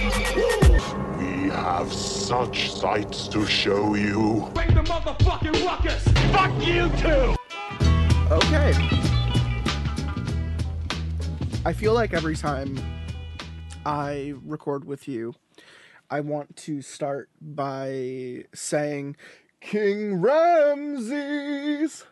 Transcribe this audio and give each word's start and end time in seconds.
We 0.00 1.50
have 1.50 1.92
such 1.92 2.72
sights 2.72 3.28
to 3.28 3.44
show 3.44 3.94
you. 3.94 4.50
Bring 4.54 4.72
the 4.72 4.80
motherfucking 4.80 5.62
ruckus. 5.62 6.08
Fuck 6.32 6.66
you 6.66 6.88
too. 6.96 7.36
Okay. 8.30 8.72
I 11.66 11.74
feel 11.74 11.92
like 11.92 12.14
every 12.14 12.34
time 12.34 12.78
I 13.84 14.32
record 14.42 14.86
with 14.86 15.06
you, 15.06 15.34
I 16.08 16.20
want 16.20 16.56
to 16.56 16.80
start 16.80 17.28
by 17.38 18.44
saying 18.54 19.16
King 19.60 20.22
Ramses. 20.22 22.06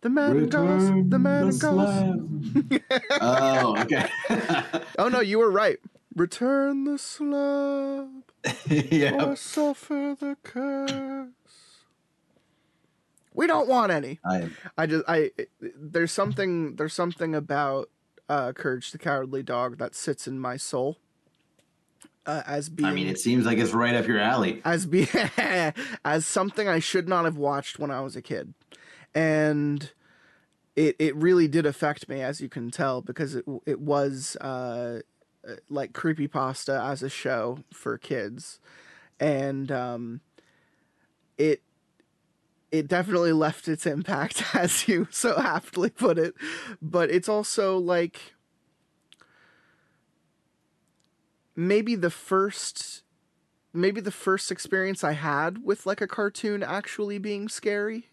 The 0.00 0.08
man 0.08 0.36
in 0.36 0.48
gauze, 0.48 1.10
the 1.10 1.18
man 1.18 1.48
in 1.48 1.58
gauze. 1.58 2.80
oh, 3.20 3.76
okay. 3.80 4.08
Oh 4.98 5.08
no, 5.08 5.20
you 5.20 5.38
were 5.40 5.50
right. 5.50 5.78
Return 6.18 6.82
the 6.82 6.98
slab 6.98 8.24
yeah. 8.68 9.24
or 9.24 9.36
suffer 9.36 10.16
the 10.18 10.36
curse. 10.42 11.28
We 13.34 13.46
don't 13.46 13.68
want 13.68 13.92
any. 13.92 14.18
I, 14.24 14.50
I 14.76 14.86
just 14.86 15.04
I 15.06 15.30
there's 15.60 16.10
something 16.10 16.74
there's 16.74 16.92
something 16.92 17.36
about 17.36 17.88
uh 18.28 18.52
Courage 18.52 18.90
the 18.90 18.98
Cowardly 18.98 19.44
Dog 19.44 19.78
that 19.78 19.94
sits 19.94 20.26
in 20.26 20.40
my 20.40 20.56
soul. 20.56 20.98
Uh, 22.26 22.42
as 22.46 22.68
being 22.68 22.88
I 22.88 22.92
mean, 22.92 23.06
it 23.06 23.20
seems 23.20 23.46
like 23.46 23.58
it's 23.58 23.72
right 23.72 23.94
up 23.94 24.08
your 24.08 24.18
alley. 24.18 24.60
as 24.64 24.86
be 24.86 25.08
as 26.04 26.26
something 26.26 26.66
I 26.66 26.80
should 26.80 27.08
not 27.08 27.26
have 27.26 27.36
watched 27.36 27.78
when 27.78 27.92
I 27.92 28.00
was 28.00 28.16
a 28.16 28.22
kid, 28.22 28.54
and 29.14 29.88
it 30.74 30.96
it 30.98 31.14
really 31.14 31.46
did 31.46 31.64
affect 31.64 32.08
me, 32.08 32.22
as 32.22 32.40
you 32.40 32.48
can 32.48 32.72
tell, 32.72 33.02
because 33.02 33.36
it 33.36 33.44
it 33.66 33.80
was 33.80 34.36
uh 34.40 35.00
like 35.68 35.92
creepypasta 35.92 36.90
as 36.90 37.02
a 37.02 37.08
show 37.08 37.60
for 37.72 37.96
kids, 37.98 38.60
and 39.20 39.70
um, 39.72 40.20
it 41.36 41.62
it 42.70 42.86
definitely 42.88 43.32
left 43.32 43.68
its 43.68 43.86
impact, 43.86 44.42
as 44.54 44.88
you 44.88 45.08
so 45.10 45.36
aptly 45.38 45.90
put 45.90 46.18
it, 46.18 46.34
but 46.82 47.10
it's 47.10 47.28
also 47.28 47.78
like 47.78 48.34
maybe 51.56 51.94
the 51.94 52.10
first 52.10 53.02
maybe 53.72 54.00
the 54.00 54.10
first 54.10 54.50
experience 54.50 55.04
I 55.04 55.12
had 55.12 55.64
with 55.64 55.86
like 55.86 56.00
a 56.00 56.06
cartoon 56.06 56.62
actually 56.62 57.18
being 57.18 57.48
scary. 57.48 58.06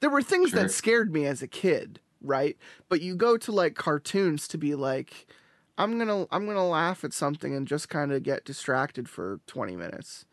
There 0.00 0.10
were 0.10 0.22
things 0.22 0.50
Sure. 0.50 0.62
that 0.62 0.70
scared 0.70 1.12
me 1.12 1.26
as 1.26 1.42
a 1.42 1.48
kid, 1.48 2.00
right? 2.20 2.56
But 2.88 3.00
you 3.00 3.16
go 3.16 3.36
to 3.38 3.50
like 3.50 3.74
cartoons 3.74 4.46
to 4.48 4.58
be 4.58 4.74
like 4.74 5.26
I'm 5.78 5.96
going 5.96 6.08
to 6.08 6.28
I'm 6.34 6.44
to 6.46 6.62
laugh 6.62 7.04
at 7.04 7.12
something 7.12 7.54
and 7.54 7.66
just 7.66 7.88
kind 7.88 8.12
of 8.12 8.22
get 8.22 8.44
distracted 8.44 9.08
for 9.08 9.40
20 9.46 9.76
minutes. 9.76 10.26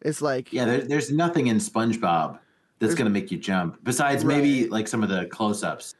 It's 0.00 0.22
like 0.22 0.52
Yeah, 0.52 0.64
there, 0.64 0.80
there's 0.80 1.12
nothing 1.12 1.48
in 1.48 1.58
SpongeBob 1.58 2.38
that's 2.78 2.94
going 2.94 3.04
to 3.04 3.10
make 3.10 3.30
you 3.30 3.38
jump 3.38 3.78
besides 3.84 4.24
maybe 4.24 4.68
like 4.68 4.88
some 4.88 5.02
of 5.02 5.08
the 5.08 5.26
close-ups. 5.26 5.94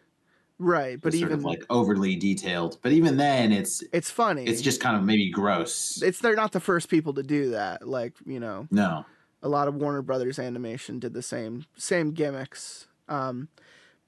right, 0.58 1.00
but 1.00 1.14
even 1.14 1.34
of 1.34 1.44
like 1.44 1.64
overly 1.68 2.16
detailed. 2.16 2.78
But 2.82 2.92
even 2.92 3.16
then, 3.16 3.52
it's 3.52 3.82
it's 3.92 4.10
funny. 4.10 4.44
it's 4.44 4.62
just 4.62 4.80
kind 4.80 4.96
of 4.96 5.04
maybe 5.04 5.30
gross. 5.30 6.00
it's 6.02 6.20
they're 6.20 6.34
not 6.34 6.52
the 6.52 6.60
first 6.60 6.88
people 6.88 7.14
to 7.14 7.22
do 7.22 7.50
that. 7.50 7.86
Like, 7.86 8.14
you 8.24 8.40
know, 8.40 8.68
no. 8.70 9.04
a 9.42 9.48
lot 9.48 9.68
of 9.68 9.74
Warner 9.74 10.02
Brothers 10.02 10.38
animation 10.38 10.98
did 10.98 11.12
the 11.12 11.22
same 11.22 11.66
same 11.76 12.12
gimmicks. 12.12 12.86
Um, 13.08 13.48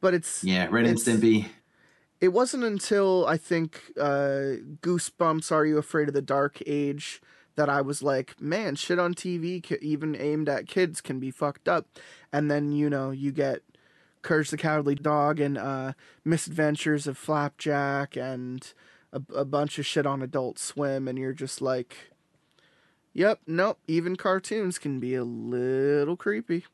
but 0.00 0.14
it's 0.14 0.42
Yeah, 0.42 0.68
Ren 0.70 0.86
and 0.86 0.98
Stimpy. 0.98 1.46
It 2.20 2.28
wasn't 2.28 2.64
until 2.64 3.26
I 3.26 3.36
think 3.36 3.92
uh, 3.98 4.60
Goosebumps: 4.82 5.50
Are 5.52 5.64
You 5.64 5.78
Afraid 5.78 6.08
of 6.08 6.14
the 6.14 6.22
Dark 6.22 6.62
age 6.66 7.20
that 7.56 7.68
I 7.68 7.80
was 7.80 8.02
like, 8.02 8.40
man, 8.40 8.74
shit 8.76 8.98
on 8.98 9.14
TV, 9.14 9.70
even 9.82 10.16
aimed 10.16 10.48
at 10.48 10.66
kids, 10.66 11.00
can 11.00 11.18
be 11.18 11.30
fucked 11.30 11.68
up. 11.68 11.86
And 12.32 12.50
then 12.50 12.72
you 12.72 12.88
know 12.88 13.10
you 13.10 13.32
get 13.32 13.62
Courage 14.22 14.50
the 14.50 14.56
Cowardly 14.56 14.94
Dog 14.94 15.40
and 15.40 15.58
uh, 15.58 15.92
Misadventures 16.24 17.06
of 17.06 17.18
Flapjack 17.18 18.16
and 18.16 18.72
a, 19.12 19.22
a 19.34 19.44
bunch 19.44 19.78
of 19.78 19.86
shit 19.86 20.06
on 20.06 20.22
Adult 20.22 20.58
Swim, 20.58 21.08
and 21.08 21.18
you're 21.18 21.32
just 21.32 21.60
like, 21.60 22.12
yep, 23.12 23.40
nope, 23.46 23.78
even 23.86 24.16
cartoons 24.16 24.78
can 24.78 25.00
be 25.00 25.14
a 25.14 25.24
little 25.24 26.16
creepy. 26.16 26.66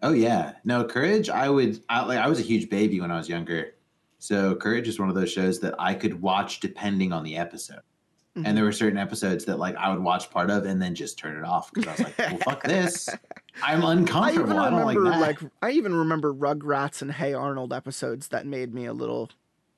Oh 0.00 0.12
yeah, 0.12 0.52
no 0.64 0.84
Courage. 0.84 1.28
I 1.28 1.48
would. 1.48 1.80
I, 1.88 2.04
like 2.04 2.18
I 2.18 2.28
was 2.28 2.38
a 2.38 2.42
huge 2.42 2.70
baby 2.70 3.00
when 3.00 3.10
I 3.10 3.16
was 3.16 3.28
younger, 3.28 3.74
so 4.18 4.54
Courage 4.56 4.88
is 4.88 4.98
one 4.98 5.08
of 5.08 5.14
those 5.14 5.30
shows 5.30 5.60
that 5.60 5.74
I 5.78 5.94
could 5.94 6.20
watch 6.20 6.60
depending 6.60 7.12
on 7.12 7.22
the 7.22 7.36
episode. 7.36 7.80
Mm-hmm. 8.36 8.46
And 8.46 8.56
there 8.56 8.64
were 8.64 8.72
certain 8.72 8.98
episodes 8.98 9.44
that 9.46 9.58
like 9.58 9.76
I 9.76 9.90
would 9.90 10.02
watch 10.02 10.30
part 10.30 10.50
of 10.50 10.64
and 10.64 10.80
then 10.80 10.94
just 10.94 11.18
turn 11.18 11.36
it 11.36 11.44
off 11.44 11.72
because 11.72 11.88
I 11.88 11.90
was 11.90 12.00
like, 12.00 12.18
"Well, 12.18 12.38
fuck 12.38 12.62
this! 12.62 13.08
I'm 13.62 13.84
I 13.84 13.88
even 13.88 13.98
uncomfortable. 13.98 14.58
I, 14.58 14.70
don't 14.70 14.84
like 14.84 14.96
remember 14.96 15.18
that." 15.18 15.42
like, 15.42 15.52
I 15.62 15.70
even 15.70 15.94
remember 15.94 16.32
Rugrats 16.32 17.02
and 17.02 17.10
Hey 17.10 17.34
Arnold 17.34 17.72
episodes 17.72 18.28
that 18.28 18.46
made 18.46 18.74
me 18.74 18.86
a 18.86 18.92
little 18.92 19.30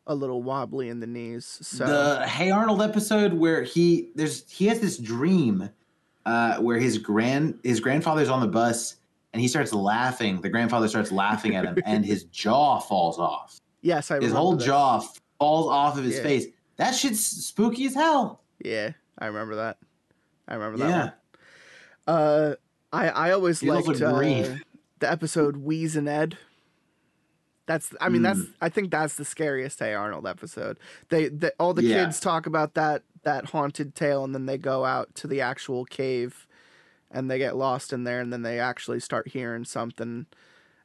a 0.06 0.14
little 0.14 0.42
wobbly 0.42 0.88
in 0.88 1.00
the 1.00 1.06
knees. 1.06 1.58
So 1.62 1.86
the 1.86 2.26
Hey 2.26 2.50
Arnold 2.50 2.82
episode 2.82 3.32
where 3.32 3.62
he 3.62 4.10
there's 4.14 4.50
he 4.50 4.66
has 4.66 4.80
this 4.80 4.98
dream 4.98 5.70
uh, 6.26 6.58
where 6.58 6.78
his 6.78 6.98
grand 6.98 7.58
his 7.62 7.80
grandfather's 7.80 8.28
on 8.28 8.40
the 8.40 8.48
bus 8.48 8.96
and 9.32 9.40
he 9.40 9.48
starts 9.48 9.72
laughing. 9.72 10.40
The 10.40 10.48
grandfather 10.48 10.88
starts 10.88 11.12
laughing 11.12 11.54
at 11.54 11.64
him 11.64 11.78
and 11.86 12.04
his 12.04 12.24
jaw 12.24 12.78
falls 12.78 13.18
off. 13.18 13.58
Yes, 13.82 14.10
I 14.10 14.20
His 14.20 14.32
whole 14.32 14.56
this. 14.56 14.66
jaw 14.66 15.00
falls 15.38 15.68
off 15.68 15.96
of 15.98 16.04
his 16.04 16.16
Yeah. 16.16 16.22
face. 16.22 16.46
That 16.76 16.92
shit's 16.94 17.20
spooky 17.26 17.86
as 17.86 17.94
hell. 17.94 18.41
Yeah, 18.64 18.92
I 19.18 19.26
remember 19.26 19.56
that. 19.56 19.78
I 20.48 20.54
remember 20.54 20.78
that. 20.78 20.88
Yeah. 20.88 21.02
One. 22.04 22.16
Uh, 22.16 22.54
I 22.92 23.08
I 23.08 23.30
always 23.32 23.62
also 23.62 23.74
liked 23.92 24.02
uh, 24.02 24.56
the 24.98 25.10
episode 25.10 25.56
Wheeze 25.58 25.96
and 25.96 26.08
Ed. 26.08 26.36
That's 27.66 27.94
I 28.00 28.08
mean 28.08 28.22
that's 28.22 28.41
Mm. 28.41 28.52
I 28.60 28.68
think 28.68 28.91
that's 28.91 29.14
the 29.14 29.24
scariest 29.24 29.78
Hey 29.78 29.94
Arnold 29.94 30.26
episode. 30.26 30.78
They, 31.08 31.28
they 31.28 31.52
all 31.60 31.72
the 31.72 31.84
Yeah. 31.84 32.04
kids 32.04 32.18
talk 32.18 32.47
about 32.47 32.74
that 32.74 33.02
that 33.22 33.47
haunted 33.47 33.94
tale 33.94 34.24
and 34.24 34.34
then 34.34 34.47
they 34.47 34.58
go 34.58 34.84
out 34.84 35.14
to 35.16 35.26
the 35.28 35.41
actual 35.41 35.84
cave 35.84 36.47
and 37.10 37.30
they 37.30 37.38
get 37.38 37.54
lost 37.56 37.92
in 37.92 38.04
there 38.04 38.20
and 38.20 38.32
then 38.32 38.42
they 38.42 38.58
actually 38.58 38.98
start 38.98 39.28
hearing 39.28 39.64
something 39.64 40.26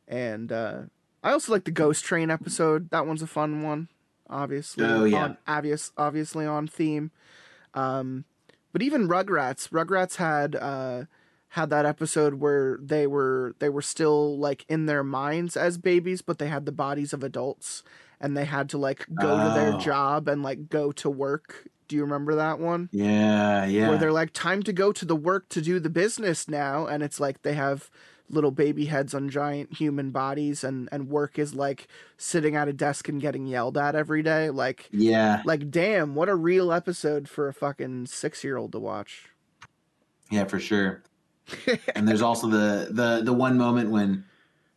and 0.08 0.52
uh 0.52 0.82
I 1.26 1.32
also 1.32 1.52
like 1.52 1.66
the 1.66 1.72
Ghost 1.72 2.06
Train 2.06 2.30
episode. 2.32 2.90
That 2.92 3.06
one's 3.08 3.22
a 3.22 3.28
fun 3.28 3.62
one. 3.64 3.90
Obviously. 4.30 4.86
Oh, 4.86 5.04
yeah. 5.04 5.24
On, 5.24 5.38
obvious 5.48 5.92
obviously 5.98 6.46
on 6.46 6.68
theme. 6.68 7.12
Um 7.74 8.26
but 8.72 8.82
even 8.82 9.08
Rugrats, 9.08 9.70
Rugrats 9.70 10.16
had 10.18 10.56
uh 10.56 11.04
had 11.50 11.70
that 11.70 11.86
episode 11.86 12.36
where 12.36 12.78
they 12.82 13.08
were 13.08 13.56
they 13.60 13.70
were 13.70 13.82
still 13.82 14.38
like 14.38 14.66
in 14.70 14.86
their 14.86 15.04
minds 15.04 15.56
as 15.58 15.78
babies, 15.78 16.22
but 16.22 16.38
they 16.38 16.48
had 16.48 16.66
the 16.66 16.72
bodies 16.72 17.14
of 17.14 17.24
adults 17.24 17.84
and 18.20 18.36
they 18.36 18.46
had 18.46 18.70
to 18.70 18.78
like 18.78 19.06
go 19.20 19.30
to 19.38 19.54
their 19.54 19.74
Oh. 19.74 19.80
job 19.80 20.28
and 20.28 20.44
like 20.44 20.70
go 20.70 20.92
to 20.94 21.10
work. 21.10 21.68
Do 21.88 21.96
you 21.96 22.02
remember 22.02 22.36
that 22.36 22.60
one? 22.60 22.90
Yeah, 22.92 23.66
yeah. 23.66 23.90
Where 23.90 23.98
they're 24.00 24.12
like, 24.12 24.34
time 24.34 24.64
to 24.64 24.74
go 24.74 24.92
to 24.92 25.06
the 25.06 25.16
work 25.16 25.50
to 25.50 25.62
do 25.62 25.80
the 25.80 25.90
business 25.90 26.48
now, 26.48 26.88
and 26.88 27.04
it's 27.04 27.20
like 27.20 27.44
they 27.44 27.54
have 27.54 27.92
little 28.30 28.52
baby 28.52 28.86
heads 28.86 29.14
on 29.14 29.30
giant 29.30 29.74
human 29.74 30.12
bodies 30.12 30.64
and 30.64 30.90
and 30.92 31.10
work 31.10 31.38
is 31.38 31.54
like 31.54 31.88
sitting 32.18 32.56
at 32.56 32.68
a 32.68 32.74
desk 32.74 33.08
and 33.08 33.22
getting 33.22 33.46
yelled 33.46 33.78
at 33.78 33.96
every 33.96 34.24
day 34.24 34.50
like 34.50 34.90
yeah, 34.92 35.42
like 35.46 35.70
damn 35.70 36.16
what 36.16 36.28
a 36.28 36.36
real 36.36 36.72
episode 36.72 37.30
for 37.30 37.48
a 37.48 37.54
fucking 37.54 38.08
6 38.08 38.44
year 38.44 38.58
old 38.58 38.72
to 38.72 38.80
watch 38.80 39.30
yeah, 40.30 40.46
for 40.46 40.60
sure. 40.60 41.04
and 41.96 42.08
there's 42.08 42.22
also 42.22 42.48
the 42.48 42.88
the 42.92 43.22
the 43.24 43.34
one 43.34 43.58
moment 43.58 43.92
when 43.92 44.26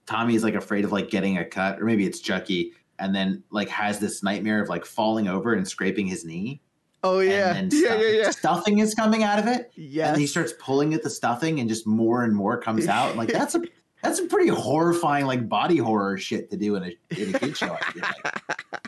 Tommy 0.07 0.35
is 0.35 0.45
like 0.45 0.55
afraid 0.55 0.85
of 0.85 0.93
like 0.93 1.11
getting 1.11 1.39
a 1.39 1.45
cut, 1.45 1.81
or 1.81 1.85
maybe 1.85 2.07
it's 2.07 2.21
Chucky, 2.21 2.73
and 2.99 3.15
then 3.15 3.43
like 3.51 3.69
has 3.69 3.99
this 3.99 4.23
nightmare 4.23 4.63
of 4.63 4.69
like 4.69 4.85
falling 4.85 5.29
over 5.29 5.55
and 5.55 5.67
scraping 5.67 6.07
his 6.07 6.25
knee. 6.25 6.61
Oh 7.05 7.21
yeah 7.21 7.55
and 7.57 7.73
yeah 7.75 7.81
stuff- 7.89 8.01
yeah 8.03 8.09
yeah 8.09 8.31
stuffing 8.31 8.79
is 8.79 8.95
coming 8.95 9.23
out 9.23 9.39
of 9.39 9.47
it. 9.47 9.71
Yeah, 9.77 10.11
And 10.13 10.21
he 10.21 10.27
starts 10.27 10.53
pulling 10.59 10.95
at 10.95 11.03
the 11.03 11.11
stuffing, 11.11 11.61
and 11.61 11.69
just 11.69 11.87
more 11.87 12.25
and 12.25 12.35
more 12.35 12.59
comes 12.61 12.87
out. 12.99 13.17
Like 13.17 13.31
that's 13.33 13.55
a 13.55 13.63
that's 14.03 14.19
a 14.21 14.25
pretty 14.27 14.49
horrifying 14.49 15.27
like 15.27 15.49
body 15.49 15.77
horror 15.79 16.17
shit 16.19 16.51
to 16.51 16.57
do 16.57 16.77
in 16.77 16.85
a 16.85 17.21
in 17.21 17.35
a 17.35 17.39
kid 17.39 17.57
show. 17.57 17.77
I 17.77 18.01
like. 18.01 18.83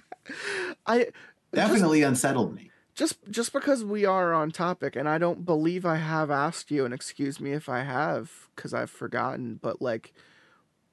I 0.86 1.06
Definitely 1.52 2.02
unsettled 2.02 2.54
me. 2.54 2.70
just 2.94 3.18
just 3.28 3.52
because 3.52 3.84
we 3.84 4.04
are 4.04 4.32
on 4.32 4.50
topic 4.52 4.94
and 4.94 5.08
I 5.08 5.18
don't 5.18 5.44
believe 5.44 5.84
I 5.84 5.96
have 5.96 6.30
asked 6.30 6.70
you 6.70 6.84
and 6.84 6.94
excuse 6.94 7.40
me 7.40 7.52
if 7.52 7.68
I 7.68 7.82
have 7.82 8.30
cuz 8.54 8.72
I've 8.72 8.90
forgotten 8.90 9.58
but 9.60 9.82
like 9.82 10.12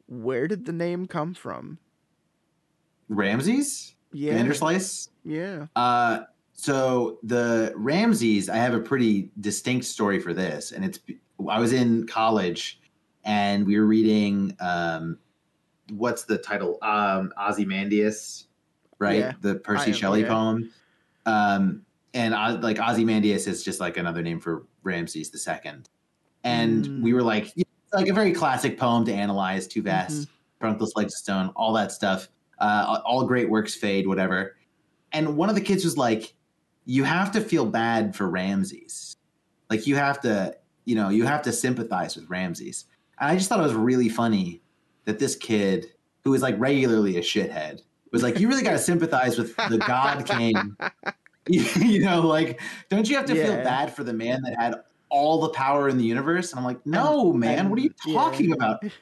where 0.08 0.48
did 0.48 0.66
the 0.66 0.72
name 0.74 1.06
come 1.06 1.34
from? 1.36 1.78
Ramses, 3.10 3.96
Yeah. 4.12 4.34
Vanderslice. 4.34 5.10
Yeah. 5.24 5.68
Uh, 5.76 6.22
so 6.58 7.20
the 7.24 7.72
Ramses, 7.76 8.50
I 8.50 8.58
have 8.58 8.74
a 8.74 8.80
pretty 8.80 9.30
distinct 9.40 9.86
story 9.86 10.20
for 10.20 10.34
this, 10.34 10.72
and 10.72 10.84
it's 10.84 11.00
I 11.48 11.60
was 11.60 11.72
in 11.72 12.08
college, 12.08 12.82
and 13.24 13.66
we 13.66 13.80
were 13.80 13.86
reading 13.86 14.56
um, 14.60 15.20
what's 15.92 16.24
the 16.24 16.38
title? 16.38 16.80
Um, 16.82 17.32
Ozymandias, 17.40 18.48
right? 19.00 19.20
Yeah, 19.20 19.34
the 19.42 19.56
Percy 19.56 19.92
I- 19.92 19.94
Shelley 19.94 20.22
yeah. 20.22 20.28
poem. 20.30 20.72
Um, 21.28 21.84
and 22.16 22.34
Oz- 22.34 22.64
like 22.64 22.80
Ozymandias 22.80 23.46
is 23.48 23.64
just 23.64 23.80
like 23.80 23.98
another 23.98 24.24
name 24.24 24.40
for 24.40 24.66
Ramses 24.84 25.30
the 25.30 25.38
second. 25.38 25.90
And 26.44 26.86
Mm. 26.86 27.02
we 27.04 27.14
were 27.14 27.22
like, 27.22 27.52
yeah, 27.56 27.66
it's 27.86 27.94
like 27.94 28.08
a 28.08 28.14
very 28.14 28.32
classic 28.32 28.78
poem 28.80 29.06
to 29.06 29.14
analyze. 29.14 29.68
Two 29.68 29.82
vast, 29.84 30.28
Mm-hmm. 30.28 30.66
Trunkless 30.66 30.96
Legs 30.96 31.14
of 31.14 31.20
Stone, 31.20 31.52
all 31.56 31.72
that 31.74 31.92
stuff. 31.92 32.30
Uh, 32.58 33.00
all 33.06 33.24
great 33.28 33.48
works 33.50 33.76
fade, 33.76 34.08
whatever. 34.08 34.56
And 35.12 35.38
one 35.38 35.50
of 35.50 35.56
the 35.56 35.62
kids 35.62 35.84
was 35.84 35.98
like, 35.98 36.34
"You 36.88 37.04
have 37.04 37.32
to 37.34 37.42
feel 37.42 37.66
bad 37.66 38.16
for 38.16 38.28
Ramses. 38.28 39.16
Like 39.70 39.86
you 39.86 39.96
have 39.96 40.20
to, 40.22 40.56
you 40.86 40.96
know, 40.96 41.10
you 41.10 41.26
have 41.26 41.44
to 41.44 41.52
sympathize 41.52 42.16
with 42.16 42.28
Ramses." 42.30 42.86
And 43.20 43.30
I 43.30 43.36
just 43.36 43.50
thought 43.50 43.60
it 43.60 43.64
was 43.64 43.76
really 43.76 44.10
funny 44.10 44.62
that 45.06 45.20
this 45.20 45.36
kid, 45.36 45.94
who 46.24 46.34
is 46.34 46.42
like 46.42 46.56
regularly 46.58 47.18
a 47.18 47.22
shithead, 47.22 47.82
was 48.12 48.24
like, 48.24 48.40
"You 48.40 48.48
really 48.48 48.64
got 48.64 48.72
to 48.72 48.80
sympathize 48.92 49.38
with 49.38 49.56
the 49.70 49.78
God 49.78 50.26
King." 50.26 50.76
you 51.48 52.04
know, 52.04 52.22
like, 52.22 52.60
don't 52.90 53.10
you 53.10 53.16
have 53.16 53.26
to 53.26 53.36
feel 53.36 53.56
bad 53.64 53.94
for 53.94 54.04
the 54.04 54.14
man 54.14 54.42
that 54.42 54.56
had 54.60 54.76
all 55.10 55.42
the 55.42 55.50
power 55.50 55.90
in 55.90 55.98
the 55.98 56.04
universe? 56.04 56.52
And 56.52 56.60
I'm 56.60 56.66
like, 56.66 56.86
no, 56.86 57.32
man, 57.34 57.70
what 57.70 57.80
are 57.80 57.82
you 57.82 57.94
and- 58.06 58.14
yeah. 58.14 58.20
talking 58.20 58.52
about? 58.54 58.84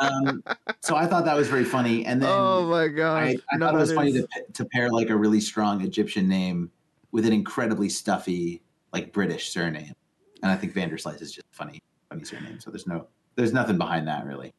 Um, 0.00 0.42
so 0.80 0.96
I 0.96 1.06
thought 1.06 1.24
that 1.24 1.36
was 1.36 1.48
very 1.48 1.64
funny. 1.64 2.04
And 2.04 2.20
then 2.20 2.28
oh 2.30 2.66
my 2.68 2.88
gosh. 2.88 3.22
I, 3.50 3.54
I 3.54 3.56
No, 3.56 3.66
thought 3.66 3.74
it 3.76 3.78
was 3.78 3.92
funny 3.92 4.12
to, 4.12 4.26
to 4.54 4.64
pair 4.66 4.90
like 4.90 5.08
a 5.08 5.16
really 5.16 5.40
strong 5.40 5.80
Egyptian 5.82 6.28
name 6.28 6.70
with 7.12 7.24
an 7.24 7.32
incredibly 7.32 7.88
stuffy, 7.88 8.60
like 8.92 9.12
British 9.12 9.50
surname. 9.50 9.94
And 10.42 10.50
I 10.50 10.56
think 10.56 10.74
Vanderslice 10.74 11.22
is 11.22 11.32
just 11.32 11.46
funny, 11.52 11.80
funny 12.10 12.24
surname. 12.24 12.58
So 12.60 12.70
there's 12.70 12.86
no, 12.86 13.06
there's 13.36 13.52
nothing 13.52 13.78
behind 13.78 14.08
that 14.08 14.26
really. 14.26 14.52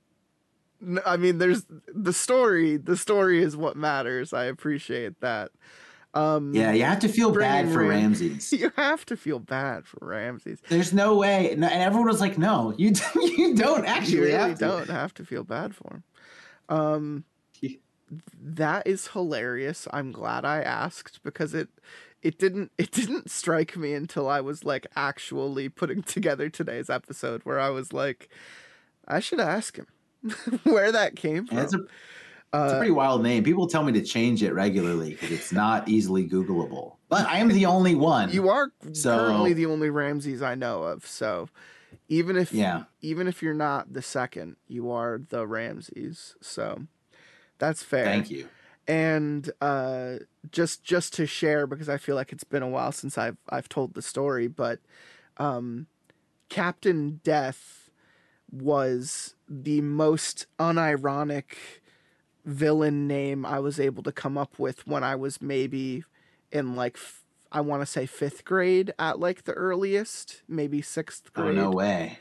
I 1.06 1.18
mean, 1.18 1.38
there's 1.38 1.66
the 1.94 2.14
story. 2.14 2.78
The 2.78 2.98
story 2.98 3.42
is 3.44 3.56
what 3.58 3.76
matters. 3.76 4.34
I 4.34 4.46
appreciate 4.46 5.20
that. 5.22 5.52
Um, 6.16 6.54
Yeah, 6.56 6.72
you 6.72 6.84
have 6.84 7.00
to 7.00 7.10
feel 7.10 7.32
bad 7.32 7.70
for 7.70 7.80
Ram- 7.80 7.90
Ramses. 7.90 8.52
you 8.60 8.72
have 8.78 9.06
to 9.08 9.18
feel 9.18 9.40
bad 9.40 9.86
for 9.86 10.00
Ramses. 10.02 10.60
There's 10.70 10.94
no 10.94 11.16
way, 11.18 11.52
and 11.52 11.64
everyone 11.64 12.08
was 12.08 12.22
like, 12.22 12.38
"No, 12.38 12.74
you 12.78 12.94
you 13.16 13.56
don't 13.56 13.84
You 13.84 13.86
actually 13.86 14.20
really 14.20 14.32
have 14.32 14.60
don't 14.60 14.90
have 14.90 15.14
to 15.16 15.26
feel 15.26 15.44
bad 15.44 15.76
for 15.76 15.96
him. 15.96 16.04
Um, 16.70 17.24
that 18.42 18.88
is 18.88 19.08
hilarious. 19.10 19.88
I'm 19.92 20.12
glad 20.12 20.46
I 20.46 20.62
asked 20.62 21.22
because 21.24 21.54
it 21.54 21.70
it 22.22 22.38
didn't 22.40 22.72
it 22.78 22.92
didn't 22.92 23.30
strike 23.30 23.76
me 23.76 23.94
until 23.94 24.30
I 24.30 24.42
was 24.42 24.64
like 24.64 24.88
actually 24.96 25.70
putting 25.70 26.02
together 26.16 26.50
today's 26.50 26.90
episode 26.90 27.42
where 27.44 27.60
I 27.60 27.70
was 27.70 27.94
like, 27.94 28.30
I 29.08 29.20
should 29.20 29.40
ask 29.40 29.78
him 29.78 29.88
where 30.64 30.92
that 30.92 31.16
came 31.16 31.46
from. 31.46 31.58
Yeah, 32.54 32.64
it's 32.64 32.64
a, 32.64 32.66
it's 32.66 32.74
a 32.74 32.76
Uh, 32.76 32.80
pretty 32.80 32.92
wild 32.92 33.24
name. 33.24 33.44
People 33.44 33.68
tell 33.68 33.84
me 33.84 33.92
to 33.94 34.02
change 34.02 34.44
it 34.44 34.54
regularly 34.54 35.12
because 35.12 35.32
it's 35.32 35.52
not 35.52 35.88
easily 35.88 36.28
Googleable. 36.28 36.96
But 37.10 37.28
I 37.28 37.38
am 37.38 37.50
the 37.50 37.66
only 37.66 37.96
one. 37.96 38.32
You 38.32 38.50
are 38.50 38.72
So- 38.94 39.18
currently 39.18 39.54
the 39.54 39.66
only 39.68 39.90
Ramses 39.90 40.42
I 40.42 40.56
know 40.56 40.84
of. 40.84 41.06
So 41.06 41.50
even 42.08 42.36
if 42.38 42.52
Yeah. 42.54 42.84
even 43.02 43.28
if 43.28 43.42
you're 43.42 43.54
not 43.54 43.94
the 43.94 44.02
second, 44.02 44.58
you 44.68 44.92
are 44.92 45.20
the 45.30 45.46
Ramses. 45.48 46.36
So 46.42 46.84
that's 47.58 47.84
fair. 47.84 48.06
Thank 48.06 48.30
you. 48.32 48.48
And 48.88 49.50
uh, 49.62 50.18
just 50.52 50.84
just 50.84 51.14
to 51.16 51.26
share 51.26 51.66
because 51.66 51.90
I 51.90 51.98
feel 51.98 52.16
like 52.16 52.32
it's 52.32 52.44
been 52.44 52.62
a 52.64 52.70
while 52.70 52.92
since 52.92 53.18
I've 53.18 53.38
I've 53.50 53.68
told 53.70 53.94
the 53.96 54.02
story, 54.04 54.48
but 54.48 54.80
um, 55.38 55.88
Captain 56.50 57.20
Death 57.24 57.90
was 58.52 59.36
the 59.50 59.82
most 59.82 60.46
unironic 60.60 61.56
villain 62.46 63.08
name 63.08 63.46
I 63.46 63.60
was 63.60 63.80
able 63.80 64.04
to 64.04 64.12
come 64.12 64.38
up 64.38 64.60
with 64.60 64.86
when 64.88 65.04
I 65.04 65.16
was 65.16 65.42
maybe 65.42 66.04
in 66.52 66.76
like 66.76 66.98
I 67.52 67.62
want 67.62 67.82
to 67.82 67.86
say 67.86 68.06
fifth 68.06 68.46
grade 68.46 68.94
at 69.00 69.20
like 69.20 69.44
the 69.44 69.54
earliest, 69.54 70.42
maybe 70.48 70.82
sixth 70.82 71.32
Oh 71.36 71.44
grade 71.44 71.56
no 71.56 71.72
way. 71.72 72.20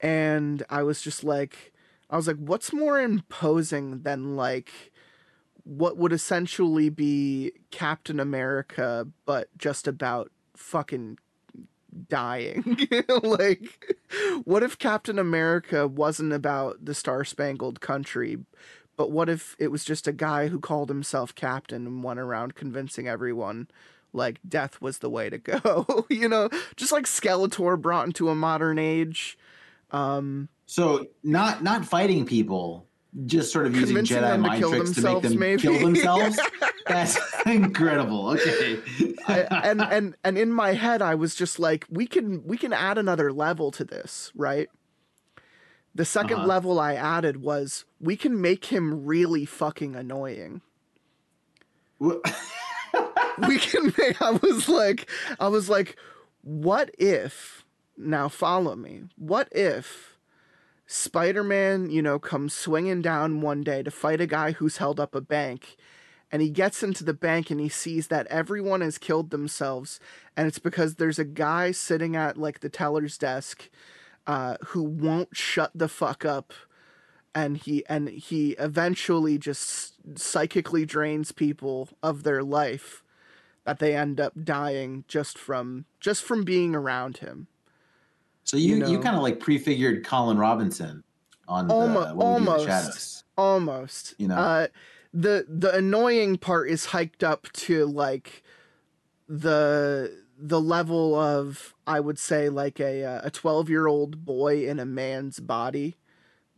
and 0.00 0.62
I 0.70 0.82
was 0.82 1.00
just 1.02 1.24
like, 1.24 1.72
I 2.10 2.16
was 2.16 2.26
like, 2.26 2.36
what's 2.36 2.72
more 2.72 3.00
imposing 3.00 4.02
than 4.02 4.36
like 4.36 4.92
what 5.64 5.96
would 5.96 6.12
essentially 6.12 6.90
be 6.90 7.52
Captain 7.70 8.20
America, 8.20 9.08
but 9.24 9.48
just 9.56 9.88
about 9.88 10.30
fucking 10.56 11.18
dying? 12.08 12.86
like, 13.22 13.96
what 14.44 14.62
if 14.62 14.78
Captain 14.78 15.18
America 15.18 15.88
wasn't 15.88 16.32
about 16.34 16.84
the 16.84 16.94
Star 16.94 17.24
Spangled 17.24 17.80
Country? 17.80 18.36
But 18.96 19.10
what 19.10 19.28
if 19.28 19.56
it 19.58 19.68
was 19.68 19.84
just 19.84 20.06
a 20.06 20.12
guy 20.12 20.48
who 20.48 20.58
called 20.60 20.88
himself 20.88 21.34
captain 21.34 21.86
and 21.86 22.02
went 22.04 22.20
around 22.20 22.54
convincing 22.54 23.08
everyone 23.08 23.68
like 24.12 24.38
death 24.48 24.80
was 24.80 24.98
the 24.98 25.10
way 25.10 25.28
to 25.30 25.38
go? 25.38 26.06
you 26.10 26.28
know, 26.28 26.48
just 26.76 26.92
like 26.92 27.04
Skeletor 27.04 27.80
brought 27.80 28.06
into 28.06 28.28
a 28.28 28.34
modern 28.34 28.78
age. 28.78 29.36
Um, 29.90 30.48
So 30.66 31.06
not 31.22 31.62
not 31.62 31.84
fighting 31.84 32.24
people, 32.26 32.86
just 33.26 33.52
sort 33.52 33.66
of 33.66 33.76
using 33.76 33.96
Jedi 33.96 34.40
mind 34.40 34.64
tricks 34.64 34.92
to 34.92 35.02
make 35.02 35.22
them 35.22 35.38
maybe. 35.38 35.62
kill 35.62 35.78
themselves. 35.78 36.38
That's 36.86 37.18
incredible. 37.46 38.30
Okay. 38.30 38.80
I, 39.26 39.40
and 39.64 39.80
and 39.80 40.16
and 40.24 40.36
in 40.36 40.52
my 40.52 40.72
head, 40.74 41.00
I 41.00 41.14
was 41.14 41.34
just 41.34 41.58
like, 41.58 41.86
we 41.88 42.06
can 42.06 42.44
we 42.44 42.56
can 42.56 42.72
add 42.72 42.98
another 42.98 43.32
level 43.32 43.70
to 43.72 43.84
this, 43.84 44.30
right? 44.34 44.68
The 45.94 46.02
2nd 46.04 46.32
Uh-huh. 46.38 46.46
level 46.46 46.80
I 46.80 46.94
added 46.94 47.42
was 47.42 47.84
we 48.00 48.16
can 48.16 48.40
make 48.40 48.66
him 48.66 49.04
really 49.04 49.44
fucking 49.44 49.94
annoying. 49.94 50.60
we 52.00 53.58
can 53.58 53.92
make 53.98 54.20
I 54.20 54.32
was 54.32 54.68
like 54.68 55.08
I 55.40 55.48
was 55.48 55.68
like 55.68 55.96
what 56.42 56.90
if 56.98 57.64
now 57.96 58.28
follow 58.28 58.74
me 58.76 59.04
what 59.16 59.48
if 59.52 60.18
Spider-Man 60.86 61.90
you 61.90 62.02
know 62.02 62.18
comes 62.18 62.52
swinging 62.54 63.00
down 63.02 63.40
one 63.40 63.62
day 63.62 63.82
to 63.82 63.90
fight 63.90 64.20
a 64.20 64.26
guy 64.26 64.52
who's 64.52 64.76
held 64.78 65.00
up 65.00 65.14
a 65.14 65.20
bank 65.20 65.76
and 66.30 66.42
he 66.42 66.50
gets 66.50 66.82
into 66.82 67.04
the 67.04 67.14
bank 67.14 67.50
and 67.50 67.60
he 67.60 67.68
sees 67.68 68.08
that 68.08 68.26
everyone 68.26 68.80
has 68.80 68.98
killed 68.98 69.30
themselves 69.30 69.98
and 70.36 70.46
it's 70.46 70.58
because 70.58 70.96
there's 70.96 71.18
a 71.18 71.24
guy 71.24 71.70
sitting 71.70 72.16
at 72.16 72.36
like 72.36 72.60
the 72.60 72.68
teller's 72.68 73.16
desk 73.16 73.70
uh, 74.26 74.56
who 74.66 74.82
won't 74.82 75.36
shut 75.36 75.70
the 75.74 75.88
fuck 75.88 76.24
up 76.24 76.52
and 77.34 77.56
he 77.58 77.84
and 77.86 78.08
he 78.08 78.50
eventually 78.52 79.38
just 79.38 79.94
psychically 80.16 80.86
drains 80.86 81.32
people 81.32 81.88
of 82.02 82.22
their 82.22 82.42
life 82.42 83.02
that 83.64 83.78
they 83.78 83.96
end 83.96 84.20
up 84.20 84.32
dying 84.44 85.04
just 85.08 85.36
from 85.36 85.84
just 86.00 86.22
from 86.22 86.44
being 86.44 86.74
around 86.74 87.18
him. 87.18 87.48
so 88.44 88.56
you 88.56 88.76
you 88.76 88.92
you, 88.92 89.00
kind 89.00 89.16
of 89.16 89.22
like 89.22 89.40
prefigured 89.40 90.04
Colin 90.04 90.38
Robinson 90.38 91.02
on 91.48 91.70
Almo- 91.70 92.00
the, 92.00 92.14
the 92.14 92.20
almost. 92.20 92.66
Shadows. 92.66 93.24
Almost. 93.36 94.14
You 94.18 94.28
know. 94.28 94.36
Uh 94.36 94.66
the 95.12 95.46
the 95.48 95.74
annoying 95.74 96.38
part 96.38 96.68
is 96.68 96.86
hiked 96.86 97.24
up 97.24 97.50
to 97.52 97.86
like 97.86 98.42
the 99.28 100.23
the 100.44 100.60
level 100.60 101.14
of 101.14 101.74
I 101.86 102.00
would 102.00 102.18
say 102.18 102.50
like 102.50 102.78
a 102.78 103.02
uh, 103.02 103.20
a 103.24 103.30
12-year-old 103.30 104.26
boy 104.26 104.68
in 104.68 104.78
a 104.78 104.84
man's 104.84 105.40
body. 105.40 105.96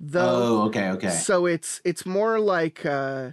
Though 0.00 0.62
Oh, 0.62 0.62
okay, 0.66 0.90
okay. 0.90 1.10
So 1.10 1.46
it's 1.46 1.80
it's 1.84 2.04
more 2.04 2.40
like 2.40 2.84
uh 2.84 3.30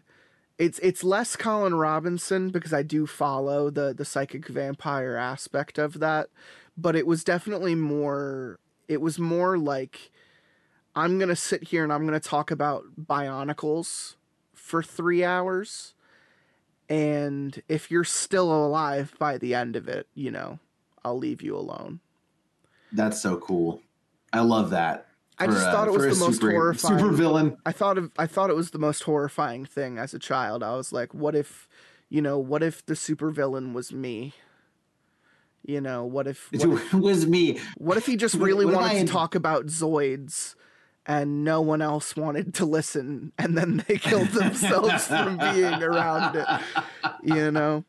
it's 0.59 0.77
it's 0.79 1.03
less 1.03 1.35
Colin 1.35 1.73
Robinson 1.73 2.51
because 2.51 2.71
I 2.71 2.83
do 2.83 3.07
follow 3.07 3.71
the 3.71 3.95
the 3.95 4.05
psychic 4.05 4.47
vampire 4.47 5.15
aspect 5.15 5.79
of 5.79 5.99
that, 5.99 6.29
but 6.77 6.95
it 6.95 7.07
was 7.07 7.23
definitely 7.23 7.73
more 7.73 8.59
it 8.87 9.01
was 9.01 9.17
more 9.17 9.57
like 9.57 10.11
I'm 10.95 11.17
going 11.17 11.29
to 11.29 11.35
sit 11.35 11.69
here 11.69 11.83
and 11.83 11.91
I'm 11.91 12.05
going 12.05 12.19
to 12.19 12.29
talk 12.29 12.51
about 12.51 12.83
bionicles 13.01 14.17
for 14.53 14.83
3 14.83 15.23
hours 15.23 15.95
and 16.93 17.59
if 17.67 17.89
you're 17.89 18.03
still 18.03 18.53
alive 18.53 19.15
by 19.17 19.39
the 19.39 19.55
end 19.55 19.75
of 19.75 19.87
it, 19.87 20.07
you 20.13 20.29
know, 20.29 20.59
I'll 21.03 21.17
leave 21.17 21.41
you 21.41 21.57
alone. 21.57 22.01
That's 22.91 23.19
so 23.19 23.37
cool. 23.37 23.81
I 24.31 24.41
love 24.41 24.69
that. 24.69 25.07
I 25.39 25.47
for, 25.47 25.53
just 25.53 25.65
uh, 25.65 25.71
thought 25.71 25.87
it 25.87 25.91
was 25.91 26.19
the 26.19 26.25
most 26.25 26.39
super, 26.39 26.51
horrifying. 26.51 26.99
super 26.99 27.11
villain. 27.11 27.57
I 27.65 27.71
thought 27.71 27.97
of 27.97 28.11
I 28.19 28.27
thought 28.27 28.51
it 28.51 28.55
was 28.55 28.69
the 28.69 28.77
most 28.77 29.01
horrifying 29.03 29.65
thing 29.65 29.97
as 29.97 30.13
a 30.13 30.19
child. 30.19 30.61
I 30.61 30.75
was 30.75 30.93
like, 30.93 31.15
what 31.15 31.35
if, 31.35 31.67
you 32.09 32.21
know, 32.21 32.37
what 32.37 32.61
if 32.61 32.85
the 32.85 32.95
super 32.95 33.31
villain 33.31 33.73
was 33.73 33.91
me? 33.91 34.33
You 35.65 35.81
know, 35.81 36.05
what 36.05 36.27
if 36.27 36.51
what 36.51 36.61
if, 36.61 36.93
It 36.93 36.97
was 36.99 37.25
me. 37.25 37.59
what 37.75 37.97
if 37.97 38.05
he 38.05 38.17
just 38.17 38.35
really 38.35 38.65
what 38.65 38.75
wanted 38.75 38.97
I 38.97 38.99
to 39.01 39.07
talk 39.07 39.33
about 39.33 39.65
Zoids 39.65 40.53
and 41.05 41.43
no 41.43 41.61
one 41.61 41.81
else 41.81 42.15
wanted 42.15 42.53
to 42.55 42.65
listen 42.65 43.31
and 43.37 43.57
then 43.57 43.83
they 43.87 43.97
killed 43.97 44.29
themselves 44.29 45.07
from 45.07 45.37
being 45.37 45.83
around 45.83 46.35
it. 46.35 46.47
You 47.23 47.51
know? 47.51 47.83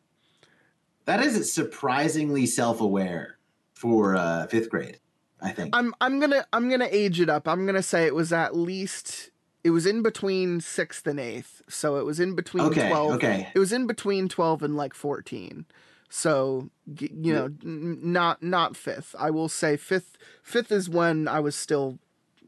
That 1.06 1.22
is 1.22 1.52
surprisingly 1.52 2.46
self-aware 2.46 3.36
for 3.74 4.16
uh, 4.16 4.46
fifth 4.46 4.70
grade. 4.70 4.98
I 5.40 5.50
think. 5.52 5.76
I'm 5.76 5.92
I'm 6.00 6.20
gonna 6.20 6.46
I'm 6.54 6.70
gonna 6.70 6.88
age 6.90 7.20
it 7.20 7.28
up. 7.28 7.46
I'm 7.46 7.66
gonna 7.66 7.82
say 7.82 8.06
it 8.06 8.14
was 8.14 8.32
at 8.32 8.56
least 8.56 9.30
it 9.62 9.70
was 9.70 9.84
in 9.84 10.02
between 10.02 10.60
sixth 10.62 11.06
and 11.06 11.20
eighth, 11.20 11.60
so 11.68 11.96
it 11.96 12.04
was 12.06 12.18
in 12.18 12.34
between 12.34 12.64
Okay, 12.64 12.88
twelve. 12.88 13.12
okay. 13.16 13.48
It 13.54 13.58
was 13.58 13.70
in 13.72 13.86
between 13.86 14.28
twelve 14.30 14.62
and 14.62 14.74
like 14.74 14.94
fourteen. 14.94 15.66
So 16.08 16.70
you 16.98 17.34
know, 17.34 17.44
n- 17.62 17.98
not 18.02 18.42
not 18.42 18.74
fifth. 18.74 19.14
I 19.18 19.28
will 19.30 19.50
say 19.50 19.76
fifth. 19.76 20.16
Fifth 20.42 20.72
is 20.72 20.88
when 20.88 21.28
I 21.28 21.40
was 21.40 21.54
still, 21.54 21.98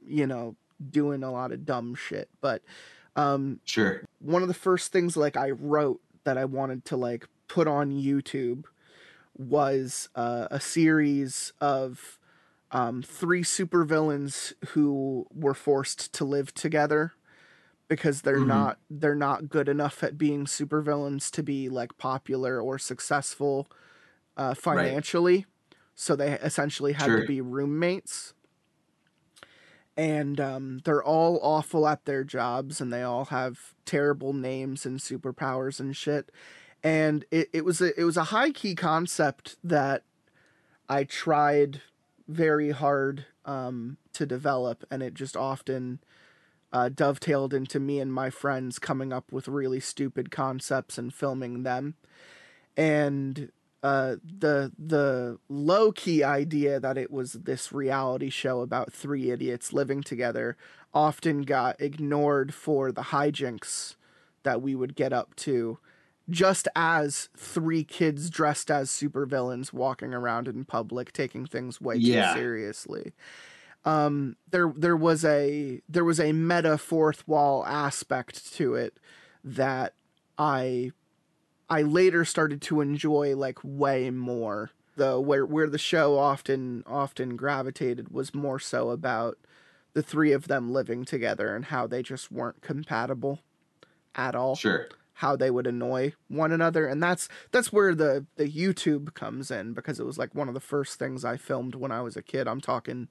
you 0.06 0.26
know, 0.26 0.56
doing 0.90 1.22
a 1.22 1.32
lot 1.32 1.52
of 1.52 1.64
dumb 1.66 1.94
shit. 1.94 2.28
But 2.40 2.62
um, 3.16 3.60
Sure. 3.64 4.02
one 4.20 4.42
of 4.42 4.48
the 4.48 4.54
first 4.54 4.92
things 4.92 5.16
like 5.16 5.36
I 5.36 5.50
wrote 5.50 6.00
that 6.24 6.38
I 6.38 6.44
wanted 6.44 6.84
to 6.86 6.96
like 6.96 7.26
put 7.48 7.68
on 7.68 7.92
YouTube 7.92 8.64
was 9.36 10.08
uh, 10.14 10.48
a 10.50 10.60
series 10.60 11.52
of 11.60 12.18
um, 12.72 13.02
three 13.02 13.42
supervillains 13.42 14.52
who 14.70 15.26
were 15.34 15.54
forced 15.54 16.12
to 16.14 16.24
live 16.24 16.54
together 16.54 17.12
because 17.88 18.22
they're 18.22 18.40
Mhm. 18.40 18.46
not 18.46 18.78
they're 18.90 19.14
not 19.14 19.48
good 19.48 19.68
enough 19.68 20.02
at 20.02 20.18
being 20.18 20.44
supervillains 20.46 21.30
to 21.30 21.42
be 21.42 21.68
like 21.68 21.96
popular 21.98 22.60
or 22.60 22.78
successful 22.78 23.68
uh, 24.36 24.54
financially. 24.54 25.46
So 25.94 26.16
they 26.16 26.32
essentially 26.32 26.92
had 26.92 27.06
Sure. 27.06 27.16
to 27.16 27.22
be 27.22 27.40
roommates 27.40 28.34
and 29.96 30.40
um, 30.40 30.80
they're 30.84 31.02
all 31.02 31.38
awful 31.42 31.86
at 31.88 32.04
their 32.04 32.24
jobs 32.24 32.80
and 32.80 32.92
they 32.92 33.02
all 33.02 33.26
have 33.26 33.74
terrible 33.84 34.32
names 34.32 34.84
and 34.84 35.00
superpowers 35.00 35.80
and 35.80 35.96
shit. 35.96 36.30
And 36.82 37.24
it, 37.30 37.48
it 37.52 37.64
was 37.64 37.80
a 37.80 37.98
it 37.98 38.04
was 38.04 38.16
a 38.16 38.24
high 38.24 38.50
key 38.50 38.74
concept 38.74 39.56
that 39.64 40.04
i 40.88 41.02
tried 41.02 41.80
very 42.28 42.70
hard 42.70 43.24
um, 43.44 43.96
to 44.12 44.26
develop 44.26 44.84
and 44.90 45.02
it 45.02 45.14
just 45.14 45.36
often 45.36 45.98
uh, 46.72 46.88
dovetailed 46.88 47.54
into 47.54 47.80
me 47.80 48.00
and 48.00 48.12
my 48.12 48.30
friends 48.30 48.78
coming 48.78 49.12
up 49.12 49.32
with 49.32 49.48
really 49.48 49.80
stupid 49.80 50.30
concepts 50.30 50.98
and 50.98 51.14
filming 51.14 51.62
them. 51.62 51.94
And 52.76 53.50
uh, 53.82 54.16
the 54.24 54.72
the 54.78 55.38
low 55.48 55.92
key 55.92 56.24
idea 56.24 56.80
that 56.80 56.98
it 56.98 57.10
was 57.10 57.34
this 57.34 57.72
reality 57.72 58.30
show 58.30 58.60
about 58.60 58.92
three 58.92 59.30
idiots 59.30 59.72
living 59.72 60.02
together 60.02 60.56
often 60.94 61.42
got 61.42 61.80
ignored 61.80 62.52
for 62.54 62.90
the 62.90 63.02
hijinks 63.02 63.96
that 64.42 64.62
we 64.62 64.74
would 64.74 64.94
get 64.96 65.12
up 65.12 65.34
to 65.36 65.78
just 66.28 66.66
as 66.74 67.28
three 67.36 67.84
kids 67.84 68.30
dressed 68.30 68.70
as 68.70 68.90
supervillains 68.90 69.72
walking 69.72 70.12
around 70.12 70.48
in 70.48 70.64
public 70.64 71.12
taking 71.12 71.46
things 71.46 71.80
way 71.80 71.96
Yeah. 71.96 72.32
too 72.32 72.40
seriously 72.40 73.12
um 73.84 74.36
there 74.50 74.72
there 74.76 74.96
was 74.96 75.24
a 75.24 75.80
there 75.88 76.04
was 76.04 76.18
a 76.18 76.32
meta 76.32 76.76
fourth 76.78 77.26
wall 77.28 77.64
aspect 77.66 78.52
to 78.54 78.74
it 78.74 78.98
that 79.44 79.94
i 80.38 80.90
I 81.68 81.82
later 81.82 82.24
started 82.24 82.62
to 82.62 82.80
enjoy 82.80 83.36
like 83.36 83.58
way 83.62 84.10
more. 84.10 84.70
Though 84.96 85.20
where 85.20 85.44
where 85.44 85.68
the 85.68 85.78
show 85.78 86.18
often 86.18 86.82
often 86.86 87.36
gravitated 87.36 88.10
was 88.10 88.34
more 88.34 88.58
so 88.58 88.90
about 88.90 89.36
the 89.92 90.02
three 90.02 90.32
of 90.32 90.48
them 90.48 90.72
living 90.72 91.04
together 91.04 91.54
and 91.54 91.66
how 91.66 91.86
they 91.86 92.02
just 92.02 92.32
weren't 92.32 92.62
compatible 92.62 93.40
at 94.14 94.34
all. 94.34 94.56
Sure. 94.56 94.88
How 95.14 95.36
they 95.36 95.50
would 95.50 95.66
annoy 95.66 96.12
one 96.28 96.52
another. 96.52 96.86
And 96.86 97.02
that's 97.02 97.28
that's 97.50 97.72
where 97.72 97.94
the 97.94 98.26
the 98.36 98.48
YouTube 98.48 99.12
comes 99.12 99.50
in 99.50 99.74
because 99.74 100.00
it 100.00 100.06
was 100.06 100.16
like 100.16 100.34
one 100.34 100.48
of 100.48 100.54
the 100.54 100.60
first 100.60 100.98
things 100.98 101.24
I 101.24 101.36
filmed 101.36 101.74
when 101.74 101.92
I 101.92 102.00
was 102.00 102.16
a 102.16 102.22
kid. 102.22 102.48
I'm 102.48 102.60
talking 102.60 103.08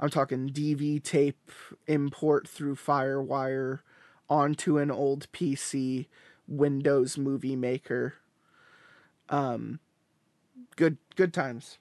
I'm 0.00 0.10
talking 0.10 0.48
DV 0.48 1.02
tape 1.04 1.50
import 1.86 2.48
through 2.48 2.74
Firewire 2.74 3.80
onto 4.28 4.78
an 4.78 4.90
old 4.90 5.30
PC 5.32 6.06
Windows 6.50 7.16
Movie 7.16 7.56
Maker. 7.56 8.14
Um, 9.30 9.78
good 10.76 10.98
good 11.16 11.32
times. 11.32 11.78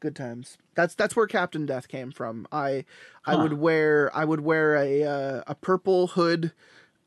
Good 0.00 0.14
times. 0.16 0.56
That's 0.74 0.94
that's 0.94 1.16
where 1.16 1.26
Captain 1.26 1.66
Death 1.66 1.88
came 1.88 2.12
from. 2.12 2.46
I 2.52 2.84
I 3.24 3.34
Huh. 3.34 3.42
would 3.42 3.54
wear 3.54 4.14
I 4.16 4.24
would 4.24 4.40
wear 4.40 4.76
a 4.76 5.02
uh, 5.02 5.42
a 5.46 5.54
purple 5.54 6.08
hood, 6.08 6.52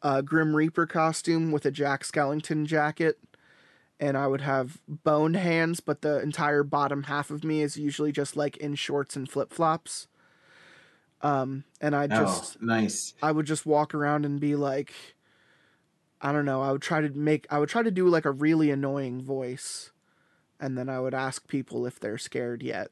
uh, 0.04 0.22
Grim 0.22 0.56
Reaper 0.56 0.86
costume 0.86 1.52
with 1.52 1.66
a 1.66 1.72
Jack 1.72 2.04
Skellington 2.04 2.66
jacket, 2.66 3.20
and 4.00 4.18
I 4.18 4.28
would 4.28 4.42
have 4.42 4.82
bone 4.88 5.36
hands, 5.36 5.80
but 5.80 6.02
the 6.02 6.20
entire 6.22 6.64
bottom 6.64 7.04
half 7.04 7.30
of 7.32 7.44
me 7.44 7.62
is 7.62 7.78
usually 7.78 8.12
just 8.12 8.36
like 8.36 8.58
in 8.58 8.76
shorts 8.76 9.16
and 9.16 9.30
flip 9.30 9.54
flops. 9.54 10.08
Um, 11.22 11.66
and 11.82 11.96
I 11.96 12.08
just 12.08 12.58
oh, 12.62 12.66
nice. 12.66 13.14
I 13.22 13.32
would 13.32 13.46
just 13.46 13.66
walk 13.66 13.94
around 13.94 14.26
and 14.26 14.40
be 14.40 14.56
like, 14.56 14.94
I 16.22 16.32
don't 16.32 16.46
know. 16.46 16.62
I 16.62 16.72
would 16.72 16.82
try 16.82 17.02
to 17.02 17.10
make, 17.10 17.48
I 17.50 17.60
would 17.60 17.70
try 17.70 17.82
to 17.84 17.92
do 17.92 18.08
like 18.08 18.26
a 18.26 18.32
really 18.32 18.72
annoying 18.72 19.22
voice, 19.22 19.92
and 20.60 20.78
then 20.78 20.90
I 20.90 21.00
would 21.00 21.14
ask 21.14 21.48
people 21.48 21.86
if 21.86 22.00
they're 22.00 22.18
scared 22.18 22.62
yet. 22.62 22.90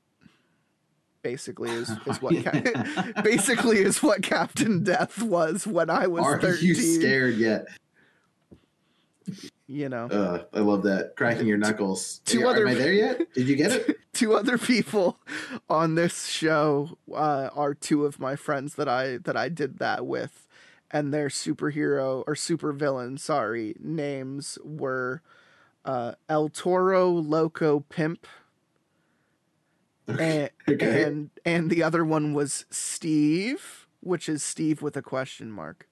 Basically, 1.23 1.69
is 1.71 1.89
is 2.05 2.21
what 2.21 2.35
Ca- 2.43 3.21
basically 3.23 3.79
is 3.79 4.01
what 4.01 4.21
Captain 4.21 4.83
Death 4.83 5.21
was 5.21 5.67
when 5.67 5.89
I 5.89 6.07
was 6.07 6.23
Are 6.23 6.39
thirteen. 6.39 6.67
you 6.69 6.75
scared 6.75 7.35
yet? 7.35 7.65
You 9.69 9.89
know, 9.89 10.05
Uh, 10.05 10.43
I 10.53 10.61
love 10.61 10.83
that. 10.83 11.17
Cracking 11.17 11.47
your 11.47 11.57
knuckles. 11.57 12.19
Two 12.23 12.43
Are- 12.43 12.51
other- 12.51 12.61
Am 12.67 12.75
I 12.75 12.75
there 12.75 12.93
yet? 12.93 13.33
Did 13.33 13.49
you 13.49 13.57
get 13.57 13.73
it? 13.73 13.97
two 14.13 14.33
other 14.35 14.57
people 14.57 15.19
on 15.69 15.95
this 15.95 16.27
show 16.27 16.97
uh, 17.13 17.49
are 17.53 17.73
two 17.73 18.05
of 18.05 18.21
my 18.21 18.37
friends 18.37 18.75
that 18.75 18.87
I 18.87 19.17
that 19.17 19.35
I 19.35 19.49
did 19.49 19.79
that 19.79 20.05
with, 20.05 20.46
and 20.91 21.13
their 21.13 21.27
superhero 21.29 22.23
or 22.27 22.33
supervillain, 22.35 23.19
sorry, 23.19 23.75
names 23.79 24.57
were 24.63 25.21
uh, 25.85 26.13
El 26.29 26.49
Toro 26.49 27.09
Loco 27.09 27.81
Pimp, 27.81 28.25
and, 30.17 30.49
Okay. 30.69 31.03
and 31.03 31.29
and 31.45 31.69
the 31.69 31.83
other 31.83 32.03
one 32.03 32.33
was 32.33 32.65
Steve, 32.69 33.87
which 34.01 34.29
is 34.29 34.43
Steve 34.43 34.81
with 34.81 34.95
a 34.97 35.01
question 35.01 35.51
mark, 35.51 35.87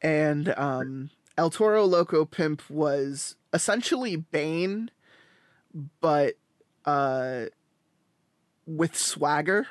and 0.00 0.54
um, 0.56 1.10
El 1.36 1.50
Toro 1.50 1.84
Loco 1.84 2.24
Pimp 2.24 2.62
was 2.70 3.36
essentially 3.52 4.16
Bane, 4.16 4.90
but 6.00 6.34
uh 6.84 7.46
with 8.66 8.96
swagger. 8.96 9.66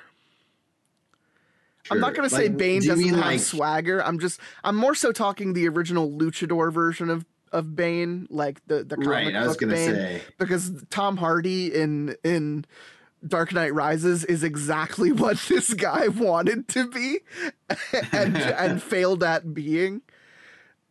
I'm 1.91 1.99
not 1.99 2.13
gonna 2.15 2.29
say 2.29 2.47
Bane 2.49 2.81
do 2.81 2.87
doesn't 2.89 3.03
mean, 3.03 3.13
have 3.15 3.23
like- 3.23 3.39
swagger. 3.39 4.03
I'm 4.03 4.19
just 4.19 4.39
I'm 4.63 4.75
more 4.75 4.95
so 4.95 5.11
talking 5.11 5.53
the 5.53 5.67
original 5.67 6.09
luchador 6.11 6.71
version 6.71 7.09
of 7.09 7.25
of 7.51 7.75
Bane, 7.75 8.27
like 8.29 8.59
the 8.67 8.83
the 8.83 8.95
comic 8.95 9.07
Right. 9.09 9.35
I 9.35 9.41
was 9.47 9.53
book 9.53 9.61
gonna 9.61 9.73
Bane, 9.73 9.89
say. 9.95 10.21
because 10.37 10.83
Tom 10.89 11.17
Hardy 11.17 11.73
in 11.73 12.15
in 12.23 12.65
Dark 13.25 13.53
Knight 13.53 13.73
Rises 13.73 14.23
is 14.25 14.43
exactly 14.43 15.11
what 15.23 15.37
this 15.47 15.73
guy 15.73 16.07
wanted 16.09 16.67
to 16.69 16.87
be 16.89 17.19
and 18.11 18.37
and 18.37 18.83
failed 18.91 19.23
at 19.23 19.53
being 19.53 20.01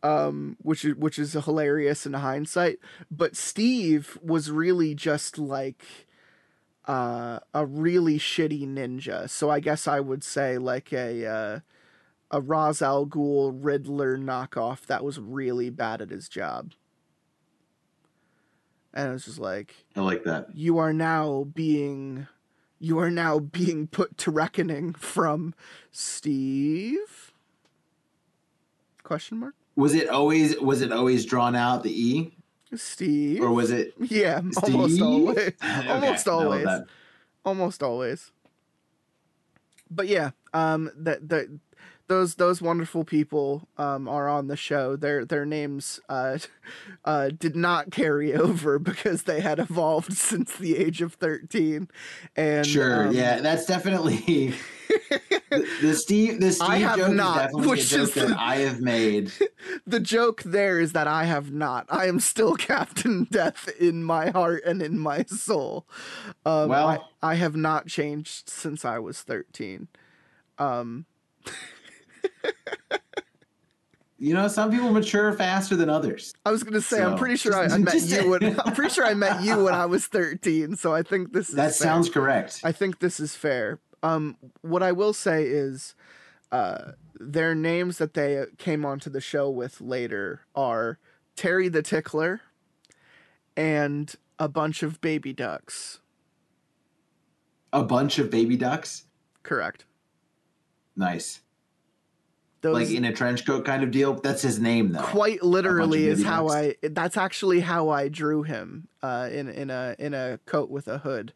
um 0.03 0.57
which 0.61 0.85
is 0.85 0.95
which 0.95 1.17
is 1.17 1.33
hilarious 1.33 2.05
in 2.05 2.13
hindsight 2.13 2.77
but 3.09 3.35
Steve 3.35 4.17
was 4.21 4.51
really 4.51 4.93
just 4.93 5.37
like 5.39 5.83
uh 6.87 7.39
a 7.53 7.65
really 7.65 8.17
shitty 8.17 8.67
ninja. 8.67 9.29
So 9.29 9.49
I 9.49 9.59
guess 9.59 9.87
I 9.87 9.99
would 9.99 10.23
say 10.23 10.57
like 10.57 10.91
a 10.93 11.25
uh 11.25 11.59
a 12.31 12.41
Ra's 12.41 12.81
al 12.81 13.05
Ghul 13.05 13.51
Riddler 13.53 14.17
knockoff 14.17 14.85
that 14.87 15.03
was 15.03 15.19
really 15.19 15.69
bad 15.69 16.01
at 16.01 16.09
his 16.09 16.27
job. 16.27 16.73
And 18.93 19.09
it 19.09 19.13
was 19.13 19.25
just 19.25 19.39
like 19.39 19.75
I 19.95 20.01
like 20.01 20.23
that. 20.23 20.55
you 20.55 20.77
are 20.77 20.93
now 20.93 21.45
being 21.53 22.27
you 22.79 22.99
are 22.99 23.11
now 23.11 23.39
being 23.39 23.87
put 23.87 24.17
to 24.19 24.31
reckoning 24.31 24.93
from 24.93 25.53
Steve? 25.91 27.31
Question 29.03 29.39
mark? 29.39 29.55
Was 29.75 29.93
it 29.93 30.09
always 30.09 30.59
was 30.59 30.81
it 30.81 30.91
always 30.91 31.25
drawn 31.25 31.55
out 31.55 31.83
the 31.83 32.09
E 32.09 32.36
Steve. 32.75 33.41
Or 33.41 33.51
was 33.51 33.71
it 33.71 33.93
yeah 33.99 34.41
almost 34.63 35.01
always. 35.01 35.37
Okay, 35.63 35.87
almost 35.89 36.27
always. 36.27 36.67
almost 37.45 37.83
always. 37.83 38.31
But 39.89 40.07
yeah 40.07 40.31
um 40.53 40.91
that 40.95 41.27
that 41.29 41.47
those 42.07 42.35
those 42.35 42.61
wonderful 42.61 43.03
people 43.03 43.67
um 43.77 44.07
are 44.07 44.29
on 44.29 44.47
the 44.47 44.55
show 44.55 44.95
their 44.95 45.25
their 45.25 45.45
names 45.45 45.99
uh 46.09 46.37
uh 47.05 47.29
did 47.37 47.55
not 47.55 47.91
carry 47.91 48.33
over 48.45 48.79
because 48.79 49.23
they 49.23 49.41
had 49.41 49.59
evolved 49.59 50.13
since 50.17 50.55
the 50.55 50.77
age 50.77 51.01
of 51.01 51.13
13 51.15 51.87
and 52.35 52.65
Sure. 52.65 53.07
um, 53.07 53.13
yeah, 53.13 53.39
that's 53.41 53.65
definitely 53.65 54.53
the, 55.49 55.65
the 55.81 55.93
Steve 55.93 56.39
the 56.39 56.51
Steve 56.51 56.69
I 56.69 56.77
have 56.77 56.97
joke 56.97 57.11
not, 57.13 57.35
is 57.37 57.41
definitely 57.43 57.67
which 57.67 57.79
a 57.79 57.83
is 58.01 58.13
joke 58.13 58.27
that 58.29 58.37
I 58.39 58.55
have 58.57 58.79
made. 58.79 59.31
the 59.85 59.99
joke 59.99 60.43
there 60.43 60.79
is 60.79 60.93
that 60.93 61.07
I 61.07 61.25
have 61.25 61.51
not. 61.51 61.85
I 61.89 62.07
am 62.07 62.19
still 62.19 62.55
Captain 62.55 63.25
Death 63.29 63.69
in 63.79 64.03
my 64.03 64.29
heart 64.29 64.63
and 64.65 64.81
in 64.81 64.97
my 64.99 65.23
soul. 65.25 65.85
Um, 66.45 66.69
Well- 66.69 66.87
I, 67.21 67.31
I 67.31 67.35
have 67.35 67.55
not 67.55 67.87
changed 67.87 68.49
since 68.49 68.85
I 68.85 68.99
was 68.99 69.21
13. 69.21 69.87
Um, 70.57 71.05
You 74.19 74.33
know, 74.33 74.47
some 74.47 74.71
people 74.71 74.91
mature 74.91 75.31
faster 75.33 75.75
than 75.75 75.91
others. 75.91 76.33
I 76.43 76.49
was 76.49 76.63
gonna 76.63 76.81
say 76.81 77.03
I'm 77.03 77.17
pretty 77.19 77.35
sure 77.35 77.53
I, 77.55 77.65
I 77.65 77.77
met 77.77 78.01
you 78.01 78.31
when 78.31 78.59
I'm 78.61 78.73
pretty 78.73 78.91
sure 78.91 79.05
I 79.05 79.13
met 79.13 79.43
you 79.43 79.63
when 79.65 79.75
I 79.75 79.85
was 79.85 80.07
13. 80.07 80.75
So 80.75 80.91
I 80.91 81.03
think 81.03 81.33
this 81.33 81.49
is 81.49 81.55
That 81.55 81.65
fair. 81.65 81.71
sounds 81.73 82.09
correct. 82.09 82.61
I 82.63 82.71
think 82.71 82.97
this 82.99 83.19
is 83.19 83.35
fair. 83.35 83.79
Um, 84.01 84.35
what 84.61 84.81
I 84.81 84.91
will 84.91 85.13
say 85.13 85.43
is, 85.43 85.93
uh, 86.51 86.93
their 87.19 87.53
names 87.53 87.99
that 87.99 88.15
they 88.15 88.45
came 88.57 88.85
onto 88.85 89.09
the 89.11 89.21
show 89.21 89.51
with 89.51 89.81
later 89.81 90.41
are 90.55 90.97
Terry 91.35 91.67
the 91.69 91.83
Tickler 91.83 92.41
and 93.55 94.15
a 94.39 94.47
bunch 94.47 94.81
of 94.81 94.99
baby 94.99 95.31
ducks. 95.33 95.99
A 97.71 97.83
bunch 97.83 98.17
of 98.17 98.31
baby 98.31 98.55
ducks. 98.57 99.03
Correct. 99.43 99.85
Nice. 100.95 101.41
Those 102.61 102.73
like 102.73 102.89
in 102.89 103.05
a 103.05 103.13
trench 103.13 103.45
coat 103.45 103.65
kind 103.65 103.83
of 103.83 103.91
deal. 103.91 104.13
That's 104.15 104.41
his 104.41 104.59
name 104.59 104.91
though. 104.91 105.01
quite 105.01 105.43
literally 105.43 106.07
is 106.07 106.23
how. 106.23 106.49
I. 106.49 106.75
That's 106.81 107.15
actually 107.17 107.59
how 107.59 107.89
I 107.89 108.07
drew 108.07 108.43
him. 108.43 108.87
Uh, 109.03 109.29
in 109.31 109.47
in 109.49 109.69
a 109.69 109.95
in 109.99 110.13
a 110.13 110.39
coat 110.45 110.69
with 110.69 110.87
a 110.87 110.99
hood, 110.99 111.33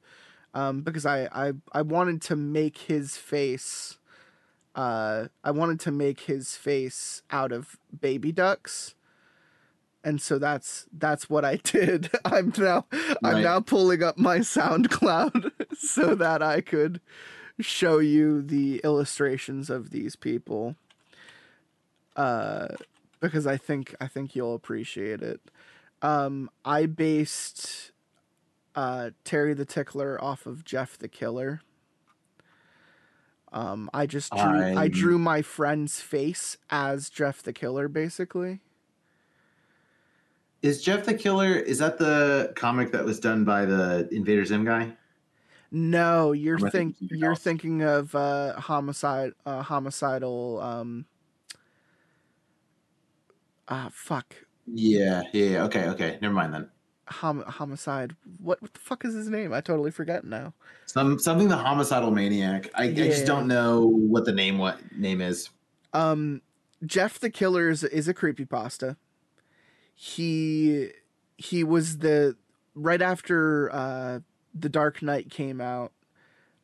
um, 0.53 0.81
because 0.81 1.05
I 1.05 1.25
I 1.31 1.53
I 1.71 1.83
wanted 1.83 2.21
to 2.23 2.35
make 2.35 2.77
his 2.79 3.17
face. 3.17 3.97
Uh, 4.73 5.27
I 5.43 5.51
wanted 5.51 5.79
to 5.81 5.91
make 5.91 6.21
his 6.21 6.55
face 6.55 7.21
out 7.29 7.51
of 7.51 7.77
baby 7.99 8.31
ducks. 8.31 8.95
And 10.03 10.19
so 10.19 10.39
that's 10.39 10.87
that's 10.91 11.29
what 11.29 11.45
I 11.45 11.55
did. 11.63 12.09
I'm 12.25 12.51
now 12.57 12.85
I'm 13.23 13.43
now 13.43 13.59
pulling 13.59 14.01
up 14.01 14.17
my 14.17 14.39
SoundCloud 14.39 15.51
so 15.77 16.15
that 16.15 16.41
I 16.41 16.61
could 16.61 16.99
show 17.59 17.99
you 17.99 18.41
the 18.41 18.81
illustrations 18.83 19.69
of 19.69 19.91
these 19.91 20.15
people. 20.15 20.75
Uh 22.15 22.67
because 23.19 23.45
I 23.47 23.57
think 23.57 23.95
I 24.01 24.07
think 24.07 24.35
you'll 24.35 24.55
appreciate 24.55 25.21
it. 25.21 25.41
Um 26.01 26.49
I 26.65 26.85
based 26.87 27.91
uh 28.75 29.11
Terry 29.23 29.53
the 29.53 29.65
Tickler 29.65 30.21
off 30.23 30.45
of 30.45 30.63
Jeff 30.65 30.97
the 30.97 31.07
Killer. 31.07 31.61
Um 33.51 33.89
I 33.93 34.05
just 34.05 34.31
drew 34.31 34.41
I 34.41 34.73
I'm- 34.83 34.89
drew 34.89 35.19
my 35.19 35.41
friend's 35.41 35.99
face 36.01 36.57
as 36.69 37.09
Jeff 37.09 37.43
the 37.43 37.53
Killer 37.53 37.87
basically. 37.87 38.61
Is 40.61 40.81
Jeff 40.83 41.05
the 41.05 41.13
Killer? 41.15 41.55
Is 41.55 41.79
that 41.79 41.97
the 41.97 42.53
comic 42.55 42.91
that 42.91 43.03
was 43.03 43.19
done 43.19 43.43
by 43.43 43.65
the 43.65 44.07
Invader 44.11 44.45
Zim 44.45 44.63
guy? 44.63 44.95
No, 45.71 46.33
you're 46.33 46.59
think 46.59 46.97
thinking 46.97 47.09
you're 47.09 47.31
else? 47.31 47.41
thinking 47.41 47.81
of 47.81 48.13
uh 48.15 48.59
homicide 48.59 49.33
uh 49.45 49.61
homicidal 49.63 50.59
um 50.61 51.05
ah 53.71 53.89
fuck 53.91 54.35
Yeah, 54.67 55.23
yeah. 55.33 55.45
yeah. 55.45 55.63
Okay, 55.63 55.87
okay. 55.89 56.19
Never 56.21 56.33
mind 56.33 56.53
then. 56.53 56.69
Hom- 57.07 57.43
homicide 57.43 58.15
what, 58.37 58.61
what 58.61 58.73
the 58.73 58.79
fuck 58.79 59.03
is 59.03 59.13
his 59.15 59.27
name? 59.27 59.51
I 59.51 59.59
totally 59.61 59.91
forgot 59.91 60.23
now. 60.23 60.53
Some 60.85 61.17
something 61.19 61.47
the 61.49 61.57
homicidal 61.57 62.11
maniac. 62.11 62.69
I, 62.75 62.83
I 62.83 62.93
just 62.93 63.25
don't 63.25 63.47
know 63.47 63.85
what 63.87 64.25
the 64.25 64.31
name 64.31 64.57
what 64.59 64.77
name 64.95 65.19
is. 65.21 65.49
Um 65.93 66.41
Jeff 66.85 67.19
the 67.19 67.29
Killer 67.29 67.69
is, 67.69 67.83
is 67.83 68.07
a 68.07 68.13
creepypasta. 68.13 68.97
He 69.95 70.89
he 71.37 71.63
was 71.63 72.00
the 72.00 72.35
right 72.75 73.01
after 73.01 73.74
uh 73.74 74.19
The 74.53 74.69
Dark 74.69 75.01
Knight 75.01 75.29
came 75.29 75.59
out, 75.61 75.91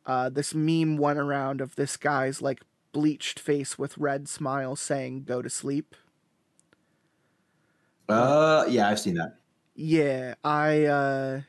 uh 0.06 0.28
this 0.30 0.54
meme 0.54 0.96
went 0.96 1.18
around 1.18 1.60
of 1.60 1.76
this 1.76 1.96
guy's 1.96 2.40
like 2.42 2.62
bleached 2.92 3.38
face 3.38 3.78
with 3.78 3.98
red 3.98 4.28
smile 4.28 4.76
saying 4.76 5.24
go 5.24 5.42
to 5.42 5.50
sleep. 5.50 5.94
Uh, 8.08 8.64
yeah, 8.68 8.88
I've 8.88 9.00
seen 9.00 9.14
that. 9.14 9.38
Yeah, 9.74 10.34
I 10.44 10.84
uh 10.86 11.40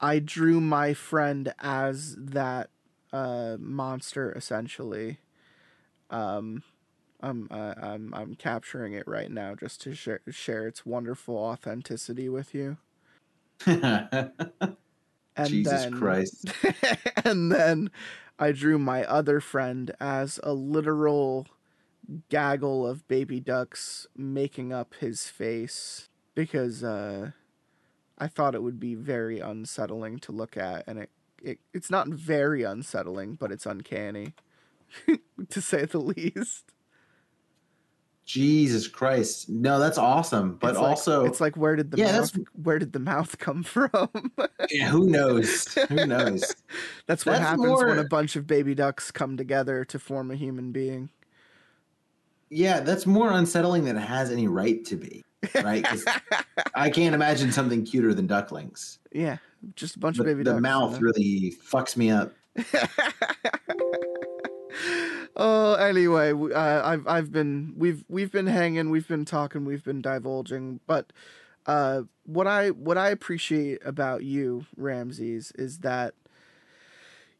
I 0.00 0.18
drew 0.18 0.60
my 0.60 0.94
friend 0.94 1.52
as 1.58 2.16
that 2.16 2.70
uh 3.12 3.56
monster 3.58 4.32
essentially. 4.32 5.18
Um 6.10 6.62
I'm 7.22 7.48
uh, 7.50 7.74
I'm 7.76 8.14
I'm 8.14 8.34
capturing 8.34 8.94
it 8.94 9.06
right 9.06 9.30
now 9.30 9.54
just 9.54 9.82
to 9.82 9.94
share 9.94 10.22
share 10.30 10.66
its 10.66 10.86
wonderful 10.86 11.36
authenticity 11.36 12.28
with 12.28 12.54
you. 12.54 12.78
Jesus 13.66 14.30
then, 15.36 15.92
Christ. 15.92 16.50
and 17.24 17.52
then 17.52 17.90
I 18.38 18.52
drew 18.52 18.78
my 18.78 19.04
other 19.04 19.40
friend 19.40 19.90
as 20.00 20.40
a 20.42 20.54
literal 20.54 21.46
gaggle 22.28 22.86
of 22.86 23.06
baby 23.08 23.40
ducks 23.40 24.06
making 24.16 24.72
up 24.72 24.94
his 25.00 25.28
face 25.28 26.08
because 26.34 26.82
uh, 26.84 27.30
I 28.18 28.26
thought 28.26 28.54
it 28.54 28.62
would 28.62 28.80
be 28.80 28.94
very 28.94 29.38
unsettling 29.40 30.18
to 30.20 30.32
look 30.32 30.56
at, 30.56 30.84
and 30.86 30.98
it, 30.98 31.10
it 31.42 31.58
it's 31.72 31.90
not 31.90 32.08
very 32.08 32.62
unsettling, 32.62 33.34
but 33.34 33.50
it's 33.52 33.66
uncanny, 33.66 34.34
to 35.48 35.60
say 35.60 35.84
the 35.84 35.98
least. 35.98 36.64
Jesus 38.26 38.86
Christ. 38.86 39.48
No, 39.48 39.80
that's 39.80 39.98
awesome. 39.98 40.54
But 40.60 40.70
It's 40.70 40.78
like- 40.78 40.88
also, 40.88 41.24
it's 41.24 41.40
like 41.40 41.56
where 41.56 41.74
did 41.74 41.90
the 41.90 41.96
Yeah, 41.98 42.12
mouth 42.12 42.32
that's- 42.32 42.46
where 42.62 42.78
did 42.78 42.92
the 42.92 43.00
mouth 43.00 43.38
come 43.38 43.62
from? 43.64 44.08
yeah, 44.70 44.88
who 44.88 45.06
knows? 45.08 45.74
Who 45.88 46.06
knows? 46.06 46.54
That's 47.06 47.26
what 47.26 47.32
That's 47.32 47.44
happens 47.44 47.82
when 47.82 47.98
a 47.98 48.04
bunch 48.04 48.36
of 48.36 48.46
baby 48.46 48.74
ducks 48.76 49.10
come 49.10 49.36
together 49.36 49.84
to 49.86 49.98
form 49.98 50.30
a 50.30 50.36
human 50.36 50.70
being. 50.70 51.10
Yeah, 52.50 52.80
that's 52.80 53.06
more 53.06 53.30
unsettling 53.30 53.84
than 53.84 53.96
it 53.96 54.00
has 54.00 54.30
any 54.30 54.48
right 54.48 54.84
to 54.86 54.96
be. 54.96 55.24
Right? 55.54 55.86
I 56.74 56.90
can't 56.90 57.14
imagine 57.14 57.52
something 57.52 57.84
cuter 57.84 58.12
than 58.12 58.26
ducklings. 58.26 58.98
Yeah, 59.12 59.38
just 59.76 59.96
a 59.96 59.98
bunch 59.98 60.18
of 60.18 60.26
baby 60.26 60.42
the 60.42 60.50
ducks. 60.50 60.56
you 60.56 60.62
mouth 60.62 60.92
know? 60.92 60.98
really 60.98 61.54
fucks 61.64 61.96
me 61.96 62.10
up. 62.10 62.32
oh, 65.36 65.74
anyway, 65.74 66.32
uh, 66.32 66.82
I've 66.84 67.06
I've 67.06 67.32
been 67.32 67.74
we've 67.76 68.04
we've 68.08 68.32
been 68.32 68.48
hanging, 68.48 68.90
we've 68.90 69.08
been 69.08 69.24
talking, 69.24 69.64
we've 69.64 69.84
been 69.84 70.02
divulging, 70.02 70.80
but 70.86 71.12
uh, 71.66 72.02
what 72.24 72.46
I 72.46 72.70
what 72.70 72.98
I 72.98 73.10
appreciate 73.10 73.78
about 73.84 74.24
you, 74.24 74.66
Ramses, 74.76 75.52
is 75.54 75.78
that 75.78 76.14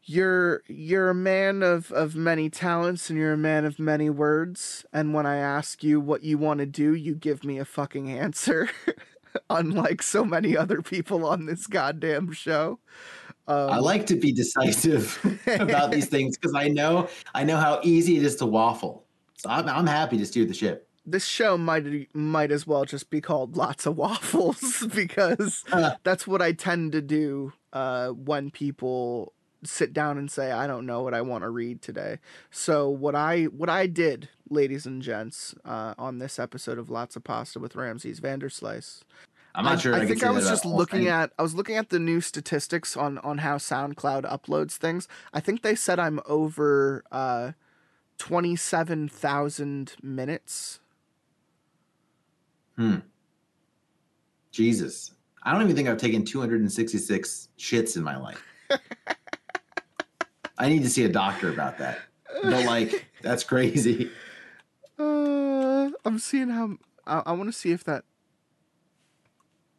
you're 0.04 0.62
you're 0.66 1.10
a 1.10 1.14
man 1.14 1.62
of 1.62 1.90
of 1.92 2.14
many 2.16 2.48
talents 2.50 3.10
and 3.10 3.18
you're 3.18 3.32
a 3.34 3.38
man 3.38 3.64
of 3.64 3.78
many 3.78 4.10
words. 4.10 4.84
And 4.92 5.14
when 5.14 5.26
I 5.26 5.36
ask 5.36 5.82
you 5.84 6.00
what 6.00 6.22
you 6.22 6.38
want 6.38 6.60
to 6.60 6.66
do, 6.66 6.94
you 6.94 7.14
give 7.14 7.44
me 7.44 7.58
a 7.58 7.64
fucking 7.64 8.10
answer. 8.10 8.68
Unlike 9.50 10.02
so 10.02 10.24
many 10.24 10.56
other 10.56 10.82
people 10.82 11.24
on 11.24 11.46
this 11.46 11.66
goddamn 11.68 12.32
show. 12.32 12.80
Um, 13.46 13.70
I 13.70 13.78
like 13.78 14.06
to 14.06 14.16
be 14.16 14.32
decisive 14.32 15.18
about 15.46 15.90
these 15.92 16.06
things 16.14 16.36
because 16.36 16.54
I 16.54 16.68
know 16.68 17.08
I 17.34 17.44
know 17.44 17.56
how 17.56 17.80
easy 17.82 18.16
it 18.16 18.24
is 18.24 18.36
to 18.36 18.46
waffle. 18.46 19.04
So 19.36 19.48
I'm, 19.48 19.68
I'm 19.68 19.86
happy 19.86 20.18
to 20.18 20.26
steer 20.26 20.44
the 20.44 20.54
ship. 20.54 20.86
this 21.06 21.24
show 21.24 21.56
might 21.56 22.14
might 22.14 22.50
as 22.52 22.66
well 22.66 22.84
just 22.84 23.08
be 23.10 23.20
called 23.20 23.56
lots 23.56 23.86
of 23.86 23.96
waffles 23.96 24.86
because 24.94 25.64
Uh. 25.72 25.92
that's 26.02 26.26
what 26.26 26.42
I 26.42 26.52
tend 26.52 26.92
to 26.92 27.00
do 27.00 27.52
uh, 27.72 28.08
when 28.08 28.50
people 28.50 29.32
sit 29.64 29.92
down 29.92 30.18
and 30.18 30.30
say 30.30 30.52
I 30.52 30.66
don't 30.66 30.86
know 30.86 31.02
what 31.02 31.14
I 31.14 31.20
want 31.20 31.44
to 31.44 31.50
read 31.50 31.82
today. 31.82 32.18
So 32.50 32.88
what 32.88 33.14
I 33.14 33.44
what 33.44 33.68
I 33.68 33.86
did, 33.86 34.28
ladies 34.48 34.86
and 34.86 35.02
gents, 35.02 35.54
uh, 35.64 35.94
on 35.98 36.18
this 36.18 36.38
episode 36.38 36.78
of 36.78 36.88
Lotsa 36.88 37.22
Pasta 37.22 37.58
with 37.58 37.76
Ramses 37.76 38.20
Vanderslice. 38.20 39.00
I'm 39.54 39.64
not 39.64 39.74
I, 39.74 39.76
sure. 39.78 39.94
I, 39.94 40.02
I, 40.02 40.06
think 40.06 40.22
I 40.22 40.30
was 40.30 40.48
just 40.48 40.64
looking 40.64 41.00
things. 41.00 41.10
at 41.10 41.32
I 41.38 41.42
was 41.42 41.54
looking 41.54 41.76
at 41.76 41.88
the 41.88 41.98
new 41.98 42.20
statistics 42.20 42.96
on 42.96 43.18
on 43.18 43.38
how 43.38 43.56
SoundCloud 43.56 44.22
uploads 44.22 44.76
things. 44.76 45.08
I 45.32 45.40
think 45.40 45.62
they 45.62 45.74
said 45.74 45.98
I'm 45.98 46.20
over 46.26 47.02
uh, 47.10 47.52
twenty 48.16 48.54
seven 48.54 49.08
thousand 49.08 49.94
minutes 50.02 50.80
Hmm. 52.80 52.96
Jesus. 54.52 55.12
I 55.42 55.52
don't 55.52 55.60
even 55.60 55.76
think 55.76 55.86
I've 55.86 55.98
taken 55.98 56.24
266 56.24 57.48
shits 57.58 57.96
in 57.98 58.02
my 58.02 58.16
life. 58.16 58.42
I 60.60 60.68
need 60.68 60.82
to 60.82 60.90
see 60.90 61.04
a 61.04 61.08
doctor 61.08 61.50
about 61.50 61.78
that. 61.78 61.98
But 62.42 62.64
like, 62.66 63.06
that's 63.22 63.42
crazy. 63.42 64.10
Uh, 64.98 65.90
I'm 66.04 66.18
seeing 66.18 66.50
how. 66.50 66.76
I, 67.06 67.22
I 67.26 67.32
want 67.32 67.48
to 67.48 67.52
see 67.52 67.72
if 67.72 67.82
that. 67.84 68.04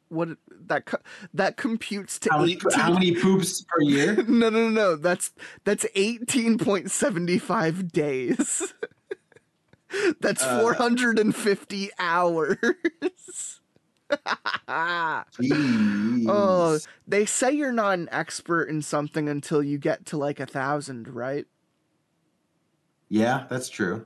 what 0.10 0.30
that 0.66 0.92
that 1.34 1.56
computes 1.58 2.20
to 2.20 2.30
How 2.32 2.40
many, 2.40 2.54
18 2.54 2.72
how 2.74 2.94
many 2.94 3.16
poops 3.16 3.62
per 3.62 3.82
year? 3.84 4.16
no, 4.28 4.50
no, 4.50 4.50
no, 4.50 4.70
no. 4.70 4.96
That's 4.96 5.32
that's 5.64 5.86
eighteen 5.96 6.58
point 6.58 6.92
seventy 6.92 7.38
five 7.38 7.92
days. 7.92 8.74
that's 10.20 10.44
Uh, 10.44 10.60
four 10.60 10.74
hundred 10.74 11.20
and 11.20 11.36
fifty 11.36 11.90
hours. 12.00 12.58
Oh, 16.28 16.80
they 17.08 17.26
say 17.26 17.52
you're 17.52 17.72
not 17.72 17.96
an 17.96 18.08
expert 18.12 18.70
in 18.70 18.82
something 18.82 19.28
until 19.28 19.62
you 19.62 19.78
get 19.78 20.06
to 20.08 20.18
like 20.18 20.40
a 20.40 20.46
thousand, 20.46 21.08
right? 21.08 21.46
Yeah, 23.10 23.46
that's 23.50 23.68
true. 23.70 24.06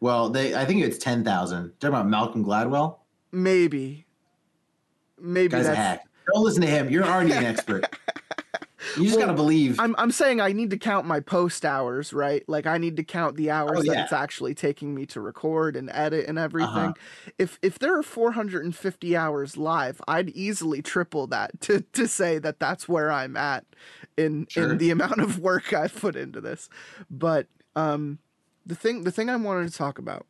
Well, 0.00 0.28
they 0.28 0.54
I 0.54 0.64
think 0.64 0.82
it's 0.82 0.98
ten 0.98 1.24
thousand. 1.24 1.72
Talking 1.80 1.94
about 1.94 2.08
Malcolm 2.08 2.44
Gladwell, 2.44 2.98
Maybe. 3.32 4.06
Maybe 5.18 5.48
guy's 5.48 5.66
a 5.66 5.74
hack. 5.74 6.06
Don't 6.32 6.44
listen 6.44 6.62
to 6.62 6.68
him. 6.68 6.88
You're 6.88 7.04
already 7.04 7.32
an 7.32 7.44
expert. 7.44 7.84
You 8.96 9.04
just 9.04 9.16
Well, 9.16 9.26
gotta 9.26 9.36
believe. 9.36 9.78
I'm 9.80 9.94
I'm 9.98 10.10
saying 10.10 10.40
I 10.40 10.52
need 10.52 10.70
to 10.70 10.78
count 10.78 11.06
my 11.06 11.20
post 11.20 11.64
hours, 11.64 12.12
right? 12.12 12.42
Like 12.48 12.66
I 12.66 12.78
need 12.78 12.96
to 12.96 13.04
count 13.04 13.36
the 13.36 13.50
hours 13.50 13.80
Oh, 13.80 13.82
that 13.92 14.04
it's 14.04 14.12
actually 14.12 14.54
taking 14.54 14.94
me 14.94 15.06
to 15.06 15.20
record 15.20 15.76
and 15.76 15.90
edit 15.92 16.26
and 16.28 16.38
everything. 16.38 16.68
Uh-huh. 16.68 17.32
If 17.38 17.58
if 17.62 17.78
there 17.78 17.96
are 17.98 18.02
450 18.02 19.16
hours 19.16 19.56
live, 19.56 20.00
I'd 20.06 20.30
easily 20.30 20.82
triple 20.82 21.26
that 21.28 21.60
to 21.62 21.80
to 21.80 22.06
say 22.08 22.38
that 22.38 22.60
that's 22.60 22.88
where 22.88 23.10
I'm 23.10 23.36
at 23.36 23.64
in 24.16 24.46
Sure. 24.48 24.72
in 24.72 24.78
the 24.78 24.90
amount 24.90 25.20
of 25.20 25.38
work 25.38 25.72
I've 25.72 25.94
put 25.94 26.16
into 26.16 26.40
this. 26.40 26.68
But 27.10 27.46
um 27.76 28.18
the 28.66 28.74
thing 28.74 29.04
the 29.04 29.10
thing 29.10 29.28
I 29.30 29.36
wanted 29.36 29.70
to 29.70 29.76
talk 29.76 29.98
about 29.98 30.26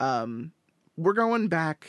um 0.00 0.52
we're 0.96 1.12
going 1.12 1.48
back 1.48 1.88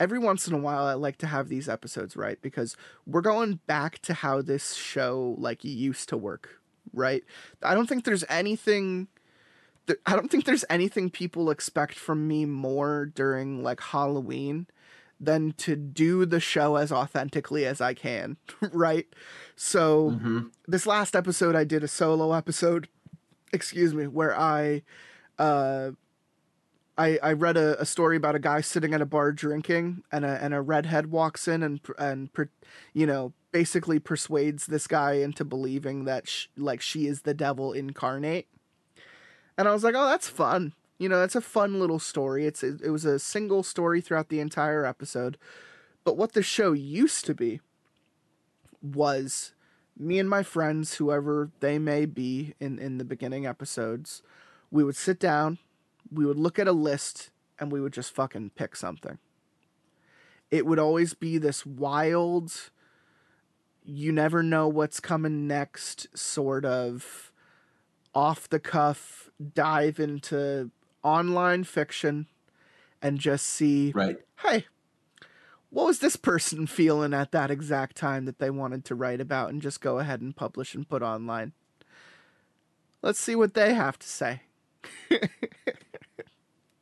every 0.00 0.18
once 0.18 0.48
in 0.48 0.54
a 0.54 0.58
while 0.58 0.84
I 0.84 0.94
like 0.94 1.18
to 1.18 1.26
have 1.28 1.48
these 1.48 1.68
episodes, 1.68 2.16
right? 2.16 2.40
Because 2.42 2.76
we're 3.06 3.20
going 3.20 3.60
back 3.66 4.00
to 4.00 4.14
how 4.14 4.42
this 4.42 4.74
show 4.74 5.36
like 5.38 5.62
used 5.62 6.08
to 6.08 6.16
work, 6.16 6.60
right? 6.92 7.22
I 7.62 7.74
don't 7.74 7.86
think 7.88 8.04
there's 8.04 8.24
anything 8.28 9.06
th- 9.86 10.00
I 10.06 10.16
don't 10.16 10.30
think 10.30 10.44
there's 10.46 10.64
anything 10.70 11.10
people 11.10 11.50
expect 11.50 11.94
from 11.94 12.26
me 12.26 12.44
more 12.46 13.06
during 13.14 13.62
like 13.62 13.80
Halloween 13.80 14.66
than 15.20 15.52
to 15.58 15.76
do 15.76 16.24
the 16.24 16.40
show 16.40 16.76
as 16.76 16.90
authentically 16.90 17.66
as 17.66 17.80
I 17.82 17.92
can, 17.92 18.38
right? 18.72 19.06
So 19.54 20.12
Mhm. 20.12 20.50
this 20.66 20.86
last 20.86 21.14
episode 21.14 21.54
I 21.54 21.64
did 21.64 21.84
a 21.84 21.88
solo 21.88 22.32
episode, 22.32 22.88
excuse 23.52 23.92
me, 23.92 24.06
where 24.06 24.34
I 24.38 24.82
uh 25.38 25.90
I, 27.00 27.18
I 27.22 27.32
read 27.32 27.56
a, 27.56 27.80
a 27.80 27.86
story 27.86 28.18
about 28.18 28.34
a 28.34 28.38
guy 28.38 28.60
sitting 28.60 28.92
at 28.92 29.00
a 29.00 29.06
bar 29.06 29.32
drinking, 29.32 30.02
and 30.12 30.22
a 30.22 30.42
and 30.42 30.52
a 30.52 30.60
redhead 30.60 31.10
walks 31.10 31.48
in 31.48 31.62
and 31.62 31.80
and 31.98 32.28
you 32.92 33.06
know 33.06 33.32
basically 33.52 33.98
persuades 33.98 34.66
this 34.66 34.86
guy 34.86 35.14
into 35.14 35.44
believing 35.44 36.04
that 36.04 36.28
sh- 36.28 36.48
like 36.58 36.82
she 36.82 37.06
is 37.06 37.22
the 37.22 37.32
devil 37.32 37.72
incarnate. 37.72 38.48
And 39.56 39.66
I 39.66 39.72
was 39.72 39.82
like, 39.82 39.94
oh, 39.96 40.08
that's 40.08 40.28
fun. 40.28 40.74
You 40.98 41.08
know, 41.08 41.24
it's 41.24 41.34
a 41.34 41.40
fun 41.40 41.80
little 41.80 41.98
story. 41.98 42.44
It's 42.44 42.62
it, 42.62 42.82
it 42.82 42.90
was 42.90 43.06
a 43.06 43.18
single 43.18 43.62
story 43.62 44.02
throughout 44.02 44.28
the 44.28 44.40
entire 44.40 44.84
episode. 44.84 45.38
But 46.04 46.18
what 46.18 46.34
the 46.34 46.42
show 46.42 46.72
used 46.72 47.24
to 47.24 47.34
be 47.34 47.60
was 48.82 49.54
me 49.98 50.18
and 50.18 50.28
my 50.28 50.42
friends, 50.42 50.94
whoever 50.96 51.50
they 51.60 51.78
may 51.78 52.04
be 52.04 52.54
in 52.60 52.78
in 52.78 52.98
the 52.98 53.04
beginning 53.06 53.46
episodes, 53.46 54.22
we 54.70 54.84
would 54.84 54.96
sit 54.96 55.18
down, 55.18 55.58
we 56.12 56.26
would 56.26 56.38
look 56.38 56.58
at 56.58 56.68
a 56.68 56.72
list, 56.72 57.30
and 57.58 57.70
we 57.70 57.80
would 57.80 57.92
just 57.92 58.12
fucking 58.14 58.50
pick 58.50 58.74
something. 58.76 59.18
It 60.50 60.66
would 60.66 60.78
always 60.78 61.14
be 61.14 61.38
this 61.38 61.64
wild, 61.64 62.70
you 63.84 64.12
never 64.12 64.42
know 64.42 64.68
what's 64.68 65.00
coming 65.00 65.46
next 65.46 66.06
sort 66.16 66.64
of 66.64 67.32
off 68.14 68.48
the 68.48 68.58
cuff 68.58 69.30
dive 69.54 70.00
into 70.00 70.70
online 71.02 71.64
fiction 71.64 72.26
and 73.00 73.18
just 73.18 73.46
see 73.46 73.92
Right. 73.94 74.18
hey, 74.42 74.66
what 75.70 75.86
was 75.86 76.00
this 76.00 76.16
person 76.16 76.66
feeling 76.66 77.14
at 77.14 77.30
that 77.32 77.50
exact 77.50 77.96
time 77.96 78.24
that 78.24 78.38
they 78.38 78.50
wanted 78.50 78.84
to 78.86 78.94
write 78.94 79.20
about 79.20 79.50
and 79.50 79.62
just 79.62 79.80
go 79.80 79.98
ahead 79.98 80.20
and 80.20 80.34
publish 80.34 80.74
and 80.74 80.88
put 80.88 81.02
online? 81.02 81.52
Let's 83.02 83.20
see 83.20 83.36
what 83.36 83.54
they 83.54 83.72
have 83.74 83.98
to 84.00 84.06
say. 84.08 84.42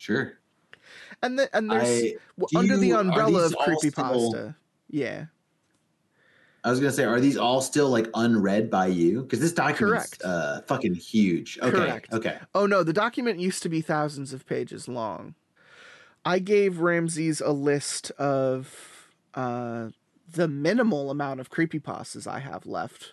Sure. 0.09 0.39
And 1.23 1.39
the, 1.39 1.55
and 1.55 1.71
there's 1.71 2.15
I- 2.15 2.59
under 2.59 2.79
the 2.79 2.87
you- 2.87 2.97
are 2.97 3.01
umbrella 3.01 3.45
of 3.45 3.55
creepy 3.59 3.91
pasta. 3.91 4.57
Yeah. 4.89 5.27
I 6.65 6.71
was 6.71 6.81
gonna 6.81 6.93
say, 6.93 7.05
are 7.05 7.21
these 7.21 7.37
all 7.37 7.61
still 7.61 7.91
like 7.91 8.09
unread 8.15 8.71
by 8.71 8.87
you? 8.87 9.21
Because 9.23 9.41
this 9.41 9.53
document's 9.53 10.15
Correct. 10.15 10.25
uh 10.25 10.63
fucking 10.63 10.95
huge. 10.95 11.59
Okay. 11.63 11.71
Correct. 11.77 12.13
Okay. 12.13 12.39
Oh 12.55 12.65
no, 12.65 12.83
the 12.83 12.95
document 12.95 13.39
used 13.39 13.63
to 13.65 13.69
be 13.69 13.83
thousands 13.83 14.33
of 14.33 14.47
pages 14.47 14.89
long. 14.89 15.35
I 16.25 16.39
gave 16.39 16.81
Ramses 16.81 17.43
a 17.43 17.53
list 17.53 18.11
of 18.13 19.11
uh, 19.35 19.91
the 20.31 20.49
minimal 20.49 21.11
amount 21.11 21.41
of 21.41 21.51
creepypastas 21.51 22.27
I 22.27 22.39
have 22.39 22.65
left. 22.65 23.13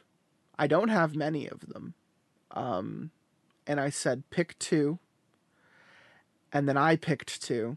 I 0.57 0.67
don't 0.67 0.89
have 0.89 1.13
many 1.15 1.47
of 1.47 1.59
them. 1.67 1.93
Um, 2.51 3.11
and 3.67 3.79
I 3.81 3.89
said, 3.89 4.23
pick 4.31 4.57
two. 4.59 4.99
And 6.55 6.69
then 6.69 6.77
I 6.77 6.95
picked 6.95 7.41
two. 7.41 7.75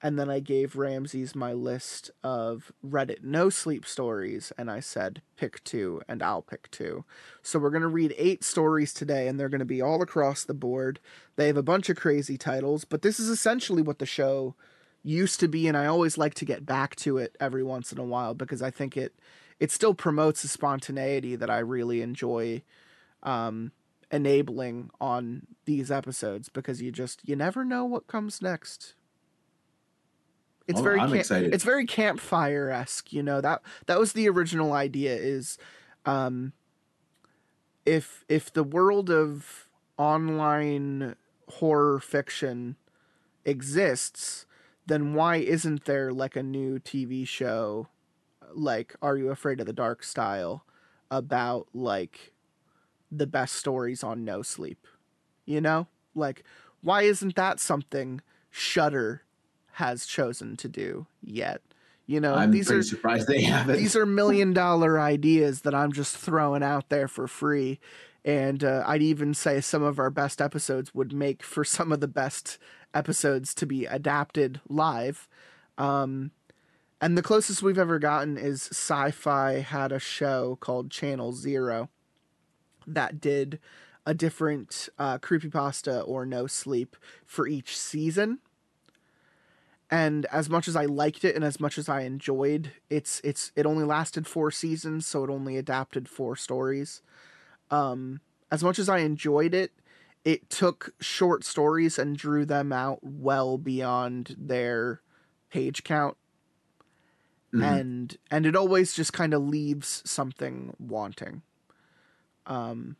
And 0.00 0.16
then 0.16 0.30
I 0.30 0.38
gave 0.38 0.76
Ramses 0.76 1.34
my 1.34 1.52
list 1.52 2.12
of 2.22 2.70
Reddit 2.86 3.24
no 3.24 3.50
sleep 3.50 3.84
stories. 3.84 4.52
And 4.56 4.70
I 4.70 4.78
said, 4.78 5.22
pick 5.36 5.64
two, 5.64 6.00
and 6.06 6.22
I'll 6.22 6.42
pick 6.42 6.70
two. 6.70 7.04
So 7.42 7.58
we're 7.58 7.70
going 7.70 7.82
to 7.82 7.88
read 7.88 8.14
eight 8.16 8.44
stories 8.44 8.94
today, 8.94 9.26
and 9.26 9.40
they're 9.40 9.48
going 9.48 9.58
to 9.58 9.64
be 9.64 9.82
all 9.82 10.02
across 10.02 10.44
the 10.44 10.54
board. 10.54 11.00
They 11.34 11.48
have 11.48 11.56
a 11.56 11.64
bunch 11.64 11.88
of 11.88 11.96
crazy 11.96 12.38
titles, 12.38 12.84
but 12.84 13.02
this 13.02 13.18
is 13.18 13.28
essentially 13.28 13.82
what 13.82 13.98
the 13.98 14.06
show 14.06 14.54
used 15.02 15.40
to 15.40 15.48
be, 15.48 15.66
and 15.66 15.76
I 15.76 15.86
always 15.86 16.16
like 16.16 16.34
to 16.34 16.44
get 16.44 16.64
back 16.64 16.94
to 16.96 17.18
it 17.18 17.36
every 17.40 17.64
once 17.64 17.90
in 17.90 17.98
a 17.98 18.04
while 18.04 18.34
because 18.34 18.62
I 18.62 18.70
think 18.70 18.96
it 18.96 19.14
it 19.60 19.70
still 19.70 19.94
promotes 19.94 20.44
a 20.44 20.48
spontaneity 20.48 21.36
that 21.36 21.50
I 21.50 21.58
really 21.58 22.02
enjoy 22.02 22.62
um, 23.22 23.72
enabling 24.14 24.90
on 25.00 25.46
these 25.66 25.90
episodes 25.90 26.48
because 26.48 26.80
you 26.80 26.92
just 26.92 27.28
you 27.28 27.36
never 27.36 27.64
know 27.64 27.84
what 27.84 28.06
comes 28.06 28.40
next. 28.40 28.94
It's 30.68 30.76
Well, 30.76 30.84
very 30.84 31.00
I'm 31.00 31.12
excited. 31.14 31.52
it's 31.54 31.64
very 31.64 31.86
campfire 31.86 32.70
esque, 32.70 33.12
you 33.12 33.22
know 33.22 33.40
that 33.42 33.62
that 33.86 33.98
was 33.98 34.12
the 34.14 34.28
original 34.28 34.72
idea 34.72 35.14
is 35.14 35.58
um, 36.06 36.52
if 37.86 38.24
if 38.28 38.52
the 38.52 38.64
world 38.64 39.10
of 39.10 39.68
online 39.98 41.16
horror 41.48 42.00
fiction 42.00 42.76
exists, 43.46 44.46
then 44.86 45.14
why 45.14 45.36
isn't 45.38 45.86
there 45.86 46.12
like 46.12 46.36
a 46.36 46.44
new 46.44 46.78
TV 46.80 47.26
show 47.26 47.88
like 48.54 48.96
Are 49.02 49.18
You 49.18 49.30
Afraid 49.30 49.60
of 49.60 49.66
the 49.66 49.74
Dark 49.74 50.04
style 50.04 50.66
about 51.10 51.68
like 51.74 52.33
the 53.18 53.26
best 53.26 53.54
stories 53.54 54.02
on 54.02 54.24
No 54.24 54.42
Sleep? 54.42 54.86
You 55.44 55.60
know? 55.60 55.86
Like 56.14 56.44
why 56.84 57.02
isn't 57.02 57.34
that 57.34 57.58
something 57.58 58.20
Shudder 58.50 59.22
has 59.72 60.06
chosen 60.06 60.56
to 60.58 60.68
do 60.68 61.06
yet? 61.22 61.62
You 62.06 62.20
know, 62.20 62.34
I'm 62.34 62.50
these 62.50 62.70
are 62.70 62.82
surprised 62.82 63.26
they 63.26 63.40
haven't. 63.42 63.78
these 63.78 63.96
are 63.96 64.04
million 64.04 64.52
dollar 64.52 65.00
ideas 65.00 65.62
that 65.62 65.74
I'm 65.74 65.92
just 65.92 66.16
throwing 66.16 66.62
out 66.62 66.90
there 66.90 67.08
for 67.08 67.26
free. 67.26 67.80
And 68.26 68.62
uh, 68.62 68.84
I'd 68.86 69.02
even 69.02 69.32
say 69.32 69.60
some 69.62 69.82
of 69.82 69.98
our 69.98 70.10
best 70.10 70.40
episodes 70.42 70.94
would 70.94 71.12
make 71.12 71.42
for 71.42 71.64
some 71.64 71.90
of 71.90 72.00
the 72.00 72.08
best 72.08 72.58
episodes 72.92 73.54
to 73.54 73.66
be 73.66 73.86
adapted 73.86 74.60
live. 74.68 75.26
Um, 75.78 76.30
and 77.00 77.18
the 77.18 77.22
closest 77.22 77.62
we've 77.62 77.78
ever 77.78 77.98
gotten 77.98 78.36
is 78.36 78.68
Sci 78.70 79.10
Fi 79.10 79.60
had 79.60 79.90
a 79.90 79.98
show 79.98 80.56
called 80.60 80.90
Channel 80.90 81.32
Zero 81.32 81.88
that 82.86 83.20
did 83.20 83.58
a 84.06 84.14
different 84.14 84.88
uh, 84.98 85.18
creepypasta 85.18 86.06
or 86.06 86.26
no 86.26 86.46
sleep 86.46 86.96
for 87.24 87.46
each 87.48 87.76
season. 87.76 88.38
And 89.90 90.26
as 90.26 90.48
much 90.48 90.66
as 90.66 90.76
I 90.76 90.86
liked 90.86 91.24
it 91.24 91.36
and 91.36 91.44
as 91.44 91.60
much 91.60 91.78
as 91.78 91.88
I 91.88 92.00
enjoyed 92.02 92.72
it's 92.90 93.20
it's 93.22 93.52
it 93.54 93.66
only 93.66 93.84
lasted 93.84 94.26
4 94.26 94.50
seasons 94.50 95.06
so 95.06 95.24
it 95.24 95.30
only 95.30 95.56
adapted 95.56 96.08
4 96.08 96.36
stories. 96.36 97.02
Um 97.70 98.20
as 98.50 98.64
much 98.64 98.78
as 98.78 98.88
I 98.88 98.98
enjoyed 98.98 99.54
it 99.54 99.72
it 100.24 100.48
took 100.50 100.94
short 101.00 101.44
stories 101.44 101.98
and 101.98 102.16
drew 102.16 102.46
them 102.46 102.72
out 102.72 103.00
well 103.02 103.58
beyond 103.58 104.34
their 104.38 105.02
page 105.50 105.84
count. 105.84 106.16
Mhm. 107.52 107.62
and 107.62 108.16
and 108.30 108.46
it 108.46 108.56
always 108.56 108.94
just 108.94 109.12
kind 109.12 109.32
of 109.32 109.42
leaves 109.42 110.02
something 110.04 110.74
wanting 110.78 111.42
um 112.46 112.96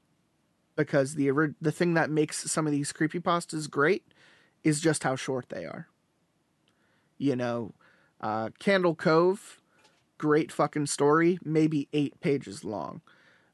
because 0.76 1.14
the 1.14 1.30
the 1.60 1.72
thing 1.72 1.94
that 1.94 2.10
makes 2.10 2.50
some 2.50 2.66
of 2.66 2.72
these 2.72 2.92
creepypastas 2.92 3.70
great 3.70 4.04
is 4.62 4.80
just 4.80 5.02
how 5.04 5.16
short 5.16 5.48
they 5.48 5.64
are 5.64 5.88
you 7.18 7.36
know 7.36 7.72
Uh, 8.20 8.48
Candle 8.58 8.94
Cove, 8.94 9.60
great 10.16 10.50
fucking 10.50 10.86
story, 10.86 11.38
maybe 11.44 11.88
eight 11.92 12.18
pages 12.20 12.64
long. 12.64 13.02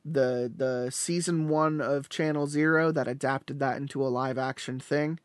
The 0.04 0.52
the 0.54 0.90
season 0.90 1.48
one 1.48 1.80
of 1.80 2.08
Channel 2.08 2.46
Zero 2.46 2.92
that 2.92 3.08
adapted 3.08 3.58
that 3.58 3.78
into 3.78 4.02
a 4.06 4.08
live 4.08 4.38
action 4.38 4.78
thing. 4.78 5.18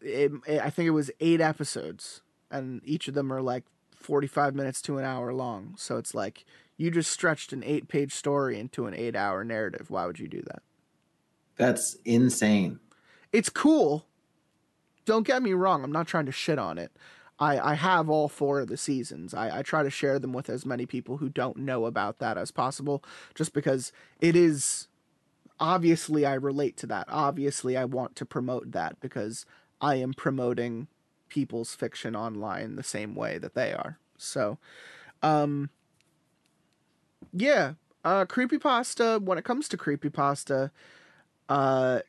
It, 0.00 0.32
it, 0.46 0.60
I 0.62 0.70
think 0.70 0.86
it 0.86 0.90
was 0.90 1.10
eight 1.20 1.40
episodes, 1.40 2.22
and 2.50 2.80
each 2.84 3.08
of 3.08 3.14
them 3.14 3.32
are 3.32 3.42
like 3.42 3.64
forty 3.94 4.26
five 4.26 4.54
minutes 4.54 4.80
to 4.82 4.96
an 4.98 5.04
hour 5.04 5.34
long. 5.34 5.74
So 5.76 5.98
it's 5.98 6.14
like 6.14 6.46
you 6.80 6.90
just 6.90 7.10
stretched 7.10 7.52
an 7.52 7.62
eight 7.62 7.88
page 7.88 8.14
story 8.14 8.58
into 8.58 8.86
an 8.86 8.94
eight 8.94 9.14
hour 9.14 9.44
narrative. 9.44 9.90
Why 9.90 10.06
would 10.06 10.18
you 10.18 10.28
do 10.28 10.40
that? 10.46 10.62
That's 11.56 11.98
insane. 12.06 12.80
It's 13.34 13.50
cool. 13.50 14.06
Don't 15.04 15.26
get 15.26 15.42
me 15.42 15.52
wrong. 15.52 15.84
I'm 15.84 15.92
not 15.92 16.06
trying 16.06 16.24
to 16.24 16.32
shit 16.32 16.58
on 16.58 16.78
it. 16.78 16.90
I, 17.38 17.72
I 17.72 17.74
have 17.74 18.08
all 18.08 18.28
four 18.28 18.60
of 18.60 18.68
the 18.68 18.78
seasons. 18.78 19.34
I, 19.34 19.58
I 19.58 19.62
try 19.62 19.82
to 19.82 19.90
share 19.90 20.18
them 20.18 20.32
with 20.32 20.48
as 20.48 20.64
many 20.64 20.86
people 20.86 21.18
who 21.18 21.28
don't 21.28 21.58
know 21.58 21.84
about 21.84 22.18
that 22.20 22.38
as 22.38 22.50
possible, 22.50 23.04
just 23.34 23.52
because 23.52 23.92
it 24.18 24.34
is 24.34 24.88
obviously 25.58 26.24
I 26.24 26.32
relate 26.32 26.78
to 26.78 26.86
that. 26.86 27.04
Obviously, 27.10 27.76
I 27.76 27.84
want 27.84 28.16
to 28.16 28.24
promote 28.24 28.72
that 28.72 28.98
because 29.00 29.44
I 29.82 29.96
am 29.96 30.14
promoting 30.14 30.86
people's 31.28 31.74
fiction 31.74 32.16
online 32.16 32.76
the 32.76 32.82
same 32.82 33.14
way 33.14 33.36
that 33.36 33.54
they 33.54 33.74
are. 33.74 33.98
So, 34.16 34.56
um, 35.22 35.68
yeah, 37.32 37.74
uh, 38.04 38.24
creepypasta, 38.24 39.20
when 39.20 39.38
it 39.38 39.44
comes 39.44 39.68
to 39.68 39.76
creepypasta, 39.76 40.70
uh, 41.48 42.00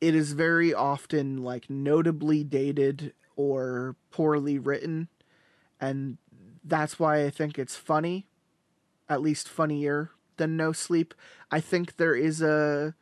it 0.00 0.14
is 0.14 0.32
very 0.32 0.74
often 0.74 1.42
like 1.42 1.70
notably 1.70 2.44
dated 2.44 3.14
or 3.36 3.96
poorly 4.10 4.58
written 4.58 5.08
and 5.80 6.18
that's 6.64 6.98
why 6.98 7.24
I 7.24 7.30
think 7.30 7.58
it's 7.58 7.76
funny 7.76 8.26
at 9.08 9.22
least 9.22 9.48
funnier 9.48 10.10
than 10.36 10.56
no 10.56 10.72
sleep. 10.72 11.14
I 11.50 11.60
think 11.60 11.96
there 11.96 12.14
is 12.14 12.42
a 12.42 12.94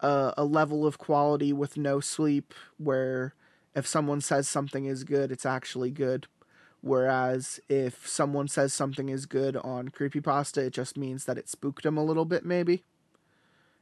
a, 0.00 0.34
a 0.38 0.44
level 0.44 0.86
of 0.86 0.98
quality 0.98 1.52
with 1.52 1.76
no 1.76 2.00
sleep 2.00 2.54
where 2.78 3.34
if 3.74 3.86
someone 3.86 4.20
says 4.20 4.48
something 4.48 4.86
is 4.86 5.04
good 5.04 5.32
it's 5.32 5.46
actually 5.46 5.90
good 5.90 6.26
whereas 6.84 7.58
if 7.68 8.06
someone 8.06 8.46
says 8.46 8.74
something 8.74 9.08
is 9.08 9.24
good 9.26 9.56
on 9.56 9.88
creepypasta 9.88 10.58
it 10.58 10.70
just 10.72 10.98
means 10.98 11.24
that 11.24 11.38
it 11.38 11.48
spooked 11.48 11.82
them 11.82 11.96
a 11.96 12.04
little 12.04 12.26
bit 12.26 12.44
maybe 12.44 12.74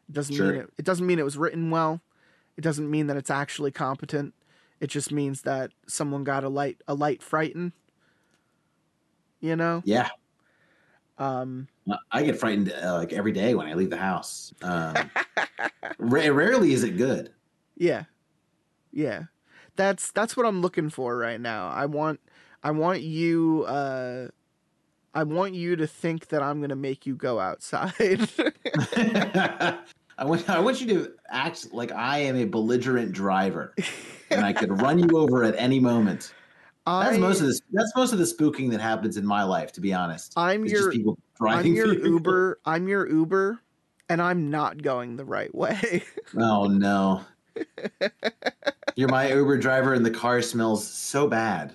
it 0.08 0.12
doesn't 0.12 0.34
Sure. 0.36 0.52
mean 0.52 0.60
it, 0.62 0.70
it 0.78 0.84
doesn't 0.84 1.06
mean 1.06 1.18
it 1.18 1.24
was 1.24 1.36
written 1.36 1.70
well 1.70 2.00
it 2.56 2.60
doesn't 2.62 2.90
mean 2.90 3.06
that 3.08 3.16
it's 3.16 3.30
actually 3.30 3.70
competent. 3.70 4.34
It 4.78 4.88
just 4.88 5.10
means 5.10 5.40
that 5.42 5.70
someone 5.88 6.22
got 6.22 6.44
a 6.44 6.50
light 6.50 6.82
a 6.86 6.92
light 6.94 7.22
frighten. 7.22 7.72
You 9.40 9.56
know? 9.56 9.82
Yeah, 9.84 10.10
Um 11.18 11.68
I 12.10 12.22
get 12.22 12.38
frightened 12.38 12.72
uh, 12.72 12.94
like 12.98 13.12
every 13.12 13.32
day 13.32 13.54
when 13.54 13.66
I 13.66 13.74
leave 13.74 13.90
the 13.90 13.96
house. 13.96 14.52
Um, 14.62 14.94
ra- 15.98 16.28
rarely 16.28 16.72
is 16.72 16.84
it 16.84 16.96
good. 16.96 17.32
yeah. 17.76 18.04
Yeah. 18.92 19.24
That's 19.76 20.12
that's 20.12 20.36
what 20.36 20.46
I'm 20.46 20.60
looking 20.60 20.90
for 20.90 21.16
right 21.16 21.40
now. 21.40 21.68
I 21.68 21.86
want 21.86 22.20
I 22.62 22.70
want 22.70 23.02
you 23.02 23.64
uh 23.64 24.28
I 25.14 25.24
want 25.24 25.54
you 25.54 25.76
to 25.76 25.86
think 25.86 26.28
that 26.28 26.42
I'm 26.42 26.58
going 26.60 26.70
to 26.70 26.76
make 26.76 27.04
you 27.04 27.14
go 27.14 27.38
outside. 27.38 27.92
I 28.96 30.24
want 30.24 30.48
I 30.48 30.58
want 30.58 30.80
you 30.80 30.86
to 30.88 31.12
act 31.30 31.72
like 31.72 31.92
I 31.92 32.18
am 32.20 32.36
a 32.36 32.44
belligerent 32.44 33.12
driver, 33.12 33.74
and 34.30 34.44
I 34.44 34.54
could 34.54 34.80
run 34.80 34.98
you 34.98 35.18
over 35.18 35.44
at 35.44 35.54
any 35.58 35.80
moment. 35.80 36.32
That's 36.86 37.18
most 37.18 37.40
of 37.40 37.46
this. 37.46 37.60
That's 37.72 37.92
most 37.94 38.12
of 38.12 38.18
the 38.18 38.24
spooking 38.24 38.70
that 38.70 38.80
happens 38.80 39.16
in 39.16 39.26
my 39.26 39.42
life, 39.42 39.72
to 39.72 39.80
be 39.80 39.92
honest. 39.92 40.32
I'm 40.36 40.64
It's 40.64 40.72
your 40.72 40.92
I'm 41.46 41.66
your. 41.74 41.92
Uber. 41.94 42.58
I'm 42.64 42.88
your 42.88 43.08
Uber 43.08 43.60
and 44.12 44.20
I'm 44.20 44.50
not 44.50 44.82
going 44.82 45.16
the 45.16 45.24
right 45.24 45.54
way. 45.54 46.04
Oh 46.36 46.66
no! 46.66 47.22
You're 48.96 49.08
my 49.08 49.32
Uber 49.32 49.56
driver, 49.56 49.94
and 49.94 50.04
the 50.04 50.10
car 50.10 50.42
smells 50.42 50.86
so 50.86 51.26
bad. 51.26 51.72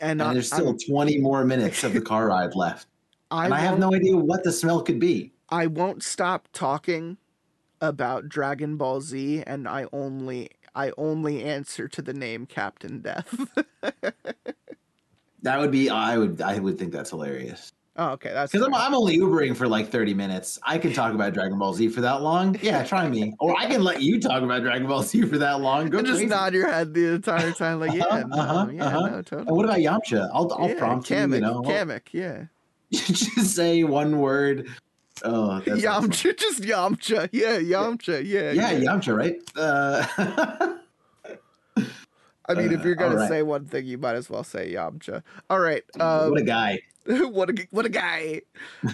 And 0.00 0.20
And 0.20 0.30
I, 0.30 0.32
there's 0.34 0.46
still 0.52 0.68
I'm- 0.68 0.78
20 0.78 1.18
more 1.18 1.44
minutes 1.44 1.84
of 1.84 1.92
the 1.92 2.00
car 2.00 2.28
ride 2.34 2.54
left, 2.54 2.86
and 3.30 3.52
I 3.54 3.58
have 3.60 3.78
no 3.78 3.94
idea 3.94 4.16
what 4.16 4.44
the 4.44 4.52
smell 4.52 4.82
could 4.82 4.98
be. 5.00 5.32
I 5.48 5.66
won't 5.66 6.02
stop 6.02 6.48
talking 6.52 7.16
about 7.80 8.28
Dragon 8.28 8.76
Ball 8.76 9.00
Z 9.00 9.42
and 9.46 9.66
I 9.66 9.86
only 9.92 10.50
I 10.74 10.92
only 10.96 11.42
answer 11.42 11.88
to 11.88 12.02
the 12.02 12.12
name 12.14 12.46
Captain 12.46 13.00
Death. 13.00 13.34
That 15.42 15.58
would 15.58 15.70
be. 15.70 15.88
I 15.88 16.18
would. 16.18 16.42
I 16.42 16.58
would 16.58 16.78
think 16.78 16.92
that's 16.92 17.08
hilarious. 17.10 17.72
Oh, 18.00 18.10
okay, 18.12 18.30
that's 18.32 18.50
Because 18.50 18.66
I'm. 18.66 18.74
I'm 18.74 18.94
only 18.94 19.18
Ubering 19.18 19.56
for 19.56 19.68
like 19.68 19.90
30 19.90 20.14
minutes. 20.14 20.58
I 20.64 20.78
can 20.78 20.92
talk 20.92 21.12
about 21.14 21.34
Dragon 21.34 21.58
Ball 21.58 21.74
Z 21.74 21.88
for 21.88 22.00
that 22.00 22.22
long. 22.22 22.56
Yeah, 22.62 22.82
try 22.82 23.08
me. 23.08 23.34
Or 23.40 23.56
I 23.58 23.66
can 23.66 23.84
let 23.84 24.02
you 24.02 24.20
talk 24.20 24.42
about 24.42 24.62
Dragon 24.62 24.86
Ball 24.88 25.02
Z 25.02 25.22
for 25.22 25.38
that 25.38 25.60
long. 25.60 25.88
Go 25.90 25.98
And 25.98 26.06
just 26.06 26.24
nod 26.24 26.54
your 26.54 26.68
head 26.70 26.94
the 26.94 27.14
entire 27.14 27.52
time, 27.52 27.78
like 27.80 27.92
yeah, 27.92 28.04
Uh-huh, 28.04 28.24
no, 28.26 28.36
uh-huh, 28.42 28.70
yeah, 28.72 28.84
uh-huh. 28.84 29.00
no, 29.08 29.22
totally. 29.22 29.46
And 29.48 29.56
what 29.56 29.64
about 29.64 29.78
Yamcha? 29.78 30.30
I'll, 30.32 30.52
I'll 30.54 30.68
yeah, 30.70 30.78
prompt 30.78 31.08
Kamek, 31.08 31.28
you. 31.28 31.34
You 31.34 31.40
know, 31.40 31.62
Kamek, 31.62 32.02
yeah. 32.12 32.44
just 32.90 33.54
say 33.54 33.84
one 33.84 34.18
word. 34.18 34.68
Oh. 35.22 35.60
Yamcha, 35.64 36.36
just 36.36 36.62
Yamcha, 36.62 37.28
yeah, 37.32 37.58
Yamcha, 37.58 38.24
yeah. 38.24 38.52
Yeah, 38.52 38.72
Yamcha, 38.72 39.16
right? 39.16 39.36
Uh, 39.54 40.76
I 42.48 42.54
mean, 42.54 42.72
if 42.72 42.80
Uh, 42.80 42.84
you're 42.84 42.94
gonna 42.96 43.14
alright. 43.14 43.28
say 43.28 43.42
one 43.42 43.66
thing, 43.66 43.86
you 43.86 43.96
might 43.98 44.16
as 44.16 44.28
well 44.28 44.42
say 44.42 44.72
Yamcha. 44.72 45.22
All 45.48 45.60
right, 45.60 45.84
um, 46.00 46.30
what 46.30 46.40
a 46.40 46.44
guy. 46.44 46.80
what 47.30 47.50
a 47.50 47.66
what 47.70 47.86
a 47.86 47.88
guy. 47.88 48.42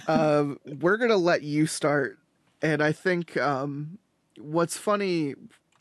um, 0.09 0.59
we're 0.81 0.96
gonna 0.96 1.16
let 1.16 1.42
you 1.42 1.66
start, 1.66 2.18
and 2.62 2.83
I 2.83 2.92
think 2.92 3.37
um, 3.37 3.98
what's 4.38 4.76
funny, 4.76 5.35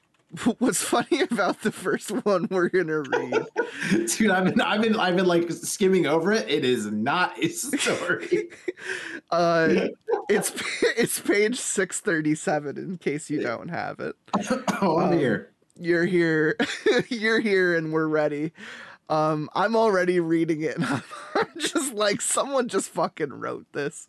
what's 0.59 0.81
funny 0.81 1.21
about 1.21 1.61
the 1.61 1.71
first 1.71 2.09
one 2.25 2.47
we're 2.51 2.69
gonna 2.69 3.01
read. 3.01 3.45
Dude, 4.17 4.31
I've 4.31 4.45
been, 4.45 4.61
I've 4.61 4.81
been, 4.81 4.95
I've 4.97 5.15
been 5.15 5.25
like 5.27 5.51
skimming 5.51 6.05
over 6.07 6.31
it. 6.31 6.49
It 6.49 6.65
is 6.65 6.85
not 6.87 7.37
a 7.43 7.49
story. 7.49 8.49
Uh, 9.31 9.87
it's 10.29 10.51
it's 10.97 11.19
page 11.19 11.59
six 11.59 11.99
thirty 12.01 12.35
seven. 12.35 12.77
In 12.77 12.97
case 12.97 13.29
you 13.29 13.41
don't 13.41 13.69
have 13.69 13.99
it, 13.99 14.15
oh, 14.81 14.97
I'm 14.99 15.13
Um, 15.13 15.19
here. 15.19 15.51
you're 15.79 16.05
here, 16.05 16.55
you're 17.09 17.39
here, 17.39 17.75
and 17.75 17.91
we're 17.93 18.07
ready. 18.07 18.51
Um, 19.09 19.49
I'm 19.53 19.75
already 19.75 20.19
reading 20.19 20.61
it. 20.61 20.77
And 20.77 20.85
I'm 21.35 21.47
just 21.57 21.93
like 21.93 22.21
someone 22.21 22.67
just 22.67 22.89
fucking 22.89 23.33
wrote 23.33 23.67
this. 23.73 24.07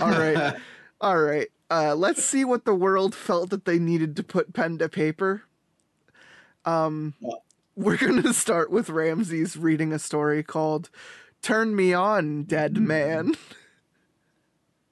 All 0.00 0.10
right. 0.10 0.54
All 1.00 1.18
right. 1.18 1.48
Uh, 1.70 1.94
let's 1.94 2.24
see 2.24 2.44
what 2.44 2.64
the 2.64 2.74
world 2.74 3.14
felt 3.14 3.50
that 3.50 3.64
they 3.64 3.78
needed 3.78 4.16
to 4.16 4.22
put 4.22 4.52
pen 4.52 4.78
to 4.78 4.88
paper. 4.88 5.42
Um, 6.64 7.14
we're 7.74 7.96
going 7.96 8.22
to 8.22 8.32
start 8.32 8.70
with 8.70 8.88
Ramses 8.88 9.56
reading 9.56 9.92
a 9.92 9.98
story 9.98 10.42
called 10.42 10.90
Turn 11.42 11.74
Me 11.74 11.92
On, 11.92 12.44
Dead 12.44 12.76
Man. 12.76 13.34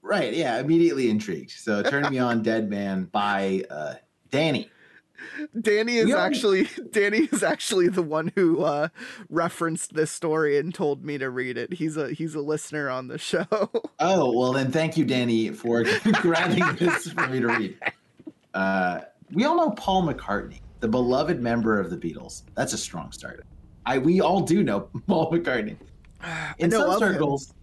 Right. 0.03 0.35
Yeah. 0.35 0.59
Immediately 0.59 1.09
intrigued. 1.09 1.53
So, 1.53 1.83
Turn 1.83 2.11
Me 2.11 2.19
On, 2.19 2.43
Dead 2.43 2.69
Man 2.69 3.05
by 3.05 3.63
uh, 3.71 3.95
Danny. 4.31 4.71
Danny 5.61 5.97
is 5.97 6.07
We 6.07 6.15
actually 6.15 6.69
Danny 6.91 7.29
is 7.33 7.43
actually 7.43 7.89
the 7.89 8.03
one 8.03 8.33
who 8.35 8.63
uh, 8.63 8.89
referenced 9.29 9.95
this 9.95 10.11
story 10.11 10.59
and 10.59 10.75
told 10.75 11.05
me 11.05 11.19
to 11.19 11.31
read 11.31 11.57
it. 11.57 11.73
He's 11.73 11.97
a 11.97 12.13
he's 12.13 12.35
a 12.35 12.41
listener 12.41 12.91
on 12.91 13.09
the 13.09 13.19
show. 13.25 13.47
Oh, 14.01 14.37
well, 14.37 14.53
then 14.53 14.71
thank 14.71 14.97
you, 14.97 15.05
Danny, 15.05 15.51
for 15.51 15.85
grabbing 16.15 16.65
this 16.77 17.11
for 17.11 17.27
me 17.29 17.41
to 17.41 17.49
read. 17.49 17.79
Uh, 18.53 19.01
we 19.33 19.45
all 19.45 19.57
know 19.57 19.71
Paul 19.71 20.07
McCartney, 20.07 20.61
the 20.81 20.89
beloved 20.89 21.41
member 21.41 21.81
of 21.81 21.91
the 21.91 21.97
Beatles. 21.97 22.43
That's 22.55 22.73
a 22.73 22.79
strong 22.79 23.13
start. 23.13 23.45
I 23.87 23.99
We 23.99 24.21
all 24.21 24.41
do 24.41 24.63
know 24.63 24.89
Paul 25.07 25.31
McCartney. 25.31 25.77
In 26.59 26.71
know 26.71 26.99
some 26.99 27.03
of 27.03 27.41
him. 27.41 27.55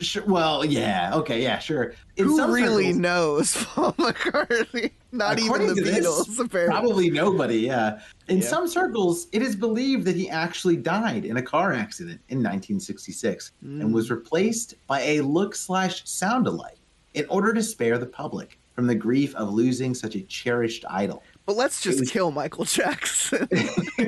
Sure, 0.00 0.24
well, 0.26 0.64
yeah, 0.64 1.10
okay, 1.14 1.42
yeah, 1.42 1.58
sure. 1.58 1.94
In 2.16 2.26
who 2.26 2.52
really 2.52 2.84
circles, 2.92 2.96
knows 2.96 3.54
Paul 3.64 3.92
McCartney? 3.94 4.90
Not 5.12 5.38
even 5.38 5.66
the 5.66 5.74
to 5.74 5.80
this, 5.82 6.06
Beatles, 6.06 6.38
apparently. 6.44 6.72
Probably 6.80 7.10
nobody, 7.10 7.58
yeah. 7.60 8.00
In 8.28 8.38
Yeah. 8.38 8.44
some 8.48 8.68
circles, 8.68 9.28
it 9.32 9.42
is 9.42 9.56
believed 9.56 10.04
that 10.06 10.16
he 10.16 10.28
actually 10.30 10.76
died 10.76 11.24
in 11.24 11.36
a 11.38 11.42
car 11.42 11.72
accident 11.72 12.20
in 12.28 12.38
1966 12.38 13.52
Mm. 13.64 13.80
and 13.80 13.94
was 13.94 14.10
replaced 14.10 14.74
by 14.86 15.00
a 15.02 15.20
look 15.22 15.54
slash 15.54 16.02
sound 16.08 16.46
alike 16.46 16.78
in 17.14 17.24
order 17.28 17.52
to 17.54 17.62
spare 17.62 17.98
the 17.98 18.06
public 18.06 18.58
from 18.74 18.86
the 18.86 18.94
grief 18.94 19.34
of 19.36 19.52
losing 19.52 19.94
such 19.94 20.16
a 20.16 20.20
cherished 20.22 20.84
idol. 20.90 21.22
But 21.46 21.56
let's 21.56 21.80
just 21.80 22.00
was- 22.00 22.10
kill 22.10 22.30
Michael 22.30 22.64
Jackson. 22.64 23.48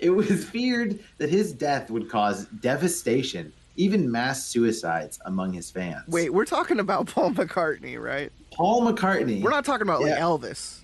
it 0.00 0.10
was 0.10 0.44
feared 0.44 0.98
that 1.18 1.28
his 1.28 1.52
death 1.52 1.90
would 1.90 2.08
cause 2.08 2.46
devastation, 2.60 3.52
even 3.76 4.10
mass 4.10 4.46
suicides 4.46 5.18
among 5.26 5.52
his 5.52 5.70
fans. 5.70 6.06
Wait, 6.08 6.32
we're 6.32 6.44
talking 6.44 6.80
about 6.80 7.06
Paul 7.08 7.30
McCartney, 7.32 8.00
right? 8.00 8.32
Paul 8.52 8.82
McCartney. 8.90 9.42
We're 9.42 9.50
not 9.50 9.64
talking 9.64 9.86
about 9.86 10.02
like 10.02 10.14
Elvis. 10.14 10.80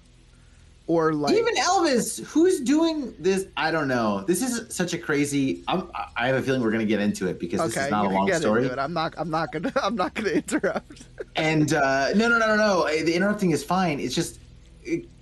or 0.87 1.15
like 1.15 1.35
Even 1.35 1.55
Elvis, 1.57 2.23
who's 2.27 2.61
doing 2.61 3.15
this? 3.19 3.47
I 3.57 3.71
don't 3.71 3.89
know. 3.89 4.25
This 4.27 4.43
is 4.43 4.75
such 4.75 4.93
a 4.93 4.99
crazy. 4.99 5.63
I'm, 5.69 5.91
I 6.17 6.27
have 6.27 6.37
a 6.37 6.43
feeling 6.43 6.61
we're 6.61 6.71
going 6.71 6.81
to 6.81 6.87
get 6.87 7.01
into 7.01 7.27
it 7.29 7.39
because 7.41 7.61
this 7.73 7.85
is 7.85 7.91
not 7.91 8.07
a 8.07 8.09
long 8.09 8.27
get 8.27 8.41
story. 8.43 8.63
into 8.63 8.73
it. 8.75 8.79
I'm 8.79 8.93
not. 8.93 9.15
I'm 9.17 9.31
not 9.31 9.53
gonna. 9.53 9.73
I'm 9.83 9.97
not 9.97 10.15
gonna 10.15 10.31
interrupt. 10.31 11.05
And 11.37 11.73
uh, 11.73 12.13
no, 12.15 12.29
no, 12.29 12.39
no, 12.39 12.47
no, 12.49 12.57
no. 12.57 12.85
The 13.05 13.15
interrupting 13.15 13.53
is 13.53 13.65
fine. 13.65 14.01
It's 14.01 14.15
just 14.15 14.39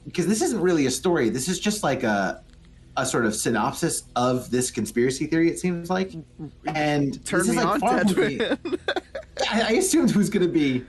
because 0.06 0.26
this 0.26 0.42
isn't 0.42 0.61
really 0.61 0.87
a 0.87 0.90
story. 0.90 1.28
This 1.28 1.46
is 1.46 1.61
just 1.61 1.85
like 1.85 2.02
a 2.02 2.42
a 2.96 3.07
sort 3.07 3.24
of 3.24 3.35
synopsis 3.35 4.05
of 4.16 4.50
this 4.50 4.70
conspiracy 4.70 5.26
theory. 5.26 5.48
It 5.50 5.59
seems 5.59 5.90
like, 5.90 6.12
and 6.66 7.24
Turn 7.24 7.40
this 7.40 7.48
is 7.50 7.57
me 7.57 7.62
like 7.62 7.81
far 7.81 8.05
being- 8.05 8.40
I, 9.50 9.61
I 9.62 9.72
assumed 9.72 10.11
who's 10.11 10.29
going 10.31 10.46
to 10.46 10.53
be. 10.53 10.85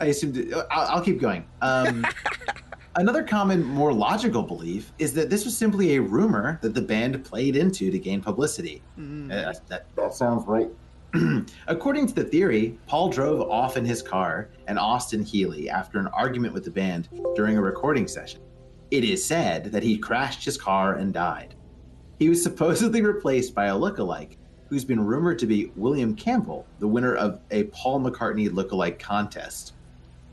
I 0.00 0.06
assumed. 0.06 0.52
I'll, 0.70 0.96
I'll 0.96 1.02
keep 1.04 1.20
going. 1.20 1.44
Um, 1.60 2.04
another 2.96 3.22
common, 3.22 3.62
more 3.62 3.92
logical 3.92 4.42
belief 4.42 4.92
is 4.98 5.12
that 5.14 5.30
this 5.30 5.44
was 5.44 5.56
simply 5.56 5.96
a 5.96 6.00
rumor 6.02 6.58
that 6.62 6.74
the 6.74 6.82
band 6.82 7.24
played 7.24 7.56
into 7.56 7.90
to 7.90 7.98
gain 7.98 8.20
publicity. 8.20 8.82
Uh, 8.98 9.52
that, 9.68 9.86
that 9.96 10.14
sounds 10.14 10.44
right. 10.46 10.68
According 11.68 12.06
to 12.08 12.14
the 12.14 12.24
theory, 12.24 12.78
Paul 12.86 13.10
drove 13.10 13.48
off 13.50 13.76
in 13.76 13.84
his 13.84 14.02
car 14.02 14.48
and 14.66 14.78
Austin 14.78 15.22
Healey 15.22 15.68
after 15.68 15.98
an 15.98 16.06
argument 16.08 16.54
with 16.54 16.64
the 16.64 16.70
band 16.70 17.08
during 17.36 17.56
a 17.58 17.62
recording 17.62 18.08
session. 18.08 18.40
It 18.92 19.04
is 19.04 19.24
said 19.24 19.72
that 19.72 19.82
he 19.82 19.96
crashed 19.96 20.44
his 20.44 20.58
car 20.58 20.96
and 20.96 21.14
died. 21.14 21.54
He 22.18 22.28
was 22.28 22.42
supposedly 22.44 23.00
replaced 23.00 23.54
by 23.54 23.68
a 23.68 23.74
lookalike 23.74 24.36
who's 24.68 24.84
been 24.84 25.04
rumored 25.04 25.38
to 25.38 25.46
be 25.46 25.72
William 25.76 26.14
Campbell, 26.14 26.66
the 26.78 26.86
winner 26.86 27.14
of 27.14 27.40
a 27.50 27.64
Paul 27.64 28.00
McCartney 28.02 28.50
lookalike 28.50 28.98
contest. 28.98 29.72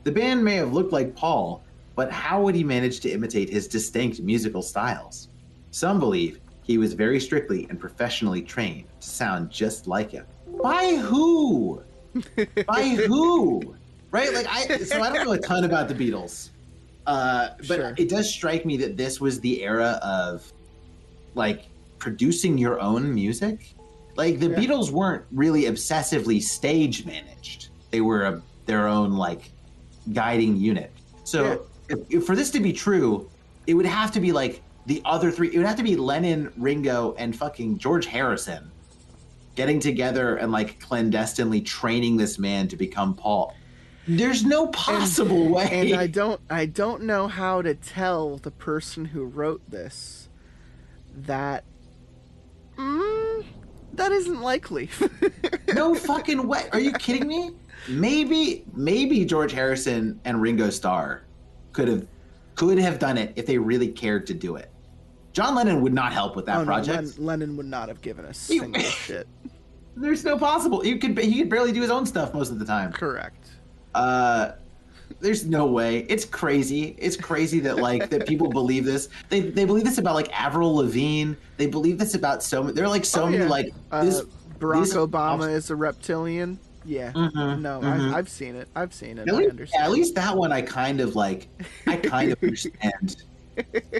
The 0.04 0.12
band 0.12 0.44
may 0.44 0.56
have 0.56 0.74
looked 0.74 0.92
like 0.92 1.16
Paul, 1.16 1.64
but 1.96 2.12
how 2.12 2.42
would 2.42 2.54
he 2.54 2.62
manage 2.62 3.00
to 3.00 3.10
imitate 3.10 3.48
his 3.48 3.66
distinct 3.66 4.20
musical 4.20 4.60
styles? 4.60 5.28
Some 5.70 5.98
believe 5.98 6.38
he 6.62 6.76
was 6.76 6.92
very 6.92 7.18
strictly 7.18 7.66
and 7.70 7.80
professionally 7.80 8.42
trained 8.42 8.84
to 9.00 9.08
sound 9.08 9.50
just 9.50 9.86
like 9.86 10.10
him. 10.10 10.26
By 10.62 10.96
who? 10.96 11.82
By 12.66 12.88
who? 13.06 13.74
Right? 14.10 14.34
Like 14.34 14.46
I 14.48 14.76
so 14.80 15.00
I 15.00 15.10
don't 15.10 15.24
know 15.24 15.32
a 15.32 15.38
ton 15.38 15.64
about 15.64 15.88
the 15.88 15.94
Beatles. 15.94 16.49
Uh, 17.10 17.54
but 17.66 17.76
Sure. 17.76 17.94
it 17.98 18.08
does 18.08 18.32
strike 18.32 18.64
me 18.64 18.76
that 18.76 18.96
this 18.96 19.20
was 19.20 19.40
the 19.40 19.64
era 19.64 19.98
of 20.00 20.52
like 21.34 21.64
producing 21.98 22.56
your 22.56 22.80
own 22.80 23.12
music. 23.12 23.74
Like 24.16 24.38
the 24.38 24.50
Yeah. 24.50 24.56
Beatles 24.56 24.92
weren't 24.92 25.24
really 25.32 25.64
obsessively 25.64 26.40
stage 26.40 27.04
managed. 27.04 27.70
They 27.90 28.00
were 28.00 28.22
a, 28.22 28.42
their 28.66 28.86
own 28.86 29.14
like 29.14 29.50
guiding 30.12 30.56
unit. 30.56 30.92
So 31.24 31.66
if, 31.88 31.98
if 32.10 32.24
for 32.24 32.36
this 32.36 32.50
to 32.52 32.60
be 32.60 32.72
true, 32.72 33.28
it 33.66 33.74
would 33.74 33.86
have 33.86 34.12
to 34.12 34.20
be 34.20 34.30
like 34.30 34.62
the 34.86 35.02
other 35.04 35.32
three. 35.32 35.48
It 35.52 35.58
would 35.58 35.66
have 35.66 35.76
to 35.78 35.82
be 35.82 35.96
Lennon, 35.96 36.52
Ringo, 36.56 37.16
and 37.18 37.34
fucking 37.34 37.78
George 37.78 38.06
Harrison 38.06 38.70
getting 39.56 39.80
together 39.80 40.36
and 40.36 40.52
like 40.52 40.78
clandestinely 40.78 41.60
training 41.60 42.16
this 42.16 42.38
man 42.38 42.68
to 42.68 42.76
become 42.76 43.14
Paul. 43.14 43.54
There's 44.08 44.44
no 44.44 44.66
possible 44.68 45.48
way. 45.48 45.68
and 45.90 46.00
I 46.00 46.06
don't. 46.06 46.40
I 46.50 46.66
don't 46.66 47.02
know 47.02 47.28
how 47.28 47.62
to 47.62 47.74
tell 47.74 48.38
the 48.38 48.50
person 48.50 49.04
who 49.04 49.24
wrote 49.24 49.62
this 49.68 50.28
that. 51.14 51.64
Mm, 52.76 53.44
that 53.94 54.10
isn't 54.12 54.40
likely. 54.40 54.88
no 55.74 55.94
fucking 55.94 56.46
way. 56.48 56.68
Are 56.72 56.80
you 56.80 56.92
kidding 56.92 57.28
me? 57.28 57.50
Maybe, 57.88 58.64
maybe 58.74 59.24
George 59.24 59.52
Harrison 59.52 60.18
and 60.24 60.40
Ringo 60.40 60.70
Starr 60.70 61.22
could 61.72 61.88
have 61.88 62.06
could 62.54 62.78
have 62.78 62.98
done 62.98 63.16
it 63.18 63.32
if 63.36 63.46
they 63.46 63.58
really 63.58 63.88
cared 63.88 64.26
to 64.28 64.34
do 64.34 64.56
it. 64.56 64.70
John 65.32 65.54
Lennon 65.54 65.80
would 65.82 65.92
not 65.94 66.12
help 66.12 66.36
with 66.36 66.46
that 66.46 66.56
Oh, 66.56 66.60
no, 66.60 66.64
project. 66.66 67.18
Len- 67.18 67.26
Lennon 67.26 67.56
would 67.56 67.66
not 67.66 67.88
have 67.88 68.00
given 68.00 68.24
a 68.24 68.34
single 68.34 68.80
shit. 68.82 69.28
There's 69.96 70.24
no 70.24 70.38
possible. 70.38 70.80
He 70.80 70.98
could 70.98 71.18
he 71.18 71.38
could 71.40 71.50
barely 71.50 71.72
do 71.72 71.80
his 71.82 71.90
own 71.90 72.06
stuff 72.06 72.32
most 72.34 72.50
of 72.50 72.58
the 72.58 72.64
time. 72.64 72.92
Correct. 72.92 73.50
Uh, 73.94 74.52
there's 75.20 75.44
no 75.44 75.66
way. 75.66 76.06
It's 76.08 76.24
crazy. 76.24 76.94
It's 76.98 77.16
crazy 77.16 77.60
that 77.60 77.76
like 77.78 78.08
that 78.10 78.26
people 78.26 78.48
believe 78.60 78.84
this. 78.84 79.08
They 79.28 79.40
they 79.40 79.64
believe 79.64 79.84
this 79.84 79.98
about 79.98 80.14
like 80.14 80.30
Avril 80.38 80.76
Lavigne. 80.76 81.34
They 81.56 81.66
believe 81.66 81.98
this 81.98 82.14
about 82.14 82.42
so 82.42 82.62
many. 82.62 82.74
There 82.74 82.84
are 82.84 82.88
like 82.88 83.04
so 83.04 83.24
Oh, 83.24 83.26
many 83.26 83.42
yeah. 83.44 83.48
like 83.50 83.74
Uh, 83.90 84.04
this. 84.04 84.22
Barack 84.58 84.80
this- 84.84 84.94
Obama 84.94 85.52
is 85.52 85.70
a 85.70 85.76
reptilian. 85.76 86.58
Yeah. 86.86 87.12
Mhm, 87.12 87.60
no, 87.60 87.80
mhm. 87.80 88.08
I've, 88.08 88.14
I've 88.14 88.28
seen 88.30 88.54
it. 88.56 88.66
I've 88.74 88.94
seen 88.94 89.18
it. 89.18 89.28
At 89.28 89.34
I 89.34 89.36
least, 89.36 89.50
understand. 89.50 89.84
at 89.84 89.90
least 89.90 90.14
that 90.14 90.34
one 90.36 90.50
I 90.52 90.62
kind 90.62 91.00
of 91.00 91.14
like. 91.16 91.48
I 91.86 91.96
kind 91.96 92.32
of 92.32 92.38
understand. 92.42 93.16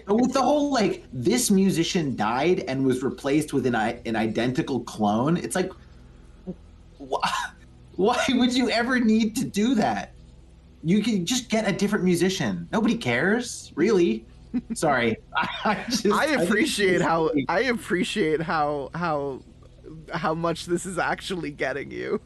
But 0.07 0.15
with 0.17 0.33
the 0.33 0.41
whole 0.41 0.73
like 0.73 1.05
this 1.13 1.51
musician 1.51 2.17
died 2.17 2.61
and 2.69 2.85
was 2.87 3.03
replaced 3.03 3.53
with 3.53 3.67
an 3.67 3.75
i- 3.75 4.01
an 4.07 4.17
identical 4.17 4.81
clone, 4.81 5.37
it's 5.37 5.55
like, 5.55 5.71
wh- 6.99 7.50
why 8.01 8.25
would 8.31 8.57
you 8.57 8.71
ever 8.71 8.99
need 8.99 9.37
to 9.37 9.45
do 9.45 9.75
that? 9.75 10.13
You 10.83 11.03
can 11.03 11.27
just 11.27 11.51
get 11.51 11.69
a 11.69 11.73
different 11.73 12.05
musician. 12.05 12.67
Nobody 12.73 12.97
cares, 12.97 13.73
really. 13.75 14.25
Sorry, 14.75 15.17
I, 15.37 15.49
I 15.65 15.85
just 15.91 16.07
I 16.07 16.25
appreciate 16.43 16.95
it's 16.97 17.05
how. 17.05 17.31
I 17.49 17.61
appreciate 17.65 18.41
how 18.41 18.91
how 18.95 19.43
how 20.13 20.35
much 20.35 20.67
this 20.67 20.87
is 20.87 20.99
actually 20.99 21.51
getting 21.51 21.91
you. 21.91 22.21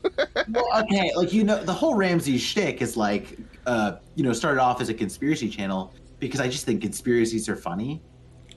well, 0.48 0.84
okay, 0.84 1.10
like 1.16 1.32
you 1.32 1.42
know, 1.42 1.62
the 1.62 1.72
whole 1.72 1.96
Ramsey 1.96 2.38
shtick 2.38 2.80
is 2.80 2.96
like, 2.96 3.36
uh, 3.66 3.96
you 4.14 4.22
know, 4.22 4.32
started 4.32 4.60
off 4.60 4.80
as 4.80 4.88
a 4.88 4.94
conspiracy 4.94 5.50
channel 5.50 5.92
because 6.20 6.40
I 6.40 6.48
just 6.48 6.64
think 6.64 6.80
conspiracies 6.80 7.48
are 7.48 7.56
funny. 7.56 8.00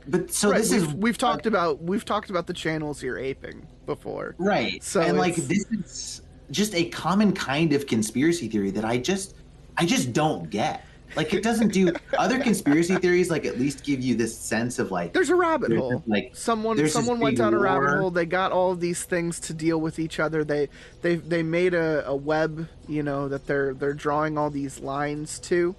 But 0.08 0.32
so 0.32 0.52
Right, 0.52 0.60
this 0.60 0.72
we've, 0.72 0.84
is 0.84 0.94
we've 0.94 1.18
talked 1.18 1.48
about 1.48 1.82
we've 1.82 2.06
talked 2.06 2.30
about 2.30 2.48
the 2.48 2.54
channels 2.54 3.04
you're 3.04 3.18
aping 3.18 3.68
before. 3.86 4.36
right, 4.38 4.82
So 4.82 5.02
and 5.02 5.18
like 5.18 5.36
this 5.36 5.66
is 5.72 6.22
just 6.52 6.74
a 6.76 6.86
common 6.90 7.34
kind 7.34 7.74
of 7.74 7.88
conspiracy 7.88 8.48
theory 8.48 8.72
that 8.72 8.86
I 8.86 8.98
just, 8.98 9.36
I 9.78 9.86
just 9.86 10.14
don't 10.14 10.50
get. 10.50 10.84
Like 11.16 11.34
it 11.34 11.42
doesn't 11.42 11.70
do 11.70 11.94
other 12.18 12.38
conspiracy 12.40 12.96
theories. 12.98 13.32
Like 13.32 13.46
at 13.46 13.58
least 13.58 13.84
give 13.84 14.02
you 14.02 14.14
this 14.16 14.38
sense 14.38 14.78
of 14.78 14.92
like 14.92 15.14
There's 15.14 15.30
a 15.30 15.36
rabbit 15.36 15.70
There's 15.70 15.80
hole. 15.82 15.90
this, 15.92 16.02
like- 16.08 16.36
someone 16.36 16.88
someone 16.90 17.20
went 17.20 17.38
down 17.38 17.54
a 17.54 17.60
rabbit 17.60 17.98
hole. 17.98 18.12
They 18.12 18.26
got 18.26 18.52
all 18.52 18.72
of 18.72 18.80
these 18.82 19.04
things 19.04 19.40
to 19.42 19.54
deal 19.54 19.80
with 19.80 20.00
each 20.00 20.20
other. 20.20 20.44
They 20.44 20.68
they 21.02 21.16
they 21.16 21.44
made 21.44 21.74
a, 21.74 22.06
a 22.08 22.16
web, 22.16 22.68
you 22.90 23.04
know, 23.04 23.30
that 23.30 23.48
they're 23.48 23.74
they're 23.74 23.94
drawing 23.94 24.38
all 24.38 24.50
these 24.50 24.80
lines 24.80 25.40
to. 25.40 25.76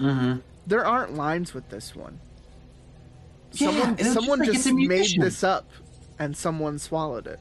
Mhm. 0.00 0.42
There 0.66 0.84
aren't 0.84 1.14
lines 1.14 1.54
with 1.54 1.68
this 1.68 1.94
one. 1.94 2.18
Yeah, 3.52 3.68
someone 3.70 3.96
just 3.96 4.12
someone 4.14 4.38
like 4.40 4.52
just, 4.52 4.72
made 4.72 5.20
this 5.20 5.44
up, 5.44 5.70
and 6.18 6.36
someone 6.36 6.78
swallowed 6.80 7.28
it. 7.28 7.38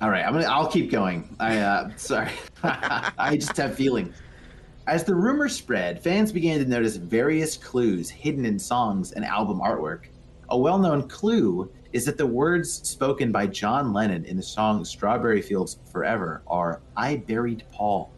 All 0.00 0.10
right, 0.10 0.24
I'm 0.24 0.32
gonna. 0.32 0.46
I'll 0.46 0.70
keep 0.70 0.90
going. 0.90 1.34
I 1.38 1.58
uh, 1.58 1.90
sorry, 1.96 2.30
I 2.62 3.36
just 3.36 3.56
have 3.56 3.76
feelings. 3.76 4.14
As 4.86 5.04
the 5.04 5.14
rumor 5.14 5.48
spread, 5.48 6.02
fans 6.02 6.32
began 6.32 6.58
to 6.58 6.66
notice 6.66 6.96
various 6.96 7.56
clues 7.56 8.10
hidden 8.10 8.44
in 8.44 8.58
songs 8.58 9.12
and 9.12 9.24
album 9.24 9.60
artwork. 9.60 10.06
A 10.50 10.58
well-known 10.58 11.08
clue 11.08 11.70
is 11.94 12.04
that 12.04 12.18
the 12.18 12.26
words 12.26 12.86
spoken 12.86 13.32
by 13.32 13.46
John 13.46 13.92
Lennon 13.92 14.24
in 14.24 14.36
the 14.36 14.42
song 14.42 14.84
"Strawberry 14.84 15.40
Fields 15.40 15.78
Forever" 15.90 16.42
are 16.48 16.80
"I 16.96 17.16
buried 17.16 17.64
Paul." 17.72 18.10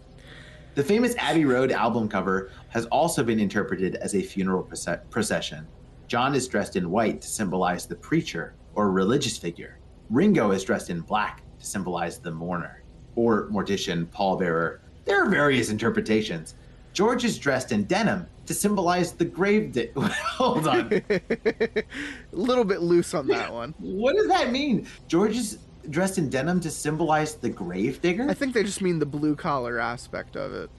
The 0.74 0.82
famous 0.82 1.14
Abbey 1.18 1.44
Road 1.44 1.70
album 1.70 2.08
cover 2.08 2.50
has 2.70 2.86
also 2.86 3.22
been 3.22 3.38
interpreted 3.38 3.96
as 3.96 4.14
a 4.14 4.22
funeral 4.22 4.68
procession. 5.10 5.66
John 6.08 6.34
is 6.34 6.48
dressed 6.48 6.76
in 6.76 6.90
white 6.90 7.20
to 7.20 7.28
symbolize 7.28 7.86
the 7.86 7.96
preacher 7.96 8.54
or 8.74 8.90
religious 8.90 9.36
figure. 9.38 9.78
Ringo 10.10 10.50
is 10.52 10.64
dressed 10.64 10.90
in 10.90 11.00
black 11.00 11.42
to 11.66 11.70
symbolize 11.70 12.18
the 12.18 12.30
mourner 12.30 12.82
or 13.16 13.48
mortician, 13.48 14.06
pallbearer. 14.06 14.78
There 15.04 15.22
are 15.22 15.28
various 15.28 15.70
interpretations. 15.70 16.54
George 16.92 17.24
is 17.24 17.38
dressed 17.38 17.72
in 17.72 17.84
denim 17.84 18.26
to 18.46 18.54
symbolize 18.54 19.12
the 19.12 19.24
grave. 19.24 19.72
Di- 19.72 19.90
Hold 19.96 20.68
on. 20.68 20.92
a 21.10 21.84
little 22.32 22.64
bit 22.64 22.80
loose 22.80 23.14
on 23.14 23.26
that 23.28 23.52
one. 23.52 23.74
what 23.78 24.16
does 24.16 24.28
that 24.28 24.50
mean? 24.50 24.86
George 25.08 25.36
is 25.36 25.58
dressed 25.90 26.18
in 26.18 26.30
denim 26.30 26.60
to 26.60 26.70
symbolize 26.70 27.34
the 27.34 27.50
grave 27.50 28.00
digger? 28.00 28.28
I 28.28 28.34
think 28.34 28.54
they 28.54 28.62
just 28.62 28.82
mean 28.82 28.98
the 28.98 29.06
blue 29.06 29.36
collar 29.36 29.78
aspect 29.78 30.36
of 30.36 30.52
it. 30.54 30.70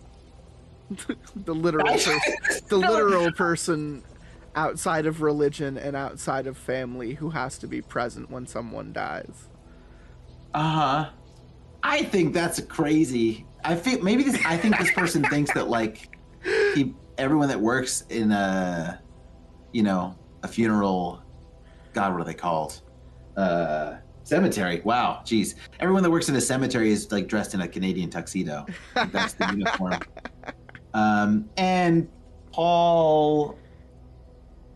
the 1.45 1.53
literal 1.53 1.85
person, 1.85 2.19
the 2.69 2.77
literal 2.77 3.31
person 3.33 4.03
outside 4.55 5.05
of 5.05 5.21
religion 5.21 5.77
and 5.77 5.95
outside 5.95 6.47
of 6.47 6.57
family 6.57 7.15
who 7.15 7.31
has 7.31 7.57
to 7.57 7.67
be 7.67 7.81
present 7.81 8.31
when 8.31 8.47
someone 8.47 8.93
dies. 8.93 9.49
Uh 10.57 10.61
huh. 10.63 11.09
I 11.83 12.01
think 12.01 12.33
that's 12.33 12.59
crazy. 12.61 13.45
I 13.63 13.75
think 13.75 14.01
maybe 14.01 14.23
this. 14.23 14.43
I 14.43 14.57
think 14.57 14.75
this 14.79 14.91
person 14.91 15.23
thinks 15.29 15.53
that 15.53 15.69
like 15.69 16.17
he, 16.73 16.95
everyone 17.19 17.47
that 17.49 17.59
works 17.59 18.05
in 18.09 18.31
a, 18.31 18.99
you 19.71 19.83
know, 19.83 20.17
a 20.41 20.47
funeral. 20.47 21.21
God, 21.93 22.11
what 22.11 22.21
are 22.21 22.25
they 22.25 22.33
called? 22.33 22.81
Uh, 23.35 23.97
cemetery. 24.23 24.81
Wow, 24.83 25.21
jeez. 25.23 25.53
Everyone 25.79 26.01
that 26.01 26.09
works 26.09 26.27
in 26.27 26.35
a 26.35 26.41
cemetery 26.41 26.91
is 26.91 27.11
like 27.11 27.27
dressed 27.27 27.53
in 27.53 27.61
a 27.61 27.67
Canadian 27.67 28.09
tuxedo. 28.09 28.65
That's 28.95 29.33
the 29.33 29.45
uniform. 29.51 29.99
Um, 30.95 31.47
and 31.57 32.09
Paul 32.51 33.59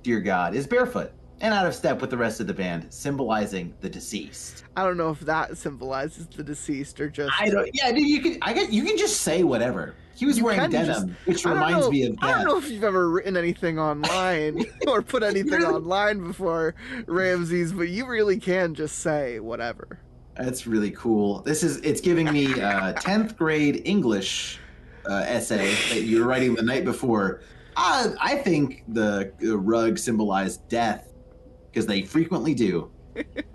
dear 0.03 0.19
God, 0.19 0.53
is 0.53 0.67
barefoot 0.67 1.11
and 1.41 1.53
out 1.53 1.65
of 1.65 1.75
step 1.75 1.99
with 2.01 2.09
the 2.09 2.17
rest 2.17 2.39
of 2.39 2.47
the 2.47 2.53
band, 2.53 2.87
symbolizing 2.93 3.73
the 3.81 3.89
deceased. 3.89 4.63
I 4.77 4.83
don't 4.83 4.95
know 4.97 5.09
if 5.09 5.19
that 5.21 5.57
symbolizes 5.57 6.27
the 6.27 6.43
deceased 6.43 6.99
or 7.01 7.09
just. 7.09 7.33
I 7.39 7.49
don't. 7.49 7.69
Yeah, 7.73 7.91
dude, 7.91 8.07
you 8.07 8.21
can. 8.21 8.37
I 8.41 8.53
guess 8.53 8.71
you 8.71 8.83
can 8.83 8.97
just 8.97 9.21
say 9.21 9.43
whatever. 9.43 9.95
He 10.15 10.25
was 10.27 10.37
You 10.37 10.45
wearing 10.45 10.69
denim, 10.69 10.85
just- 10.85 11.07
which 11.25 11.45
reminds 11.45 11.85
know- 11.85 11.91
me 11.91 12.03
of 12.05 12.15
I 12.21 12.31
don't 12.33 12.45
know 12.45 12.57
if 12.57 12.69
you've 12.69 12.83
ever 12.83 13.09
written 13.09 13.35
anything 13.35 13.79
online 13.79 14.63
or 14.87 15.01
put 15.01 15.23
anything 15.23 15.63
online 15.63 16.19
before 16.27 16.75
Ramses, 17.07 17.73
but 17.73 17.89
you 17.89 18.05
really 18.05 18.39
can 18.39 18.75
just 18.75 18.99
say 18.99 19.39
whatever. 19.39 19.99
That's 20.37 20.67
really 20.67 20.91
cool. 20.91 21.41
This 21.41 21.63
is. 21.63 21.77
It's 21.77 22.01
giving 22.01 22.31
me 22.31 22.53
a 22.59 22.93
tenth 22.99 23.35
grade 23.35 23.81
English 23.85 24.59
uh, 25.09 25.23
essay 25.27 25.73
that 25.89 26.03
you 26.03 26.21
were 26.21 26.27
writing 26.27 26.53
the 26.55 26.61
night 26.61 26.85
before. 26.85 27.41
Uh, 27.75 28.09
I 28.19 28.35
think 28.35 28.83
the, 28.89 29.31
the 29.39 29.57
rug 29.57 29.97
symbolized 29.97 30.67
death 30.67 31.10
because 31.71 31.85
they 31.85 32.01
frequently 32.01 32.53
do. 32.53 32.91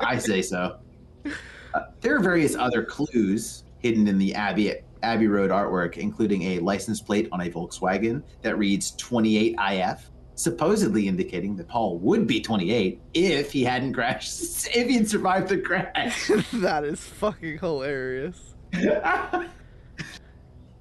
I 0.01 0.19
say 0.19 0.43
so. 0.43 0.79
Uh, 1.75 1.91
there 2.01 2.17
are 2.17 2.21
various 2.21 2.57
other 2.57 2.83
clues 2.83 3.64
hidden 3.81 4.09
in 4.09 4.17
the 4.17 4.35
Abbey 4.35 4.73
Abbey 5.03 5.27
Road 5.27 5.51
artwork, 5.51 5.99
including 5.99 6.43
a 6.43 6.59
license 6.61 7.03
plate 7.03 7.29
on 7.33 7.43
a 7.43 7.51
Volkswagen 7.51 8.23
that 8.41 8.57
reads 8.57 8.93
28IF, 8.97 10.01
supposedly 10.37 11.07
indicating 11.07 11.55
that 11.57 11.69
Paul 11.69 11.99
would 11.99 12.27
be 12.27 12.41
28 12.41 13.01
if 13.12 13.53
he 13.53 13.62
hadn't 13.62 13.93
crashed, 13.93 14.69
if 14.75 14.89
he'd 14.89 15.11
survived 15.11 15.49
the 15.49 15.59
crash. 15.59 16.31
that 16.55 16.85
is 16.85 17.01
fucking 17.01 17.59
hilarious. 17.59 18.55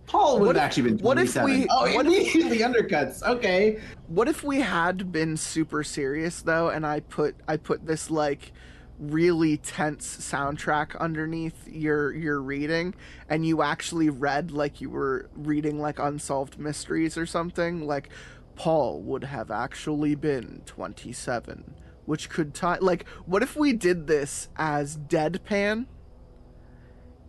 Paul 0.08 0.40
would 0.40 0.56
have 0.56 0.64
actually 0.66 0.92
been 0.92 0.98
what 1.00 1.18
if 1.18 1.34
27. 1.34 1.50
we- 1.62 1.68
oh, 1.70 1.94
what 1.96 2.06
if- 2.06 2.36
immediately 2.36 2.60
undercuts. 2.60 3.24
Okay. 3.24 3.80
What 4.08 4.28
if 4.28 4.44
we 4.44 4.62
had 4.62 5.12
been 5.12 5.36
super 5.38 5.84
serious 5.84 6.42
though, 6.42 6.70
and 6.70 6.86
I 6.86 7.00
put 7.00 7.36
I 7.48 7.58
put 7.58 7.86
this 7.88 8.12
like 8.12 8.52
really 9.00 9.58
tense 9.58 10.06
soundtrack 10.18 10.98
underneath 11.00 11.68
your 11.68 12.14
your 12.14 12.40
reading, 12.42 12.94
and 13.30 13.46
you 13.46 13.62
actually 13.62 14.10
read 14.10 14.52
like 14.52 14.80
you 14.80 14.90
were 14.90 15.30
reading 15.36 15.80
like 15.80 15.98
unsolved 16.00 16.60
mysteries 16.60 17.18
or 17.18 17.26
something? 17.26 17.86
Like 17.88 18.10
Paul 18.56 19.02
would 19.02 19.24
have 19.26 19.50
actually 19.52 20.16
been 20.16 20.62
twenty 20.66 21.12
seven, 21.14 21.74
which 22.06 22.30
could 22.30 22.54
tie. 22.54 22.78
Like, 22.80 23.08
what 23.26 23.42
if 23.44 23.56
we 23.56 23.74
did 23.74 24.06
this 24.08 24.50
as 24.56 24.96
deadpan 24.98 25.88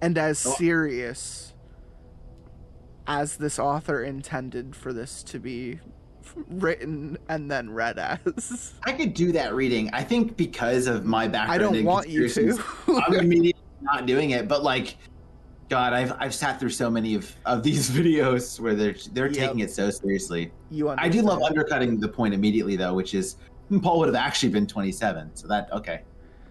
and 0.01 0.19
as 0.19 0.47
Oh. 0.47 0.55
serious 0.57 1.55
as 3.07 3.37
this 3.37 3.59
author 3.59 4.03
intended 4.03 4.75
for 4.75 4.93
this 4.93 5.23
to 5.25 5.39
be 5.39 5.79
written 6.49 7.17
and 7.29 7.51
then 7.51 7.71
read 7.71 7.99
as. 7.99 8.75
I 8.85 8.93
could 8.93 9.15
do 9.15 9.33
that 9.33 9.55
reading. 9.55 9.91
I 9.93 10.03
think 10.03 10.37
because 10.37 10.87
of 10.87 11.05
my 11.05 11.29
background. 11.29 11.53
I 11.53 11.59
don't 11.59 11.85
want 11.85 12.09
you 12.09 12.29
to. 12.29 12.59
I'm 13.07 13.15
immediately 13.15 13.63
not 13.83 14.07
doing 14.07 14.31
it. 14.31 14.49
But 14.49 14.63
like, 14.63 14.97
God, 15.69 15.93
I've 15.93 16.13
I've 16.19 16.35
sat 16.35 16.59
through 16.59 16.71
so 16.71 16.91
many 16.91 17.15
of, 17.15 17.35
of 17.45 17.63
these 17.63 17.91
videos 17.99 18.59
where 18.61 18.75
they're 18.75 18.97
they're 19.13 19.27
Yep. 19.27 19.35
taking 19.37 19.61
it 19.61 19.71
so 19.71 19.91
seriously. 19.91 20.53
you 20.71 20.89
I 20.91 21.09
do 21.09 21.23
love 21.23 21.43
undercutting 21.43 22.01
the 22.01 22.09
point 22.09 22.35
immediately 22.35 22.77
though, 22.77 22.95
which 22.95 23.15
is 23.15 23.37
Paul 23.83 23.99
would 24.01 24.09
have 24.09 24.15
actually 24.17 24.51
been 24.51 24.67
27. 24.67 25.31
So 25.35 25.47
that 25.49 25.73
okay, 25.73 26.03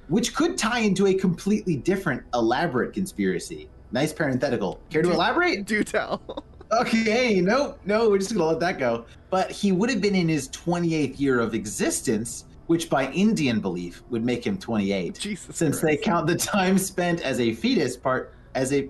which 0.08 0.34
could 0.34 0.58
tie 0.58 0.80
into 0.80 1.08
a 1.08 1.14
completely 1.14 1.76
different 1.78 2.24
elaborate 2.34 2.94
conspiracy. 2.94 3.70
Nice 3.92 4.12
parenthetical. 4.14 4.80
Care 4.90 5.02
to 5.02 5.10
Do- 5.10 5.14
elaborate? 5.14 5.66
Do 5.66 5.84
tell. 5.84 6.22
Okay, 6.72 7.40
no, 7.42 7.76
no, 7.86 8.10
we're 8.10 8.18
just 8.18 8.34
gonna 8.34 8.44
let 8.48 8.60
that 8.60 8.80
go. 8.80 9.06
But 9.30 9.52
he 9.52 9.72
would 9.72 9.88
have 9.92 10.02
been 10.02 10.16
in 10.16 10.28
his 10.28 10.50
28th 10.50 11.20
year 11.20 11.40
of 11.40 11.54
existence, 11.54 12.46
which 12.66 12.90
by 12.90 13.12
Indian 13.12 13.60
belief 13.60 14.02
would 14.10 14.26
make 14.26 14.46
him 14.46 14.58
28, 14.58 15.14
Jesus. 15.20 15.56
since 15.56 15.80
they 15.80 15.96
count 15.96 16.26
the 16.26 16.36
time 16.36 16.80
spent 16.80 17.22
as 17.22 17.40
a 17.40 17.54
fetus 17.54 17.96
part 17.96 18.34
as 18.56 18.74
a 18.74 18.90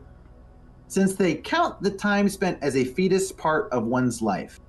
since 0.87 1.15
they 1.15 1.35
count 1.35 1.81
the 1.83 1.91
time 1.91 2.29
spent 2.29 2.57
as 2.63 2.77
a 2.77 2.85
fetus 2.85 3.33
part 3.33 3.69
of 3.73 3.83
one's 3.85 4.21
life. 4.21 4.61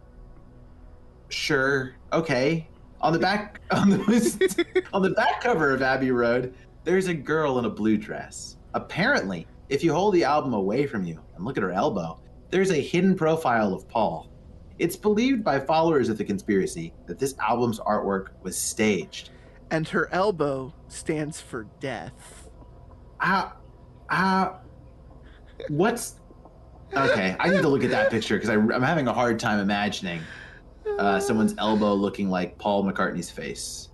Sure, 1.29 1.95
okay. 2.13 2.69
On 3.01 3.13
the 3.13 3.19
back 3.21 3.61
on 3.71 3.89
the 3.89 4.77
on 4.93 5.03
the 5.03 5.11
back 5.11 5.41
cover 5.41 5.73
of 5.73 5.81
Abbey 5.81 6.11
Road, 6.11 6.55
there's 6.83 7.07
a 7.07 7.15
girl 7.15 7.61
in 7.61 7.67
a 7.67 7.71
blue 7.71 7.97
dress. 7.97 8.57
Apparently, 8.75 9.47
if 9.69 9.83
you 9.83 9.93
hold 9.93 10.15
the 10.15 10.25
album 10.25 10.55
away 10.55 10.87
from 10.87 11.05
you 11.05 11.21
and 11.35 11.45
look 11.45 11.57
at 11.57 11.63
her 11.63 11.73
elbow, 11.73 12.21
there's 12.51 12.71
a 12.71 12.81
hidden 12.81 13.17
profile 13.17 13.75
of 13.75 13.89
Paul. 13.89 14.31
It's 14.79 14.97
believed 14.97 15.43
by 15.43 15.59
followers 15.59 16.09
of 16.09 16.19
the 16.19 16.25
conspiracy 16.25 16.93
that 17.07 17.19
this 17.19 17.35
album's 17.39 17.81
artwork 17.81 18.29
was 18.43 18.57
staged. 18.57 19.31
And 19.71 19.89
her 19.89 20.09
elbow 20.13 20.73
stands 20.89 21.41
for 21.41 21.65
death. 21.81 22.49
Ah, 23.21 23.57
ah, 24.11 24.59
what's 25.69 26.21
okay? 26.95 27.35
I 27.41 27.49
need 27.49 27.63
to 27.63 27.69
look 27.69 27.83
at 27.83 27.91
that 27.91 28.11
picture 28.11 28.37
because 28.37 28.51
I'm 28.51 28.83
having 28.83 29.09
a 29.09 29.13
hard 29.13 29.41
time 29.41 29.59
imagining 29.59 30.21
uh, 30.99 31.19
someone's 31.19 31.55
elbow 31.59 31.95
looking 31.95 32.29
like 32.29 32.57
Paul 32.59 32.85
McCartney's 32.85 33.31
face. 33.31 33.89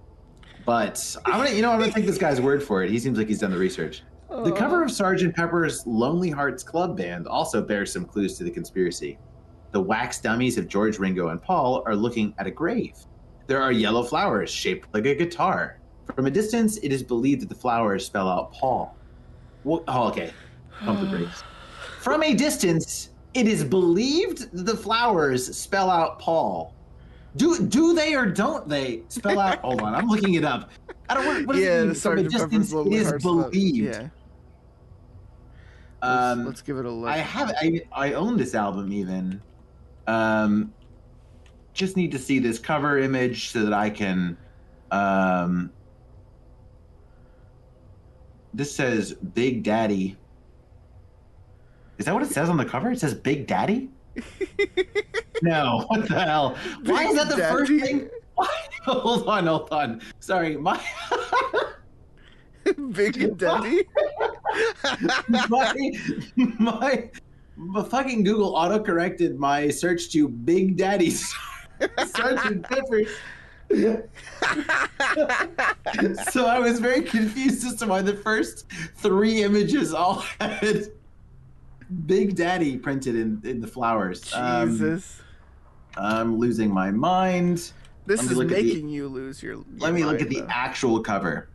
But 0.67 1.17
I'm 1.25 1.39
gonna, 1.39 1.51
you 1.51 1.63
know, 1.63 1.73
I'm 1.73 1.79
gonna 1.79 1.93
take 1.93 2.07
this 2.07 2.19
guy's 2.19 2.41
word 2.41 2.63
for 2.63 2.83
it. 2.83 2.91
He 2.91 2.99
seems 2.99 3.17
like 3.17 3.29
he's 3.29 3.39
done 3.39 3.51
the 3.51 3.59
research. 3.59 4.03
The 4.33 4.51
cover 4.51 4.83
of 4.83 4.89
Sgt. 4.91 5.35
Pepper's 5.35 5.87
Lonely 5.87 6.31
Hearts 6.31 6.63
Club 6.65 6.97
Band 6.97 7.29
also 7.29 7.63
bears 7.63 7.93
some 7.93 8.07
clues 8.07 8.39
to 8.39 8.45
the 8.45 8.51
conspiracy. 8.51 9.19
The 9.73 9.81
wax 9.81 10.21
dummies 10.21 10.57
of 10.57 10.69
George, 10.69 10.99
Ringo, 10.99 11.29
and 11.29 11.41
Paul 11.41 11.83
are 11.87 11.95
looking 11.95 12.35
at 12.39 12.47
a 12.47 12.51
grave. 12.51 12.97
There 13.47 13.63
are 13.63 13.71
yellow 13.71 14.03
flowers 14.03 14.51
shaped 14.51 14.89
like 14.95 15.05
a 15.05 15.15
guitar. 15.15 15.79
From 16.17 16.27
a 16.27 16.31
distance, 16.31 16.79
it 16.79 16.93
is 16.93 17.03
believed 17.03 17.43
that 17.43 17.51
the 17.51 17.55
flowers 17.55 18.07
spell 18.07 18.27
out 18.27 18.53
Paul. 18.53 18.97
Oh, 19.67 20.09
okay. 20.09 20.33
Pump 20.81 21.01
the 21.01 21.07
brakes. 21.07 21.45
From 22.01 22.23
a 22.23 22.35
distance, 22.35 23.11
it 23.35 23.47
is 23.47 23.63
believed 23.63 24.49
the 24.53 24.77
flowers 24.77 25.57
spell 25.57 25.91
out 25.91 26.19
Paul. 26.19 26.75
Do 27.37 27.59
do 27.61 27.95
they 27.95 28.15
or 28.15 28.27
don't 28.27 28.69
they 28.69 29.03
spell 29.09 29.39
out? 29.39 29.59
hold 29.63 29.83
on, 29.83 29.95
I'm 29.95 30.09
looking 30.09 30.35
it 30.35 30.45
up. 30.45 30.71
I 31.09 31.15
don't. 31.15 31.27
What, 31.27 31.47
what 31.47 31.57
does 31.57 31.65
yeah, 31.65 31.83
it 31.83 31.87
mean? 31.87 31.95
From 31.95 32.19
a 32.19 32.23
distance, 32.25 32.73
it 32.73 32.93
is 32.93 33.13
believed. 33.23 33.77
Yeah. 33.77 34.09
Let's, 36.03 36.15
Um, 36.15 36.45
let's 36.45 36.63
give 36.63 36.79
it 36.79 36.85
a 36.85 36.91
look. 36.91 37.09
I 37.09 37.19
have 37.19 37.53
I 37.61 37.83
I 37.93 38.13
own 38.15 38.37
this 38.37 38.55
album 38.55 38.93
even. 38.93 39.41
Um 40.07 40.73
just 41.75 41.97
need 41.97 42.13
to 42.13 42.19
see 42.19 42.39
this 42.39 42.59
cover 42.59 42.99
image 42.99 43.51
so 43.51 43.63
that 43.65 43.73
I 43.73 43.89
can 43.89 44.37
um 44.91 45.71
this 48.55 48.75
says 48.75 49.15
Big 49.15 49.63
Daddy. 49.63 50.17
Is 51.99 52.07
that 52.07 52.15
what 52.15 52.23
it 52.23 52.31
says 52.31 52.51
on 52.51 52.57
the 52.57 52.65
cover? 52.65 52.91
It 52.91 53.01
says 53.01 53.15
Big 53.15 53.47
Daddy? 53.47 53.89
no, 55.43 55.85
what 55.87 56.09
the 56.09 56.21
hell? 56.21 56.57
Why 56.85 57.05
is 57.05 57.15
that 57.17 57.29
the 57.29 57.37
first 57.37 57.71
thing? 57.71 58.11
Why? 58.35 58.49
Hold 58.85 59.29
on, 59.29 59.47
hold 59.47 59.69
on. 59.71 60.03
Sorry, 60.19 60.57
my 60.57 60.81
Big 62.93 63.39
Daddy. 63.39 63.85
My, 65.49 65.93
my, 66.59 67.11
my 67.57 67.83
fucking 67.85 68.25
Google 68.25 68.55
auto 68.55 68.79
corrected 68.83 69.39
my 69.39 69.69
search 69.69 70.11
to 70.13 70.29
Big 70.29 70.77
Daddy 70.77 71.11
Sergeant 72.07 72.63
Pepper. 72.69 73.03
so 76.31 76.47
I 76.47 76.59
was 76.59 76.79
very 76.81 77.03
confused 77.03 77.65
as 77.67 77.77
to 77.77 77.87
why 77.87 78.03
the 78.03 78.15
first 78.15 78.67
three 78.97 79.43
images 79.43 79.93
all 79.95 80.25
had 80.41 80.89
Big 82.07 82.37
Daddy 82.37 82.77
printed 82.79 83.17
in, 83.17 83.41
in 83.45 83.61
the 83.61 83.67
flowers. 83.67 84.33
Um, 84.35 84.71
Jesus. 84.71 85.21
I'm 85.97 86.39
losing 86.39 86.73
my 86.73 86.91
mind. 86.91 87.73
this 88.07 88.21
let 88.21 88.25
me 88.27 88.31
is 88.33 88.37
look 88.39 88.51
at 88.53 88.57
the- 88.57 88.75
making 88.75 88.89
you 88.89 89.09
lose 89.09 89.43
your. 89.43 89.57
Let 89.57 89.67
your 89.89 89.93
me 89.93 90.05
look 90.05 90.21
mind, 90.21 90.23
at 90.23 90.29
the 90.31 90.47
actual 90.55 91.01
cover. 91.01 91.49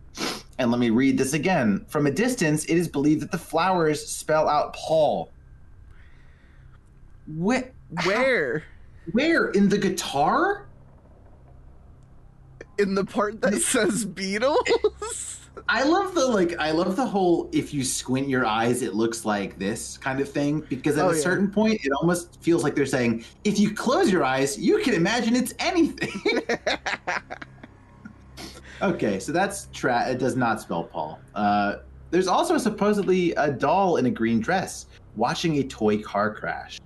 And 0.59 0.71
let 0.71 0.79
me 0.79 0.89
read 0.89 1.17
this 1.17 1.33
again. 1.33 1.85
From 1.87 2.07
a 2.07 2.11
distance, 2.11 2.65
it 2.65 2.75
is 2.77 2.87
believed 2.87 3.21
that 3.21 3.31
the 3.31 3.37
flowers 3.37 4.05
spell 4.05 4.49
out 4.49 4.73
Paul. 4.73 5.31
Where? 7.27 7.71
Where? 8.05 8.63
Where? 9.11 9.49
In 9.49 9.69
the 9.69 9.77
guitar? 9.77 10.67
In 12.79 12.95
the 12.95 13.05
part 13.05 13.41
that 13.41 13.61
says 13.61 14.05
Beatles? 14.05 14.57
I 15.69 15.83
love 15.83 16.13
the 16.15 16.25
like. 16.25 16.57
I 16.59 16.71
love 16.71 16.95
the 16.95 17.05
whole. 17.05 17.49
If 17.51 17.73
you 17.73 17.83
squint 17.83 18.29
your 18.29 18.45
eyes, 18.45 18.81
it 18.83 18.93
looks 18.93 19.25
like 19.25 19.57
this 19.57 19.97
kind 19.97 20.19
of 20.19 20.29
thing. 20.31 20.61
Because 20.69 20.97
at 20.97 21.05
Oh, 21.05 21.09
a 21.09 21.15
yeah. 21.15 21.21
certain 21.21 21.49
point, 21.51 21.79
it 21.83 21.91
almost 21.99 22.41
feels 22.41 22.63
like 22.63 22.75
they're 22.75 22.85
saying, 22.85 23.25
if 23.43 23.59
you 23.59 23.73
close 23.73 24.11
your 24.11 24.23
eyes, 24.23 24.57
you 24.57 24.79
can 24.79 24.93
imagine 24.93 25.35
it's 25.35 25.53
anything. 25.59 26.11
okay, 28.81 29.19
so 29.19 29.31
that's 29.31 29.67
tra- 29.73 30.09
It 30.09 30.17
does 30.19 30.35
not 30.35 30.61
spell 30.61 30.83
Paul. 30.83 31.19
Uh, 31.35 31.77
there's 32.11 32.27
also 32.27 32.57
supposedly 32.57 33.33
a 33.33 33.51
doll 33.51 33.97
in 33.97 34.05
a 34.05 34.11
green 34.11 34.39
dress 34.39 34.85
watching 35.15 35.57
a 35.59 35.63
toy 35.63 36.01
car 36.01 36.33
crash. 36.33 36.79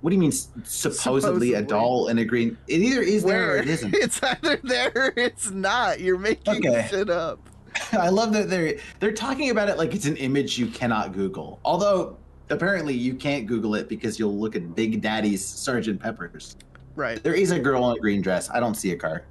What 0.00 0.10
do 0.10 0.16
you 0.16 0.20
mean 0.20 0.32
supposedly, 0.32 1.20
Supposedly. 1.20 1.54
a 1.54 1.62
doll 1.62 2.08
in 2.08 2.18
a 2.18 2.24
green? 2.24 2.58
It 2.66 2.80
either 2.80 3.02
is 3.02 3.22
there 3.22 3.52
or 3.52 3.56
it 3.58 3.68
isn't. 3.68 3.94
it's 3.98 4.20
either 4.22 4.58
there 4.64 4.90
or 4.96 5.12
it's 5.16 5.50
not. 5.52 6.00
You're 6.00 6.18
making 6.18 6.66
Okay. 6.66 6.88
shit 6.90 7.08
up. 7.08 7.38
I 7.92 8.08
love 8.08 8.32
that 8.32 8.50
they're 8.50 8.78
they're 8.98 9.12
talking 9.12 9.50
about 9.50 9.68
it 9.68 9.78
like 9.78 9.94
it's 9.94 10.06
an 10.06 10.16
image 10.16 10.58
you 10.58 10.66
cannot 10.66 11.12
Google. 11.12 11.60
Although 11.64 12.16
apparently 12.50 12.94
you 12.94 13.14
can't 13.14 13.46
Google 13.46 13.76
it 13.76 13.88
because 13.88 14.18
you'll 14.18 14.36
look 14.36 14.56
at 14.56 14.74
Big 14.74 15.00
Daddy's 15.00 15.46
Sergeant 15.46 16.00
Pepper's. 16.00 16.56
Right. 16.96 17.22
There 17.22 17.34
is 17.34 17.52
a 17.52 17.58
girl 17.60 17.88
in 17.92 17.96
a 17.96 18.00
green 18.00 18.20
dress. 18.22 18.50
I 18.50 18.58
don't 18.60 18.74
see 18.74 18.90
a 18.90 18.96
car. 18.96 19.22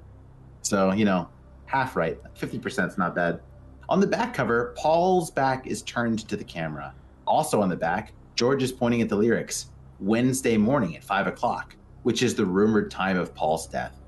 So, 0.62 0.92
you 0.92 1.04
know, 1.04 1.28
half 1.72 1.96
right. 1.96 2.18
50% 2.34 2.88
is 2.88 2.98
not 2.98 3.14
bad. 3.14 3.40
On 3.88 3.98
the 3.98 4.06
back 4.06 4.34
cover, 4.34 4.74
Paul's 4.76 5.30
back 5.30 5.66
is 5.66 5.82
turned 5.82 6.28
to 6.28 6.36
the 6.36 6.44
camera. 6.44 6.94
Also 7.26 7.62
on 7.62 7.68
the 7.68 7.76
back, 7.76 8.12
George 8.36 8.62
is 8.62 8.72
pointing 8.72 9.00
at 9.00 9.08
the 9.08 9.16
lyrics 9.16 9.66
Wednesday 9.98 10.56
morning 10.56 10.96
at 10.96 11.04
5 11.04 11.28
o'clock, 11.28 11.74
which 12.02 12.22
is 12.22 12.34
the 12.34 12.44
rumored 12.44 12.90
time 12.90 13.16
of 13.16 13.34
Paul's 13.34 13.66
death. 13.66 13.98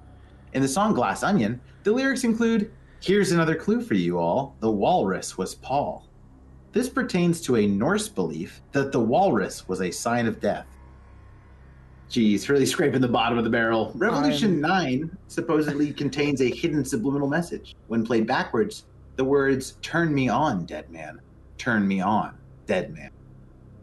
In 0.53 0.63
the 0.63 0.69
song 0.69 0.93
Glass 0.93 1.23
Onion, 1.23 1.61
the 1.83 1.93
lyrics 1.93 2.25
include 2.25 2.71
Here's 3.01 3.33
another 3.33 3.55
clue 3.55 3.83
for 3.83 3.95
you 3.95 4.19
all 4.19 4.57
the 4.61 4.71
walrus 4.71 5.37
was 5.37 5.55
Paul. 5.55 6.07
This 6.73 6.89
pertains 6.89 7.41
to 7.43 7.57
a 7.57 7.67
Norse 7.67 8.09
belief 8.09 8.61
that 8.73 8.93
the 8.93 9.01
walrus 9.01 9.69
was 9.69 9.81
a 9.81 9.91
sign 9.91 10.27
of 10.27 10.41
death. 10.41 10.67
Geez, 12.09 12.49
really 12.49 12.67
scraping 12.67 13.01
the 13.01 13.09
bottom 13.09 13.39
of 13.39 13.45
the 13.45 13.51
barrel. 13.51 13.93
Revolution 13.95 14.61
9 14.61 15.17
supposedly 15.29 15.93
contains 15.93 16.41
a 16.41 16.51
hidden 16.51 16.85
subliminal 16.85 17.29
message. 17.29 17.75
When 17.89 18.05
played 18.05 18.27
backwards, 18.27 18.85
the 19.17 19.25
words, 19.25 19.79
Turn 19.83 20.15
me 20.15 20.29
on, 20.29 20.65
dead 20.67 20.91
man. 20.91 21.21
Turn 21.59 21.87
me 21.89 22.01
on, 22.01 22.37
dead 22.67 22.93
man. 22.95 23.11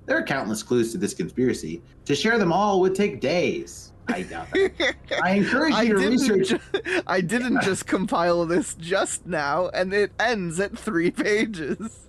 There 0.06 0.18
are 0.18 0.24
countless 0.24 0.64
clues 0.64 0.92
to 0.92 0.98
this 0.98 1.14
conspiracy. 1.14 1.82
To 2.06 2.16
share 2.16 2.38
them 2.38 2.52
all 2.52 2.80
would 2.82 2.96
take 2.96 3.22
days. 3.22 3.94
I 4.08 4.24
doubt 4.24 4.50
that. 4.52 4.96
I 5.24 5.32
encourage 5.36 5.74
I 5.74 5.88
to 5.88 5.96
research. 5.96 6.50
ju- 6.50 7.02
I 7.08 7.22
didn't 7.22 7.62
just 7.62 7.86
compile 7.86 8.46
this 8.46 8.76
just 8.76 9.26
now, 9.26 9.70
and 9.70 9.94
it 9.94 10.12
ends 10.20 10.60
at 10.60 10.78
three 10.78 11.12
pages. 11.12 12.08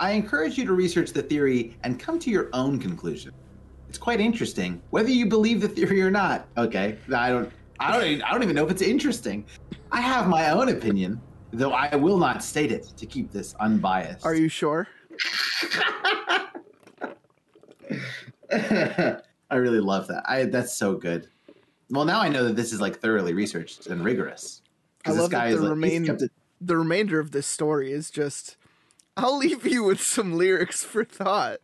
I 0.00 0.12
encourage 0.12 0.58
you 0.58 0.64
to 0.66 0.72
research 0.72 1.12
the 1.12 1.22
theory 1.22 1.76
and 1.84 1.98
come 1.98 2.18
to 2.20 2.30
your 2.30 2.50
own 2.52 2.78
conclusion. 2.78 3.32
It's 3.88 3.98
quite 3.98 4.20
interesting, 4.20 4.80
whether 4.90 5.10
you 5.10 5.26
believe 5.26 5.60
the 5.60 5.68
theory 5.68 6.02
or 6.02 6.10
not. 6.10 6.46
Okay, 6.56 6.98
I 7.14 7.30
don't, 7.30 7.50
I 7.80 7.92
don't, 7.92 8.04
even, 8.06 8.22
I 8.22 8.32
don't 8.32 8.42
even 8.42 8.54
know 8.54 8.64
if 8.64 8.70
it's 8.70 8.82
interesting. 8.82 9.44
I 9.92 10.00
have 10.00 10.28
my 10.28 10.50
own 10.50 10.68
opinion, 10.68 11.20
though 11.52 11.72
I 11.72 11.94
will 11.96 12.18
not 12.18 12.44
state 12.44 12.70
it 12.70 12.92
to 12.96 13.06
keep 13.06 13.32
this 13.32 13.54
unbiased. 13.60 14.24
Are 14.26 14.34
you 14.34 14.48
sure? 14.48 14.86
I 18.50 19.56
really 19.56 19.80
love 19.80 20.08
that. 20.08 20.24
I 20.28 20.44
that's 20.44 20.74
so 20.76 20.94
good. 20.94 21.28
Well, 21.90 22.04
now 22.04 22.20
I 22.20 22.28
know 22.28 22.44
that 22.44 22.56
this 22.56 22.72
is 22.72 22.80
like 22.80 23.00
thoroughly 23.00 23.32
researched 23.32 23.86
and 23.86 24.04
rigorous. 24.04 24.62
I 25.06 25.12
love 25.12 25.30
that 25.30 25.50
the 25.50 25.56
like, 25.60 25.70
remain- 25.70 26.10
it- 26.10 26.32
The 26.60 26.76
remainder 26.76 27.18
of 27.18 27.30
this 27.30 27.46
story 27.46 27.92
is 27.92 28.10
just. 28.10 28.56
I'll 29.16 29.38
leave 29.38 29.66
you 29.66 29.82
with 29.82 30.00
some 30.02 30.34
lyrics 30.34 30.84
for 30.84 31.04
thought. 31.04 31.58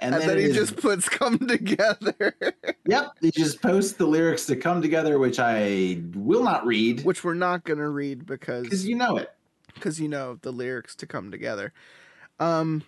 And, 0.00 0.14
then, 0.14 0.30
it 0.30 0.38
he 0.38 0.44
is- 0.44 0.56
just 0.56 0.76
puts 0.76 1.08
come 1.08 1.38
together, 1.38 2.34
Yep, 2.86 3.12
he 3.20 3.30
just 3.32 3.60
posts 3.60 3.92
the 3.94 4.06
lyrics 4.06 4.46
to 4.46 4.56
come 4.56 4.80
together, 4.80 5.18
which 5.18 5.38
I 5.40 6.00
will 6.14 6.42
not 6.44 6.64
read 6.66 7.04
which 7.04 7.24
we're 7.24 7.34
not 7.34 7.64
gonna 7.64 7.88
read 7.88 8.24
because 8.26 8.64
because 8.64 8.86
you 8.86 8.94
know 8.94 9.16
it. 9.16 9.32
because 9.74 9.98
you 10.00 10.08
know 10.08 10.38
the 10.42 10.52
lyrics 10.52 10.94
to 10.96 11.06
come 11.06 11.30
together. 11.30 11.72
Um, 12.38 12.82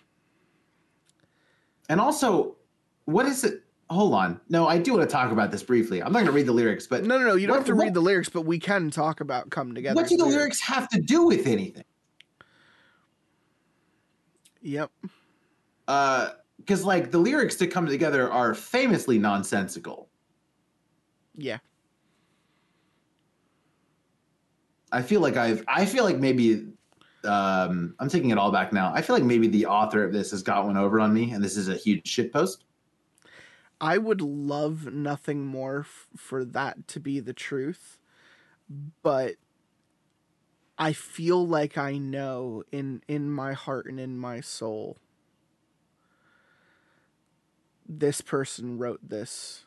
And 1.89 1.99
also, 1.99 2.55
what 3.05 3.25
is 3.25 3.43
it? 3.43 3.63
Hold 3.89 4.13
on. 4.13 4.39
No, 4.49 4.67
I 4.67 4.77
do 4.77 4.93
want 4.93 5.09
to 5.09 5.13
talk 5.13 5.31
about 5.31 5.49
this 5.51 5.63
briefly. 5.63 6.01
I'm 6.03 6.11
not 6.11 6.19
going 6.19 6.25
to 6.27 6.33
read 6.33 6.45
the 6.45 6.51
lyrics, 6.53 6.85
but 6.87 7.05
no, 7.05 7.17
no, 7.17 7.25
no, 7.27 7.35
you 7.35 7.47
don't 7.47 7.53
What- 7.55 7.59
have 7.59 7.67
to 7.67 7.75
what- 7.75 7.83
read 7.85 7.93
the 7.93 8.01
lyrics, 8.01 8.27
but 8.29 8.41
we 8.41 8.59
can 8.59 8.91
talk 8.91 9.19
about 9.21 9.49
come 9.49 9.73
together. 9.73 9.95
what 9.95 10.09
do 10.09 10.17
the 10.17 10.25
lyrics 10.25 10.59
have 10.61 10.89
to 10.89 10.99
do 11.01 11.23
with 11.25 11.47
anything? 11.47 11.85
Yep. 14.61 14.91
Uh, 15.87 16.29
because 16.67 16.83
like 16.83 17.11
the 17.11 17.17
lyrics 17.17 17.55
to 17.55 17.65
come 17.65 17.87
together 17.87 18.29
are 18.29 18.53
famously 18.53 19.17
nonsensical. 19.17 20.09
Yeah. 21.35 21.59
I 24.91 25.01
feel 25.01 25.21
like 25.21 25.37
I've. 25.37 25.63
I 25.67 25.85
feel 25.85 26.03
like 26.03 26.17
maybe. 26.17 26.67
Um, 27.23 27.95
I'm 27.99 28.09
taking 28.09 28.29
it 28.29 28.37
all 28.37 28.51
back 28.51 28.71
now. 28.71 28.93
I 28.93 29.01
feel 29.01 29.15
like 29.15 29.23
maybe 29.23 29.47
the 29.47 29.65
author 29.65 30.03
of 30.03 30.13
this 30.13 30.31
has 30.31 30.43
got 30.43 30.65
one 30.65 30.77
over 30.77 30.99
on 30.99 31.13
me, 31.13 31.31
and 31.31 31.43
this 31.43 31.57
is 31.57 31.67
a 31.67 31.75
huge 31.75 32.07
shit 32.07 32.31
post. 32.31 32.63
I 33.81 33.97
would 33.97 34.21
love 34.21 34.91
nothing 34.91 35.45
more 35.45 35.81
f- 35.81 36.07
for 36.15 36.45
that 36.45 36.87
to 36.89 36.99
be 36.99 37.19
the 37.19 37.33
truth, 37.33 37.99
but 39.03 39.35
I 40.77 40.93
feel 40.93 41.45
like 41.45 41.77
I 41.77 41.97
know 41.97 42.63
in 42.71 43.03
in 43.07 43.29
my 43.29 43.53
heart 43.53 43.87
and 43.87 43.99
in 43.99 44.17
my 44.17 44.39
soul 44.41 44.97
this 47.87 48.21
person 48.21 48.77
wrote 48.77 48.99
this 49.07 49.63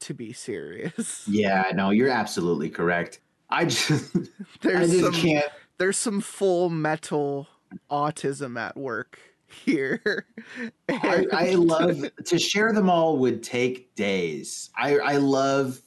to 0.00 0.14
be 0.14 0.32
serious. 0.32 1.26
Yeah, 1.28 1.70
no, 1.74 1.90
you're 1.90 2.08
absolutely 2.08 2.70
correct. 2.70 3.20
I 3.50 3.64
just, 3.66 4.16
I 4.16 4.20
There's 4.62 4.90
just 4.90 5.04
some 5.04 5.12
can't. 5.12 5.46
there's 5.78 5.96
some 5.98 6.20
full 6.20 6.70
metal 6.70 7.48
autism 7.90 8.58
at 8.58 8.76
work 8.76 9.18
here. 9.46 10.26
I, 10.88 11.26
I 11.32 11.50
love 11.54 12.04
to 12.24 12.38
share 12.38 12.72
them 12.72 12.88
all 12.88 13.18
would 13.18 13.42
take 13.42 13.94
days. 13.96 14.70
I 14.76 14.98
I 14.98 15.16
love 15.16 15.80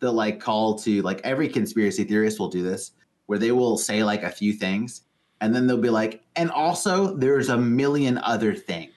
the 0.00 0.10
like 0.12 0.40
call 0.40 0.78
to 0.80 1.02
like 1.02 1.20
every 1.22 1.48
conspiracy 1.48 2.04
theorist 2.04 2.38
will 2.40 2.48
do 2.48 2.62
this 2.62 2.92
where 3.26 3.38
they 3.38 3.52
will 3.52 3.76
say 3.78 4.02
like 4.02 4.22
a 4.24 4.30
few 4.30 4.52
things 4.52 5.02
and 5.40 5.54
then 5.54 5.66
they'll 5.66 5.76
be 5.78 5.90
like 5.90 6.24
and 6.34 6.50
also 6.50 7.14
there's 7.16 7.50
a 7.50 7.56
million 7.58 8.18
other 8.18 8.54
things. 8.54 8.91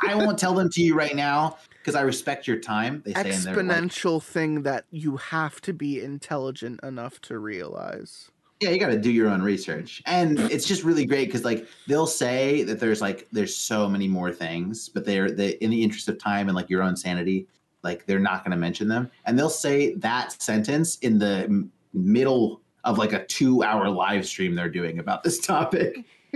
I 0.00 0.14
won't 0.14 0.38
tell 0.38 0.54
them 0.54 0.70
to 0.70 0.82
you 0.82 0.94
right 0.94 1.16
now 1.16 1.58
because 1.78 1.94
I 1.94 2.02
respect 2.02 2.46
your 2.46 2.58
time. 2.58 3.02
They 3.04 3.14
say 3.14 3.32
in 3.32 3.42
their 3.42 3.54
like, 3.54 3.66
exponential 3.66 4.22
thing 4.22 4.62
that 4.62 4.84
you 4.90 5.16
have 5.16 5.60
to 5.62 5.72
be 5.72 6.00
intelligent 6.02 6.80
enough 6.82 7.20
to 7.22 7.38
realize. 7.38 8.30
yeah, 8.60 8.70
you 8.70 8.78
got 8.78 8.88
to 8.88 8.98
do 8.98 9.10
your 9.10 9.28
own 9.30 9.40
research. 9.42 10.02
And 10.04 10.38
it's 10.38 10.66
just 10.66 10.84
really 10.84 11.06
great 11.06 11.26
because 11.26 11.44
like 11.44 11.66
they'll 11.86 12.06
say 12.06 12.62
that 12.64 12.78
there's 12.78 13.00
like 13.00 13.26
there's 13.32 13.56
so 13.56 13.88
many 13.88 14.06
more 14.06 14.30
things, 14.32 14.88
but 14.88 15.04
they're 15.06 15.30
they 15.30 15.50
in 15.52 15.70
the 15.70 15.82
interest 15.82 16.08
of 16.08 16.18
time 16.18 16.48
and 16.48 16.54
like 16.54 16.68
your 16.68 16.82
own 16.82 16.96
sanity, 16.96 17.46
like 17.82 18.04
they're 18.04 18.18
not 18.18 18.44
going 18.44 18.50
to 18.50 18.58
mention 18.58 18.86
them. 18.86 19.10
And 19.24 19.38
they'll 19.38 19.48
say 19.48 19.94
that 19.94 20.40
sentence 20.42 20.98
in 20.98 21.18
the 21.18 21.44
m- 21.44 21.72
middle 21.94 22.60
of 22.84 22.98
like 22.98 23.14
a 23.14 23.24
two 23.24 23.62
hour 23.62 23.88
live 23.88 24.26
stream 24.26 24.54
they're 24.54 24.68
doing 24.68 24.98
about 24.98 25.22
this 25.22 25.38
topic. 25.38 26.04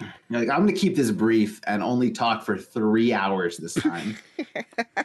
You're 0.00 0.40
like 0.40 0.50
I'm 0.50 0.62
going 0.62 0.74
to 0.74 0.80
keep 0.80 0.96
this 0.96 1.10
brief 1.10 1.60
and 1.66 1.82
only 1.82 2.10
talk 2.10 2.42
for 2.42 2.56
three 2.56 3.12
hours 3.12 3.56
this 3.56 3.74
time. 3.74 4.16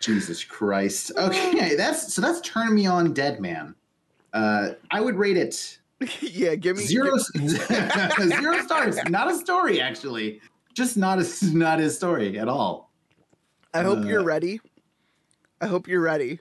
Jesus 0.00 0.44
Christ. 0.44 1.12
Okay, 1.16 1.76
that's 1.76 2.12
so 2.12 2.20
that's 2.20 2.40
turn 2.42 2.74
me 2.74 2.86
on, 2.86 3.14
Dead 3.14 3.40
Man. 3.40 3.74
Uh, 4.32 4.70
I 4.90 5.00
would 5.00 5.16
rate 5.16 5.36
it 5.36 5.78
yeah, 6.20 6.54
give 6.54 6.76
me 6.76 6.84
zero 6.84 7.16
give- 7.34 7.50
zero 8.40 8.60
stars. 8.62 8.98
Not 9.08 9.30
a 9.30 9.36
story, 9.36 9.80
actually. 9.80 10.40
Just 10.74 10.96
not 10.96 11.18
a 11.20 11.26
not 11.52 11.78
his 11.78 11.96
story 11.96 12.38
at 12.38 12.48
all. 12.48 12.90
I 13.72 13.82
hope 13.82 13.98
uh, 13.98 14.02
you're 14.02 14.24
ready. 14.24 14.60
I 15.60 15.66
hope 15.66 15.88
you're 15.88 16.00
ready 16.00 16.40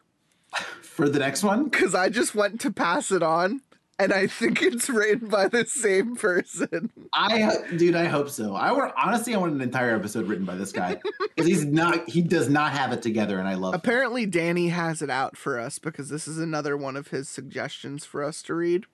For 0.82 1.08
the 1.08 1.20
next 1.20 1.44
one, 1.44 1.66
because 1.66 1.96
I 1.96 2.10
just 2.10 2.36
went 2.36 2.60
to 2.62 2.72
pass 2.72 3.12
it 3.12 3.24
on, 3.24 3.62
and 4.00 4.12
I 4.12 4.28
think 4.28 4.62
it's 4.62 4.89
written 4.89 5.30
by 5.30 5.48
the 5.48 5.66
same 5.66 6.16
person. 6.16 6.91
I 7.14 7.58
dude, 7.78 7.96
I 7.96 8.06
hope 8.06 8.30
so. 8.30 8.56
I 8.56 8.72
want 8.72 8.94
honestly, 8.98 9.36
I 9.36 9.38
want 9.38 9.54
an 9.54 9.62
entire 9.62 9.96
episode 9.96 10.28
written 10.28 10.46
by 10.46 10.56
this 10.56 10.72
guy 10.72 11.00
because 11.20 11.48
he's 11.48 11.66
not. 11.66 12.10
He 12.10 12.22
does 12.22 12.50
not 12.50 12.72
have 12.74 12.91
it 12.91 13.02
together, 13.02 13.39
and 13.39 13.48
I 13.48 13.56
love. 13.56 13.74
Apparently, 13.74 14.26
Danny 14.26 14.70
has 14.70 15.02
it 15.02 15.10
out 15.10 15.38
for 15.38 15.60
us 15.60 15.80
because 15.80 16.10
this 16.10 16.28
is 16.28 16.38
another 16.38 16.76
one 16.76 16.96
of 16.96 17.10
his 17.10 17.30
suggestions 17.30 18.06
for 18.06 18.24
us 18.24 18.41
to 18.44 18.56
read. 18.56 18.86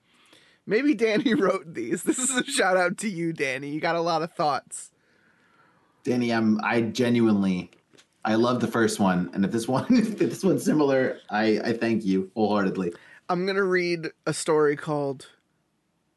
Maybe 0.65 0.93
Danny 0.93 1.33
wrote 1.35 1.73
these. 1.73 2.03
This 2.03 2.19
is 2.19 2.35
a 2.35 2.43
shout 2.43 2.77
out 2.77 2.97
to 2.99 3.09
you, 3.09 3.33
Danny. 3.33 3.69
You 3.69 3.79
got 3.79 3.95
a 3.95 4.01
lot 4.01 4.21
of 4.21 4.33
thoughts. 4.33 4.91
Danny. 6.03 6.31
I'm. 6.31 6.59
I 6.63 6.81
genuinely. 6.81 7.71
I 8.25 8.35
love 8.35 8.59
the 8.59 8.67
first 8.67 8.99
one, 8.99 9.29
and 9.33 9.45
if 9.45 9.51
this 9.51 9.67
one, 9.67 9.85
if 9.89 10.19
this 10.19 10.43
one's 10.43 10.63
similar, 10.63 11.19
I 11.29 11.59
I 11.63 11.73
thank 11.73 12.03
you 12.03 12.31
wholeheartedly. 12.35 12.93
I'm 13.31 13.45
going 13.45 13.57
to 13.57 13.63
read 13.63 14.09
a 14.25 14.33
story 14.33 14.75
called 14.75 15.27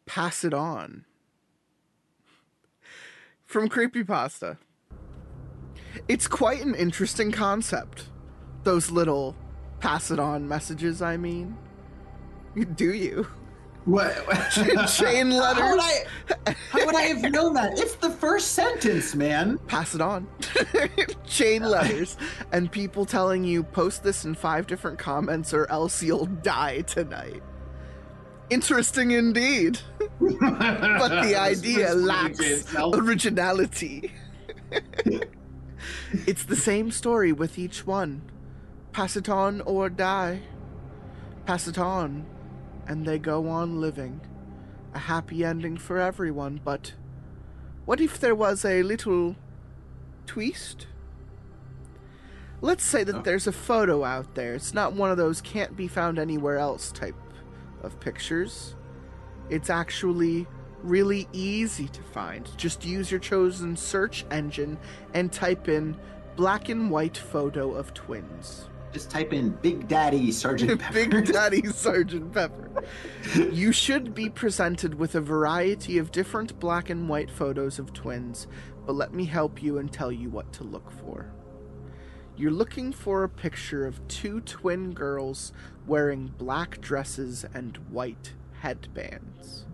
Pass 0.06 0.44
It 0.44 0.54
On 0.54 1.04
from 3.44 3.68
Creepypasta. 3.68 4.56
It's 6.08 6.26
quite 6.26 6.62
an 6.62 6.74
interesting 6.74 7.30
concept. 7.30 8.08
Those 8.64 8.90
little 8.90 9.36
pass 9.78 10.10
it 10.10 10.18
on 10.18 10.48
messages, 10.48 11.02
I 11.02 11.18
mean. 11.18 11.58
Do 12.76 12.94
you? 12.94 13.26
What? 13.84 14.14
Chain 14.88 15.32
How 15.32 15.70
would. 15.70 15.80
I? 15.80 16.04
How 16.70 16.86
would 16.86 16.94
I 16.94 17.02
have 17.02 17.32
known 17.32 17.54
that? 17.54 17.78
It's 17.78 17.96
the 17.96 18.10
first 18.10 18.52
sentence, 18.52 19.14
man. 19.14 19.58
Pass 19.66 19.94
it 19.94 20.00
on. 20.00 20.28
Chain 21.26 21.62
letters. 21.62 22.16
And 22.52 22.70
people 22.70 23.04
telling 23.04 23.42
you 23.42 23.64
post 23.64 24.04
this 24.04 24.24
in 24.24 24.34
five 24.34 24.66
different 24.68 24.98
comments 24.98 25.52
or 25.52 25.68
else 25.70 26.02
you'll 26.02 26.26
die 26.26 26.82
tonight. 26.82 27.42
Interesting 28.50 29.12
indeed. 29.12 29.80
But 30.20 31.22
the 31.22 31.34
idea 31.36 31.94
lacks 31.94 32.72
originality. 32.76 34.12
it's 36.12 36.44
the 36.44 36.54
same 36.54 36.92
story 36.92 37.32
with 37.32 37.58
each 37.58 37.84
one. 37.86 38.22
Pass 38.92 39.16
it 39.16 39.28
on 39.28 39.60
or 39.62 39.88
die. 39.88 40.42
Pass 41.46 41.66
it 41.66 41.78
on, 41.78 42.24
and 42.92 43.06
they 43.06 43.18
go 43.18 43.48
on 43.48 43.80
living. 43.80 44.20
A 44.92 44.98
happy 44.98 45.42
ending 45.42 45.78
for 45.78 45.98
everyone, 45.98 46.60
but 46.62 46.92
what 47.86 48.02
if 48.02 48.20
there 48.20 48.34
was 48.34 48.66
a 48.66 48.82
little 48.82 49.34
twist? 50.26 50.86
Let's 52.60 52.84
say 52.84 53.02
that 53.02 53.24
there's 53.24 53.46
a 53.46 53.52
photo 53.52 54.04
out 54.04 54.34
there. 54.34 54.54
It's 54.54 54.74
not 54.74 54.92
one 54.92 55.10
of 55.10 55.16
those 55.16 55.40
can't 55.40 55.74
be 55.74 55.88
found 55.88 56.18
anywhere 56.18 56.58
else 56.58 56.92
type 56.92 57.16
of 57.82 57.98
pictures. 57.98 58.76
It's 59.48 59.70
actually 59.70 60.46
really 60.82 61.26
easy 61.32 61.88
to 61.88 62.02
find. 62.02 62.46
Just 62.58 62.84
use 62.84 63.10
your 63.10 63.20
chosen 63.20 63.74
search 63.74 64.26
engine 64.30 64.76
and 65.14 65.32
type 65.32 65.66
in 65.66 65.96
black 66.36 66.68
and 66.68 66.90
white 66.90 67.16
photo 67.16 67.72
of 67.72 67.94
twins. 67.94 68.68
Just 68.92 69.10
type 69.10 69.32
in 69.32 69.50
Big 69.62 69.88
Daddy 69.88 70.30
Sergeant 70.30 70.80
Pepper. 70.80 70.92
Big 70.92 71.32
Daddy 71.32 71.66
Sergeant 71.72 72.32
Pepper. 72.32 72.84
You 73.34 73.72
should 73.72 74.14
be 74.14 74.28
presented 74.28 74.94
with 74.94 75.14
a 75.14 75.20
variety 75.20 75.96
of 75.96 76.12
different 76.12 76.60
black 76.60 76.90
and 76.90 77.08
white 77.08 77.30
photos 77.30 77.78
of 77.78 77.94
twins, 77.94 78.46
but 78.84 78.94
let 78.94 79.14
me 79.14 79.24
help 79.24 79.62
you 79.62 79.78
and 79.78 79.90
tell 79.90 80.12
you 80.12 80.28
what 80.28 80.52
to 80.54 80.64
look 80.64 80.90
for. 80.90 81.32
You're 82.36 82.50
looking 82.50 82.92
for 82.92 83.24
a 83.24 83.28
picture 83.28 83.86
of 83.86 84.06
two 84.08 84.40
twin 84.40 84.92
girls 84.92 85.52
wearing 85.86 86.32
black 86.36 86.80
dresses 86.80 87.46
and 87.54 87.76
white 87.90 88.34
headbands. 88.60 89.66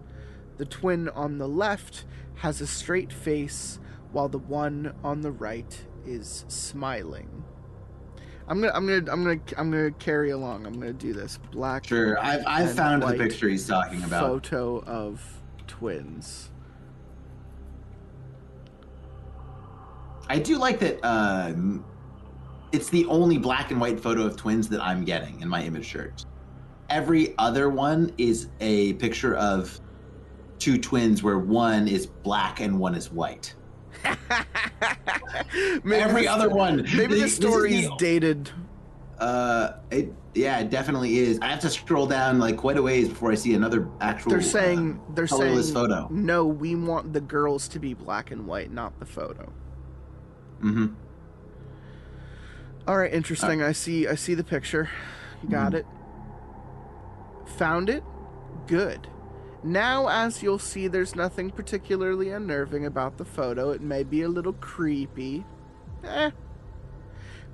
The 0.59 0.65
twin 0.65 1.09
on 1.09 1.39
the 1.39 1.49
left 1.49 2.05
has 2.37 2.61
a 2.61 2.67
straight 2.67 3.13
face, 3.13 3.79
while 4.13 4.29
the 4.29 4.39
one 4.39 4.95
on 5.03 5.23
the 5.23 5.31
right 5.31 5.87
is 6.05 6.45
smiling. 6.49 7.45
I'm 8.49 8.61
gonna, 8.61 8.73
I'm 8.75 8.87
gonna, 8.87 9.13
I'm 9.13 9.25
gonna, 9.25 9.41
I'm 9.59 9.71
gonna 9.71 9.91
carry 9.93 10.31
along. 10.31 10.67
I'm 10.67 10.75
gonna 10.75 10.93
do 10.93 11.13
this. 11.13 11.39
Black. 11.53 11.87
Sure, 11.87 12.19
I've 12.19 12.43
I've 12.47 12.75
found 12.75 13.03
the 13.03 13.13
picture 13.13 13.49
he's 13.49 13.67
talking 13.67 14.03
about. 14.05 14.27
Photo 14.27 14.79
of 14.87 15.23
twins. 15.67 16.51
I 20.31 20.39
do 20.39 20.57
like 20.59 20.79
that. 20.81 20.99
Um, 21.07 21.85
it's 22.73 22.89
the 22.91 23.05
only 23.07 23.39
black 23.39 23.71
and 23.71 23.81
white 23.81 24.01
photo 24.01 24.23
of 24.23 24.37
twins 24.37 24.69
that 24.71 24.81
I'm 24.83 25.05
getting 25.05 25.41
in 25.41 25.49
my 25.49 25.63
image 25.63 25.91
search. 25.91 26.25
Every 26.91 27.35
other 27.39 27.69
one 27.69 28.13
is 28.19 28.49
a 28.61 28.95
picture 28.95 29.37
of 29.37 29.79
two 30.59 30.79
twins 30.79 31.23
where 31.23 31.39
one 31.39 31.87
is 31.87 32.07
black 32.07 32.61
and 32.61 32.79
one 32.79 32.95
is 32.95 33.11
white. 33.11 33.55
Maybe 35.85 35.95
Every 36.03 36.23
the 36.23 36.29
other 36.29 36.49
one. 36.51 36.83
Maybe 36.83 37.15
the 37.15 37.21
This 37.21 37.33
is 37.33 37.37
story's 37.37 37.89
the- 37.89 37.97
dated. 37.99 38.51
Uh, 39.19 39.73
it 39.91 40.13
yeah, 40.35 40.61
it 40.61 40.71
definitely 40.71 41.19
is. 41.19 41.41
I 41.43 41.49
have 41.49 41.59
to 41.61 41.71
scroll 41.71 42.07
down 42.07 42.39
like 42.39 42.57
quite 42.57 42.77
a 42.77 42.83
ways 42.83 43.09
before 43.09 43.33
I 43.33 43.35
see 43.35 43.55
another 43.55 43.89
actual. 44.01 44.31
They're 44.31 44.41
saying 44.43 45.01
uh, 45.09 45.15
they're 45.15 45.27
saying 45.27 45.61
photo. 45.75 46.07
no. 46.11 46.47
We 46.47 46.77
want 46.77 47.13
the 47.13 47.21
girls 47.21 47.67
to 47.69 47.81
be 47.81 47.95
black 47.95 48.31
and 48.31 48.47
white, 48.47 48.71
not 48.71 48.99
the 49.01 49.07
photo. 49.07 49.51
Mm-hmm. 50.63 50.87
All 52.87 52.97
right, 52.97 53.13
interesting. 53.13 53.61
I 53.61 53.73
see. 53.73 54.07
I 54.07 54.15
see 54.15 54.35
the 54.35 54.45
picture. 54.45 54.89
Got 55.51 55.75
it. 55.75 55.87
Found 57.57 57.91
it. 57.91 58.05
Good. 58.69 59.09
Now, 59.69 60.09
as 60.09 60.43
you'll 60.43 60.59
see, 60.59 60.89
there's 60.89 61.15
nothing 61.15 61.51
particularly 61.51 62.31
unnerving 62.31 62.87
about 62.87 63.19
the 63.19 63.25
photo. 63.27 63.71
It 63.71 63.83
may 63.83 64.03
be 64.03 64.23
a 64.23 64.29
little 64.29 64.55
creepy. 64.55 65.45
Eh. 66.03 66.31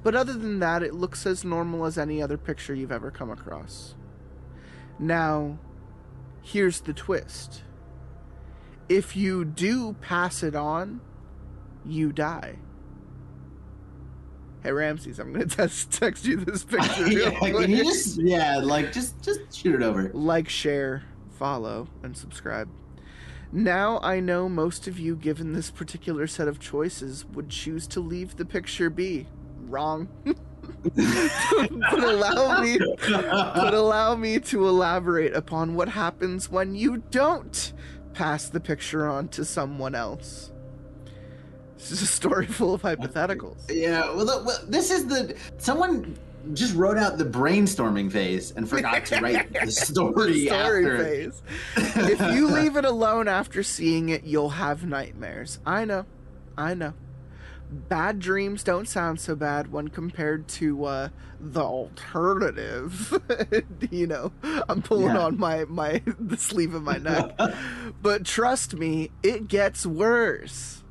But 0.05 0.15
other 0.15 0.35
than 0.35 0.61
that, 0.61 0.85
it 0.85 0.95
looks 0.95 1.27
as 1.27 1.45
normal 1.45 1.87
as 1.87 1.99
any 1.99 2.23
other 2.23 2.37
picture 2.37 2.73
you've 2.73 2.93
ever 2.93 3.11
come 3.11 3.31
across. 3.31 3.97
Now, 4.97 5.59
here's 6.41 6.83
the 6.83 6.93
twist. 6.93 7.65
If 8.89 9.17
you 9.17 9.45
do 9.45 9.95
pass 9.95 10.45
it 10.45 10.55
on, 10.55 11.01
you 11.85 12.13
die. 12.13 12.59
Hey 14.63 14.71
Ramses, 14.71 15.19
I'm 15.19 15.33
gonna 15.33 15.47
text 15.49 15.91
text 15.91 16.25
you 16.27 16.37
this 16.37 16.63
picture. 16.65 17.09
yeah, 17.09 17.31
can 17.41 17.71
you 17.71 17.83
just 17.83 18.23
yeah, 18.23 18.59
like 18.59 18.93
just 18.93 19.21
just 19.21 19.53
shoot 19.53 19.75
it 19.75 19.83
over. 19.83 20.11
like, 20.15 20.49
share, 20.49 21.03
follow, 21.35 21.89
and 22.03 22.17
subscribe. 22.17 22.69
Now 23.53 24.01
I 24.03 24.21
know 24.21 24.49
most 24.49 24.87
of 24.89 24.99
you, 24.99 25.15
given 25.17 25.53
this 25.53 25.71
particular 25.71 26.27
set 26.27 26.49
of 26.49 26.59
choices, 26.59 27.25
would 27.25 27.51
choose 27.51 27.87
to 27.89 28.01
leave 28.01 28.37
the 28.37 28.45
picture 28.45 28.91
be. 28.91 29.27
Wrong. 29.67 30.09
but 30.25 32.05
allow 32.05 32.61
me 32.61 32.79
but 32.79 33.75
allow 33.75 34.15
me 34.15 34.39
to 34.39 34.67
elaborate 34.67 35.35
upon 35.35 35.75
what 35.75 35.89
happens 35.89 36.51
when 36.51 36.75
you 36.75 36.99
don't 37.11 37.73
pass 38.13 38.49
the 38.49 38.61
picture 38.61 39.07
on 39.07 39.29
to 39.29 39.45
someone 39.45 39.95
else. 39.95 40.53
This 41.77 41.93
is 41.93 42.03
a 42.03 42.07
story 42.07 42.47
full 42.47 42.75
of 42.75 42.83
hypotheticals. 42.83 43.71
Yeah, 43.71 44.15
well, 44.15 44.45
well, 44.45 44.59
this 44.67 44.91
is 44.91 45.07
the 45.07 45.37
someone 45.59 46.17
just 46.53 46.75
wrote 46.75 46.99
out 46.99 47.17
the 47.19 47.25
brainstorming 47.25 48.11
phase 48.13 48.51
and 48.53 48.69
forgot 48.69 49.07
to 49.07 49.21
write 49.21 49.53
the 49.65 49.71
story, 49.71 50.47
story 50.47 50.85
after. 50.87 50.99
phase. 51.05 51.43
if 51.77 52.21
you 52.35 52.49
leave 52.49 52.77
it 52.77 52.85
alone 52.85 53.29
after 53.29 53.63
seeing 53.63 54.09
it, 54.11 54.25
you'll 54.25 54.51
have 54.51 54.85
nightmares. 54.85 55.59
I 55.65 55.85
know. 55.85 56.07
I 56.57 56.75
know. 56.75 56.95
Bad 57.71 58.21
dreams 58.21 58.63
don't 58.63 58.87
sound 58.87 59.19
so 59.21 59.35
bad 59.35 59.73
when 59.73 59.89
compared 59.89 60.47
to 60.49 60.85
uh, 60.85 61.09
the 61.41 61.63
alternative. 61.63 63.21
you 63.91 64.07
know, 64.07 64.33
I'm 64.69 64.83
pulling 64.83 65.15
Yeah. 65.17 65.25
on 65.25 65.39
my, 65.39 65.65
my 65.65 66.03
the 66.21 66.37
sleeve 66.37 66.75
of 66.75 66.83
my 66.83 66.99
neck. 66.99 67.37
but 68.03 68.25
trust 68.25 68.75
me, 68.75 69.11
it 69.23 69.49
gets 69.49 69.85
worse. 69.87 70.85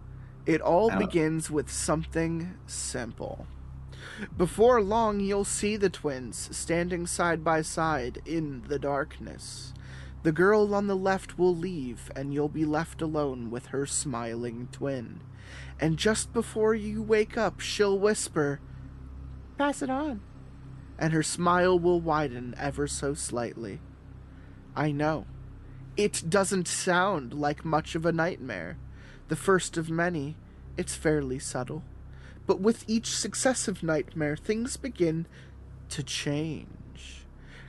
It 0.45 0.59
all 0.59 0.89
begins 0.89 1.49
with 1.49 1.71
something 1.71 2.55
simple. 2.65 3.47
Before 4.37 4.81
long, 4.81 5.19
you'll 5.19 5.45
see 5.45 5.75
the 5.75 5.89
twins 5.89 6.49
standing 6.55 7.07
side 7.07 7.43
by 7.43 7.61
side 7.61 8.21
in 8.25 8.63
the 8.67 8.79
darkness. 8.79 9.73
The 10.23 10.31
girl 10.31 10.73
on 10.73 10.87
the 10.87 10.95
left 10.95 11.37
will 11.37 11.55
leave, 11.55 12.09
and 12.15 12.33
you'll 12.33 12.47
be 12.49 12.65
left 12.65 13.01
alone 13.01 13.51
with 13.51 13.67
her 13.67 13.85
smiling 13.85 14.69
twin. 14.71 15.19
And 15.79 15.97
just 15.97 16.31
before 16.31 16.73
you 16.73 17.01
wake 17.01 17.37
up, 17.37 17.59
she'll 17.59 17.99
whisper, 17.99 18.59
Pass 19.57 19.81
it 19.81 19.89
on. 19.89 20.21
And 20.97 21.13
her 21.13 21.23
smile 21.23 21.77
will 21.77 21.99
widen 21.99 22.55
ever 22.57 22.87
so 22.87 23.13
slightly. 23.13 23.79
I 24.75 24.91
know. 24.91 25.25
It 25.97 26.23
doesn't 26.29 26.67
sound 26.67 27.33
like 27.33 27.65
much 27.65 27.93
of 27.93 28.05
a 28.05 28.11
nightmare. 28.11 28.77
The 29.27 29.35
first 29.35 29.77
of 29.77 29.89
many, 29.89 30.37
it's 30.77 30.95
fairly 30.95 31.37
subtle. 31.37 31.83
But 32.45 32.59
with 32.59 32.83
each 32.87 33.07
successive 33.15 33.83
nightmare, 33.83 34.35
things 34.35 34.77
begin 34.77 35.25
to 35.89 36.03
change. 36.03 36.67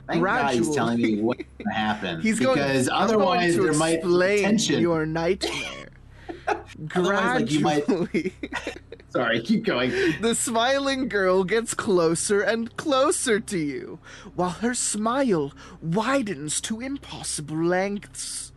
Thank 0.07 0.23
God 0.23 0.53
he's 0.53 0.59
Gradually- 0.67 0.75
telling 0.75 1.01
me 1.01 1.21
what's 1.21 1.43
going 1.57 1.67
to 1.71 1.73
happen. 1.73 2.21
He's 2.21 2.39
going 2.39 2.55
because 2.57 2.89
otherwise 2.91 3.55
going 3.55 3.67
to 3.67 3.71
there 3.71 3.79
might 3.79 4.01
be 4.03 4.07
explain 4.07 4.43
tension. 4.43 4.81
your 4.81 5.05
nightmare. 5.05 5.89
Otherwise, 6.95 7.41
like, 7.41 7.51
you 7.51 7.59
might- 7.61 7.85
Gradually, 7.87 8.33
Sorry, 9.09 9.41
keep 9.41 9.63
going. 9.63 9.91
the 10.21 10.35
smiling 10.35 11.07
girl 11.07 11.43
gets 11.43 11.73
closer 11.73 12.41
and 12.41 12.75
closer 12.77 13.39
to 13.39 13.57
you, 13.57 13.99
while 14.35 14.49
her 14.49 14.73
smile 14.73 15.53
widens 15.81 16.59
to 16.61 16.81
impossible 16.81 17.63
lengths. 17.63 18.51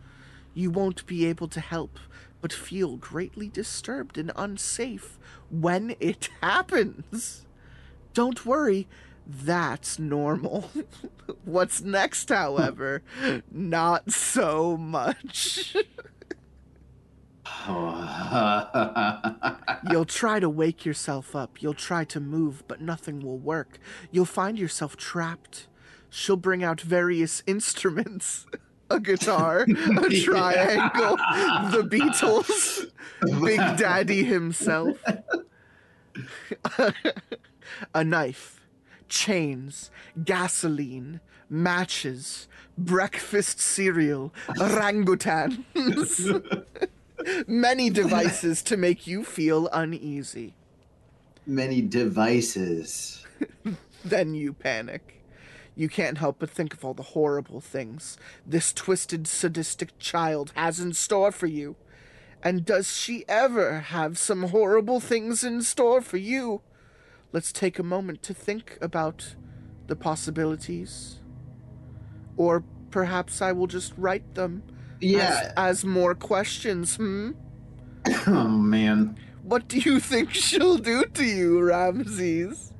You 0.53 0.69
won't 0.69 1.05
be 1.05 1.25
able 1.25 1.47
to 1.49 1.61
help 1.61 1.97
but 2.41 2.51
feel 2.53 2.97
greatly 2.97 3.47
disturbed 3.49 4.17
and 4.17 4.31
unsafe 4.35 5.17
when 5.49 5.95
it 5.99 6.29
happens. 6.41 7.45
Don't 8.13 8.45
worry, 8.45 8.87
that's 9.27 9.99
normal. 9.99 10.69
What's 11.45 11.81
next, 11.81 12.29
however, 12.29 13.03
not 13.51 14.11
so 14.11 14.75
much. 14.77 15.75
You'll 19.91 20.05
try 20.05 20.39
to 20.39 20.49
wake 20.49 20.85
yourself 20.85 21.35
up. 21.35 21.61
You'll 21.61 21.73
try 21.73 22.03
to 22.05 22.19
move, 22.19 22.63
but 22.67 22.81
nothing 22.81 23.19
will 23.19 23.37
work. 23.37 23.79
You'll 24.11 24.25
find 24.25 24.57
yourself 24.57 24.97
trapped. 24.97 25.67
She'll 26.09 26.35
bring 26.37 26.63
out 26.63 26.81
various 26.81 27.43
instruments. 27.45 28.47
A 28.89 28.99
guitar, 28.99 29.61
a 29.67 30.21
triangle, 30.21 31.17
the 31.71 31.87
Beatles, 31.89 32.91
Big 33.43 33.59
Daddy 33.77 34.23
himself, 34.23 34.97
a 37.93 38.03
knife, 38.03 38.65
chains, 39.07 39.91
gasoline, 40.23 41.19
matches, 41.49 42.47
breakfast 42.77 43.59
cereal, 43.59 44.33
orangutans. 44.57 45.65
Many 47.47 47.89
devices 47.89 48.63
to 48.63 48.77
make 48.77 49.05
you 49.05 49.23
feel 49.25 49.67
uneasy. 49.73 50.53
Many 51.45 51.81
devices. 51.81 53.25
Then 54.05 54.33
you 54.33 54.53
panic. 54.53 55.18
You 55.79 55.87
can't 55.87 56.17
help 56.17 56.39
but 56.39 56.49
think 56.49 56.73
of 56.73 56.83
all 56.83 56.93
the 56.93 57.03
horrible 57.15 57.61
things 57.61 58.17
this 58.45 58.73
twisted, 58.73 59.25
sadistic 59.29 59.97
child 59.97 60.51
has 60.53 60.81
in 60.81 60.91
store 60.91 61.31
for 61.31 61.47
you. 61.47 61.77
And 62.43 62.65
does 62.65 62.97
she 62.97 63.23
ever 63.29 63.79
have 63.79 64.17
some 64.17 64.43
horrible 64.49 64.99
things 64.99 65.41
in 65.41 65.61
store 65.61 66.01
for 66.01 66.17
you? 66.17 66.59
Let's 67.31 67.53
take 67.53 67.79
a 67.79 67.83
moment 67.83 68.21
to 68.23 68.33
think 68.33 68.77
about 68.81 69.35
the 69.87 69.95
possibilities. 69.95 71.21
Or 72.35 72.61
perhaps 72.91 73.41
I 73.41 73.53
will 73.53 73.67
just 73.67 73.93
write 73.95 74.35
them 74.35 74.63
Yeah. 74.99 75.53
as, 75.55 75.79
as 75.83 75.85
more 75.85 76.13
questions, 76.13 76.97
hmm? 76.97 77.31
Oh 78.27 78.49
man. 78.49 79.17
What 79.43 79.69
do 79.69 79.79
you 79.79 79.99
think 80.11 80.33
she'll 80.33 80.77
do 80.77 81.05
to 81.05 81.23
you, 81.23 81.61
Ramses? 81.61 82.73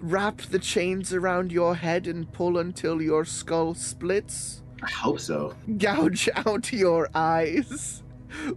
Wrap 0.00 0.38
the 0.42 0.58
chains 0.58 1.12
around 1.12 1.52
your 1.52 1.74
head 1.74 2.06
and 2.06 2.30
pull 2.32 2.56
until 2.56 3.02
your 3.02 3.24
skull 3.26 3.74
splits? 3.74 4.62
I 4.82 4.90
hope 4.90 5.20
so. 5.20 5.54
Gouge 5.76 6.28
out 6.46 6.72
your 6.72 7.10
eyes? 7.14 8.02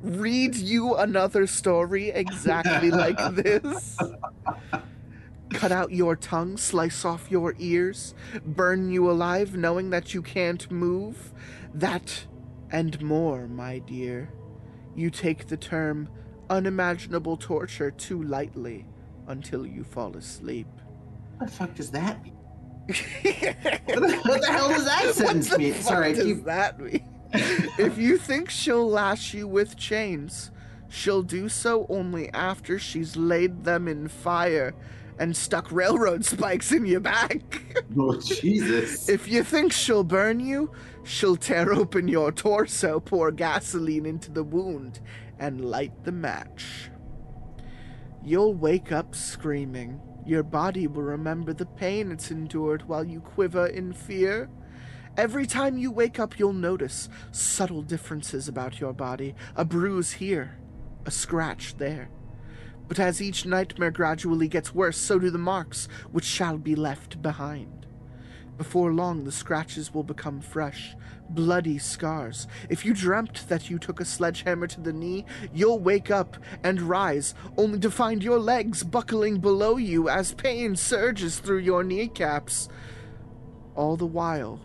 Read 0.01 0.55
you 0.55 0.95
another 0.95 1.45
story 1.47 2.09
exactly 2.09 2.91
like 2.91 3.17
this? 3.31 3.97
Cut 5.51 5.71
out 5.71 5.91
your 5.91 6.15
tongue, 6.15 6.57
slice 6.57 7.03
off 7.03 7.29
your 7.29 7.55
ears, 7.59 8.13
burn 8.45 8.89
you 8.89 9.09
alive 9.09 9.55
knowing 9.55 9.89
that 9.89 10.13
you 10.13 10.21
can't 10.21 10.69
move? 10.71 11.33
That 11.73 12.25
and 12.71 13.01
more, 13.01 13.47
my 13.47 13.79
dear. 13.79 14.33
You 14.95 15.09
take 15.09 15.47
the 15.47 15.57
term 15.57 16.07
unimaginable 16.49 17.37
torture 17.37 17.91
too 17.91 18.23
lightly 18.23 18.85
until 19.27 19.65
you 19.65 19.83
fall 19.83 20.15
asleep. 20.15 20.67
What 21.43 21.49
the 21.51 21.57
fuck 21.57 21.75
does 21.75 21.91
that 21.91 22.23
mean? 22.23 22.33
what, 22.87 22.95
the, 23.85 24.21
what 24.23 24.41
the 24.41 24.47
hell 24.47 24.69
does 24.69 24.85
that 24.85 25.01
sentence 25.13 25.49
what 25.49 25.59
the 25.59 25.65
mean? 25.65 25.73
fuck 25.73 25.83
Sorry, 25.83 26.13
does 26.13 26.23
keep... 26.23 26.45
that 26.45 26.79
mean? 26.79 27.03
if 27.33 27.97
you 27.97 28.17
think 28.17 28.49
she'll 28.49 28.89
lash 28.89 29.33
you 29.33 29.45
with 29.45 29.75
chains, 29.75 30.51
she'll 30.87 31.21
do 31.21 31.49
so 31.49 31.85
only 31.89 32.29
after 32.29 32.79
she's 32.79 33.17
laid 33.17 33.65
them 33.65 33.89
in 33.89 34.07
fire 34.07 34.73
and 35.19 35.35
stuck 35.35 35.69
railroad 35.69 36.23
spikes 36.33 36.71
in 36.71 36.85
your 36.85 37.01
back. 37.01 37.41
Oh 37.97 38.17
Jesus. 38.21 39.09
if 39.09 39.27
you 39.27 39.43
think 39.43 39.73
she'll 39.73 40.05
burn 40.05 40.39
you, 40.39 40.71
she'll 41.03 41.35
tear 41.35 41.73
open 41.73 42.07
your 42.07 42.31
torso, 42.31 43.01
pour 43.01 43.31
gasoline 43.31 44.05
into 44.05 44.31
the 44.31 44.45
wound, 44.45 45.01
and 45.39 45.65
light 45.65 46.05
the 46.05 46.13
match. 46.13 46.89
You'll 48.23 48.53
wake 48.53 48.93
up 48.93 49.13
screaming. 49.13 49.99
Your 50.25 50.43
body 50.43 50.87
will 50.87 51.03
remember 51.03 51.53
the 51.53 51.65
pain 51.65 52.11
it's 52.11 52.31
endured 52.31 52.87
while 52.87 53.03
you 53.03 53.19
quiver 53.19 53.67
in 53.67 53.91
fear. 53.91 54.49
Every 55.17 55.45
time 55.45 55.77
you 55.77 55.91
wake 55.91 56.17
up, 56.17 56.39
you'll 56.39 56.53
notice 56.53 57.09
subtle 57.31 57.81
differences 57.81 58.47
about 58.47 58.79
your 58.79 58.93
body 58.93 59.35
a 59.55 59.65
bruise 59.65 60.13
here, 60.13 60.57
a 61.05 61.11
scratch 61.11 61.77
there. 61.77 62.09
But 62.87 62.99
as 62.99 63.21
each 63.21 63.45
nightmare 63.45 63.91
gradually 63.91 64.47
gets 64.47 64.73
worse, 64.73 64.97
so 64.97 65.19
do 65.19 65.29
the 65.29 65.37
marks 65.37 65.87
which 66.11 66.25
shall 66.25 66.57
be 66.57 66.75
left 66.75 67.21
behind. 67.21 67.85
Before 68.57 68.93
long, 68.93 69.23
the 69.23 69.31
scratches 69.31 69.93
will 69.93 70.03
become 70.03 70.39
fresh, 70.39 70.95
bloody 71.33 71.77
scars. 71.77 72.47
If 72.69 72.85
you 72.85 72.93
dreamt 72.93 73.47
that 73.49 73.69
you 73.69 73.79
took 73.79 73.99
a 73.99 74.05
sledgehammer 74.05 74.67
to 74.67 74.81
the 74.81 74.93
knee, 74.93 75.25
you'll 75.53 75.79
wake 75.79 76.11
up 76.11 76.37
and 76.63 76.81
rise, 76.81 77.33
only 77.57 77.79
to 77.79 77.91
find 77.91 78.23
your 78.23 78.39
legs 78.39 78.83
buckling 78.83 79.39
below 79.39 79.77
you 79.77 80.09
as 80.09 80.33
pain 80.33 80.75
surges 80.75 81.39
through 81.39 81.59
your 81.59 81.83
kneecaps. 81.83 82.69
All 83.75 83.97
the 83.97 84.05
while, 84.05 84.59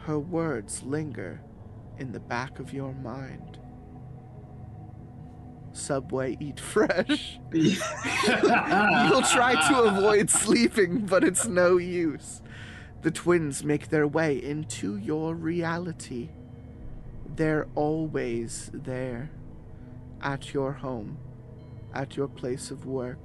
her 0.00 0.18
words 0.18 0.82
linger 0.82 1.40
in 1.98 2.12
the 2.12 2.20
back 2.20 2.58
of 2.58 2.72
your 2.72 2.92
mind. 2.94 3.58
Subway 5.72 6.36
eat 6.40 6.60
fresh. 6.60 7.38
You'll 7.52 9.22
try 9.22 9.56
to 9.68 9.82
avoid 9.82 10.30
sleeping, 10.30 11.06
but 11.06 11.24
it's 11.24 11.46
no 11.46 11.78
use. 11.78 12.40
The 13.04 13.10
twins 13.10 13.62
make 13.62 13.90
their 13.90 14.06
way 14.06 14.42
into 14.42 14.96
your 14.96 15.34
reality. 15.34 16.30
They're 17.36 17.68
always 17.74 18.70
there. 18.72 19.30
At 20.22 20.54
your 20.54 20.72
home, 20.72 21.18
at 21.92 22.16
your 22.16 22.28
place 22.28 22.70
of 22.70 22.86
work, 22.86 23.18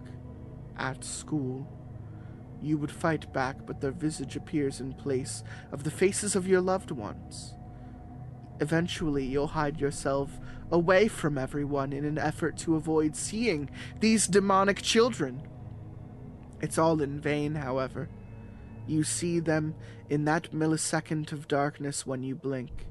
at 0.77 1.05
school. 1.05 1.65
You 2.61 2.77
would 2.77 2.91
fight 2.91 3.31
back, 3.31 3.65
but 3.65 3.79
their 3.79 3.93
visage 3.93 4.35
appears 4.35 4.81
in 4.81 4.95
place 4.95 5.45
of 5.71 5.85
the 5.85 5.91
faces 5.91 6.35
of 6.35 6.45
your 6.45 6.59
loved 6.59 6.91
ones. 6.91 7.53
Eventually, 8.59 9.23
you'll 9.23 9.47
hide 9.47 9.79
yourself 9.79 10.41
away 10.69 11.07
from 11.07 11.37
everyone 11.37 11.93
in 11.93 12.03
an 12.03 12.17
effort 12.17 12.57
to 12.57 12.75
avoid 12.75 13.15
seeing 13.15 13.69
these 14.01 14.27
demonic 14.27 14.81
children. 14.81 15.41
It's 16.61 16.77
all 16.77 17.01
in 17.01 17.21
vain, 17.21 17.55
however. 17.55 18.09
You 18.89 19.03
see 19.03 19.39
them 19.39 19.75
in 20.09 20.25
that 20.25 20.51
millisecond 20.51 21.31
of 21.31 21.47
darkness 21.47 22.07
when 22.07 22.23
you 22.23 22.33
blink. 22.33 22.87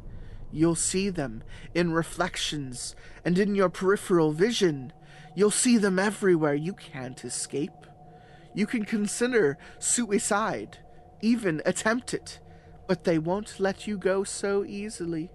You'll 0.53 0.77
see 0.77 1.11
them 1.11 1.43
in 1.75 1.93
reflections 1.93 2.95
and 3.25 3.37
in 3.37 3.57
your 3.57 3.69
peripheral 3.69 4.31
vision. 4.31 4.93
You'll 5.35 5.51
see 5.51 5.77
them 5.77 5.99
everywhere. 5.99 6.55
You 6.55 6.73
can't 6.73 7.25
escape. 7.25 7.73
You 8.55 8.65
can 8.65 8.85
consider 8.85 9.59
suicide, 9.81 10.79
even 11.21 11.63
attempt 11.67 12.15
it, 12.15 12.39
but 12.87 13.03
they 13.03 13.19
won't 13.19 13.59
let 13.59 13.89
you 13.89 13.99
go 13.99 14.23
so 14.23 14.65
easily. 14.65 15.31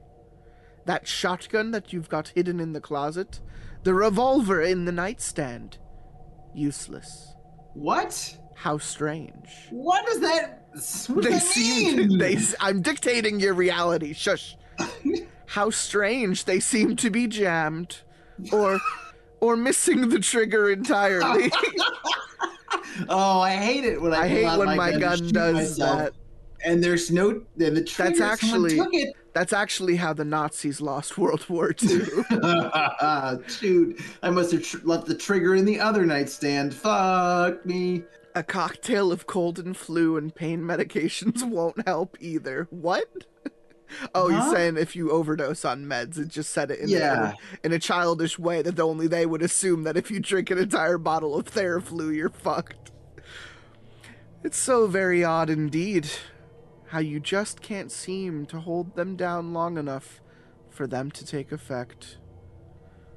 That 0.85 1.09
shotgun 1.09 1.71
that 1.71 1.91
you've 1.91 2.09
got 2.09 2.29
hidden 2.29 2.61
in 2.61 2.71
the 2.71 2.81
closet, 2.81 3.41
the 3.83 3.93
revolver 3.93 4.61
in 4.61 4.85
the 4.85 4.93
nightstand, 4.93 5.77
useless. 6.53 7.33
what? 7.73 8.37
How 8.63 8.77
strange. 8.77 9.67
What 9.71 10.05
does 10.05 10.21
that? 10.21 10.67
What 11.07 11.25
They 11.25 11.37
seem 11.37 12.17
they 12.17 12.37
I'm 12.61 12.81
dictating 12.81 13.41
your 13.41 13.53
reality. 13.53 14.13
Shush. 14.13 14.55
How 15.47 15.69
strange 15.69 16.45
they 16.45 16.61
seem 16.61 16.95
to 16.95 17.09
be 17.09 17.27
jammed 17.27 17.97
or 18.53 18.79
or 19.41 19.57
missing 19.57 20.07
the 20.07 20.19
trigger 20.19 20.71
entirely. 20.71 21.51
Oh, 23.09 23.39
I 23.39 23.55
hate 23.55 23.85
it 23.85 23.99
when 23.99 24.13
I, 24.13 24.21
I 24.21 24.27
hate 24.27 24.57
when 24.57 24.77
my 24.77 24.91
gun 24.91 25.27
does 25.29 25.55
myself, 25.79 25.97
that. 25.97 26.13
And 26.63 26.83
there's 26.83 27.09
no 27.09 27.41
the, 27.57 27.83
trigger. 27.83 28.37
someone 28.37 28.79
actually-. 28.79 29.13
That's 29.33 29.51
actually 29.51 29.95
how 29.95 30.13
the 30.13 30.25
Nazis 30.25 30.79
lost 30.79 31.17
World 31.17 31.47
War 31.49 31.73
II. 31.81 31.99
Dude, 33.59 33.99
I 34.21 34.29
must 34.29 34.51
have 34.51 34.63
tr- 34.63 34.77
left 34.83 35.07
the 35.07 35.15
trigger 35.15 35.55
in 35.55 35.65
the 35.65 35.79
other 35.79 36.05
nightstand. 36.05 36.73
Fuck 36.73 37.65
me. 37.65 38.03
A 38.35 38.41
cocktail 38.43 39.11
of 39.11 39.27
cold 39.27 39.59
and 39.59 39.77
flu 39.77 40.17
and 40.17 40.33
pain 40.33 40.61
medications 40.61 41.43
won't 41.47 41.85
help 41.87 42.17
either. 42.19 42.67
What? 42.69 43.07
Oh, 44.15 44.27
Huh? 44.31 44.37
you're 44.47 44.55
saying 44.55 44.77
if 44.77 44.95
you 44.95 45.11
overdose 45.11 45.63
on 45.63 45.85
meds, 45.85 46.17
it 46.17 46.27
just 46.29 46.49
said 46.49 46.71
it 46.71 46.79
in, 46.79 46.89
Yeah. 46.89 47.33
a, 47.61 47.65
in 47.65 47.73
a 47.73 47.77
childish 47.77 48.39
way 48.39 48.63
that 48.63 48.79
only 48.79 49.05
they 49.05 49.27
would 49.27 49.43
assume 49.43 49.83
that 49.83 49.95
if 49.97 50.09
you 50.09 50.19
drink 50.19 50.49
an 50.49 50.57
entire 50.57 50.97
bottle 50.97 51.35
of 51.37 51.45
Theraflu, 51.45 52.15
you're 52.15 52.29
fucked. 52.29 52.91
It's 54.43 54.57
so 54.57 54.87
very 54.87 55.23
odd 55.23 55.51
indeed 55.51 56.09
how 56.87 56.99
you 56.99 57.19
just 57.19 57.61
can't 57.61 57.91
seem 57.91 58.47
to 58.47 58.61
hold 58.61 58.95
them 58.95 59.15
down 59.15 59.53
long 59.53 59.77
enough 59.77 60.21
for 60.71 60.87
them 60.87 61.11
to 61.11 61.23
take 61.23 61.51
effect. 61.51 62.17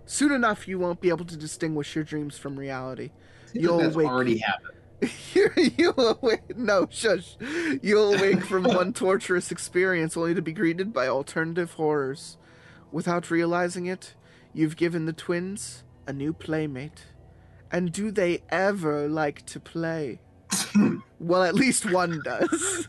Soon 0.05 0.31
enough, 0.31 0.69
you 0.69 0.79
won't 0.79 1.01
be 1.01 1.09
able 1.09 1.25
to 1.25 1.39
distinguish 1.39 1.95
your 1.95 2.05
dreams 2.05 2.37
from 2.37 2.59
reality. 2.59 3.12
You'll 3.55 3.89
wake- 3.93 4.07
already 4.07 4.39
happened. 4.39 4.76
you, 5.35 5.51
you'll 5.77 6.19
awake. 6.21 6.57
No, 6.57 6.89
shush. 6.91 7.37
You'll 7.83 8.15
awake 8.15 8.45
from 8.45 8.65
one 8.65 8.93
torturous 8.93 9.51
experience 9.51 10.17
only 10.17 10.35
to 10.35 10.43
be 10.43 10.53
greeted 10.53 10.93
by 10.93 11.09
alternative 11.09 11.73
horrors. 11.73 12.39
Without 12.93 13.31
realizing 13.31 13.87
it, 13.87 14.15
you've 14.53 14.77
given 14.77 15.07
the 15.07 15.13
twins 15.13 15.85
a 16.07 16.13
new 16.13 16.33
playmate. 16.33 17.07
And 17.71 17.93
do 17.93 18.11
they 18.11 18.43
ever 18.49 19.09
like 19.09 19.45
to 19.47 19.61
play? 19.61 20.21
well, 21.21 21.43
at 21.43 21.55
least 21.55 21.91
one 21.91 22.21
does. 22.25 22.89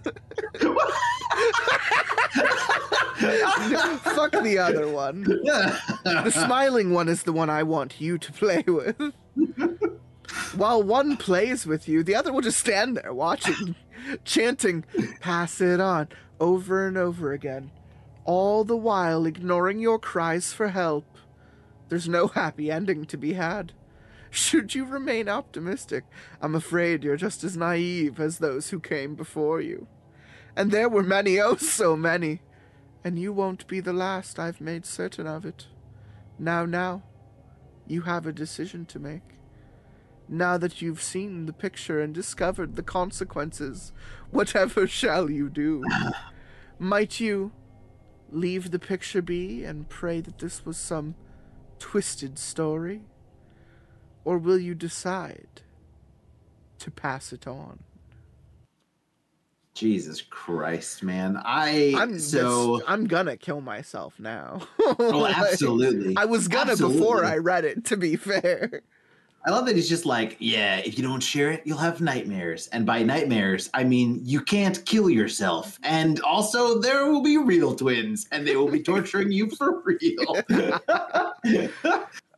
Fuck 4.03 4.31
the 4.43 4.59
other 4.61 4.87
one. 4.87 5.23
The 5.23 6.31
smiling 6.31 6.93
one 6.93 7.09
is 7.09 7.23
the 7.23 7.33
one 7.33 7.49
I 7.49 7.63
want 7.63 7.99
you 7.99 8.17
to 8.19 8.31
play 8.31 8.63
with. 8.67 8.95
While 10.55 10.83
one 10.83 11.17
plays 11.17 11.65
with 11.65 11.87
you, 11.87 12.03
the 12.03 12.15
other 12.15 12.33
will 12.33 12.41
just 12.41 12.59
stand 12.59 12.97
there 12.97 13.13
watching, 13.13 13.75
chanting, 14.25 14.85
pass 15.19 15.61
it 15.61 15.79
on, 15.79 16.09
over 16.39 16.87
and 16.87 16.97
over 16.97 17.31
again, 17.31 17.71
all 18.25 18.63
the 18.63 18.77
while 18.77 19.25
ignoring 19.25 19.79
your 19.79 19.99
cries 19.99 20.51
for 20.51 20.69
help. 20.69 21.17
There's 21.89 22.09
no 22.09 22.27
happy 22.27 22.69
ending 22.69 23.05
to 23.05 23.17
be 23.17 23.33
had. 23.33 23.73
Should 24.29 24.75
you 24.75 24.85
remain 24.85 25.29
optimistic, 25.29 26.03
I'm 26.41 26.53
afraid 26.53 27.03
you're 27.03 27.17
just 27.17 27.43
as 27.43 27.55
naive 27.55 28.19
as 28.19 28.39
those 28.39 28.69
who 28.69 28.79
came 28.79 29.15
before 29.15 29.61
you. 29.61 29.87
And 30.55 30.71
there 30.71 30.89
were 30.89 31.03
many, 31.03 31.39
oh 31.39 31.55
so 31.55 31.95
many, 31.95 32.41
and 33.03 33.17
you 33.17 33.31
won't 33.31 33.67
be 33.67 33.79
the 33.79 33.93
last, 33.93 34.37
I've 34.37 34.59
made 34.59 34.85
certain 34.85 35.27
of 35.27 35.45
it. 35.45 35.67
Now, 36.37 36.65
now, 36.65 37.03
you 37.87 38.01
have 38.01 38.25
a 38.25 38.33
decision 38.33 38.85
to 38.87 38.99
make. 38.99 39.36
Now 40.29 40.57
that 40.57 40.81
you've 40.81 41.01
seen 41.01 41.45
the 41.45 41.53
picture 41.53 42.01
and 42.01 42.13
discovered 42.13 42.75
the 42.75 42.83
consequences, 42.83 43.93
whatever 44.31 44.87
shall 44.99 45.29
you 45.29 45.49
do? 45.49 45.83
Might 46.79 47.19
you 47.19 47.51
leave 48.29 48.71
the 48.71 48.79
picture 48.79 49.21
be 49.21 49.63
and 49.63 49.89
pray 49.89 50.21
that 50.21 50.39
this 50.39 50.65
was 50.65 50.77
some 50.77 51.15
twisted 51.79 52.37
story? 52.37 53.01
Or 54.25 54.37
will 54.37 54.59
you 54.59 54.75
decide 54.75 55.61
to 56.79 56.91
pass 56.91 57.31
it 57.31 57.47
on? 57.47 57.79
Jesus 59.73 60.23
Christ, 60.23 61.03
man. 61.03 61.39
I 61.45 61.93
I'm 61.95 62.17
so 62.17 62.77
this- 62.77 62.85
I'm 62.87 63.05
gonna 63.05 63.37
kill 63.37 63.61
myself 63.61 64.19
now. 64.19 64.61
oh, 64.79 65.27
absolutely. 65.27 66.15
I 66.17 66.25
was 66.25 66.47
gonna 66.47 66.75
before 66.75 67.23
I 67.23 67.37
read 67.37 67.63
it. 67.63 67.85
To 67.85 67.97
be 67.97 68.15
fair, 68.17 68.81
I 69.45 69.51
love 69.51 69.65
that 69.67 69.75
he's 69.77 69.87
just 69.87 70.05
like, 70.05 70.35
yeah, 70.39 70.77
if 70.79 70.97
you 70.97 71.03
don't 71.03 71.21
share 71.21 71.51
it, 71.51 71.61
you'll 71.63 71.77
have 71.77 72.01
nightmares. 72.01 72.67
And 72.73 72.85
by 72.85 73.01
nightmares, 73.01 73.69
I 73.73 73.85
mean 73.85 74.19
you 74.23 74.41
can't 74.41 74.83
kill 74.85 75.09
yourself. 75.09 75.79
And 75.83 76.19
also, 76.21 76.79
there 76.79 77.09
will 77.09 77.21
be 77.23 77.37
real 77.37 77.73
twins, 77.73 78.27
and 78.31 78.45
they 78.45 78.57
will 78.57 78.69
be 78.69 78.83
torturing 78.83 79.31
you 79.31 79.49
for 79.51 79.81
real. 79.85 80.35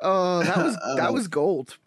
oh, 0.01 0.43
that 0.43 0.57
was 0.57 0.77
that 0.97 1.13
was 1.13 1.27
gold. 1.27 1.77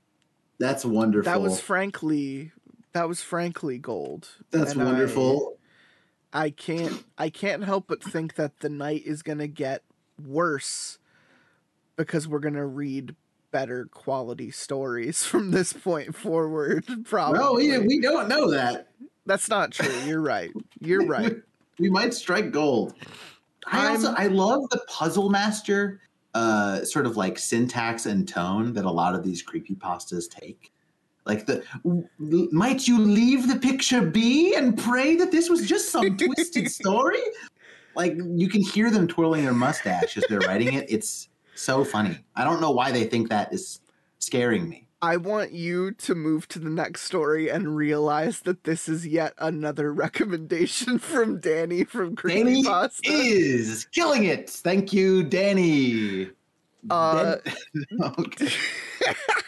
That's 0.59 0.85
wonderful. 0.85 1.31
That 1.31 1.41
was 1.41 1.61
frankly 1.61 2.53
that 2.93 3.09
was 3.09 3.23
frankly 3.23 3.79
gold. 3.79 4.29
That's 4.51 4.73
And 4.73 4.83
I- 4.83 4.85
wonderful. 4.87 5.57
I 6.33 6.51
can't 6.51 7.05
I 7.19 7.29
can't 7.31 7.63
help 7.63 7.87
but 7.89 8.03
think 8.03 8.35
that 8.37 8.61
the 8.61 8.69
night 8.71 9.03
is 9.05 9.23
gonna 9.23 9.47
get 9.49 9.83
worse 10.25 10.99
because 11.97 12.27
we're 12.27 12.39
gonna 12.39 12.67
read 12.67 13.15
better 13.53 13.87
quality 13.93 14.51
stories 14.51 15.23
from 15.25 15.51
this 15.53 15.73
point 15.73 16.17
forward. 16.17 16.85
Probably. 17.05 17.69
No, 17.69 17.81
we, 17.81 17.87
we 17.87 18.01
don't 18.01 18.29
know 18.29 18.51
that. 18.51 18.89
That's 19.27 19.49
not 19.49 19.71
true. 19.71 19.95
You're 20.05 20.21
right. 20.21 20.51
You're 20.81 21.07
right. 21.07 21.37
we 21.79 21.89
might 21.89 22.13
strike 22.13 22.51
gold. 22.51 22.95
I 23.67 23.87
I'm- 23.87 23.91
also 23.93 24.15
I 24.17 24.27
love 24.27 24.69
the 24.71 24.81
puzzle 24.89 25.31
master 25.31 26.01
uh 26.35 26.83
sort 26.83 27.05
of 27.05 27.17
like 27.19 27.39
syntax 27.39 28.07
and 28.07 28.27
tone 28.27 28.73
that 28.73 28.87
a 28.87 28.91
lot 28.91 29.15
of 29.15 29.23
these 29.23 29.43
creepy 29.43 29.75
pastas 29.77 30.29
take. 30.29 30.73
Like 31.25 31.47
the 31.47 31.63
might 32.19 32.89
you 32.89 32.99
leave 32.99 33.47
the 33.47 33.57
picture 33.57 34.03
be 34.03 34.55
and 34.57 34.77
pray 34.77 35.15
that 35.17 35.31
this 35.31 35.49
was 35.49 35.69
just 35.69 35.91
some 35.91 36.17
twisted 36.17 36.69
story? 36.81 37.23
Like 37.95 38.15
you 38.35 38.49
can 38.49 38.63
hear 38.63 38.91
them 38.91 39.07
twirling 39.07 39.45
their 39.45 39.53
mustache 39.53 40.17
as 40.17 40.25
they're 40.29 40.41
writing 40.41 40.75
it. 40.75 40.87
It's 40.89 41.29
so 41.55 41.85
funny. 41.85 42.19
I 42.35 42.45
don't 42.45 42.61
know 42.61 42.71
why 42.71 42.93
they 42.93 43.05
think 43.05 43.29
that 43.31 43.53
is 43.53 43.81
scaring 44.19 44.69
me. 44.69 44.89
I 45.03 45.17
want 45.17 45.51
you 45.51 45.91
to 45.93 46.15
move 46.15 46.47
to 46.49 46.61
the 46.61 46.71
next 46.71 47.03
story 47.03 47.49
and 47.49 47.75
realize 47.75 48.41
that 48.43 48.63
this 48.63 48.89
is 48.89 49.05
yet 49.05 49.35
another 49.39 49.93
recommendation 49.93 50.99
from 50.99 51.41
Danny 51.41 51.83
from 51.85 52.15
Danny 52.15 52.63
Creepypasta. 52.63 53.01
is 53.05 53.87
killing 53.87 54.25
it. 54.25 54.49
Thank 54.49 54.93
you, 54.93 55.25
Danny. 55.25 56.31
Uh, 56.89 57.37
okay. 58.19 58.49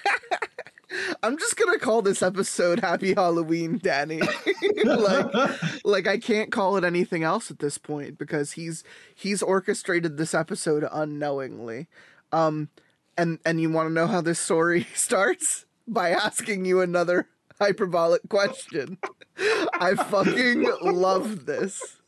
I'm 1.24 1.38
just 1.38 1.56
gonna 1.56 1.78
call 1.78 2.02
this 2.02 2.22
episode 2.22 2.80
Happy 2.80 3.14
Halloween, 3.14 3.78
Danny. 3.82 4.20
like, 4.84 5.34
like 5.84 6.06
I 6.06 6.18
can't 6.18 6.52
call 6.52 6.76
it 6.76 6.84
anything 6.84 7.22
else 7.22 7.50
at 7.50 7.60
this 7.60 7.78
point 7.78 8.18
because 8.18 8.52
he's 8.52 8.84
he's 9.14 9.42
orchestrated 9.42 10.18
this 10.18 10.34
episode 10.34 10.86
unknowingly. 10.92 11.88
Um, 12.30 12.68
and 13.16 13.38
and 13.46 13.58
you 13.58 13.70
want 13.70 13.88
to 13.88 13.92
know 13.94 14.06
how 14.06 14.20
this 14.20 14.38
story 14.38 14.86
starts 14.94 15.64
by 15.88 16.10
asking 16.10 16.66
you 16.66 16.82
another 16.82 17.28
hyperbolic 17.58 18.28
question. 18.28 18.98
I 19.38 19.94
fucking 19.94 20.70
love 20.82 21.46
this. 21.46 22.00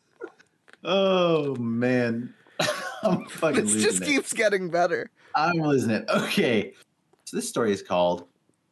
Oh 0.85 1.55
man, 1.57 2.35
I'm 3.03 3.25
fucking 3.29 3.65
This 3.65 3.83
just 3.83 4.03
it. 4.03 4.07
keeps 4.07 4.35
getting 4.35 4.69
better. 4.69 5.11
I'm 5.35 5.55
losing 5.57 5.91
it. 5.91 6.05
Okay, 6.11 6.75
so 7.25 7.39
this 7.39 7.49
story 7.49 7.73
is 7.73 7.81
called 7.81 8.27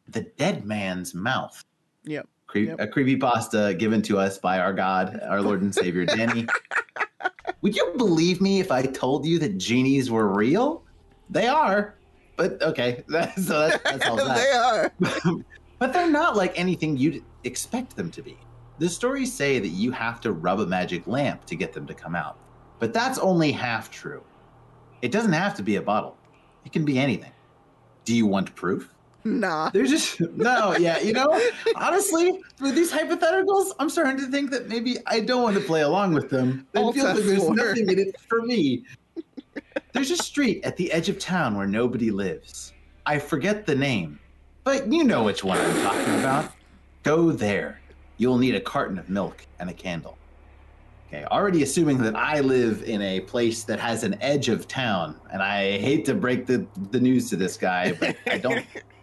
"The 0.09 0.21
Dead 0.37 0.65
Man's 0.65 1.13
Mouth." 1.13 1.63
Yep. 2.05 2.27
Cre- 2.47 2.59
Yep. 2.59 2.79
A 2.79 2.87
creepy 2.87 3.17
pasta 3.17 3.75
given 3.77 4.01
to 4.03 4.17
us 4.19 4.37
by 4.37 4.59
our 4.59 4.71
God, 4.73 5.19
our 5.27 5.41
Lord 5.41 5.61
and 5.61 5.73
Savior 5.73 6.05
Danny. 6.05 6.47
Would 7.61 7.75
you 7.75 7.93
believe 7.97 8.39
me 8.41 8.59
if 8.59 8.71
I 8.71 8.83
told 8.83 9.25
you 9.25 9.39
that 9.39 9.57
genies 9.57 10.11
were 10.11 10.27
real? 10.27 10.83
They 11.29 11.47
are, 11.47 11.95
but 12.37 12.61
okay. 12.61 13.03
That, 13.07 13.35
so 13.39 13.67
that, 13.67 13.83
that's 13.83 14.05
all 14.09 14.15
that. 14.17 14.37
they 14.37 14.51
are. 14.51 15.35
but 15.79 15.91
they're 15.91 16.09
not 16.09 16.35
like 16.35 16.57
anything 16.57 16.95
you'd 16.97 17.23
expect 17.43 17.95
them 17.95 18.11
to 18.11 18.21
be. 18.21 18.37
The 18.77 18.87
stories 18.89 19.33
say 19.33 19.57
that 19.59 19.69
you 19.69 19.91
have 19.91 20.21
to 20.21 20.33
rub 20.33 20.59
a 20.59 20.65
magic 20.67 21.07
lamp 21.07 21.45
to 21.45 21.55
get 21.55 21.73
them 21.73 21.87
to 21.87 21.93
come 21.93 22.13
out, 22.15 22.37
but 22.77 22.93
that's 22.93 23.17
only 23.17 23.51
half 23.51 23.89
true. 23.89 24.23
It 25.01 25.11
doesn't 25.11 25.33
have 25.33 25.55
to 25.55 25.63
be 25.63 25.77
a 25.77 25.81
bottle, 25.81 26.17
it 26.65 26.71
can 26.71 26.85
be 26.85 26.99
anything. 26.99 27.31
Do 28.03 28.15
you 28.15 28.27
want 28.27 28.53
proof? 28.55 28.93
Nah. 29.25 29.71
There's 29.71 29.89
just 29.89 30.21
no, 30.21 30.77
yeah, 30.77 30.99
you 30.99 31.11
know, 31.11 31.41
honestly, 31.75 32.39
with 32.61 32.75
these 32.75 32.91
hypotheticals, 32.91 33.71
I'm 33.79 33.89
starting 33.89 34.17
to 34.17 34.27
think 34.27 34.51
that 34.51 34.69
maybe 34.69 34.97
I 35.07 35.19
don't 35.19 35.41
want 35.41 35.57
to 35.57 35.63
play 35.63 35.81
along 35.81 36.13
with 36.13 36.29
them. 36.29 36.67
It 36.75 36.93
feels 36.93 36.97
like 36.97 37.25
there's 37.25 37.43
F4. 37.43 37.55
nothing 37.55 37.89
in 37.89 37.99
it 37.99 38.19
for 38.29 38.43
me. 38.43 38.85
There's 39.93 40.11
a 40.11 40.17
street 40.17 40.63
at 40.63 40.77
the 40.77 40.91
edge 40.91 41.09
of 41.09 41.17
town 41.17 41.57
where 41.57 41.65
nobody 41.65 42.11
lives. 42.11 42.73
I 43.07 43.17
forget 43.17 43.65
the 43.65 43.73
name, 43.73 44.19
but 44.63 44.91
you 44.91 45.03
know 45.03 45.23
which 45.23 45.43
one 45.43 45.57
I'm 45.57 45.81
talking 45.81 46.19
about. 46.19 46.51
Go 47.01 47.31
there. 47.31 47.81
You'll 48.17 48.37
need 48.37 48.53
a 48.53 48.61
carton 48.61 48.99
of 48.99 49.09
milk 49.09 49.45
and 49.59 49.71
a 49.71 49.73
candle. 49.73 50.19
Okay, 51.07 51.25
already 51.25 51.63
assuming 51.63 51.97
that 51.99 52.15
I 52.15 52.41
live 52.41 52.83
in 52.83 53.01
a 53.01 53.21
place 53.21 53.63
that 53.63 53.79
has 53.79 54.03
an 54.03 54.17
edge 54.21 54.49
of 54.49 54.67
town, 54.67 55.19
and 55.31 55.41
I 55.41 55.77
hate 55.79 56.05
to 56.05 56.13
break 56.13 56.45
the, 56.45 56.65
the 56.91 56.99
news 56.99 57.29
to 57.31 57.35
this 57.35 57.57
guy, 57.57 57.93
but 57.93 58.15
I 58.27 58.37
don't 58.37 58.65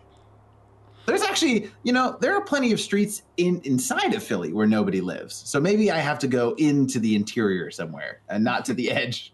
there's 1.07 1.23
actually, 1.23 1.71
you 1.83 1.93
know, 1.93 2.17
there 2.21 2.35
are 2.35 2.41
plenty 2.43 2.73
of 2.73 2.81
streets 2.81 3.23
in 3.37 3.61
inside 3.65 4.15
of 4.15 4.23
Philly 4.23 4.53
where 4.53 4.67
nobody 4.67 5.01
lives. 5.01 5.35
So 5.35 5.61
maybe 5.61 5.91
I 5.91 5.99
have 5.99 6.19
to 6.21 6.29
go 6.29 6.55
into 6.59 6.99
the 6.99 7.15
interior 7.17 7.71
somewhere 7.71 8.21
and 8.29 8.45
not 8.45 8.65
to 8.67 8.75
the 8.75 8.91
edge. 9.03 9.33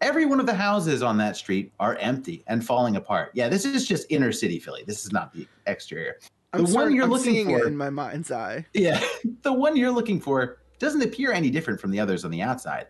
Every 0.00 0.26
one 0.26 0.40
of 0.40 0.46
the 0.46 0.54
houses 0.54 1.02
on 1.02 1.16
that 1.18 1.36
street 1.36 1.72
are 1.80 1.96
empty 1.96 2.44
and 2.46 2.64
falling 2.66 2.96
apart. 2.96 3.30
Yeah, 3.34 3.48
this 3.48 3.64
is 3.64 3.86
just 3.86 4.06
inner 4.10 4.32
city 4.32 4.58
Philly. 4.58 4.82
This 4.86 5.04
is 5.04 5.12
not 5.12 5.32
the 5.32 5.46
exterior. 5.66 6.18
I'm 6.52 6.58
The 6.58 6.64
one 6.64 6.72
starting- 6.72 6.96
you're 6.96 7.04
I'm 7.04 7.10
looking 7.10 7.46
for- 7.46 7.58
it 7.64 7.66
in 7.66 7.76
my 7.76 7.90
mind's 7.90 8.30
eye. 8.30 8.66
Yeah, 8.74 9.00
the 9.42 9.52
one 9.52 9.76
you're 9.76 9.90
looking 9.92 10.20
for 10.20 10.58
doesn't 10.78 11.02
appear 11.02 11.32
any 11.32 11.50
different 11.50 11.80
from 11.80 11.90
the 11.90 12.00
others 12.00 12.24
on 12.24 12.30
the 12.30 12.42
outside, 12.42 12.88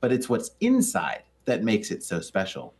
but 0.00 0.12
it's 0.12 0.28
what's 0.28 0.52
inside 0.60 1.22
that 1.46 1.64
makes 1.64 1.90
it 1.90 2.04
so 2.04 2.20
special. 2.20 2.74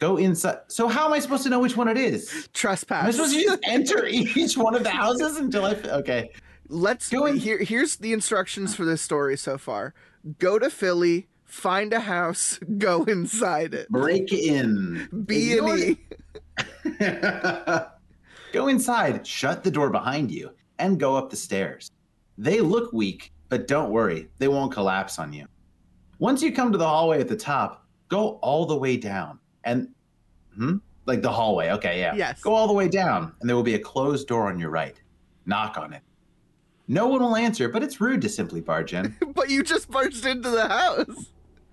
Go 0.00 0.16
inside. 0.16 0.60
So 0.68 0.88
how 0.88 1.06
am 1.06 1.12
I 1.12 1.18
supposed 1.18 1.42
to 1.44 1.50
know 1.50 1.60
which 1.60 1.76
one 1.76 1.86
it 1.86 1.98
is? 1.98 2.32
Am 2.32 2.38
I 2.40 2.46
Trespass. 2.54 3.14
supposed 3.16 3.34
to 3.34 3.42
just 3.42 3.60
enter 3.64 4.06
each 4.06 4.56
one 4.56 4.74
of 4.74 4.82
the 4.82 4.88
houses 4.90 5.36
until 5.36 5.66
I? 5.66 5.72
Okay. 5.74 6.30
Let's 6.68 7.10
Go 7.10 7.26
in- 7.26 7.36
here. 7.36 7.58
Here's 7.58 7.96
the 7.96 8.14
instructions 8.14 8.74
for 8.74 8.84
this 8.86 9.02
story 9.02 9.36
so 9.36 9.58
far. 9.58 9.92
Go 10.38 10.58
to 10.58 10.70
Philly, 10.70 11.28
find 11.44 11.92
a 11.92 12.00
house, 12.00 12.58
go 12.78 13.04
inside 13.04 13.74
it. 13.74 13.88
break 13.90 14.32
in. 14.32 15.06
B 15.26 15.58
and 15.58 15.68
E. 15.78 15.98
go 18.52 18.68
inside, 18.68 19.26
shut 19.26 19.62
the 19.64 19.70
door 19.70 19.90
behind 19.90 20.30
you, 20.30 20.50
and 20.78 20.98
go 20.98 21.14
up 21.14 21.28
the 21.28 21.36
stairs. 21.36 21.90
They 22.38 22.60
look 22.62 22.90
weak, 22.94 23.32
but 23.50 23.66
don't 23.68 23.90
worry, 23.90 24.28
they 24.38 24.48
won't 24.48 24.72
collapse 24.72 25.18
on 25.18 25.32
you. 25.34 25.46
Once 26.20 26.40
you 26.42 26.52
come 26.52 26.72
to 26.72 26.78
the 26.78 26.86
hallway 26.88 27.20
at 27.20 27.28
the 27.28 27.36
top, 27.36 27.84
go 28.08 28.38
all 28.42 28.64
the 28.64 28.76
way 28.76 28.96
down. 28.96 29.38
And, 29.64 29.88
hmm? 30.54 30.76
Like 31.06 31.22
the 31.22 31.30
hallway. 31.32 31.70
Okay, 31.70 31.98
yeah. 32.00 32.14
Yes. 32.14 32.40
Go 32.40 32.54
all 32.54 32.66
the 32.66 32.72
way 32.72 32.88
down, 32.88 33.32
and 33.40 33.48
there 33.48 33.56
will 33.56 33.62
be 33.62 33.74
a 33.74 33.78
closed 33.78 34.28
door 34.28 34.48
on 34.48 34.58
your 34.58 34.70
right. 34.70 35.00
Knock 35.46 35.78
on 35.78 35.92
it. 35.92 36.02
No 36.88 37.06
one 37.06 37.20
will 37.20 37.36
answer, 37.36 37.68
but 37.68 37.82
it's 37.82 38.00
rude 38.00 38.20
to 38.22 38.28
simply 38.28 38.60
barge 38.60 38.94
in. 38.94 39.16
but 39.34 39.48
you 39.48 39.62
just 39.62 39.90
barged 39.90 40.26
into 40.26 40.50
the 40.50 40.68
house. 40.68 41.26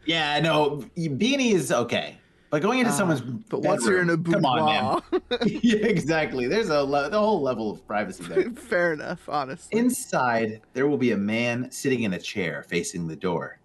yeah, 0.05 0.39
no, 0.39 0.83
beanie 0.95 1.53
is 1.53 1.71
okay. 1.71 2.17
But 2.49 2.61
going 2.61 2.79
into 2.79 2.91
Ah, 2.91 2.95
someone's 2.95 3.21
But 3.21 3.61
once 3.61 3.85
you're 3.85 4.01
in 4.01 4.09
a 4.09 4.15
bedroom, 4.15 4.43
come 4.43 4.45
on, 4.45 5.01
man. 5.11 5.21
yeah, 5.45 5.85
exactly. 5.85 6.47
There's 6.47 6.69
a 6.69 6.81
le- 6.81 7.09
the 7.09 7.19
whole 7.19 7.41
level 7.41 7.71
of 7.71 7.85
privacy 7.85 8.23
there. 8.23 8.49
fair 8.55 8.93
enough, 8.93 9.27
honestly. 9.27 9.77
Inside, 9.77 10.61
there 10.73 10.88
will 10.88 10.97
be 10.97 11.11
a 11.11 11.17
man 11.17 11.69
sitting 11.71 12.03
in 12.03 12.13
a 12.13 12.19
chair 12.19 12.63
facing 12.69 13.07
the 13.07 13.15
door. 13.17 13.59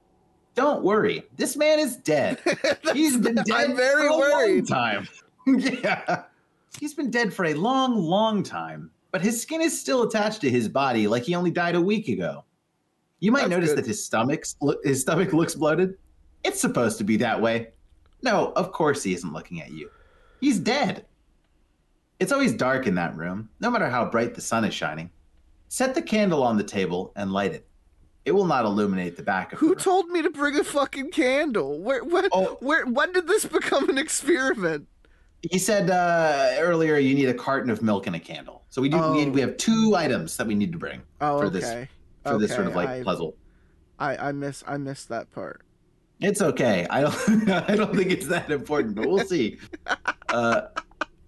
Don't 0.55 0.83
worry, 0.83 1.25
this 1.37 1.57
man 1.57 1.79
is 1.79 1.97
dead. 1.97 2.39
He's 2.93 3.17
been 3.17 3.37
dead 3.37 3.51
I'm 3.53 3.77
very 3.77 4.09
for 4.09 4.15
a 4.15 4.17
long 4.17 4.67
time. 4.67 5.09
yeah. 5.47 6.25
He's 6.79 6.95
been 6.95 7.11
dead 7.11 7.33
for 7.33 7.47
a 7.47 7.55
long, 7.55 7.97
long 7.97 8.43
time, 8.43 8.91
but 9.11 9.23
his 9.23 9.41
skin 9.41 9.63
is 9.63 9.79
still 9.79 10.03
attached 10.03 10.41
to 10.43 10.51
his 10.51 10.69
body 10.69 11.07
like 11.07 11.23
he 11.25 11.35
only 11.35 11.51
died 11.51 11.75
a 11.75 11.81
week 11.81 12.09
ago. 12.09 12.45
You 13.21 13.33
might 13.33 13.43
That's 13.43 13.51
notice 13.51 13.69
good. 13.71 13.79
that 13.79 13.87
his 13.87 14.05
stomach's 14.05 14.57
his 14.85 15.01
stomach 15.01 15.33
looks 15.33 15.55
bloated. 15.55 15.97
It's 16.45 16.61
supposed 16.61 16.99
to 16.99 17.05
be 17.05 17.17
that 17.19 17.41
way. 17.41 17.69
No, 18.23 18.53
of 18.57 18.73
course 18.73 19.03
he 19.03 19.15
isn't 19.15 19.33
looking 19.33 19.61
at 19.63 19.71
you. 19.73 19.91
He's 20.41 20.59
dead. 20.59 21.07
It's 22.19 22.33
always 22.33 22.53
dark 22.53 22.87
in 22.87 22.95
that 22.97 23.17
room, 23.17 23.49
no 23.61 23.71
matter 23.71 23.89
how 23.89 24.05
bright 24.05 24.35
the 24.35 24.41
sun 24.41 24.65
is 24.65 24.75
shining. 24.75 25.11
Set 25.69 25.95
the 25.95 26.03
candle 26.03 26.43
on 26.43 26.57
the 26.57 26.65
table 26.65 27.13
and 27.17 27.33
light 27.33 27.53
it. 27.53 27.67
It 28.25 28.33
will 28.33 28.45
not 28.47 28.65
illuminate 28.65 29.17
the 29.17 29.23
back 29.23 29.53
of 29.53 29.59
the 29.59 29.67
Who 29.67 29.75
told 29.75 30.09
me 30.09 30.23
to 30.23 30.31
bring 30.31 30.57
a 30.57 30.63
fucking 30.65 31.11
candle? 31.11 31.81
Where, 31.81 32.05
where, 32.05 32.29
Oh. 32.33 32.57
where? 32.61 32.87
When 32.87 33.13
did 33.13 33.27
this 33.27 33.45
become 33.45 33.89
an 33.91 33.99
experiment? 33.99 34.87
He 35.51 35.59
said 35.59 35.91
uh, 35.91 36.55
earlier 36.61 36.99
you 36.99 37.15
need 37.17 37.29
a 37.29 37.35
carton 37.35 37.69
of 37.71 37.83
milk 37.83 38.07
and 38.07 38.15
a 38.15 38.21
candle. 38.21 38.63
So 38.71 38.81
we 38.81 38.89
do. 38.89 38.97
Oh. 39.01 39.13
We, 39.13 39.29
we 39.29 39.41
have 39.41 39.57
two 39.57 39.95
items 39.97 40.37
that 40.37 40.47
we 40.47 40.55
need 40.55 40.71
to 40.73 40.79
bring 40.79 41.03
Oh, 41.21 41.39
for 41.39 41.47
okay. 41.47 41.59
this 41.59 41.89
for 42.25 42.39
this 42.39 42.55
sort 42.55 42.69
of 42.69 42.77
like 42.77 42.89
I- 42.89 43.03
puzzle. 43.03 43.35
I, 43.99 44.29
I 44.29 44.33
miss, 44.33 44.65
I 44.67 44.79
missed 44.79 45.09
that 45.11 45.31
part. 45.33 45.63
It's 46.21 46.41
okay. 46.43 46.87
I 46.91 47.01
don't. 47.03 47.49
I 47.69 47.75
don't 47.75 47.95
think 47.97 48.11
it's 48.13 48.27
that 48.29 48.51
important, 48.53 48.95
but 48.95 49.09
we'll 49.09 49.25
see. 49.27 49.59
Uh, 50.29 50.69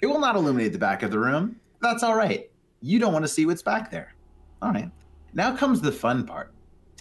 it 0.00 0.06
will 0.06 0.18
not 0.18 0.34
illuminate 0.34 0.72
the 0.72 0.78
back 0.78 1.02
of 1.02 1.10
the 1.10 1.18
room. 1.18 1.56
That's 1.82 2.02
all 2.02 2.14
right. 2.16 2.50
You 2.80 2.98
don't 2.98 3.12
want 3.12 3.22
to 3.22 3.28
see 3.28 3.44
what's 3.44 3.60
back 3.60 3.90
there. 3.90 4.14
All 4.62 4.72
right. 4.72 4.90
Now 5.34 5.54
comes 5.54 5.82
the 5.82 5.92
fun 5.92 6.24
part. 6.24 6.53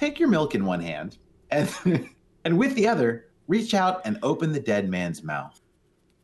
Take 0.04 0.20
your 0.20 0.28
milk 0.28 0.54
in 0.54 0.66
one 0.66 0.82
hand, 0.82 1.18
and 1.49 1.74
and 2.43 2.58
with 2.58 2.76
the 2.76 2.89
other, 2.89 3.28
reach 3.47 3.74
out 3.74 4.01
and 4.04 4.20
open 4.22 4.51
the 4.51 4.60
dead 4.60 4.89
man's 4.89 5.24
mouth. 5.24 5.62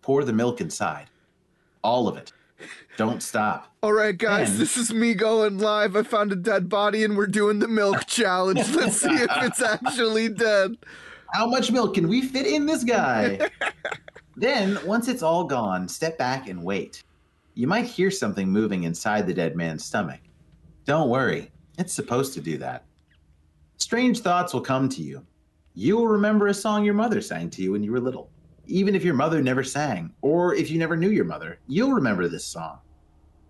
Pour 0.01 0.25
the 0.25 0.33
milk 0.33 0.59
inside, 0.59 1.05
all 1.81 2.09
of 2.09 2.17
it. 2.17 2.33
Don't 2.97 3.23
stop. 3.23 3.73
All 3.81 3.93
right, 3.93 4.17
guys, 4.17 4.49
And- 4.49 4.59
this 4.59 4.75
is 4.75 4.93
me 4.93 5.13
going 5.13 5.59
live. 5.59 5.95
I 5.95 6.03
found 6.03 6.33
a 6.33 6.35
dead 6.35 6.67
body, 6.67 7.05
and 7.05 7.15
we're 7.15 7.25
doing 7.27 7.59
the 7.59 7.69
milk 7.69 8.05
challenge. 8.05 8.69
Let's 8.75 8.99
see 8.99 9.13
if 9.15 9.31
it's 9.43 9.61
actually 9.61 10.27
dead. 10.27 10.75
How 11.31 11.47
much 11.47 11.71
milk 11.71 11.93
can 11.93 12.09
we 12.09 12.21
fit 12.21 12.47
in 12.47 12.65
this 12.65 12.83
guy? 12.83 13.39
then, 14.35 14.77
once 14.85 15.07
it's 15.07 15.23
all 15.23 15.45
gone, 15.45 15.87
step 15.87 16.17
back 16.17 16.49
and 16.49 16.65
wait. 16.65 17.01
You 17.53 17.67
might 17.67 17.85
hear 17.85 18.11
something 18.11 18.49
moving 18.49 18.83
inside 18.83 19.25
the 19.25 19.33
dead 19.33 19.55
man's 19.55 19.85
stomach. 19.85 20.19
Don't 20.83 21.07
worry, 21.07 21.49
it's 21.77 21.93
supposed 21.93 22.33
to 22.33 22.41
do 22.41 22.57
that. 22.57 22.83
Strange 23.79 24.19
thoughts 24.19 24.53
will 24.53 24.61
come 24.61 24.89
to 24.89 25.01
you. 25.01 25.25
You 25.73 25.97
will 25.97 26.07
remember 26.07 26.47
a 26.47 26.53
song 26.53 26.83
your 26.83 26.93
mother 26.93 27.21
sang 27.21 27.49
to 27.51 27.61
you 27.61 27.71
when 27.71 27.83
you 27.83 27.91
were 27.91 27.99
little. 27.99 28.29
Even 28.67 28.93
if 28.93 29.03
your 29.03 29.15
mother 29.15 29.41
never 29.41 29.63
sang, 29.63 30.13
or 30.21 30.53
if 30.53 30.69
you 30.69 30.77
never 30.77 30.95
knew 30.97 31.09
your 31.09 31.25
mother, 31.25 31.59
you'll 31.67 31.93
remember 31.93 32.27
this 32.27 32.45
song. 32.45 32.79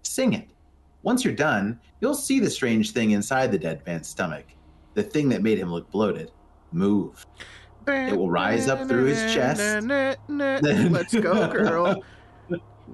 Sing 0.04 0.34
it. 0.34 0.48
Once 1.02 1.26
you're 1.26 1.34
done, 1.34 1.80
you'll 2.00 2.16
see 2.16 2.40
the 2.40 2.50
strange 2.50 2.92
thing 2.92 3.12
inside 3.12 3.52
the 3.52 3.58
dead 3.58 3.82
man's 3.86 4.08
stomach, 4.08 4.46
the 4.94 5.04
thing 5.04 5.30
that 5.30 5.42
made 5.42 5.58
him 5.58 5.72
look 5.72 5.90
bloated, 5.92 6.32
move. 6.72 7.26
It 7.88 8.16
will 8.16 8.30
rise 8.30 8.68
up 8.68 8.88
through 8.88 9.06
his 9.06 9.34
chest. 9.34 9.60
Let's 10.30 11.16
go, 11.16 11.48
girl. 11.52 12.04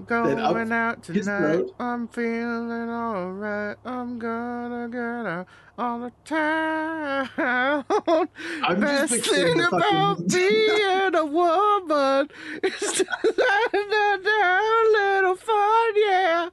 Going 0.06 0.72
out 0.72 1.04
tonight. 1.04 1.66
I'm 1.80 2.08
feeling 2.10 2.90
alright. 2.90 3.78
I'm 3.86 4.20
gonna 4.20 4.90
get 4.90 5.00
out 5.26 5.48
all 5.78 6.00
the 6.00 6.12
time. 6.26 7.30
I'm 7.38 8.82
just 8.82 8.82
Best 8.82 9.14
picturing 9.14 9.46
thing 9.46 9.58
the 9.58 9.64
fucking- 9.70 9.88
about 9.90 10.28
being 10.32 11.16
a 11.16 11.26
woman 11.26 12.30
is 12.64 12.92
to 12.94 13.06
have 13.06 14.26
a 14.26 14.92
little 14.92 15.36
fun, 15.36 15.92
yeah. 15.96 16.50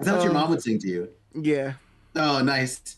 Is 0.00 0.06
that 0.06 0.14
what 0.16 0.22
your 0.22 0.30
Um, 0.32 0.34
mom 0.34 0.50
would 0.50 0.62
sing 0.62 0.78
to 0.80 0.88
you? 0.88 1.08
Yeah. 1.34 1.72
Oh, 2.14 2.42
nice. 2.42 2.96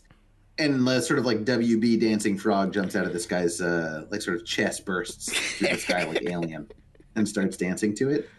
And 0.57 0.87
uh, 0.87 1.01
sort 1.01 1.19
of 1.19 1.25
like 1.25 1.43
WB 1.45 1.99
dancing 1.99 2.37
frog 2.37 2.73
jumps 2.73 2.95
out 2.95 3.05
of 3.05 3.13
this 3.13 3.25
guy's 3.25 3.61
uh, 3.61 4.05
like 4.11 4.21
sort 4.21 4.37
of 4.37 4.45
chest 4.45 4.85
bursts 4.85 5.31
through 5.57 5.69
the 5.69 5.77
sky 5.77 6.03
like 6.03 6.23
alien 6.29 6.67
and 7.15 7.27
starts 7.27 7.57
dancing 7.57 7.95
to 7.95 8.09
it. 8.09 8.29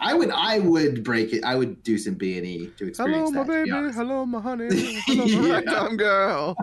I 0.00 0.14
would 0.14 0.30
I 0.30 0.58
would 0.58 1.02
break 1.04 1.32
it. 1.32 1.42
I 1.44 1.54
would 1.54 1.82
do 1.82 1.96
some 1.98 2.14
B 2.14 2.36
and 2.38 2.46
E 2.46 2.74
to 2.78 2.88
experience 2.88 3.30
Hello, 3.30 3.44
my 3.44 3.52
that. 3.52 3.64
be 3.64 3.70
baby. 3.70 3.92
Hello, 3.92 4.26
my 4.26 4.40
honey. 4.40 4.68
Hello, 5.06 5.26
my 5.26 5.62
Yeah. 5.62 5.88
girl. 5.96 6.56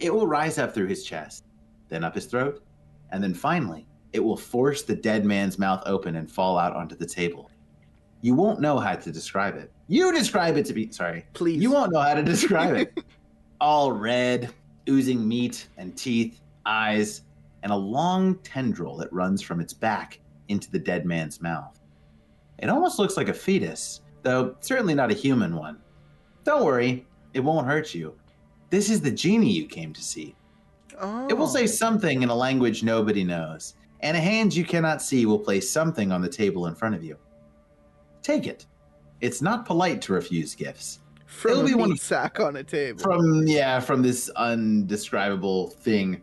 It 0.00 0.12
will 0.12 0.26
rise 0.26 0.58
up 0.58 0.74
through 0.74 0.86
his 0.86 1.04
chest, 1.04 1.44
then 1.88 2.04
up 2.04 2.14
his 2.14 2.26
throat, 2.26 2.62
and 3.10 3.22
then 3.22 3.34
finally, 3.34 3.86
it 4.12 4.20
will 4.20 4.36
force 4.36 4.82
the 4.82 4.94
dead 4.94 5.24
man's 5.24 5.58
mouth 5.58 5.82
open 5.86 6.16
and 6.16 6.30
fall 6.30 6.58
out 6.58 6.74
onto 6.74 6.96
the 6.96 7.06
table. 7.06 7.50
You 8.22 8.34
won't 8.34 8.60
know 8.60 8.78
how 8.78 8.94
to 8.94 9.12
describe 9.12 9.56
it. 9.56 9.70
You 9.86 10.12
describe 10.12 10.56
it 10.56 10.64
to 10.66 10.72
be 10.72 10.90
sorry. 10.90 11.26
Please. 11.34 11.62
You 11.62 11.70
won't 11.70 11.92
know 11.92 12.00
how 12.00 12.14
to 12.14 12.22
describe 12.22 12.74
it. 12.74 12.92
All 13.60 13.92
red, 13.92 14.50
oozing 14.88 15.26
meat 15.26 15.68
and 15.76 15.96
teeth, 15.96 16.40
eyes, 16.64 17.22
and 17.62 17.72
a 17.72 17.76
long 17.76 18.36
tendril 18.38 18.96
that 18.98 19.12
runs 19.12 19.42
from 19.42 19.60
its 19.60 19.72
back 19.74 20.20
into 20.48 20.70
the 20.70 20.78
dead 20.78 21.06
man's 21.06 21.40
mouth. 21.40 21.78
It 22.58 22.70
almost 22.70 22.98
looks 22.98 23.16
like 23.16 23.28
a 23.28 23.34
fetus, 23.34 24.02
though 24.22 24.56
certainly 24.60 24.94
not 24.94 25.10
a 25.10 25.14
human 25.14 25.56
one. 25.56 25.78
Don't 26.44 26.64
worry, 26.64 27.06
it 27.32 27.40
won't 27.40 27.66
hurt 27.66 27.94
you. 27.94 28.14
This 28.70 28.90
is 28.90 29.00
the 29.00 29.10
genie 29.10 29.52
you 29.52 29.66
came 29.66 29.92
to 29.92 30.02
see. 30.02 30.34
Oh. 30.98 31.26
It 31.28 31.34
will 31.34 31.46
oh. 31.46 31.54
say 31.54 31.66
something 31.66 32.22
in 32.22 32.28
a 32.28 32.34
language 32.34 32.82
nobody 32.82 33.24
knows, 33.24 33.74
and 34.00 34.16
a 34.16 34.20
hand 34.20 34.54
you 34.54 34.64
cannot 34.64 35.02
see 35.02 35.26
will 35.26 35.38
place 35.38 35.70
something 35.70 36.12
on 36.12 36.20
the 36.20 36.28
table 36.28 36.66
in 36.66 36.74
front 36.74 36.94
of 36.94 37.02
you. 37.02 37.16
Take 38.22 38.46
it. 38.46 38.66
It's 39.20 39.42
not 39.42 39.66
polite 39.66 40.02
to 40.02 40.12
refuse 40.12 40.54
gifts. 40.54 41.00
from 41.26 41.50
it'll 41.52 41.64
a 41.64 41.68
be 41.68 41.74
one 41.74 41.96
sack 41.96 42.40
on 42.40 42.56
a 42.56 42.64
table. 42.64 43.00
From, 43.00 43.46
yeah, 43.46 43.80
from 43.80 44.02
this 44.02 44.28
undescribable 44.36 45.68
thing. 45.68 46.22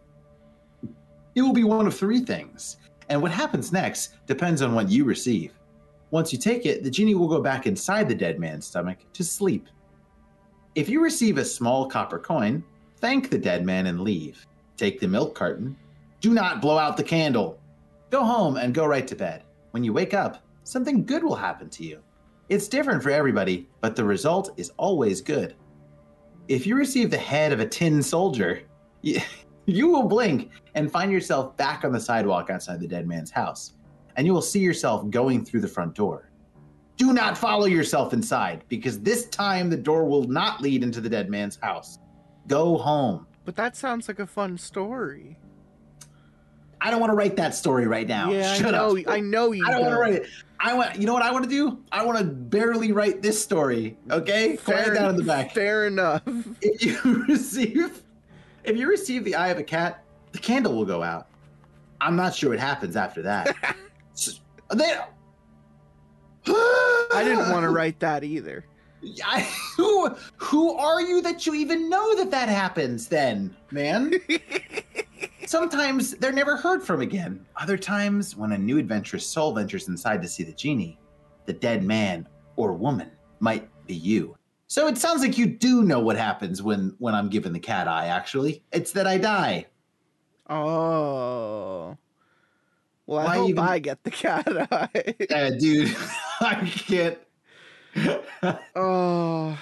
It 1.36 1.42
will 1.42 1.54
be 1.54 1.64
one 1.64 1.88
of 1.88 1.96
three 1.96 2.20
things, 2.20 2.78
and 3.12 3.22
what 3.22 3.32
happens 3.32 3.74
next 3.74 4.26
depends 4.26 4.62
on 4.62 4.74
what 4.74 4.90
you 4.90 5.04
receive. 5.04 5.52
Once 6.12 6.32
you 6.32 6.40
take 6.40 6.66
it, 6.66 6.82
the 6.82 6.90
genie 6.90 7.14
will 7.14 7.28
go 7.28 7.42
back 7.42 7.68
inside 7.68 8.08
the 8.08 8.16
dead 8.16 8.40
man's 8.40 8.66
stomach 8.66 9.00
to 9.12 9.22
sleep. 9.22 9.68
If 10.76 10.88
you 10.88 11.04
receive 11.04 11.38
a 11.38 11.44
small 11.44 11.88
copper 11.88 12.18
coin, 12.18 12.64
thank 13.02 13.30
the 13.30 13.38
dead 13.38 13.66
man 13.66 13.88
and 13.88 14.00
leave. 14.00 14.48
Take 14.78 15.02
the 15.02 15.10
milk 15.10 15.36
carton. 15.36 15.76
Do 16.22 16.34
not 16.34 16.62
blow 16.62 16.78
out 16.78 16.96
the 16.96 17.04
candle. 17.04 17.60
Go 18.12 18.24
home 18.24 18.56
and 18.56 18.74
go 18.74 18.86
right 18.86 19.06
to 19.08 19.16
bed. 19.16 19.44
When 19.72 19.84
you 19.84 19.92
wake 19.92 20.14
up, 20.14 20.42
something 20.64 21.06
good 21.06 21.22
will 21.22 21.36
happen 21.36 21.70
to 21.72 21.84
you. 21.84 22.00
It's 22.48 22.70
different 22.70 23.04
for 23.04 23.10
everybody, 23.10 23.68
but 23.82 23.98
the 23.98 24.06
result 24.06 24.54
is 24.56 24.72
always 24.78 25.20
good. 25.20 25.54
If 26.48 26.66
you 26.66 26.78
receive 26.78 27.12
the 27.12 27.18
head 27.18 27.52
of 27.52 27.60
a 27.60 27.68
tin 27.68 28.02
soldier, 28.02 28.62
you 29.66 29.88
will 29.88 30.04
blink 30.04 30.52
and 30.76 30.92
find 30.92 31.12
yourself 31.12 31.56
back 31.58 31.84
on 31.84 31.92
the 31.92 32.00
sidewalk 32.00 32.50
outside 32.50 32.80
the 32.80 32.88
dead 32.88 33.08
man's 33.08 33.32
house, 33.32 33.74
and 34.16 34.26
you 34.26 34.34
will 34.34 34.42
see 34.42 34.60
yourself 34.60 35.10
going 35.10 35.46
through 35.46 35.62
the 35.62 35.68
front 35.68 35.94
door. 35.96 36.30
Do 36.98 37.14
not 37.14 37.38
follow 37.38 37.66
yourself 37.66 38.14
inside, 38.14 38.64
because 38.68 39.00
this 39.00 39.26
time 39.28 39.70
the 39.70 39.78
door 39.78 40.06
will 40.06 40.26
not 40.28 40.62
lead 40.62 40.84
into 40.84 41.02
the 41.02 41.10
dead 41.10 41.30
man's 41.30 41.58
house. 41.62 42.00
Go 42.48 42.78
home. 42.78 43.28
But 43.46 43.56
that 43.56 43.76
sounds 43.76 44.08
like 44.08 44.20
a 44.20 44.28
fun 44.28 44.58
story. 44.58 45.38
I 46.80 46.90
don't 46.90 47.00
want 47.00 47.12
to 47.12 47.16
write 47.16 47.36
that 47.38 47.54
story 47.54 47.86
right 47.88 48.08
now. 48.08 48.32
yeah, 48.32 48.56
Shut 48.56 48.74
I 48.74 48.78
know. 48.78 48.98
up. 48.98 49.04
I 49.08 49.20
know 49.20 49.52
you. 49.52 49.64
I 49.66 49.72
don't 49.72 49.82
want 49.82 49.94
to 49.94 50.00
write 50.00 50.14
it. 50.14 50.28
I 50.60 50.74
want. 50.74 50.96
You 51.00 51.06
know 51.06 51.14
what 51.14 51.22
I 51.24 51.32
want 51.32 51.44
to 51.44 51.50
do? 51.50 51.80
I 51.92 52.04
want 52.04 52.18
to 52.20 52.24
barely 52.24 52.92
write 52.92 53.22
this 53.22 53.42
story. 53.42 53.98
Okay, 54.10 54.58
Fair, 54.58 54.84
Quiet 54.86 54.96
down 54.96 55.10
in 55.12 55.16
the 55.16 55.24
back. 55.24 55.54
Fair 55.54 55.86
enough. 55.88 56.24
if 56.62 56.84
you 56.84 57.26
receive 57.28 58.04
if 58.64 58.78
you 58.78 58.88
receive 58.88 59.24
the 59.24 59.36
eye 59.36 59.50
of 59.50 59.58
a 59.58 59.64
cat, 59.64 60.04
the 60.32 60.40
candle 60.40 60.76
will 60.76 60.86
go 60.86 61.04
out. 61.04 61.28
I'm 62.00 62.16
not 62.16 62.34
sure 62.34 62.50
what 62.50 62.60
happens 62.60 62.96
after 62.96 63.22
that. 63.24 63.56
They, 64.74 64.96
I 66.48 67.24
didn't 67.24 67.52
want 67.52 67.64
to 67.64 67.70
write 67.76 68.00
that 68.00 68.24
either. 68.24 68.66
I, 69.26 69.42
who 69.76 70.16
who 70.38 70.74
are 70.78 71.02
you 71.02 71.22
that 71.22 71.46
you 71.46 71.56
even 71.56 71.90
know 71.90 72.16
that 72.16 72.32
that 72.32 72.50
happens? 72.50 73.08
Then, 73.08 73.56
man. 73.72 74.14
Sometimes 75.46 76.12
they're 76.12 76.32
never 76.32 76.56
heard 76.56 76.84
from 76.84 77.02
again. 77.02 77.46
Other 77.58 77.78
times, 77.78 78.38
when 78.38 78.54
a 78.54 78.58
new 78.58 78.78
adventurous 78.78 79.26
soul 79.26 79.54
ventures 79.54 79.90
inside 79.90 80.22
to 80.22 80.28
see 80.28 80.44
the 80.44 80.54
genie, 80.54 80.98
the 81.46 81.54
dead 81.54 81.84
man 81.84 82.28
or 82.56 82.74
woman 82.74 83.12
might 83.40 83.68
be 83.88 83.96
you. 83.96 84.38
So 84.72 84.88
it 84.88 84.98
sounds 84.98 85.20
like 85.22 85.38
you 85.38 85.48
do 85.48 85.84
know 85.84 86.00
what 86.00 86.16
happens 86.16 86.64
when 86.64 86.96
when 86.98 87.14
I'm 87.14 87.28
given 87.28 87.52
the 87.52 87.60
cat 87.60 87.90
eye. 87.90 88.06
Actually, 88.06 88.64
it's 88.72 88.94
that 88.94 89.06
I 89.06 89.18
die. 89.18 89.66
Oh. 90.50 91.98
Well, 93.06 93.20
I 93.20 93.26
Why 93.26 93.36
hope 93.36 93.50
even- 93.50 93.64
I 93.66 93.80
get 93.80 94.02
the 94.06 94.12
cat 94.12 94.48
eye. 94.72 95.16
Uh, 95.30 95.50
dude, 95.60 95.94
I 96.40 96.56
can't. 96.74 97.18
oh. 98.74 99.60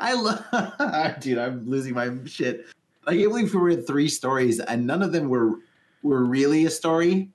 I 0.00 0.14
love, 0.14 1.20
dude. 1.20 1.36
I'm 1.36 1.68
losing 1.68 1.92
my 1.92 2.08
shit. 2.24 2.64
I 3.06 3.10
can't 3.14 3.28
believe 3.28 3.52
we 3.52 3.60
read 3.60 3.86
three 3.86 4.08
stories 4.08 4.58
and 4.58 4.86
none 4.86 5.02
of 5.02 5.12
them 5.12 5.28
were 5.28 5.56
were 6.02 6.24
really 6.24 6.64
a 6.64 6.70
story. 6.70 7.28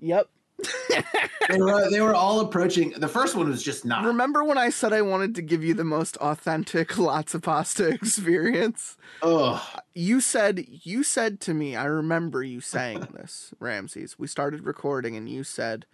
Yep. 0.00 0.28
They 1.48 1.60
were 1.60 1.90
they 1.90 2.00
were 2.00 2.14
all 2.14 2.40
approaching. 2.40 2.94
The 2.96 3.08
first 3.08 3.34
one 3.34 3.48
was 3.48 3.62
just 3.62 3.84
not. 3.84 4.04
Remember 4.04 4.42
when 4.44 4.56
I 4.56 4.70
said 4.70 4.92
I 4.92 5.02
wanted 5.02 5.34
to 5.34 5.42
give 5.42 5.62
you 5.62 5.74
the 5.74 5.84
most 5.84 6.16
authentic 6.16 6.88
Lotsa 6.92 7.42
Pasta 7.42 7.88
experience? 7.92 8.96
Ugh. 9.22 9.60
You 9.94 10.20
said 10.20 10.64
you 10.68 11.02
said 11.02 11.40
to 11.42 11.54
me, 11.54 11.76
I 11.76 11.84
remember 11.84 12.42
you 12.42 12.60
saying 12.60 13.08
this, 13.12 13.52
Ramses. 13.60 14.18
We 14.18 14.26
started 14.26 14.64
recording 14.64 15.16
and 15.16 15.28
you 15.28 15.44
said, 15.44 15.86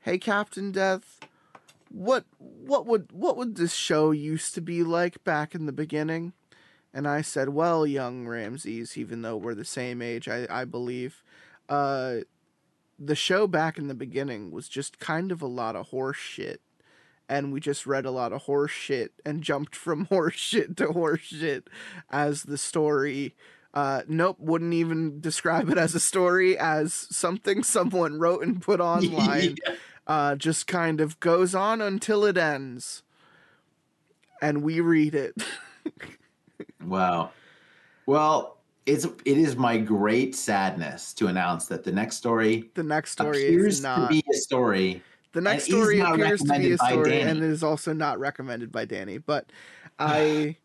"Hey 0.00 0.18
Captain 0.18 0.70
Death, 0.70 1.20
what 1.90 2.24
what 2.38 2.86
would 2.86 3.08
what 3.10 3.36
would 3.36 3.56
this 3.56 3.74
show 3.74 4.12
used 4.12 4.54
to 4.54 4.60
be 4.60 4.84
like 4.84 5.24
back 5.24 5.54
in 5.54 5.66
the 5.66 5.72
beginning?" 5.72 6.32
And 6.92 7.08
I 7.08 7.22
said, 7.22 7.48
"Well, 7.48 7.86
young 7.86 8.28
Ramses, 8.28 8.96
even 8.96 9.22
though 9.22 9.36
we're 9.36 9.56
the 9.56 9.64
same 9.64 10.00
age, 10.00 10.28
I 10.28 10.46
I 10.48 10.64
believe, 10.64 11.24
uh 11.68 12.18
the 12.98 13.14
show 13.14 13.46
back 13.46 13.78
in 13.78 13.88
the 13.88 13.94
beginning 13.94 14.50
was 14.50 14.68
just 14.68 14.98
kind 14.98 15.32
of 15.32 15.42
a 15.42 15.46
lot 15.46 15.76
of 15.76 15.88
horse 15.88 16.16
shit." 16.16 16.60
and 17.26 17.54
we 17.54 17.58
just 17.58 17.86
read 17.86 18.04
a 18.04 18.10
lot 18.10 18.34
of 18.34 18.42
horse 18.42 18.70
shit 18.70 19.12
and 19.24 19.42
jumped 19.42 19.74
from 19.74 20.04
horse 20.10 20.34
shit 20.34 20.76
to 20.76 20.88
horse 20.88 21.22
shit 21.22 21.68
as 22.10 22.42
the 22.42 22.58
story 22.58 23.34
uh 23.72 24.02
nope 24.06 24.36
wouldn't 24.38 24.74
even 24.74 25.20
describe 25.22 25.70
it 25.70 25.78
as 25.78 25.94
a 25.94 26.00
story 26.00 26.56
as 26.58 26.92
something 26.92 27.62
someone 27.64 28.18
wrote 28.18 28.42
and 28.42 28.60
put 28.60 28.78
online 28.92 29.56
uh 30.06 30.34
just 30.36 30.66
kind 30.66 31.00
of 31.00 31.18
goes 31.18 31.54
on 31.54 31.80
until 31.80 32.26
it 32.26 32.36
ends 32.36 33.02
and 34.42 34.62
we 34.62 34.80
read 34.80 35.14
it 35.14 35.34
Wow. 36.84 37.30
Well, 38.06 38.58
it's 38.86 39.04
it 39.04 39.38
is 39.38 39.56
my 39.56 39.78
great 39.78 40.34
sadness 40.34 41.12
to 41.14 41.26
announce 41.26 41.66
that 41.66 41.84
the 41.84 41.92
next 41.92 42.16
story 42.16 42.70
the 42.74 42.82
next 42.82 43.12
story 43.12 43.46
appears 43.46 43.74
is 43.74 43.80
to 43.80 43.86
not 43.86 44.10
be 44.10 44.22
a 44.30 44.34
story. 44.36 45.02
the 45.32 45.40
next 45.40 45.64
story 45.64 45.98
not 45.98 46.14
appears 46.14 46.42
to 46.42 46.58
be 46.58 46.72
a 46.72 46.78
story 46.78 47.10
Danny. 47.10 47.30
and 47.30 47.38
it 47.42 47.50
is 47.50 47.62
also 47.62 47.92
not 47.92 48.18
recommended 48.18 48.70
by 48.70 48.84
danny 48.84 49.18
but 49.18 49.46
i 49.98 50.56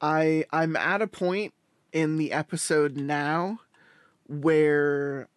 i 0.00 0.44
i'm 0.50 0.76
at 0.76 1.00
a 1.00 1.06
point 1.06 1.54
in 1.92 2.16
the 2.16 2.32
episode 2.32 2.96
now 2.96 3.60
where 4.26 5.28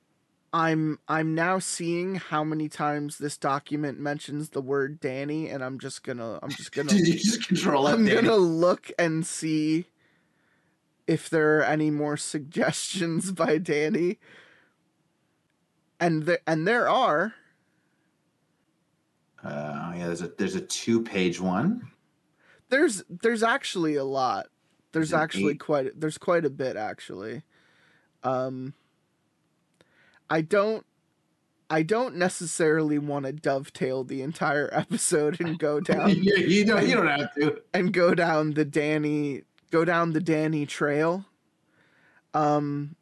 i'm 0.53 0.99
i'm 1.07 1.35
now 1.35 1.59
seeing 1.59 2.15
how 2.15 2.43
many 2.43 2.67
times 2.67 3.19
this 3.19 3.37
document 3.37 3.99
mentions 3.99 4.49
the 4.49 4.61
word 4.61 4.99
danny 4.99 5.49
and 5.49 5.63
i'm 5.63 5.79
just 5.79 6.03
gonna 6.03 6.39
i'm 6.41 6.49
just 6.49 6.71
gonna 6.71 6.89
just 7.03 7.47
control 7.47 7.87
i'm 7.87 8.05
Danny? 8.05 8.21
gonna 8.21 8.35
look 8.35 8.91
and 8.97 9.25
see 9.25 9.85
if 11.07 11.29
there 11.29 11.57
are 11.59 11.63
any 11.63 11.89
more 11.89 12.17
suggestions 12.33 13.31
by 13.31 13.57
danny 13.57 14.19
and 15.99 16.23
there 16.23 16.39
and 16.45 16.67
there 16.67 16.87
are 16.89 17.33
Uh, 19.43 19.93
yeah, 19.95 20.07
there's 20.07 20.21
a 20.21 20.27
there's 20.37 20.55
a 20.55 20.61
two 20.61 21.01
page 21.01 21.39
one. 21.39 21.89
There's 22.69 23.03
there's 23.09 23.43
actually 23.43 23.95
a 23.95 24.03
lot. 24.03 24.47
There's 24.91 25.13
actually 25.13 25.51
eight? 25.53 25.59
quite 25.59 25.99
there's 25.99 26.17
quite 26.17 26.43
a 26.43 26.49
bit 26.49 26.75
actually. 26.75 27.43
Um 28.23 28.73
I 30.29 30.41
don't 30.41 30.85
I 31.69 31.83
don't 31.83 32.15
necessarily 32.15 32.97
want 32.97 33.25
to 33.25 33.31
dovetail 33.33 34.03
the 34.03 34.21
entire 34.21 34.69
episode 34.73 35.39
and 35.39 35.57
go 35.57 35.79
down 35.91 36.09
you, 36.09 36.35
you 36.35 36.65
don't 36.65 36.87
you 36.87 36.95
don't 36.95 37.07
have 37.07 37.33
to. 37.35 37.61
and 37.73 37.93
go 37.93 38.13
down 38.15 38.51
the 38.53 38.65
Danny 38.65 39.43
go 39.71 39.85
down 39.85 40.13
the 40.13 40.21
Danny 40.21 40.65
trail. 40.65 41.25
Um 42.33 42.95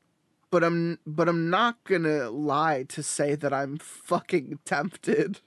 but 0.55 0.63
I'm 0.63 0.99
but 1.05 1.28
I'm 1.28 1.49
not 1.49 1.84
going 1.84 2.03
to 2.03 2.30
lie 2.30 2.84
to 2.84 3.03
say 3.03 3.36
that 3.36 3.51
I'm 3.51 3.78
fucking 3.78 4.59
tempted 4.63 5.41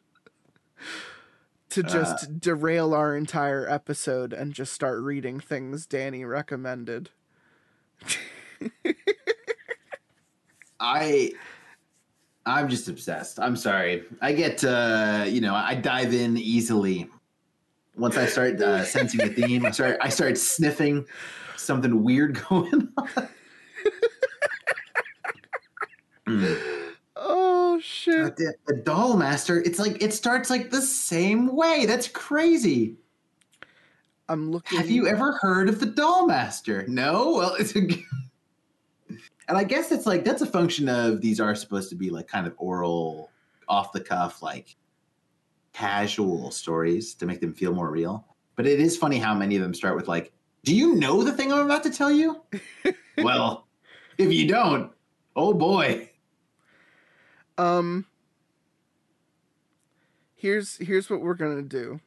to 1.71 1.83
just 1.83 2.41
derail 2.41 2.93
our 2.93 3.16
entire 3.16 3.66
episode 3.66 4.35
and 4.35 4.53
just 4.53 4.73
start 4.73 5.01
reading 5.01 5.41
things 5.41 5.87
Danny 5.87 6.27
recommended. 6.27 7.09
I 10.79 11.33
I'm 12.45 12.69
just 12.69 12.89
obsessed. 12.89 13.41
I'm 13.41 13.57
sorry. 13.57 14.05
I 14.21 14.33
get 14.33 14.62
uh, 14.62 15.25
you 15.27 15.41
know, 15.41 15.55
I 15.55 15.75
dive 15.75 16.12
in 16.12 16.37
easily. 16.37 17.09
Once 17.99 18.17
I 18.17 18.27
start 18.27 18.61
uh, 18.61 18.85
sensing 18.87 19.21
a 19.23 19.29
theme, 19.29 19.67
I 19.67 19.71
start 19.73 19.99
I 20.01 20.09
start 20.09 20.39
sniffing 20.39 21.05
something 21.57 22.03
weird 22.03 22.41
going 22.49 22.89
on. 22.97 23.29
Mm. 26.27 26.75
Oh 27.21 27.81
shit. 27.81 28.37
The, 28.37 28.55
the 28.69 28.77
doll 28.77 29.17
master, 29.17 29.61
it's 29.61 29.79
like 29.81 30.01
it 30.01 30.15
starts 30.15 30.51
like 30.51 30.71
the 30.71 30.81
same 30.81 31.55
way. 31.55 31.85
That's 31.85 32.07
crazy. 32.09 32.97
I'm 34.29 34.51
looking 34.51 34.79
Have 34.79 34.89
you 34.89 35.09
ever 35.09 35.33
heard 35.33 35.69
of 35.69 35.81
the 35.81 35.87
doll 35.87 36.27
master? 36.27 36.87
No? 36.87 37.33
Well, 37.33 37.55
it's 37.59 37.75
a 37.75 37.81
And 39.49 39.59
I 39.59 39.65
guess 39.65 39.91
it's 39.91 40.07
like 40.07 40.25
that's 40.25 40.43
a 40.43 40.47
function 40.47 40.89
of 40.89 41.21
these 41.21 41.41
are 41.41 41.55
supposed 41.57 41.91
to 41.91 41.97
be 41.97 42.09
like 42.09 42.29
kind 42.29 42.47
of 42.47 42.55
oral, 42.57 43.31
off 43.69 43.93
the 43.93 44.01
cuff, 44.01 44.43
like 44.43 44.77
casual 45.79 46.51
stories 46.51 47.14
to 47.14 47.24
make 47.24 47.41
them 47.41 47.55
feel 47.55 47.72
more 47.72 47.91
real. 47.91 48.26
But 48.57 48.66
it 48.66 48.81
is 48.81 48.97
funny 48.97 49.18
how 49.18 49.35
many 49.35 49.55
of 49.55 49.62
them 49.62 49.72
start 49.72 49.95
with 49.95 50.09
like, 50.09 50.33
"Do 50.64 50.74
you 50.74 50.97
know 50.97 51.22
the 51.22 51.33
thing 51.33 51.53
I'm 51.53 51.64
about 51.64 51.85
to 51.85 51.91
tell 51.91 52.11
you?" 52.11 52.43
well, 53.18 53.68
if 54.18 54.33
you 54.33 54.49
don't, 54.49 54.93
oh 55.37 55.55
boy. 55.55 56.11
Um 57.57 58.07
Here's 60.35 60.76
here's 60.76 61.11
what 61.11 61.20
we're 61.20 61.35
going 61.35 61.57
to 61.57 61.62
do. 61.62 62.01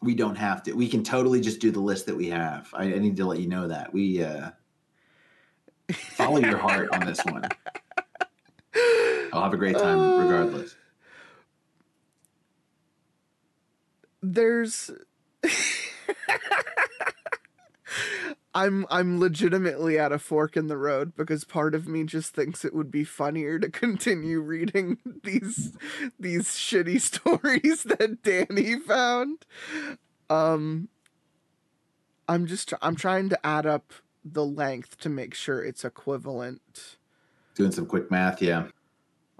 We 0.00 0.14
don't 0.14 0.34
have 0.36 0.62
to. 0.64 0.72
We 0.72 0.88
can 0.88 1.02
totally 1.04 1.40
just 1.40 1.60
do 1.60 1.70
the 1.70 1.80
list 1.80 2.06
that 2.06 2.16
we 2.16 2.28
have. 2.28 2.68
I, 2.72 2.84
I 2.94 2.98
need 2.98 3.16
to 3.16 3.24
let 3.24 3.38
you 3.40 3.48
know 3.48 3.68
that. 3.68 3.92
We 3.92 4.22
uh 4.22 4.50
follow 5.92 6.38
your 6.38 6.58
heart 6.58 6.88
on 6.92 7.06
this 7.06 7.24
one. 7.24 7.44
I'll 9.32 9.42
have 9.42 9.54
a 9.54 9.56
great 9.56 9.76
time 9.76 9.98
Uh, 9.98 10.22
regardless. 10.22 10.76
There's 14.22 14.90
I'm 18.54 18.86
I'm 18.90 19.20
legitimately 19.20 19.98
at 19.98 20.10
a 20.10 20.18
fork 20.18 20.56
in 20.56 20.66
the 20.66 20.76
road 20.76 21.14
because 21.16 21.44
part 21.44 21.74
of 21.74 21.86
me 21.86 22.04
just 22.04 22.34
thinks 22.34 22.64
it 22.64 22.74
would 22.74 22.90
be 22.90 23.04
funnier 23.04 23.58
to 23.58 23.70
continue 23.70 24.40
reading 24.40 24.98
these 25.22 25.76
these 26.18 26.48
shitty 26.48 27.00
stories 27.00 27.84
that 27.84 28.22
Danny 28.22 28.78
found. 28.80 29.46
Um 30.28 30.88
I'm 32.28 32.46
just 32.46 32.72
I'm 32.82 32.96
trying 32.96 33.28
to 33.28 33.46
add 33.46 33.66
up 33.66 33.92
the 34.24 34.44
length 34.44 34.98
to 35.00 35.08
make 35.08 35.34
sure 35.34 35.62
it's 35.62 35.84
equivalent. 35.84 36.96
Doing 37.54 37.72
some 37.72 37.86
quick 37.86 38.10
math, 38.10 38.42
yeah. 38.42 38.66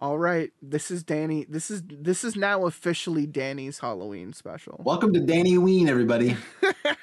All 0.01 0.17
right, 0.17 0.53
this 0.63 0.93
is 0.93 1.03
Danny. 1.03 1.45
This 1.49 1.73
is 1.73 1.83
this 1.85 2.23
is 2.23 2.37
now 2.37 2.67
officially 2.67 3.27
Danny's 3.27 3.81
Halloween 3.81 4.33
special. 4.33 4.81
Welcome 4.85 5.13
to 5.15 5.19
Danny 5.19 5.59
Ween, 5.59 5.89
everybody. 5.89 6.37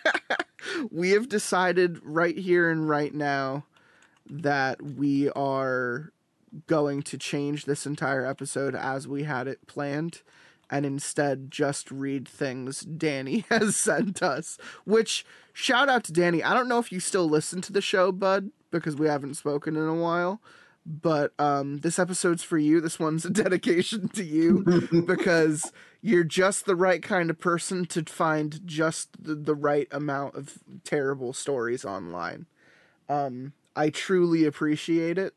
we 0.91 1.09
have 1.09 1.27
decided 1.27 1.99
right 2.03 2.37
here 2.37 2.69
and 2.69 2.87
right 2.87 3.13
now 3.13 3.65
that 4.29 4.81
we 4.81 5.29
are 5.31 6.13
going 6.67 7.01
to 7.03 7.17
change 7.17 7.65
this 7.65 7.85
entire 7.85 8.25
episode 8.25 8.75
as 8.75 9.09
we 9.09 9.23
had 9.23 9.49
it 9.49 9.67
planned 9.67 10.21
and 10.69 10.85
instead 10.85 11.51
just 11.51 11.91
read 11.91 12.25
things 12.25 12.79
Danny 12.79 13.43
has 13.49 13.75
sent 13.75 14.23
us. 14.23 14.57
Which 14.85 15.25
shout 15.51 15.89
out 15.89 16.05
to 16.05 16.13
Danny. 16.13 16.41
I 16.41 16.53
don't 16.53 16.69
know 16.69 16.79
if 16.79 16.93
you 16.93 17.01
still 17.01 17.27
listen 17.27 17.59
to 17.63 17.73
the 17.73 17.81
show, 17.81 18.13
bud, 18.13 18.51
because 18.71 18.95
we 18.95 19.07
haven't 19.07 19.33
spoken 19.33 19.75
in 19.75 19.85
a 19.85 19.95
while. 19.95 20.39
But 20.85 21.33
um, 21.39 21.79
this 21.79 21.97
episode's 21.97 22.43
for 22.43 22.57
you. 22.57 22.79
This 22.79 22.99
one's 22.99 23.25
a 23.25 23.29
dedication 23.31 24.09
to 24.09 24.23
you 24.23 24.63
because 25.07 25.71
you're 26.01 26.23
just 26.23 26.65
the 26.65 26.75
right 26.75 27.01
kind 27.01 27.29
of 27.29 27.39
person 27.39 27.85
to 27.87 28.03
find 28.03 28.61
just 28.65 29.23
the, 29.23 29.35
the 29.35 29.55
right 29.55 29.87
amount 29.91 30.35
of 30.35 30.59
terrible 30.83 31.33
stories 31.33 31.83
online. 31.83 32.45
Um, 33.09 33.53
I 33.75 33.89
truly 33.89 34.45
appreciate 34.45 35.17
it. 35.17 35.33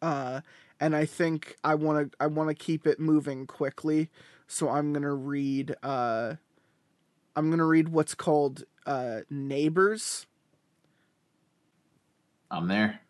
Uh, 0.00 0.40
and 0.80 0.94
I 0.94 1.04
think 1.04 1.56
I 1.62 1.74
want 1.74 2.12
to 2.12 2.16
I 2.20 2.26
want 2.26 2.48
to 2.48 2.54
keep 2.54 2.86
it 2.86 2.98
moving 2.98 3.46
quickly 3.46 4.10
so 4.52 4.68
I'm 4.68 4.92
gonna 4.92 5.14
read. 5.14 5.74
Uh, 5.82 6.34
I'm 7.34 7.50
gonna 7.50 7.64
read 7.64 7.88
what's 7.88 8.14
called 8.14 8.64
uh, 8.84 9.20
Neighbors. 9.30 10.26
I'm 12.50 12.68
there. 12.68 13.00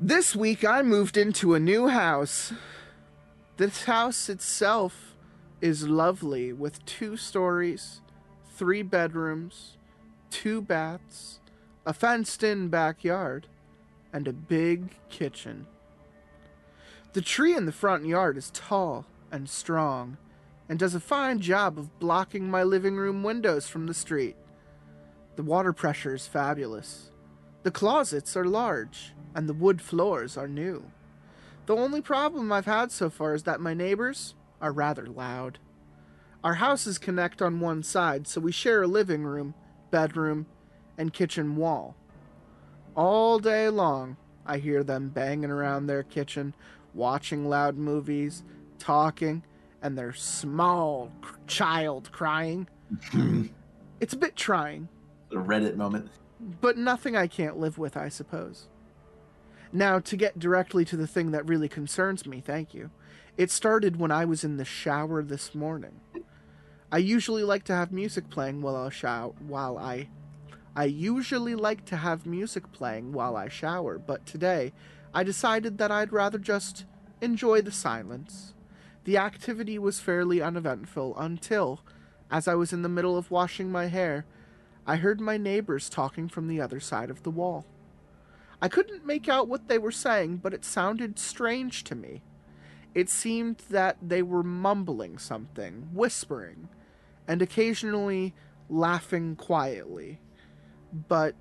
This 0.00 0.36
week 0.36 0.64
I 0.64 0.82
moved 0.82 1.16
into 1.16 1.54
a 1.54 1.60
new 1.60 1.88
house. 1.88 2.52
This 3.56 3.82
house 3.82 4.28
itself 4.28 5.16
is 5.60 5.88
lovely 5.88 6.52
with 6.52 6.84
two 6.84 7.16
stories, 7.16 8.00
three 8.54 8.82
bedrooms, 8.82 9.76
two 10.30 10.62
baths, 10.62 11.40
a 11.84 11.92
fenced 11.92 12.44
in 12.44 12.68
backyard, 12.68 13.48
and 14.12 14.28
a 14.28 14.32
big 14.32 14.94
kitchen. 15.08 15.66
The 17.12 17.20
tree 17.20 17.56
in 17.56 17.66
the 17.66 17.72
front 17.72 18.06
yard 18.06 18.36
is 18.36 18.52
tall 18.54 19.04
and 19.32 19.48
strong 19.48 20.16
and 20.68 20.78
does 20.78 20.94
a 20.94 21.00
fine 21.00 21.40
job 21.40 21.76
of 21.76 21.98
blocking 21.98 22.48
my 22.48 22.62
living 22.62 22.94
room 22.94 23.24
windows 23.24 23.66
from 23.66 23.88
the 23.88 23.94
street. 23.94 24.36
The 25.34 25.42
water 25.42 25.72
pressure 25.72 26.14
is 26.14 26.28
fabulous. 26.28 27.07
The 27.62 27.70
closets 27.70 28.36
are 28.36 28.44
large 28.44 29.12
and 29.34 29.48
the 29.48 29.54
wood 29.54 29.82
floors 29.82 30.36
are 30.36 30.48
new. 30.48 30.90
The 31.66 31.76
only 31.76 32.00
problem 32.00 32.50
I've 32.50 32.66
had 32.66 32.90
so 32.90 33.10
far 33.10 33.34
is 33.34 33.42
that 33.42 33.60
my 33.60 33.74
neighbors 33.74 34.34
are 34.60 34.72
rather 34.72 35.06
loud. 35.06 35.58
Our 36.42 36.54
houses 36.54 36.98
connect 36.98 37.42
on 37.42 37.60
one 37.60 37.82
side, 37.82 38.26
so 38.26 38.40
we 38.40 38.52
share 38.52 38.82
a 38.82 38.86
living 38.86 39.24
room, 39.24 39.54
bedroom, 39.90 40.46
and 40.96 41.12
kitchen 41.12 41.56
wall. 41.56 41.96
All 42.96 43.38
day 43.38 43.68
long, 43.68 44.16
I 44.46 44.58
hear 44.58 44.82
them 44.82 45.08
banging 45.08 45.50
around 45.50 45.86
their 45.86 46.02
kitchen, 46.02 46.54
watching 46.94 47.48
loud 47.48 47.76
movies, 47.76 48.44
talking, 48.78 49.42
and 49.82 49.98
their 49.98 50.12
small 50.12 51.12
child 51.46 52.10
crying. 52.12 52.68
it's 54.00 54.14
a 54.14 54.18
bit 54.18 54.36
trying, 54.36 54.88
A 55.32 55.36
Reddit 55.36 55.76
moment. 55.76 56.08
But 56.40 56.76
nothing 56.76 57.16
I 57.16 57.26
can't 57.26 57.58
live 57.58 57.78
with, 57.78 57.96
I 57.96 58.08
suppose. 58.08 58.68
Now, 59.72 59.98
to 59.98 60.16
get 60.16 60.38
directly 60.38 60.84
to 60.86 60.96
the 60.96 61.06
thing 61.06 61.30
that 61.32 61.48
really 61.48 61.68
concerns 61.68 62.26
me, 62.26 62.40
thank 62.40 62.72
you. 62.72 62.90
It 63.36 63.50
started 63.50 63.96
when 63.96 64.10
I 64.10 64.24
was 64.24 64.44
in 64.44 64.56
the 64.56 64.64
shower 64.64 65.22
this 65.22 65.54
morning. 65.54 66.00
I 66.90 66.98
usually 66.98 67.44
like 67.44 67.64
to 67.64 67.74
have 67.74 67.92
music 67.92 68.30
playing 68.30 68.62
while 68.62 68.76
I 68.76 68.88
shower, 68.88 69.32
while 69.38 69.76
I 69.78 70.08
I 70.74 70.84
usually 70.84 71.56
like 71.56 71.84
to 71.86 71.96
have 71.96 72.24
music 72.24 72.70
playing 72.70 73.12
while 73.12 73.36
I 73.36 73.48
shower, 73.48 73.98
but 73.98 74.24
today 74.24 74.72
I 75.12 75.24
decided 75.24 75.76
that 75.78 75.90
I'd 75.90 76.12
rather 76.12 76.38
just 76.38 76.84
enjoy 77.20 77.62
the 77.62 77.72
silence. 77.72 78.54
The 79.04 79.16
activity 79.16 79.78
was 79.78 79.98
fairly 79.98 80.40
uneventful 80.40 81.18
until, 81.18 81.80
as 82.30 82.46
I 82.46 82.54
was 82.54 82.72
in 82.72 82.82
the 82.82 82.88
middle 82.88 83.16
of 83.16 83.30
washing 83.30 83.72
my 83.72 83.86
hair, 83.86 84.24
I 84.88 84.96
heard 84.96 85.20
my 85.20 85.36
neighbors 85.36 85.90
talking 85.90 86.30
from 86.30 86.48
the 86.48 86.62
other 86.62 86.80
side 86.80 87.10
of 87.10 87.22
the 87.22 87.30
wall. 87.30 87.66
I 88.62 88.68
couldn't 88.68 89.04
make 89.04 89.28
out 89.28 89.46
what 89.46 89.68
they 89.68 89.76
were 89.76 89.92
saying, 89.92 90.38
but 90.38 90.54
it 90.54 90.64
sounded 90.64 91.18
strange 91.18 91.84
to 91.84 91.94
me. 91.94 92.22
It 92.94 93.10
seemed 93.10 93.58
that 93.68 93.98
they 94.00 94.22
were 94.22 94.42
mumbling 94.42 95.18
something, 95.18 95.90
whispering, 95.92 96.70
and 97.28 97.42
occasionally 97.42 98.34
laughing 98.70 99.36
quietly. 99.36 100.20
But 101.06 101.34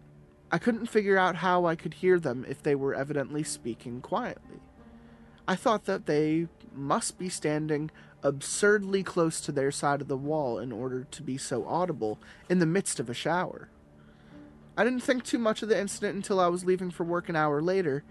I 0.52 0.58
couldn't 0.58 0.88
figure 0.88 1.18
out 1.18 1.38
how 1.38 1.66
I 1.66 1.78
could 1.78 1.96
hear 1.96 2.20
them 2.20 2.46
if 2.50 2.62
they 2.62 2.76
were 2.76 2.94
evidently 2.94 3.44
speaking 3.44 4.02
quietly. 4.02 4.60
I 5.48 5.56
thought 5.56 5.86
that 5.86 6.06
they 6.06 6.50
must 6.76 7.18
be 7.18 7.30
standing 7.30 7.92
absurdly 8.24 9.04
close 9.04 9.40
to 9.42 9.52
their 9.52 9.72
side 9.72 10.02
of 10.02 10.08
the 10.08 10.18
wall 10.18 10.60
in 10.60 10.72
order 10.72 11.04
to 11.04 11.22
be 11.24 11.38
so 11.38 11.66
audible 11.66 12.20
in 12.50 12.60
the 12.60 12.66
midst 12.66 13.00
of 13.00 13.10
a 13.10 13.14
shower. 13.14 13.70
I 14.76 14.84
didn't 14.84 15.04
think 15.04 15.24
too 15.24 15.40
much 15.40 15.62
of 15.62 15.70
the 15.70 15.80
incident 15.80 16.16
until 16.16 16.40
I 16.40 16.48
was 16.48 16.66
leaving 16.66 16.92
for 16.92 17.04
work 17.04 17.30
an 17.30 17.36
hour 17.36 17.62
later, 17.62 18.04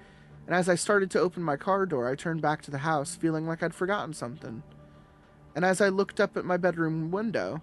and 0.46 0.54
as 0.54 0.68
I 0.68 0.74
started 0.74 1.10
to 1.12 1.20
open 1.20 1.42
my 1.42 1.56
car 1.56 1.86
door, 1.86 2.08
I 2.08 2.14
turned 2.14 2.40
back 2.40 2.62
to 2.62 2.70
the 2.70 2.78
house 2.78 3.16
feeling 3.16 3.46
like 3.46 3.62
I'd 3.62 3.74
forgotten 3.74 4.14
something. 4.14 4.62
And 5.54 5.64
as 5.64 5.80
I 5.80 5.88
looked 5.88 6.20
up 6.20 6.36
at 6.36 6.44
my 6.44 6.56
bedroom 6.56 7.10
window, 7.10 7.62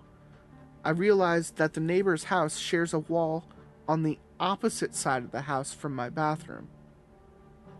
I 0.83 0.89
realized 0.89 1.57
that 1.57 1.73
the 1.73 1.79
neighbor's 1.79 2.25
house 2.25 2.57
shares 2.57 2.93
a 2.93 2.99
wall 2.99 3.45
on 3.87 4.03
the 4.03 4.19
opposite 4.39 4.95
side 4.95 5.23
of 5.23 5.31
the 5.31 5.41
house 5.41 5.73
from 5.73 5.95
my 5.95 6.09
bathroom. 6.09 6.67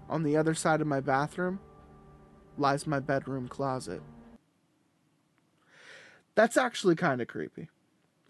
On 0.10 0.24
the 0.24 0.38
other 0.38 0.54
side 0.54 0.82
of 0.82 0.88
my 0.88 1.00
bathroom 1.00 1.60
lies 2.58 2.88
my 2.88 3.00
bedroom 3.00 3.48
closet. 3.48 4.02
That's 6.36 6.58
actually 6.58 6.96
kind 6.96 7.22
of 7.22 7.28
creepy. 7.28 7.70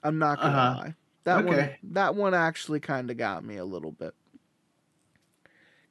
I'm 0.03 0.17
not 0.19 0.39
gonna 0.41 0.57
Uh-huh. 0.57 0.75
lie. 0.75 0.95
That 1.23 1.45
one, 1.45 1.69
that 1.93 2.15
one 2.15 2.33
actually 2.33 2.81
kind 2.81 3.09
of 3.09 3.15
got 3.17 3.45
me 3.45 3.55
a 3.57 3.65
little 3.65 3.91
bit. 3.93 4.13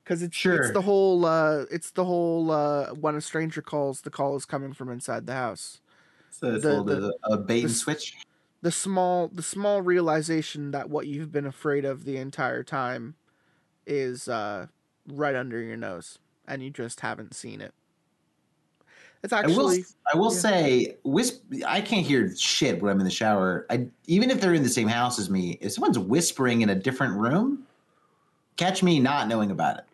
Cause 0.05 0.21
it's 0.23 0.37
sure. 0.37 0.57
it's 0.57 0.73
the 0.73 0.83
whole 0.83 1.25
uh, 1.25 1.65
it's 1.71 1.93
the 1.93 2.05
whole 2.05 2.51
uh, 2.51 2.89
when 2.95 3.15
a 3.15 3.21
stranger 3.21 3.63
calls, 3.63 4.01
the 4.01 4.11
call 4.11 4.35
is 4.37 4.45
coming 4.45 4.73
from 4.73 4.91
inside 4.91 5.27
the 5.27 5.33
house. 5.35 5.81
So 6.31 6.55
it's 6.55 6.65
The- 6.65 6.69
a 6.71 6.83
little 6.83 6.85
bit 6.85 6.99
of 7.23 7.39
a 7.41 7.43
bait 7.43 7.63
and 7.65 7.71
switch. 7.73 8.17
the 8.63 8.73
small 8.73 9.29
the 9.29 9.45
small 9.45 9.81
realization 9.81 10.73
that 10.73 10.91
what 10.91 11.07
you've 11.07 11.31
been 11.31 11.47
afraid 11.47 11.85
of 11.85 12.05
the 12.05 12.17
entire 12.17 12.65
time 12.65 13.15
is 13.87 14.29
uh, 14.29 14.67
right 15.07 15.37
under 15.37 15.61
your 15.61 15.77
nose 15.77 16.19
and 16.49 16.63
you 16.63 16.71
just 16.71 17.01
haven't 17.01 17.35
seen 17.35 17.61
it. 17.61 17.73
It's 19.23 19.33
I 19.33 19.47
will. 19.47 19.71
I 20.13 20.17
will 20.17 20.33
yeah. 20.33 20.39
say, 20.41 20.97
whisp. 21.05 21.43
I 21.67 21.81
can't 21.81 22.05
hear 22.05 22.35
shit 22.37 22.83
when 22.83 22.91
I'm 22.91 22.99
in 22.99 23.05
the 23.05 23.11
shower. 23.11 23.67
I 23.71 23.87
even 24.07 24.31
if 24.31 24.41
they're 24.41 24.55
in 24.55 24.65
the 24.65 24.69
same 24.69 24.89
house 24.89 25.19
as 25.19 25.31
me, 25.31 25.59
if 25.61 25.73
someone's 25.73 25.99
whispering 25.99 26.63
in 26.63 26.71
a 26.71 26.75
different 26.75 27.15
room, 27.17 27.65
catch 28.57 28.83
me 28.83 28.99
not 28.99 29.29
knowing 29.29 29.53
about 29.53 29.79
it 29.79 29.85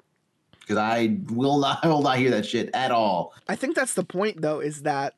because 0.60 0.78
I 0.78 1.18
will 1.28 1.58
not. 1.58 1.84
I 1.84 1.88
will 1.88 2.02
not 2.02 2.16
hear 2.16 2.30
that 2.30 2.46
shit 2.46 2.70
at 2.72 2.90
all. 2.90 3.34
I 3.48 3.56
think 3.56 3.76
that's 3.76 3.94
the 3.94 4.04
point 4.04 4.40
though 4.40 4.60
is 4.60 4.82
that 4.82 5.14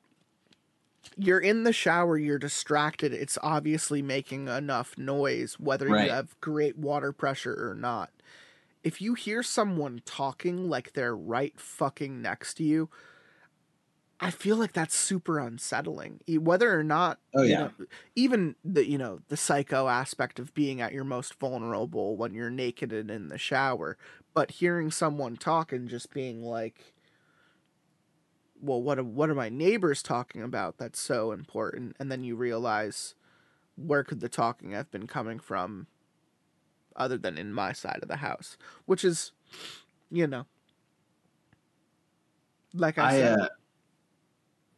you're 1.17 1.41
in 1.41 1.65
the 1.65 1.73
shower, 1.73 2.19
you're 2.19 2.39
distracted. 2.39 3.13
It's 3.13 3.39
obviously 3.43 4.03
making 4.03 4.49
enough 4.49 4.97
noise 4.99 5.55
whether 5.59 5.89
Right. 5.89 6.07
you 6.07 6.11
have 6.11 6.39
great 6.41 6.77
water 6.77 7.13
pressure 7.13 7.71
or 7.71 7.75
not. 7.75 8.11
If 8.83 9.01
you 9.01 9.15
hear 9.15 9.43
someone 9.43 10.03
talking 10.05 10.69
like 10.69 10.95
they're 10.95 11.17
right 11.17 11.59
fucking 11.61 12.23
next 12.23 12.55
to 12.55 12.65
you, 12.65 12.89
I 14.21 14.31
feel 14.31 14.57
like 14.57 14.73
that's 14.73 14.95
super 14.95 15.39
unsettling. 15.39 16.21
Whether 16.29 16.79
or 16.79 16.85
not 16.85 17.21
Oh, 17.35 17.43
you 17.43 17.57
yeah. 17.57 17.57
know, 17.57 17.73
even 18.15 18.55
the 18.65 18.87
you 18.87 18.99
know, 18.99 19.21
the 19.29 19.37
psycho 19.37 19.89
aspect 19.89 20.39
of 20.39 20.53
being 20.55 20.81
at 20.81 20.93
your 20.93 21.05
most 21.05 21.35
vulnerable 21.41 22.17
when 22.17 22.35
you're 22.35 22.51
naked 22.51 22.93
and 22.93 23.11
in 23.11 23.29
the 23.29 23.39
shower, 23.39 23.97
but 24.35 24.51
hearing 24.53 24.91
someone 24.91 25.37
talk 25.37 25.73
and 25.73 25.89
just 25.89 26.13
being 26.13 26.43
like 26.43 26.95
well 28.61 28.83
what 28.83 28.99
are, 28.99 29.05
what 29.05 29.31
are 29.31 29.35
my 29.35 29.49
neighbors 29.49 30.03
talking 30.03 30.43
about 30.43 30.79
that's 30.79 31.01
so 31.01 31.33
important 31.33 31.97
and 31.99 32.11
then 32.11 32.23
you 32.25 32.37
realize 32.37 33.15
where 33.77 34.05
could 34.05 34.21
the 34.21 34.29
talking 34.29 34.73
have 34.73 34.91
been 34.91 35.07
coming 35.07 35.39
from 35.39 35.87
other 36.97 37.17
than 37.19 37.39
in 37.39 37.53
my 37.53 37.73
side 37.73 38.01
of 38.03 38.09
the 38.09 38.17
house 38.17 38.57
which 38.87 39.05
is 39.05 39.33
you 40.11 40.27
know 40.27 40.47
like 42.75 42.99
i, 42.99 43.09
I. 43.09 43.09
said 43.09 43.43
Uh, 43.43 43.49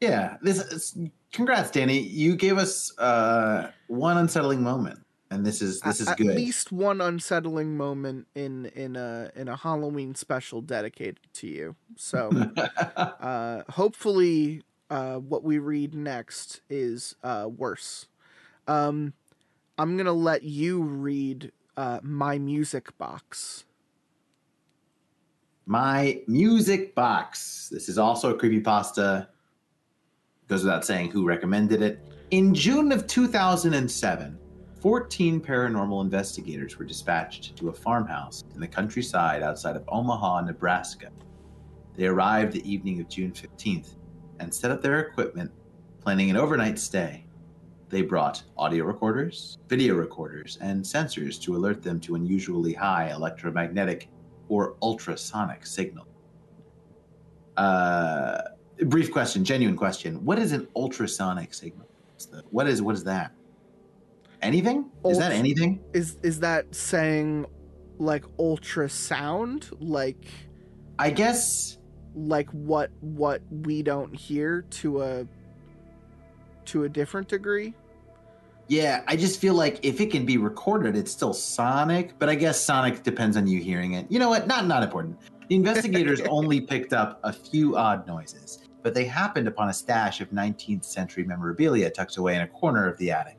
yeah. 0.02 0.36
This. 0.42 0.58
Is, 0.58 0.98
congrats, 1.32 1.70
Danny. 1.70 1.98
You 1.98 2.36
gave 2.36 2.58
us 2.58 2.96
uh, 2.98 3.70
one 3.86 4.18
unsettling 4.18 4.62
moment, 4.62 5.00
and 5.32 5.46
this 5.46 5.62
is 5.62 5.80
this 5.80 6.00
is 6.00 6.08
at, 6.08 6.18
good. 6.18 6.28
at 6.28 6.36
least 6.36 6.70
one 6.70 7.00
unsettling 7.00 7.76
moment 7.76 8.26
in 8.34 8.66
in 8.66 8.96
a 8.96 9.30
in 9.34 9.48
a 9.48 9.56
halloween 9.56 10.14
special 10.14 10.60
dedicated 10.60 11.18
to 11.32 11.46
you 11.46 11.74
so 11.96 12.30
uh 12.96 13.62
hopefully 13.70 14.62
uh 14.90 15.16
what 15.16 15.42
we 15.42 15.58
read 15.58 15.94
next 15.94 16.60
is 16.68 17.16
uh 17.24 17.48
worse 17.48 18.08
um 18.68 19.14
i'm 19.78 19.96
gonna 19.96 20.12
let 20.12 20.42
you 20.42 20.82
read 20.82 21.50
uh 21.76 21.98
my 22.02 22.38
music 22.38 22.96
box 22.98 23.64
My 25.64 26.20
music 26.26 26.94
box. 26.94 27.68
This 27.70 27.88
is 27.88 27.96
also 27.96 28.34
a 28.34 28.38
creepypasta. 28.38 29.28
Goes 30.52 30.64
without 30.64 30.84
saying 30.84 31.12
who 31.12 31.24
recommended 31.24 31.80
it. 31.80 31.98
In 32.30 32.54
June 32.54 32.92
of 32.92 33.06
2007, 33.06 34.38
14 34.82 35.40
paranormal 35.40 36.04
investigators 36.04 36.78
were 36.78 36.84
dispatched 36.84 37.56
to 37.56 37.70
a 37.70 37.72
farmhouse 37.72 38.44
in 38.54 38.60
the 38.60 38.68
countryside 38.68 39.42
outside 39.42 39.76
of 39.76 39.84
Omaha, 39.88 40.42
Nebraska. 40.42 41.08
They 41.96 42.04
arrived 42.04 42.52
the 42.52 42.70
evening 42.70 43.00
of 43.00 43.08
June 43.08 43.32
15th 43.32 43.94
and 44.40 44.52
set 44.52 44.70
up 44.70 44.82
their 44.82 45.00
equipment, 45.00 45.50
planning 46.02 46.28
an 46.28 46.36
overnight 46.36 46.78
stay. 46.78 47.24
They 47.88 48.02
brought 48.02 48.42
audio 48.58 48.84
recorders, 48.84 49.56
video 49.68 49.94
recorders, 49.94 50.58
and 50.60 50.84
sensors 50.84 51.40
to 51.44 51.56
alert 51.56 51.82
them 51.82 51.98
to 52.00 52.14
unusually 52.16 52.74
high 52.74 53.10
electromagnetic 53.10 54.10
or 54.50 54.76
ultrasonic 54.82 55.64
signal. 55.64 56.06
Uh, 57.56 58.42
brief 58.84 59.12
question, 59.12 59.44
genuine 59.44 59.76
question. 59.76 60.24
What 60.24 60.38
is 60.38 60.52
an 60.52 60.68
ultrasonic 60.76 61.54
signal? 61.54 61.86
What 62.50 62.68
is 62.68 62.82
what 62.82 62.94
is 62.94 63.04
that? 63.04 63.32
Anything? 64.42 64.90
Is 65.04 65.18
that 65.18 65.32
anything? 65.32 65.80
Is 65.92 66.18
is 66.22 66.40
that 66.40 66.74
saying 66.74 67.46
like 67.98 68.24
ultrasound? 68.38 69.72
Like 69.80 70.26
I 70.98 71.10
guess 71.10 71.78
like 72.14 72.50
what 72.50 72.90
what 73.00 73.42
we 73.50 73.82
don't 73.82 74.14
hear 74.14 74.62
to 74.62 75.02
a 75.02 75.26
to 76.66 76.84
a 76.84 76.88
different 76.88 77.28
degree? 77.28 77.74
Yeah, 78.68 79.02
I 79.06 79.16
just 79.16 79.40
feel 79.40 79.54
like 79.54 79.84
if 79.84 80.00
it 80.00 80.10
can 80.10 80.24
be 80.24 80.38
recorded, 80.38 80.96
it's 80.96 81.10
still 81.10 81.34
sonic, 81.34 82.18
but 82.18 82.28
I 82.28 82.34
guess 82.34 82.60
sonic 82.60 83.02
depends 83.02 83.36
on 83.36 83.46
you 83.46 83.60
hearing 83.60 83.94
it. 83.94 84.06
You 84.08 84.18
know 84.18 84.28
what? 84.28 84.46
Not 84.46 84.66
not 84.66 84.82
important. 84.82 85.18
The 85.48 85.56
investigators 85.56 86.20
only 86.28 86.60
picked 86.60 86.92
up 86.92 87.20
a 87.22 87.32
few 87.32 87.76
odd 87.76 88.06
noises, 88.06 88.61
but 88.82 88.94
they 88.94 89.04
happened 89.04 89.48
upon 89.48 89.68
a 89.68 89.72
stash 89.72 90.20
of 90.20 90.30
19th 90.30 90.84
century 90.84 91.24
memorabilia 91.24 91.90
tucked 91.90 92.16
away 92.16 92.34
in 92.34 92.42
a 92.42 92.48
corner 92.48 92.88
of 92.88 92.96
the 92.98 93.10
attic. 93.10 93.38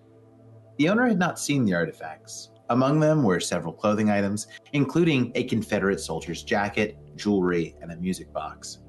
The 0.77 0.89
owner 0.89 1.07
had 1.07 1.19
not 1.19 1.39
seen 1.39 1.65
the 1.65 1.73
artifacts. 1.73 2.49
Among 2.69 2.99
them 2.99 3.23
were 3.23 3.39
several 3.39 3.73
clothing 3.73 4.09
items, 4.09 4.47
including 4.71 5.31
a 5.35 5.43
Confederate 5.43 5.99
soldier's 5.99 6.43
jacket, 6.43 6.97
jewelry, 7.15 7.75
and 7.81 7.91
a 7.91 7.97
music 7.97 8.31
box. 8.33 8.79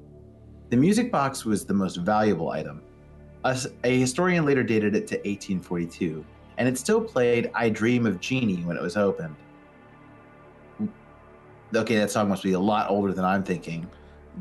The 0.69 0.77
music 0.77 1.11
box 1.11 1.45
was 1.45 1.65
the 1.65 1.73
most 1.73 1.97
valuable 1.97 2.49
item, 2.49 2.81
A 3.43 3.99
historian 3.99 4.45
later 4.45 4.63
dated 4.63 4.95
it 4.95 5.05
to 5.07 5.15
1842, 5.17 6.25
and 6.57 6.67
it 6.67 6.77
still 6.77 7.01
played 7.01 7.51
I 7.53 7.69
Dream 7.69 8.07
of 8.07 8.19
Jeannie 8.19 8.63
when 8.63 8.75
it 8.75 8.81
was 8.81 8.97
opened. 8.97 9.35
Mm. 10.81 10.89
Okay, 11.75 11.97
that 11.97 12.09
song 12.09 12.29
must 12.29 12.41
be 12.41 12.53
a 12.53 12.59
lot 12.59 12.89
older 12.89 13.13
than 13.13 13.25
I'm 13.25 13.43
thinking. 13.43 13.87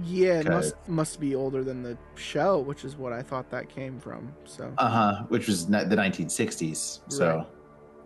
Yeah, 0.03 0.41
it 0.41 0.49
must 0.49 0.75
must 0.89 1.21
be 1.21 1.35
older 1.35 1.63
than 1.63 1.83
the 1.83 1.97
show, 2.17 2.59
which 2.59 2.85
is 2.85 2.97
what 2.97 3.13
I 3.13 3.23
thought 3.23 3.51
that 3.51 3.69
came 3.69 4.01
from. 4.01 4.33
So 4.45 4.73
Uh 4.79 4.89
huh, 4.89 5.23
which 5.29 5.47
was 5.47 5.67
the 5.67 5.77
1960s. 5.97 7.01
So, 7.09 7.37
Right. 7.37 7.47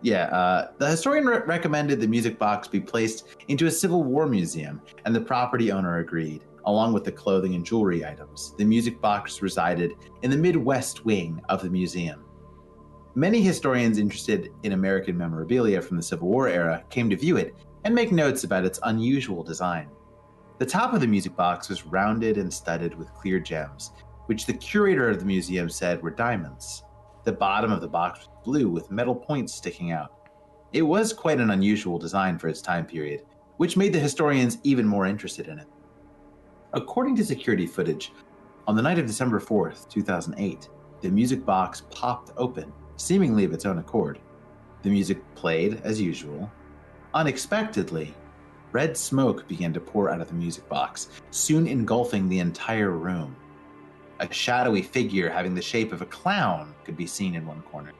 yeah, 0.01 0.25
uh, 0.25 0.71
the 0.77 0.87
historian 0.89 1.25
re- 1.25 1.41
recommended 1.47 1.99
the 1.99 2.07
music 2.07 2.37
box 2.37 2.67
be 2.67 2.79
placed 2.79 3.27
into 3.47 3.65
a 3.65 3.71
Civil 3.71 4.03
War 4.03 4.27
museum, 4.27 4.81
and 5.05 5.15
the 5.15 5.21
property 5.21 5.71
owner 5.71 5.97
agreed, 5.97 6.43
along 6.65 6.93
with 6.93 7.03
the 7.03 7.11
clothing 7.11 7.55
and 7.55 7.65
jewelry 7.65 8.05
items. 8.05 8.53
The 8.57 8.65
music 8.65 9.01
box 9.01 9.41
resided 9.41 9.93
in 10.21 10.29
the 10.29 10.37
Midwest 10.37 11.05
wing 11.05 11.41
of 11.49 11.61
the 11.63 11.69
museum. 11.69 12.23
Many 13.15 13.41
historians 13.41 13.97
interested 13.97 14.51
in 14.63 14.73
American 14.73 15.17
memorabilia 15.17 15.81
from 15.81 15.97
the 15.97 16.03
Civil 16.03 16.27
War 16.27 16.47
era 16.47 16.83
came 16.91 17.09
to 17.09 17.15
view 17.17 17.37
it 17.37 17.55
and 17.83 17.95
make 17.95 18.11
notes 18.11 18.43
about 18.43 18.65
its 18.65 18.79
unusual 18.83 19.43
design. 19.43 19.87
The 20.59 20.65
top 20.65 20.93
of 20.93 20.99
the 20.99 21.07
music 21.07 21.37
box 21.37 21.69
was 21.69 21.85
rounded 21.85 22.37
and 22.37 22.53
studded 22.53 22.93
with 22.93 23.13
clear 23.13 23.39
gems, 23.39 23.91
which 24.25 24.45
the 24.45 24.51
curator 24.51 25.09
of 25.09 25.19
the 25.19 25.25
museum 25.25 25.69
said 25.69 26.03
were 26.03 26.11
diamonds. 26.11 26.83
The 27.23 27.31
bottom 27.31 27.71
of 27.71 27.79
the 27.79 27.87
box 27.87 28.19
was 28.19 28.43
blue 28.43 28.69
with 28.69 28.91
metal 28.91 29.15
points 29.15 29.53
sticking 29.53 29.91
out. 29.91 30.29
It 30.73 30.81
was 30.81 31.13
quite 31.13 31.39
an 31.39 31.51
unusual 31.51 31.97
design 31.97 32.37
for 32.37 32.49
its 32.49 32.61
time 32.61 32.85
period, 32.85 33.21
which 33.55 33.77
made 33.77 33.93
the 33.93 33.99
historians 33.99 34.57
even 34.63 34.85
more 34.85 35.05
interested 35.05 35.47
in 35.47 35.59
it. 35.59 35.67
According 36.73 37.15
to 37.15 37.25
security 37.25 37.65
footage, 37.65 38.11
on 38.67 38.75
the 38.75 38.81
night 38.81 38.99
of 38.99 39.07
December 39.07 39.39
4th, 39.39 39.89
2008, 39.89 40.67
the 40.99 41.09
music 41.09 41.45
box 41.45 41.83
popped 41.89 42.31
open, 42.35 42.73
seemingly 42.97 43.45
of 43.45 43.53
its 43.53 43.65
own 43.65 43.77
accord. 43.77 44.19
The 44.83 44.89
music 44.89 45.19
played 45.35 45.81
as 45.85 46.01
usual. 46.01 46.51
Unexpectedly, 47.13 48.13
red 48.71 48.95
smoke 48.95 49.47
began 49.47 49.73
to 49.73 49.79
pour 49.79 50.09
out 50.09 50.21
of 50.21 50.27
the 50.27 50.33
music 50.33 50.67
box, 50.69 51.09
soon 51.31 51.67
engulfing 51.67 52.29
the 52.29 52.39
entire 52.39 52.91
room. 52.91 53.35
A 54.19 54.31
shadowy 54.33 54.81
figure 54.81 55.29
having 55.29 55.55
the 55.55 55.61
shape 55.61 55.93
of 55.93 56.01
a 56.01 56.05
clown 56.05 56.73
could 56.83 56.97
be 56.97 57.07
seen 57.07 57.35
in 57.35 57.45
one 57.47 57.61
corner. 57.63 57.91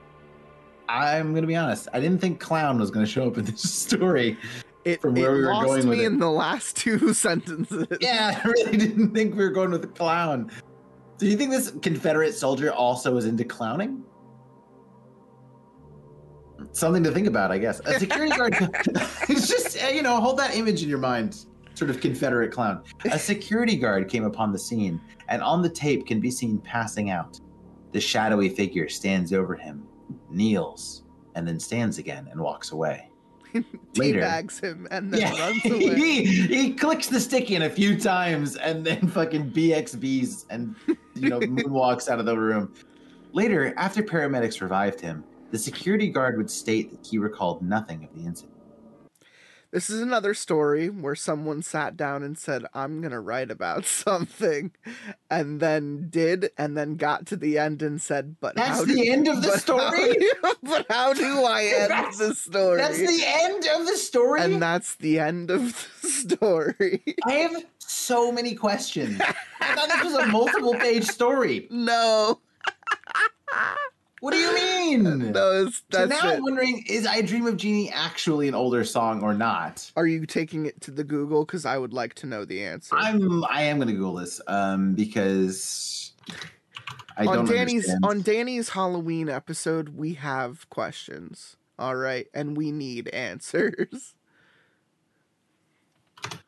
I'm 0.89 1.31
going 1.31 1.43
to 1.43 1.47
be 1.47 1.55
honest, 1.55 1.87
I 1.93 1.99
didn't 1.99 2.19
think 2.19 2.39
clown 2.39 2.79
was 2.79 2.91
going 2.91 3.05
to 3.05 3.11
show 3.11 3.27
up 3.27 3.37
in 3.37 3.45
this 3.45 3.61
story. 3.71 4.37
it, 4.85 5.01
from 5.01 5.15
it 5.15 5.21
where 5.21 5.33
we 5.33 5.41
were 5.41 5.53
lost 5.53 5.65
going 5.67 5.87
with 5.87 5.97
me 5.99 6.03
it. 6.03 6.07
in 6.07 6.19
the 6.19 6.29
last 6.29 6.75
two 6.75 7.13
sentences. 7.13 7.87
Yeah, 8.01 8.41
I 8.43 8.47
really 8.47 8.77
didn't 8.77 9.13
think 9.13 9.35
we 9.35 9.43
were 9.43 9.51
going 9.51 9.71
with 9.71 9.81
the 9.81 9.87
clown. 9.87 10.51
Do 11.17 11.27
you 11.27 11.37
think 11.37 11.51
this 11.51 11.71
Confederate 11.81 12.33
soldier 12.33 12.71
also 12.71 13.15
is 13.17 13.25
into 13.25 13.43
clowning? 13.43 14.03
Something 16.71 17.03
to 17.03 17.11
think 17.11 17.27
about, 17.27 17.51
I 17.51 17.57
guess. 17.57 17.79
A 17.85 17.99
security 17.99 18.35
guard. 18.35 18.53
it's 19.29 19.47
just, 19.47 19.81
uh, 19.83 19.87
you 19.87 20.01
know, 20.01 20.19
hold 20.19 20.37
that 20.39 20.55
image 20.55 20.83
in 20.83 20.89
your 20.89 20.99
mind. 20.99 21.45
Sort 21.73 21.89
of 21.89 22.01
Confederate 22.01 22.51
clown. 22.51 22.83
A 23.11 23.17
security 23.17 23.77
guard 23.77 24.09
came 24.09 24.25
upon 24.25 24.51
the 24.51 24.59
scene, 24.59 24.99
and 25.29 25.41
on 25.41 25.61
the 25.61 25.69
tape 25.69 26.05
can 26.05 26.19
be 26.19 26.29
seen 26.29 26.57
passing 26.59 27.09
out. 27.09 27.39
The 27.93 28.01
shadowy 28.01 28.49
figure 28.49 28.89
stands 28.89 29.31
over 29.31 29.55
him, 29.55 29.87
kneels, 30.29 31.03
and 31.35 31.47
then 31.47 31.59
stands 31.59 31.97
again 31.97 32.27
and 32.31 32.41
walks 32.41 32.71
away. 32.71 33.09
Later. 33.95 34.19
bags 34.19 34.59
him 34.59 34.87
and 34.91 35.11
then 35.11 35.21
Yeah, 35.21 35.39
runs 35.39 35.65
away. 35.65 35.95
he, 35.95 36.23
he 36.25 36.73
clicks 36.73 37.07
the 37.07 37.19
stick 37.19 37.49
in 37.49 37.63
a 37.63 37.69
few 37.69 37.97
times 37.99 38.57
and 38.57 38.85
then 38.85 39.07
fucking 39.07 39.51
BXBs 39.51 40.45
and 40.51 40.75
you 41.15 41.29
know 41.29 41.39
moonwalks 41.39 42.09
out 42.09 42.19
of 42.19 42.25
the 42.25 42.37
room. 42.37 42.73
Later, 43.31 43.73
after 43.77 44.03
paramedics 44.03 44.61
revived 44.61 44.99
him, 44.99 45.23
the 45.51 45.57
security 45.59 46.09
guard 46.09 46.37
would 46.37 46.49
state 46.51 46.91
that 46.91 47.05
he 47.07 47.17
recalled 47.17 47.61
nothing 47.61 48.03
of 48.03 48.13
the 48.13 48.25
incident. 48.25 48.55
This 49.71 49.87
is 49.91 50.01
another 50.01 50.33
story 50.33 50.89
where 50.89 51.13
someone 51.13 51.61
sat 51.61 51.95
down 51.95 52.23
and 52.23 52.35
said, 52.35 52.65
I'm 52.73 53.01
going 53.01 53.11
to 53.11 53.19
write 53.19 53.51
about 53.51 53.85
something, 54.05 54.71
and 55.29 55.59
then 55.59 56.07
did, 56.09 56.49
and 56.57 56.75
then 56.75 56.95
got 56.95 57.27
to 57.27 57.35
the 57.35 57.59
end 57.59 57.83
and 57.83 58.01
said, 58.01 58.37
But 58.41 58.55
That's 58.55 58.79
how 58.79 58.85
the 58.85 58.95
do, 58.95 59.11
end 59.11 59.27
of 59.27 59.43
the 59.43 59.49
how 59.51 59.57
story? 59.57 60.13
do- 60.19 60.31
but 60.63 60.87
how 60.89 61.13
do 61.13 61.43
I 61.45 61.63
end 61.75 61.91
That's- 61.91 62.17
the 62.17 62.33
story? 62.33 62.77
That's 62.77 62.97
the 62.97 63.23
end 63.23 63.67
of 63.79 63.85
the 63.85 63.95
story. 63.95 64.41
and 64.41 64.59
that's 64.59 64.95
the 64.95 65.19
end 65.19 65.51
of 65.51 65.61
the 66.01 66.07
story. 66.07 67.03
I 67.25 67.33
have 67.33 67.63
so 67.77 68.31
many 68.31 68.55
questions. 68.55 69.21
I 69.61 69.75
thought 69.75 69.87
this 69.89 70.03
was 70.03 70.15
a 70.15 70.25
multiple 70.27 70.73
page 70.73 71.05
story. 71.05 71.67
no, 71.69 72.39
What 74.19 74.33
do 74.33 74.39
you 74.39 74.53
mean? 74.53 75.31
no, 75.31 75.67
it's, 75.67 75.77
so 75.91 76.05
that's 76.05 76.09
now 76.09 76.29
it. 76.29 76.37
I'm 76.37 76.43
wondering: 76.43 76.83
Is 76.87 77.05
"I 77.05 77.21
Dream 77.21 77.45
of 77.47 77.57
Jeannie" 77.57 77.91
actually 77.91 78.47
an 78.47 78.55
older 78.55 78.83
song 78.83 79.21
or 79.21 79.33
not? 79.33 79.91
Are 79.95 80.07
you 80.07 80.25
taking 80.25 80.65
it 80.65 80.81
to 80.81 80.91
the 80.91 81.03
Google? 81.03 81.45
Because 81.45 81.65
I 81.65 81.77
would 81.77 81.93
like 81.93 82.13
to 82.15 82.27
know 82.27 82.45
the 82.45 82.63
answer. 82.63 82.95
I'm 82.95 83.43
I 83.45 83.63
am 83.63 83.79
gonna 83.79 83.93
Google 83.93 84.15
this 84.15 84.41
um 84.47 84.93
because 84.93 86.13
I 87.17 87.25
on 87.25 87.35
don't 87.35 87.45
Danny's 87.45 87.89
understand. 87.89 88.05
on 88.05 88.21
Danny's 88.21 88.69
Halloween 88.69 89.29
episode, 89.29 89.89
we 89.89 90.13
have 90.15 90.69
questions. 90.69 91.55
All 91.77 91.95
right, 91.95 92.27
and 92.33 92.57
we 92.57 92.71
need 92.71 93.07
answers. 93.09 94.15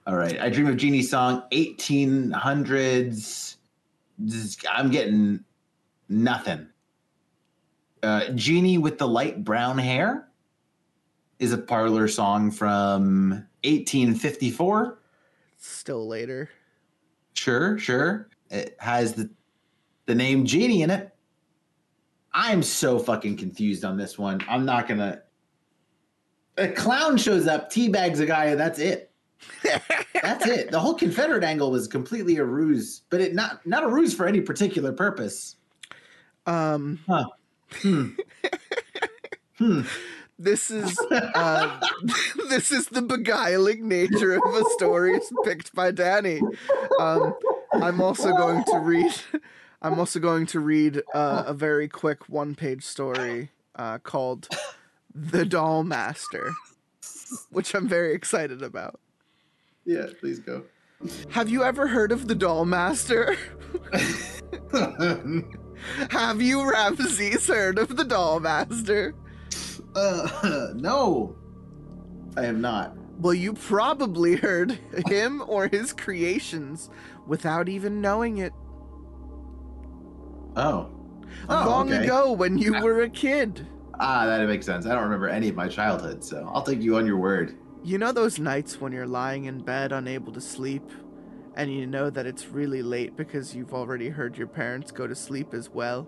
All 0.07 0.17
right, 0.17 0.39
I 0.41 0.49
Dream 0.49 0.67
of 0.67 0.77
Jeannie 0.77 1.03
song 1.03 1.43
1800s. 1.51 3.55
I'm 4.69 4.91
getting 4.91 5.43
nothing. 6.09 6.67
Uh, 8.03 8.29
Jeannie 8.31 8.77
with 8.77 8.97
the 8.97 9.07
light 9.07 9.43
brown 9.43 9.77
hair 9.77 10.27
is 11.39 11.53
a 11.53 11.57
parlor 11.57 12.07
song 12.07 12.51
from 12.51 13.29
1854. 13.63 14.99
Still 15.57 16.07
later. 16.07 16.49
Sure, 17.33 17.77
sure. 17.77 18.29
It 18.49 18.75
has 18.79 19.13
the 19.13 19.29
the 20.07 20.15
name 20.15 20.45
Jeannie 20.45 20.81
in 20.81 20.89
it. 20.89 21.13
I'm 22.33 22.63
so 22.63 22.97
fucking 22.97 23.37
confused 23.37 23.85
on 23.85 23.97
this 23.97 24.17
one. 24.17 24.41
I'm 24.49 24.65
not 24.65 24.87
gonna. 24.87 25.21
A 26.57 26.67
clown 26.67 27.17
shows 27.17 27.47
up, 27.47 27.71
teabags 27.71 28.19
a 28.19 28.25
guy, 28.25 28.45
and 28.45 28.59
that's 28.59 28.79
it. 28.79 29.11
That's 30.21 30.45
it. 30.45 30.69
The 30.69 30.79
whole 30.79 30.93
Confederate 30.93 31.43
angle 31.43 31.71
was 31.71 31.87
completely 31.87 32.37
a 32.37 32.43
ruse, 32.43 33.01
but 33.09 33.21
it 33.21 33.33
not 33.33 33.65
not 33.65 33.83
a 33.83 33.87
ruse 33.87 34.13
for 34.13 34.27
any 34.27 34.39
particular 34.39 34.93
purpose. 34.93 35.55
Um, 36.45 36.99
Huh. 37.07 37.25
Hmm. 37.73 38.09
hmm. 39.57 39.81
this 40.37 40.71
is 40.71 40.97
uh, 41.11 41.79
this 42.49 42.71
is 42.71 42.87
the 42.87 43.01
beguiling 43.01 43.87
nature 43.87 44.33
of 44.33 44.53
a 44.53 44.63
story 44.71 45.19
picked 45.43 45.73
by 45.73 45.91
Danny. 45.91 46.41
Um, 46.99 47.35
I'm 47.73 48.01
also 48.01 48.33
going 48.33 48.63
to 48.65 48.79
read. 48.79 49.13
I'm 49.81 49.99
also 49.99 50.19
going 50.19 50.45
to 50.47 50.59
read 50.59 51.01
uh, 51.13 51.43
a 51.47 51.53
very 51.53 51.87
quick 51.87 52.29
one-page 52.29 52.83
story 52.83 53.49
uh, 53.75 53.99
called 53.99 54.47
"The 55.13 55.45
Doll 55.45 55.83
Master," 55.83 56.51
which 57.49 57.73
I'm 57.73 57.87
very 57.87 58.13
excited 58.13 58.61
about. 58.61 58.99
Yeah, 59.85 60.07
please 60.19 60.39
go. 60.39 60.63
Have 61.31 61.49
you 61.49 61.63
ever 61.63 61.87
heard 61.87 62.11
of 62.11 62.27
the 62.27 62.35
Doll 62.35 62.65
Master? 62.65 63.35
Have 66.09 66.41
you, 66.41 66.69
Ramses, 66.69 67.47
heard 67.47 67.77
of 67.77 67.95
the 67.95 68.03
Doll 68.03 68.39
Master? 68.39 69.15
uh, 69.95 70.71
no, 70.75 71.35
I 72.37 72.43
have 72.43 72.57
not. 72.57 72.95
Well, 73.19 73.33
you 73.33 73.53
probably 73.53 74.35
heard 74.35 74.79
him 75.07 75.43
or 75.47 75.67
his 75.67 75.93
creations 75.93 76.89
without 77.27 77.69
even 77.69 78.01
knowing 78.01 78.39
it. 78.39 78.53
Oh. 80.55 80.89
Oh, 81.47 81.65
long 81.65 81.93
okay. 81.93 82.03
ago 82.03 82.31
when 82.31 82.57
you 82.57 82.81
were 82.81 83.01
a 83.01 83.09
kid. 83.09 83.67
Ah, 83.99 84.25
that 84.25 84.45
makes 84.47 84.65
sense. 84.65 84.85
I 84.85 84.93
don't 84.93 85.03
remember 85.03 85.29
any 85.29 85.49
of 85.49 85.55
my 85.55 85.67
childhood, 85.67 86.23
so 86.23 86.49
I'll 86.53 86.63
take 86.63 86.81
you 86.81 86.97
on 86.97 87.05
your 87.05 87.17
word. 87.17 87.55
You 87.83 87.97
know 87.97 88.11
those 88.11 88.39
nights 88.39 88.81
when 88.81 88.91
you're 88.91 89.07
lying 89.07 89.45
in 89.45 89.59
bed 89.59 89.91
unable 89.91 90.31
to 90.33 90.41
sleep, 90.41 90.83
and 91.55 91.73
you 91.73 91.85
know 91.85 92.09
that 92.09 92.25
it's 92.25 92.47
really 92.47 92.81
late 92.81 93.15
because 93.17 93.55
you've 93.55 93.73
already 93.73 94.09
heard 94.09 94.37
your 94.37 94.47
parents 94.47 94.91
go 94.91 95.07
to 95.07 95.15
sleep 95.15 95.53
as 95.53 95.69
well? 95.69 96.07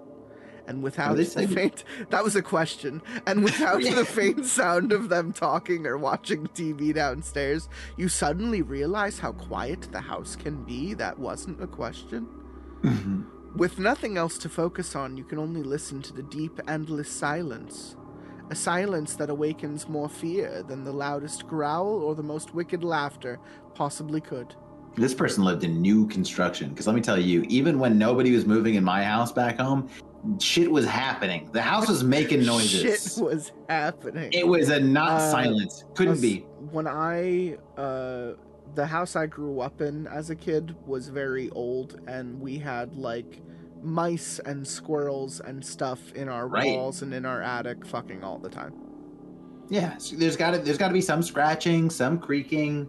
And 0.66 0.82
without 0.82 1.18
the 1.18 1.26
faint 1.26 1.84
that 2.10 2.24
was 2.24 2.36
a 2.36 2.42
question. 2.42 3.02
And 3.28 3.44
without 3.44 3.82
the 3.84 4.06
faint 4.06 4.46
sound 4.46 4.92
of 4.92 5.10
them 5.10 5.34
talking 5.34 5.86
or 5.86 5.98
watching 5.98 6.48
TV 6.48 6.94
downstairs, 6.94 7.68
you 7.98 8.08
suddenly 8.08 8.62
realize 8.62 9.20
how 9.20 9.34
quiet 9.34 9.90
the 9.92 10.02
house 10.02 10.36
can 10.36 10.64
be. 10.64 10.94
That 10.94 11.20
wasn't 11.20 11.62
a 11.62 11.68
question. 11.68 12.28
Mm-hmm. 12.82 13.58
With 13.58 13.78
nothing 13.78 14.18
else 14.18 14.38
to 14.40 14.50
focus 14.50 14.96
on, 14.96 15.18
you 15.18 15.24
can 15.24 15.38
only 15.38 15.64
listen 15.64 16.02
to 16.04 16.14
the 16.14 16.24
deep, 16.24 16.60
endless 16.68 17.12
silence. 17.12 17.96
A 18.50 18.56
silence 18.56 19.16
that 19.16 19.30
awakens 19.30 19.88
more 19.88 20.10
fear 20.10 20.64
than 20.64 20.84
the 20.84 20.92
loudest 20.92 21.48
growl 21.48 22.02
or 22.02 22.16
the 22.16 22.24
most 22.24 22.54
wicked 22.54 22.84
laughter 22.84 23.40
possibly 23.74 24.22
could. 24.22 24.56
This 24.96 25.14
person 25.14 25.44
lived 25.44 25.64
in 25.64 25.82
new 25.82 26.08
construction. 26.08 26.70
Because 26.70 26.86
let 26.88 26.96
me 26.96 27.02
tell 27.02 27.18
you, 27.20 27.44
even 27.50 27.80
when 27.80 27.98
nobody 27.98 28.32
was 28.32 28.46
moving 28.46 28.76
in 28.76 28.84
my 28.84 29.04
house 29.04 29.32
back 29.32 29.60
home, 29.60 29.90
shit 30.40 30.72
was 30.72 30.86
happening. 30.86 31.50
The 31.52 31.62
house 31.62 31.88
was 31.90 32.04
making 32.04 32.46
noises. 32.46 33.16
Shit 33.16 33.24
was 33.24 33.52
happening. 33.70 34.32
It 34.32 34.48
was 34.48 34.70
a 34.70 34.80
not 34.80 35.14
Uh, 35.14 35.32
silence. 35.32 35.84
Couldn't 35.96 36.14
Us- 36.14 36.22
be. 36.22 36.46
When 36.72 36.88
I, 36.88 37.58
uh, 37.78 38.34
the 38.76 38.86
house 38.86 39.16
I 39.16 39.26
grew 39.26 39.60
up 39.62 39.82
in 39.82 40.08
as 40.08 40.30
a 40.30 40.36
kid 40.36 40.76
was 40.86 41.08
very 41.10 41.50
old, 41.52 42.00
and 42.08 42.40
we 42.40 42.58
had 42.60 42.96
like 42.96 43.42
mice 43.82 44.40
and 44.46 44.66
squirrels 44.66 45.40
and 45.42 45.64
stuff 45.66 46.14
in 46.14 46.30
our 46.30 46.48
Right. 46.48 46.78
walls 46.78 47.02
and 47.02 47.14
in 47.14 47.26
our 47.26 47.42
attic 47.42 47.86
fucking 47.86 48.24
all 48.24 48.38
the 48.38 48.50
time. 48.50 48.74
Yeah, 49.70 49.98
so 49.98 50.16
there's 50.16 50.38
got 50.38 50.52
to 50.52 50.60
there's 50.60 50.78
got 50.78 50.88
to 50.90 50.94
be 50.94 51.02
some 51.02 51.22
scratching, 51.24 51.90
some 51.90 52.20
creaking. 52.20 52.88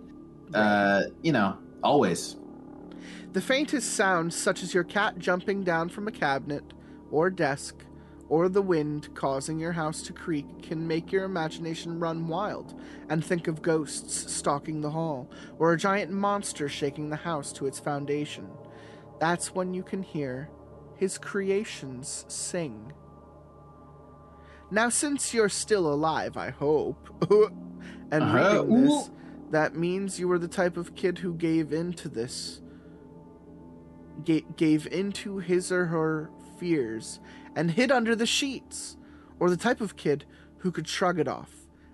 Uh, 0.53 1.03
you 1.23 1.33
know, 1.33 1.57
always. 1.85 2.37
The 3.33 3.41
faintest 3.41 3.95
sounds, 3.95 4.35
such 4.35 4.63
as 4.63 4.75
your 4.75 4.85
cat 4.85 5.19
jumping 5.19 5.63
down 5.65 5.89
from 5.89 6.09
a 6.09 6.13
cabinet 6.13 6.65
or 7.11 7.31
desk, 7.31 7.85
or 8.29 8.49
the 8.49 8.63
wind 8.63 9.15
causing 9.15 9.59
your 9.59 9.73
house 9.73 10.03
to 10.03 10.13
creak, 10.13 10.47
can 10.63 10.87
make 10.87 11.13
your 11.13 11.25
imagination 11.25 12.01
run 12.01 12.27
wild 12.27 12.75
and 13.09 13.23
think 13.25 13.47
of 13.49 13.61
ghosts 13.61 14.33
stalking 14.33 14.81
the 14.81 14.91
hall, 14.91 15.31
or 15.59 15.73
a 15.73 15.77
giant 15.79 16.11
monster 16.11 16.69
shaking 16.69 17.11
the 17.11 17.17
house 17.17 17.53
to 17.53 17.67
its 17.67 17.79
foundation. 17.79 18.49
That's 19.21 19.55
when 19.55 19.75
you 19.75 19.83
can 19.83 20.03
hear 20.03 20.49
his 20.97 21.19
creations 21.19 22.25
sing. 22.29 22.93
Now, 24.71 24.89
since 24.89 25.35
you're 25.35 25.49
still 25.51 25.93
alive, 25.93 26.37
I 26.37 26.51
hope, 26.51 27.09
and 28.11 28.23
Uh-huh. 28.25 28.37
reading 28.37 28.85
this, 28.85 29.09
Ooh. 29.09 29.13
That 29.55 29.77
means 29.77 30.19
you 30.19 30.27
were 30.27 30.39
the 30.39 30.49
type 30.49 30.77
of 30.77 30.95
kid 30.95 31.19
who 31.19 31.35
gave 31.35 31.73
in 31.73 31.93
to 31.93 32.09
this 32.09 32.61
ga- 34.25 34.45
gave 34.57 34.87
into 34.89 35.39
his 35.39 35.71
or 35.71 35.87
her 35.87 36.31
fears 36.59 37.21
and 37.57 37.71
hid 37.71 37.93
under 37.93 38.17
the 38.17 38.27
sheets, 38.27 38.97
or 39.39 39.49
the 39.49 39.57
type 39.57 39.81
of 39.81 39.97
kid 39.97 40.25
who 40.59 40.73
could 40.73 40.89
shrug 40.89 41.19
it 41.19 41.29
off 41.29 41.51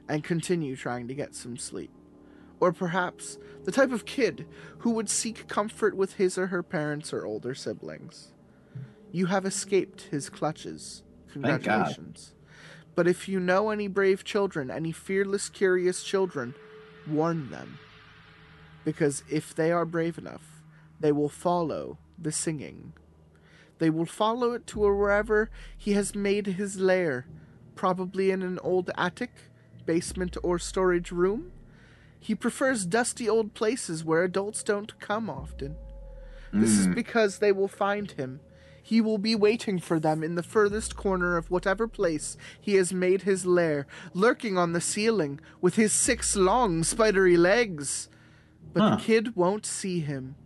and 0.08 0.24
continue 0.24 0.74
trying 0.74 1.06
to 1.08 1.14
get 1.14 1.34
some 1.34 1.56
sleep. 1.56 1.90
Or 2.60 2.72
perhaps 2.72 3.38
the 3.64 3.72
type 3.72 3.92
of 3.92 4.06
kid 4.06 4.46
who 4.78 4.90
would 4.92 5.08
seek 5.08 5.48
comfort 5.48 5.94
with 5.94 6.14
his 6.14 6.38
or 6.38 6.48
her 6.48 6.62
parents 6.62 7.12
or 7.12 7.26
older 7.26 7.54
siblings. 7.54 8.32
You 9.12 9.26
have 9.26 9.44
escaped 9.44 10.02
his 10.10 10.30
clutches. 10.30 11.02
Congratulations. 11.32 12.34
But 12.94 13.06
if 13.06 13.28
you 13.28 13.40
know 13.40 13.70
any 13.70 13.88
brave 13.88 14.24
children, 14.24 14.70
any 14.70 14.92
fearless, 14.92 15.48
curious 15.48 16.02
children, 16.02 16.54
warn 17.06 17.50
them. 17.50 17.78
Because 18.84 19.22
if 19.30 19.54
they 19.54 19.70
are 19.70 19.84
brave 19.84 20.18
enough, 20.18 20.62
they 20.98 21.12
will 21.12 21.28
follow 21.28 21.98
the 22.18 22.32
singing. 22.32 22.92
They 23.78 23.90
will 23.90 24.06
follow 24.06 24.52
it 24.52 24.66
to 24.68 24.80
wherever 24.80 25.50
he 25.76 25.92
has 25.92 26.14
made 26.14 26.46
his 26.46 26.78
lair, 26.78 27.26
probably 27.74 28.30
in 28.30 28.42
an 28.42 28.58
old 28.62 28.90
attic, 28.96 29.30
basement, 29.86 30.36
or 30.42 30.58
storage 30.58 31.10
room. 31.10 31.52
He 32.18 32.34
prefers 32.34 32.84
dusty 32.84 33.28
old 33.28 33.54
places 33.54 34.04
where 34.04 34.22
adults 34.22 34.62
don't 34.62 34.98
come 35.00 35.30
often. 35.30 35.76
This 36.52 36.70
is 36.70 36.88
mm. 36.88 36.94
because 36.94 37.38
they 37.38 37.52
will 37.52 37.68
find 37.68 38.10
him. 38.10 38.40
He 38.82 39.00
will 39.00 39.18
be 39.18 39.34
waiting 39.34 39.78
for 39.78 40.00
them 40.00 40.22
in 40.22 40.34
the 40.34 40.42
furthest 40.42 40.96
corner 40.96 41.36
of 41.36 41.50
whatever 41.50 41.86
place 41.86 42.36
he 42.60 42.74
has 42.74 42.92
made 42.92 43.22
his 43.22 43.44
lair, 43.46 43.86
lurking 44.14 44.56
on 44.58 44.72
the 44.72 44.80
ceiling 44.80 45.40
with 45.60 45.76
his 45.76 45.92
six 45.92 46.34
long 46.36 46.82
spidery 46.82 47.36
legs. 47.36 48.08
But 48.72 48.80
Huh. 48.82 48.96
the 48.96 49.02
kid 49.02 49.36
won't 49.36 49.66
see 49.66 50.00
him. 50.00 50.36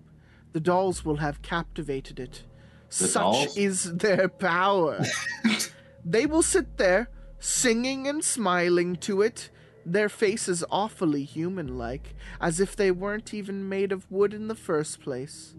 The 0.53 0.61
dolls 0.61 1.05
will 1.05 1.17
have 1.17 1.43
captivated 1.43 2.19
it. 2.21 2.45
The 2.89 3.09
Such 3.09 3.15
dolls? 3.23 3.57
is 3.57 3.95
their 3.97 4.29
power. 4.29 5.01
they 6.05 6.27
will 6.27 6.43
sit 6.43 6.77
there, 6.77 7.09
singing 7.41 8.07
and 8.07 8.23
smiling 8.23 8.97
to 8.97 9.21
it, 9.23 9.51
their 9.87 10.09
faces 10.09 10.65
awfully 10.71 11.25
human 11.25 11.77
like, 11.77 12.15
as 12.41 12.61
if 12.61 12.75
they 12.77 12.91
weren't 12.91 13.35
even 13.35 13.69
made 13.69 13.93
of 13.93 14.11
wood 14.11 14.33
in 14.33 14.49
the 14.49 14.55
first 14.55 15.01
place. 15.01 15.55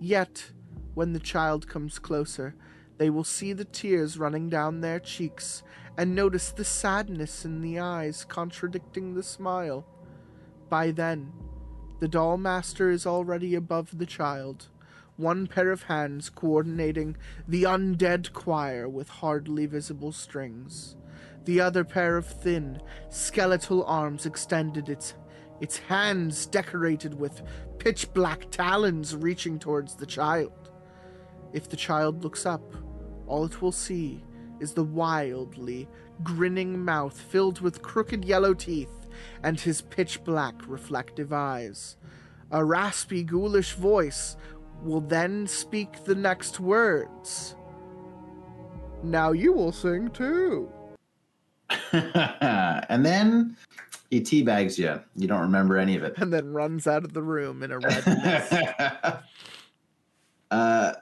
Yet, 0.00 0.52
when 0.98 1.12
the 1.12 1.20
child 1.20 1.68
comes 1.68 2.00
closer, 2.00 2.56
they 2.96 3.08
will 3.08 3.22
see 3.22 3.52
the 3.52 3.64
tears 3.64 4.18
running 4.18 4.50
down 4.50 4.80
their 4.80 4.98
cheeks 4.98 5.62
and 5.96 6.12
notice 6.12 6.50
the 6.50 6.64
sadness 6.64 7.44
in 7.44 7.60
the 7.60 7.78
eyes 7.78 8.24
contradicting 8.24 9.14
the 9.14 9.22
smile. 9.22 9.86
By 10.68 10.90
then, 10.90 11.32
the 12.00 12.08
doll 12.08 12.36
master 12.36 12.90
is 12.90 13.06
already 13.06 13.54
above 13.54 13.98
the 13.98 14.06
child, 14.06 14.70
one 15.16 15.46
pair 15.46 15.70
of 15.70 15.84
hands 15.84 16.30
coordinating 16.30 17.16
the 17.46 17.62
undead 17.62 18.32
choir 18.32 18.88
with 18.88 19.08
hardly 19.08 19.66
visible 19.66 20.10
strings. 20.10 20.96
The 21.44 21.60
other 21.60 21.84
pair 21.84 22.16
of 22.16 22.26
thin, 22.26 22.82
skeletal 23.08 23.84
arms 23.84 24.26
extended 24.26 24.88
its 24.88 25.14
its 25.60 25.78
hands 25.78 26.46
decorated 26.46 27.14
with 27.14 27.42
pitch 27.78 28.12
black 28.12 28.50
talons 28.50 29.14
reaching 29.14 29.60
towards 29.60 29.94
the 29.94 30.06
child. 30.06 30.67
If 31.52 31.68
the 31.68 31.76
child 31.76 32.22
looks 32.22 32.46
up, 32.46 32.62
all 33.26 33.44
it 33.44 33.60
will 33.60 33.72
see 33.72 34.24
is 34.60 34.72
the 34.72 34.84
wildly 34.84 35.88
grinning 36.22 36.84
mouth 36.84 37.18
filled 37.18 37.60
with 37.60 37.82
crooked 37.82 38.24
yellow 38.24 38.54
teeth 38.54 39.06
and 39.42 39.58
his 39.58 39.82
pitch 39.82 40.22
black 40.24 40.54
reflective 40.66 41.32
eyes. 41.32 41.96
A 42.50 42.64
raspy, 42.64 43.22
ghoulish 43.22 43.74
voice 43.74 44.36
will 44.82 45.00
then 45.00 45.46
speak 45.46 46.04
the 46.04 46.14
next 46.14 46.60
words. 46.60 47.54
Now 49.02 49.32
you 49.32 49.52
will 49.52 49.72
sing 49.72 50.10
too. 50.10 50.70
and 51.92 53.04
then 53.04 53.56
he 54.10 54.20
teabags 54.20 54.78
you. 54.78 55.00
You 55.16 55.28
don't 55.28 55.42
remember 55.42 55.76
any 55.76 55.96
of 55.96 56.02
it. 56.02 56.14
And 56.16 56.32
then 56.32 56.52
runs 56.52 56.86
out 56.86 57.04
of 57.04 57.12
the 57.12 57.22
room 57.22 57.62
in 57.62 57.70
a 57.70 57.78
red 57.80 58.06
mist. 58.06 58.52
uh, 60.50 60.92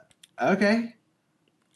okay. 0.41 0.93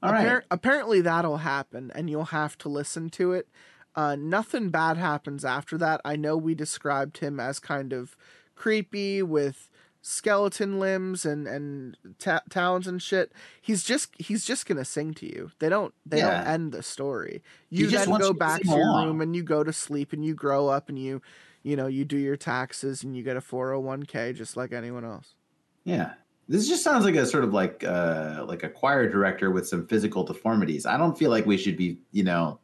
All 0.03 0.11
right. 0.11 0.25
Appar- 0.27 0.43
apparently 0.49 1.01
that'll 1.01 1.37
happen 1.37 1.91
and 1.93 2.09
you'll 2.09 2.25
have 2.25 2.57
to 2.59 2.69
listen 2.69 3.09
to 3.11 3.33
it 3.33 3.47
uh, 3.95 4.15
nothing 4.15 4.69
bad 4.69 4.97
happens 4.97 5.43
after 5.45 5.77
that 5.77 5.99
i 6.05 6.15
know 6.15 6.35
we 6.37 6.55
described 6.55 7.17
him 7.19 7.39
as 7.39 7.59
kind 7.59 7.91
of 7.93 8.15
creepy 8.55 9.21
with 9.21 9.69
skeleton 10.01 10.79
limbs 10.79 11.23
and 11.25 11.45
and 11.47 11.97
ta- 12.17 12.41
talons 12.49 12.87
and 12.87 13.01
shit 13.01 13.31
he's 13.61 13.83
just 13.83 14.09
he's 14.17 14.43
just 14.45 14.65
gonna 14.65 14.85
sing 14.85 15.13
to 15.13 15.25
you 15.27 15.51
they 15.59 15.69
don't 15.69 15.93
they 16.05 16.21
don't 16.21 16.47
end 16.47 16.71
the 16.71 16.81
story 16.81 17.43
you 17.69 17.87
just 17.87 18.07
then 18.09 18.17
go 18.19 18.29
to 18.31 18.33
back 18.33 18.61
to 18.61 18.67
your 18.69 18.79
along. 18.79 19.05
room 19.07 19.21
and 19.21 19.35
you 19.35 19.43
go 19.43 19.63
to 19.63 19.71
sleep 19.73 20.13
and 20.13 20.25
you 20.25 20.33
grow 20.33 20.67
up 20.69 20.89
and 20.89 20.97
you 20.97 21.21
you 21.61 21.75
know 21.75 21.85
you 21.85 22.03
do 22.05 22.17
your 22.17 22.37
taxes 22.37 23.03
and 23.03 23.15
you 23.15 23.21
get 23.21 23.37
a 23.37 23.41
401k 23.41 24.33
just 24.35 24.57
like 24.57 24.71
anyone 24.73 25.05
else 25.05 25.35
Yeah. 25.83 26.13
This 26.51 26.67
just 26.67 26.83
sounds 26.83 27.05
like 27.05 27.15
a 27.15 27.25
sort 27.25 27.45
of 27.45 27.53
like 27.53 27.81
uh 27.85 28.43
like 28.45 28.63
a 28.63 28.69
choir 28.69 29.09
director 29.09 29.51
with 29.51 29.65
some 29.65 29.87
physical 29.87 30.25
deformities. 30.25 30.85
I 30.85 30.97
don't 30.97 31.17
feel 31.17 31.29
like 31.31 31.45
we 31.45 31.55
should 31.57 31.77
be, 31.77 31.99
you 32.11 32.25
know. 32.25 32.59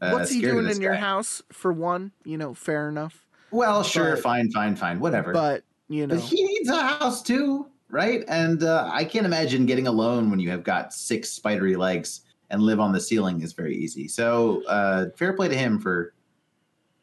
Uh, 0.00 0.12
what's 0.12 0.30
he 0.30 0.40
doing 0.40 0.66
in 0.66 0.80
your 0.80 0.94
house 0.94 1.42
for 1.52 1.72
one 1.72 2.10
you 2.24 2.36
know 2.36 2.54
fair 2.54 2.88
enough 2.88 3.24
Well, 3.50 3.84
sure, 3.84 4.14
But- 4.14 4.22
fine, 4.22 4.50
fine, 4.50 4.74
fine, 4.76 4.98
whatever. 4.98 5.32
but 5.32 5.62
you 5.88 6.06
know 6.06 6.14
But 6.14 6.24
he 6.24 6.42
needs 6.42 6.70
a 6.70 6.82
house 6.82 7.22
too, 7.22 7.66
right? 7.90 8.24
And 8.28 8.64
uh, 8.64 8.88
I 8.90 9.04
can't 9.04 9.26
imagine 9.26 9.66
getting 9.66 9.86
a 9.86 9.92
loan 9.92 10.30
when 10.30 10.40
you 10.40 10.48
have 10.50 10.64
got 10.64 10.94
six 10.94 11.28
spidery 11.28 11.76
legs 11.76 12.22
and 12.48 12.62
live 12.62 12.80
on 12.80 12.92
the 12.92 13.00
ceiling 13.00 13.42
is 13.42 13.52
very 13.52 13.76
easy. 13.76 14.08
So 14.08 14.64
uh, 14.66 15.10
fair 15.16 15.34
play 15.34 15.48
to 15.48 15.56
him 15.56 15.78
for. 15.78 16.14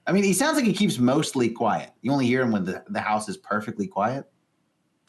I 0.08 0.12
mean, 0.12 0.24
he 0.24 0.34
sounds 0.34 0.56
like 0.56 0.66
he 0.66 0.74
keeps 0.74 0.98
mostly 0.98 1.50
quiet. 1.50 1.92
You 2.02 2.12
only 2.12 2.26
hear 2.26 2.42
him 2.42 2.52
when 2.52 2.64
the, 2.66 2.84
the 2.90 3.00
house 3.00 3.30
is 3.30 3.38
perfectly 3.38 3.86
quiet. 3.86 4.26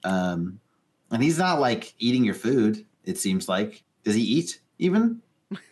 Um, 0.04 0.60
and 1.10 1.22
he's 1.22 1.38
not 1.38 1.60
like 1.60 1.94
eating 1.98 2.24
your 2.24 2.34
food. 2.34 2.84
It 3.04 3.18
seems 3.18 3.48
like 3.48 3.82
Does 4.04 4.14
he 4.14 4.22
eat 4.22 4.60
even? 4.78 5.20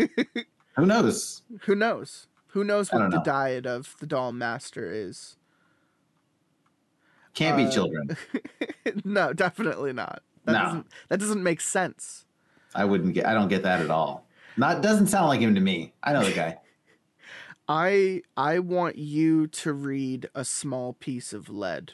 Who 0.76 0.86
knows? 0.86 1.42
Who 1.62 1.74
knows? 1.74 2.26
Who 2.48 2.64
knows 2.64 2.90
what 2.92 3.10
the 3.10 3.16
know. 3.18 3.24
diet 3.24 3.66
of 3.66 3.94
the 4.00 4.06
doll 4.06 4.32
master 4.32 4.90
is? 4.90 5.36
Can't 7.34 7.56
be 7.56 7.64
Uh, 7.66 7.70
children. 7.70 8.16
no, 9.04 9.32
definitely 9.32 9.92
not. 9.92 10.22
That 10.44 10.52
No. 10.52 10.58
doesn't 10.64 10.86
that 11.08 11.20
doesn't 11.20 11.42
make 11.42 11.60
sense. 11.60 12.24
I 12.74 12.84
wouldn't 12.84 13.14
get. 13.14 13.26
I 13.26 13.34
don't 13.34 13.48
get 13.48 13.62
that 13.62 13.80
at 13.80 13.90
all. 13.90 14.26
Not 14.56 14.82
doesn't 14.82 15.06
sound 15.08 15.28
like 15.28 15.40
him 15.40 15.54
to 15.54 15.60
me. 15.60 15.92
I 16.02 16.12
know 16.12 16.24
the 16.24 16.32
guy. 16.32 16.58
I 17.68 18.22
I 18.36 18.58
want 18.60 18.96
you 18.98 19.46
to 19.48 19.72
read 19.72 20.28
a 20.34 20.44
small 20.44 20.94
piece 20.94 21.32
of 21.32 21.48
lead. 21.48 21.92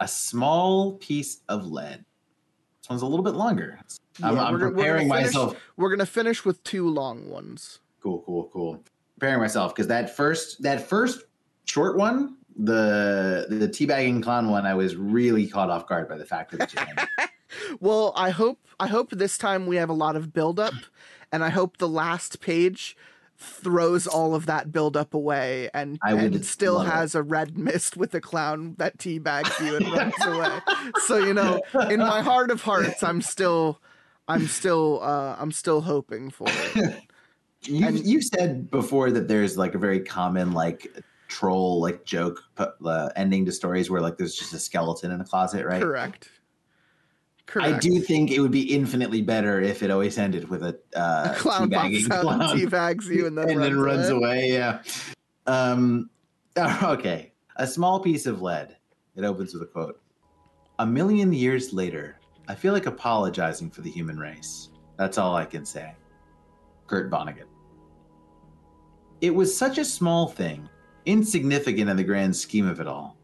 A 0.00 0.08
small 0.08 0.92
piece 0.94 1.40
of 1.48 1.66
lead. 1.66 2.04
This 2.82 2.90
one's 2.90 3.02
a 3.02 3.06
little 3.06 3.24
bit 3.24 3.34
longer. 3.34 3.78
I'm, 4.22 4.38
I'm 4.38 4.52
we're 4.52 4.58
gonna- 4.58 4.64
we're 4.66 4.70
preparing 4.72 5.08
finish- 5.10 5.24
myself. 5.26 5.56
We're 5.76 5.90
gonna 5.90 6.06
finish 6.06 6.44
with 6.44 6.62
two 6.64 6.88
long 6.88 7.28
ones. 7.28 7.80
Cool, 8.02 8.22
cool, 8.26 8.50
cool. 8.52 8.82
Preparing 9.18 9.40
myself 9.40 9.74
because 9.74 9.86
that 9.88 10.14
first 10.14 10.62
that 10.62 10.86
first 10.86 11.24
short 11.64 11.96
one, 11.96 12.36
the 12.56 13.46
the 13.48 13.68
teabagging 13.68 14.22
clown 14.22 14.50
one, 14.50 14.66
I 14.66 14.74
was 14.74 14.96
really 14.96 15.46
caught 15.46 15.70
off 15.70 15.86
guard 15.88 16.08
by 16.08 16.16
the 16.16 16.24
fact 16.26 16.52
that 16.52 16.62
it 16.62 16.68
just. 16.70 17.08
Well, 17.80 18.12
I 18.16 18.30
hope 18.30 18.58
I 18.78 18.86
hope 18.86 19.10
this 19.10 19.38
time 19.38 19.66
we 19.66 19.76
have 19.76 19.88
a 19.88 19.94
lot 19.94 20.14
of 20.16 20.32
buildup, 20.32 20.74
and 21.32 21.42
I 21.42 21.48
hope 21.48 21.78
the 21.78 21.88
last 21.88 22.40
page 22.40 22.96
throws 23.38 24.06
all 24.06 24.34
of 24.34 24.46
that 24.46 24.72
buildup 24.72 25.14
away 25.14 25.68
and, 25.74 25.98
and 26.02 26.44
still 26.44 26.74
love 26.74 26.86
it. 26.86 26.90
has 26.90 27.14
a 27.14 27.22
red 27.22 27.56
mist 27.58 27.96
with 27.96 28.14
a 28.14 28.20
clown 28.20 28.74
that 28.78 28.98
teabags 28.98 29.58
you 29.64 29.76
and 29.76 29.88
runs 29.92 30.14
away. 30.24 30.58
So 31.06 31.18
you 31.18 31.34
know, 31.34 31.60
in 31.90 32.00
my 32.00 32.22
heart 32.22 32.50
of 32.50 32.62
hearts, 32.62 33.02
I'm 33.02 33.20
still, 33.20 33.80
I'm 34.28 34.46
still, 34.46 35.00
uh, 35.02 35.36
I'm 35.38 35.52
still 35.52 35.80
hoping 35.82 36.30
for 36.30 36.46
it. 36.48 37.02
You 37.62 37.84
And- 37.84 38.06
you 38.06 38.22
said 38.22 38.70
before 38.70 39.10
that 39.10 39.26
there's 39.26 39.58
like 39.58 39.74
a 39.74 39.78
very 39.78 39.98
common 40.00 40.52
like 40.52 40.86
troll 41.26 41.80
like 41.80 42.04
joke 42.04 42.40
uh, 42.58 43.08
ending 43.16 43.44
to 43.46 43.50
stories 43.50 43.90
where 43.90 44.00
like 44.00 44.16
there's 44.18 44.36
just 44.36 44.52
a 44.52 44.58
skeleton 44.58 45.10
in 45.10 45.20
a 45.20 45.24
closet, 45.24 45.66
right? 45.66 45.82
Correct. 45.82 46.30
Correct. 47.46 47.74
I 47.74 47.78
do 47.78 48.00
think 48.00 48.30
it 48.32 48.40
would 48.40 48.50
be 48.50 48.74
infinitely 48.74 49.22
better 49.22 49.60
if 49.60 49.82
it 49.82 49.90
always 49.90 50.18
ended 50.18 50.48
with 50.48 50.62
a, 50.64 50.78
uh, 50.96 51.32
A 51.32 51.36
clown 51.36 51.70
pops 51.70 51.88
teabagging 51.88 52.10
out 52.10 52.50
and 52.50 52.60
teabags 52.60 53.06
you 53.06 53.26
and 53.26 53.38
then, 53.38 53.50
and 53.50 53.58
runs, 53.58 53.70
then 53.70 53.80
runs 53.80 54.08
away. 54.08 54.50
away. 54.50 54.52
Yeah. 54.52 54.82
Um. 55.46 56.10
Okay. 56.82 57.32
A 57.56 57.66
small 57.66 58.00
piece 58.00 58.26
of 58.26 58.42
lead. 58.42 58.76
It 59.14 59.24
opens 59.24 59.52
with 59.54 59.62
a 59.62 59.66
quote. 59.66 60.00
A 60.78 60.86
million 60.86 61.32
years 61.32 61.72
later, 61.72 62.18
I 62.48 62.54
feel 62.54 62.72
like 62.72 62.86
apologizing 62.86 63.70
for 63.70 63.80
the 63.80 63.90
human 63.90 64.18
race. 64.18 64.70
That's 64.98 65.18
all 65.18 65.34
I 65.36 65.44
can 65.44 65.64
say. 65.64 65.94
Kurt 66.86 67.10
Vonnegut. 67.10 67.46
It 69.20 69.34
was 69.34 69.56
such 69.56 69.78
a 69.78 69.84
small 69.84 70.28
thing, 70.28 70.68
insignificant 71.06 71.88
in 71.90 71.96
the 71.96 72.04
grand 72.04 72.36
scheme 72.36 72.68
of 72.68 72.80
it 72.80 72.86
all. 72.86 73.16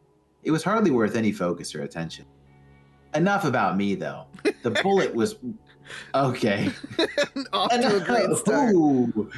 It 0.43 0.51
was 0.51 0.65
hardly 0.65 0.91
worth 0.91 1.15
any 1.15 1.33
focus 1.33 1.75
or 1.75 1.83
attention. 1.83 2.25
Enough 3.15 3.45
about 3.45 3.77
me, 3.77 3.95
though. 3.95 4.27
The 4.63 4.71
bullet 4.83 5.15
was 5.15 5.37
okay. 6.15 6.71
Off 7.53 7.71
to 7.71 7.97
a 7.97 8.01
great 8.01 8.37
start. 8.37 8.75
Ooh. 8.75 9.31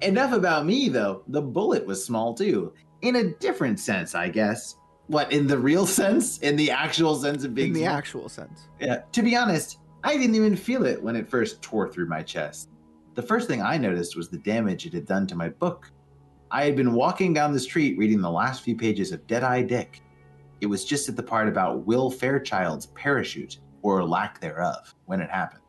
Enough 0.00 0.32
about 0.32 0.66
me, 0.66 0.88
though. 0.88 1.22
The 1.28 1.42
bullet 1.42 1.84
was 1.86 2.04
small 2.04 2.34
too, 2.34 2.72
in 3.02 3.16
a 3.16 3.24
different 3.34 3.80
sense, 3.80 4.14
I 4.14 4.28
guess. 4.28 4.76
What 5.08 5.32
in 5.32 5.46
the 5.46 5.58
real 5.58 5.86
sense? 6.00 6.38
In 6.38 6.56
the 6.56 6.70
actual 6.70 7.14
sense 7.16 7.44
of 7.44 7.54
being 7.54 7.68
In 7.68 7.74
the 7.74 7.80
small? 7.80 7.94
actual 7.96 8.28
sense. 8.28 8.68
Yeah. 8.80 9.02
To 9.12 9.22
be 9.22 9.36
honest, 9.36 9.78
I 10.04 10.16
didn't 10.16 10.34
even 10.36 10.56
feel 10.56 10.84
it 10.86 11.02
when 11.02 11.16
it 11.16 11.28
first 11.28 11.60
tore 11.62 11.88
through 11.92 12.08
my 12.08 12.22
chest. 12.22 12.68
The 13.14 13.22
first 13.22 13.46
thing 13.48 13.60
I 13.60 13.76
noticed 13.76 14.16
was 14.16 14.28
the 14.28 14.38
damage 14.38 14.86
it 14.86 14.94
had 14.94 15.06
done 15.06 15.26
to 15.28 15.34
my 15.36 15.48
book. 15.50 15.90
I 16.50 16.64
had 16.64 16.76
been 16.76 16.92
walking 16.94 17.32
down 17.32 17.52
the 17.52 17.60
street 17.60 17.98
reading 17.98 18.20
the 18.20 18.30
last 18.30 18.62
few 18.62 18.76
pages 18.76 19.12
of 19.12 19.26
Deadeye 19.26 19.62
Dick. 19.62 20.02
It 20.62 20.66
was 20.66 20.84
just 20.84 21.08
at 21.08 21.16
the 21.16 21.22
part 21.24 21.48
about 21.48 21.84
Will 21.86 22.08
Fairchild's 22.08 22.86
parachute, 22.86 23.58
or 23.82 24.04
lack 24.04 24.40
thereof, 24.40 24.94
when 25.06 25.20
it 25.20 25.28
happened. 25.28 25.60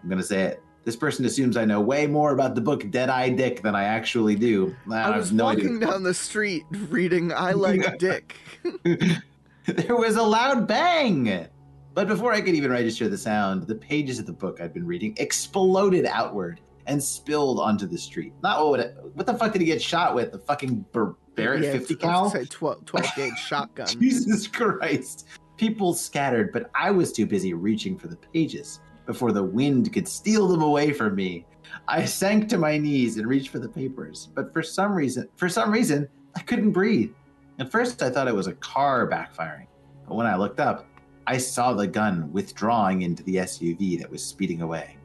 I'm 0.00 0.08
going 0.08 0.20
to 0.20 0.26
say 0.26 0.42
it. 0.42 0.62
This 0.84 0.94
person 0.94 1.24
assumes 1.24 1.56
I 1.56 1.64
know 1.64 1.80
way 1.80 2.06
more 2.06 2.32
about 2.32 2.54
the 2.54 2.60
book 2.60 2.88
Deadeye 2.92 3.30
Dick 3.30 3.60
than 3.60 3.74
I 3.74 3.84
actually 3.84 4.36
do. 4.36 4.76
I, 4.88 5.00
I 5.00 5.16
was 5.16 5.32
no 5.32 5.44
walking 5.46 5.76
idea. 5.78 5.88
down 5.88 6.04
the 6.04 6.14
street 6.14 6.62
reading 6.70 7.32
I 7.32 7.52
Like 7.52 7.98
Dick. 7.98 8.36
there 8.84 9.96
was 9.96 10.14
a 10.14 10.22
loud 10.22 10.68
bang. 10.68 11.48
But 11.94 12.06
before 12.06 12.32
I 12.32 12.40
could 12.40 12.54
even 12.54 12.70
register 12.70 13.08
the 13.08 13.18
sound, 13.18 13.66
the 13.66 13.74
pages 13.74 14.20
of 14.20 14.26
the 14.26 14.32
book 14.32 14.60
I'd 14.60 14.72
been 14.74 14.86
reading 14.86 15.14
exploded 15.16 16.06
outward 16.06 16.60
and 16.86 17.02
spilled 17.02 17.58
onto 17.58 17.86
the 17.86 17.98
street. 17.98 18.32
Not 18.44 18.60
what 18.60 18.70
would 18.70 18.80
it, 18.80 18.96
what 19.14 19.26
the 19.26 19.34
fuck 19.34 19.52
did 19.52 19.60
he 19.62 19.66
get 19.66 19.82
shot 19.82 20.14
with? 20.14 20.30
The 20.30 20.38
fucking 20.38 20.84
Bar- 20.92 21.16
Barrett 21.34 21.64
Yeah, 21.64 21.72
50 21.72 21.94
I 21.94 21.98
cal? 21.98 22.30
Say 22.30 22.44
12, 22.44 22.84
12 22.84 23.06
gauge 23.16 23.38
shotgun. 23.38 23.86
Jesus 24.00 24.46
Christ. 24.46 25.26
People 25.56 25.94
scattered, 25.94 26.52
but 26.52 26.70
I 26.74 26.90
was 26.90 27.12
too 27.12 27.26
busy 27.26 27.54
reaching 27.54 27.96
for 27.96 28.08
the 28.08 28.16
pages 28.16 28.80
before 29.06 29.32
the 29.32 29.42
wind 29.42 29.92
could 29.92 30.08
steal 30.08 30.48
them 30.48 30.62
away 30.62 30.92
from 30.92 31.14
me. 31.14 31.46
I 31.88 32.04
sank 32.04 32.48
to 32.50 32.58
my 32.58 32.78
knees 32.78 33.18
and 33.18 33.26
reached 33.26 33.50
for 33.50 33.58
the 33.58 33.68
papers, 33.68 34.28
but 34.34 34.52
for 34.52 34.62
some 34.62 34.94
reason, 34.94 35.28
for 35.36 35.48
some 35.48 35.70
reason, 35.70 36.08
I 36.34 36.40
couldn't 36.40 36.72
breathe. 36.72 37.12
At 37.58 37.70
first, 37.70 38.02
I 38.02 38.10
thought 38.10 38.28
it 38.28 38.34
was 38.34 38.46
a 38.46 38.54
car 38.54 39.08
backfiring, 39.08 39.66
but 40.08 40.14
when 40.14 40.26
I 40.26 40.36
looked 40.36 40.60
up, 40.60 40.86
I 41.26 41.38
saw 41.38 41.72
the 41.72 41.86
gun 41.86 42.32
withdrawing 42.32 43.02
into 43.02 43.22
the 43.22 43.36
SUV 43.36 43.98
that 44.00 44.10
was 44.10 44.24
speeding 44.24 44.62
away. 44.62 44.96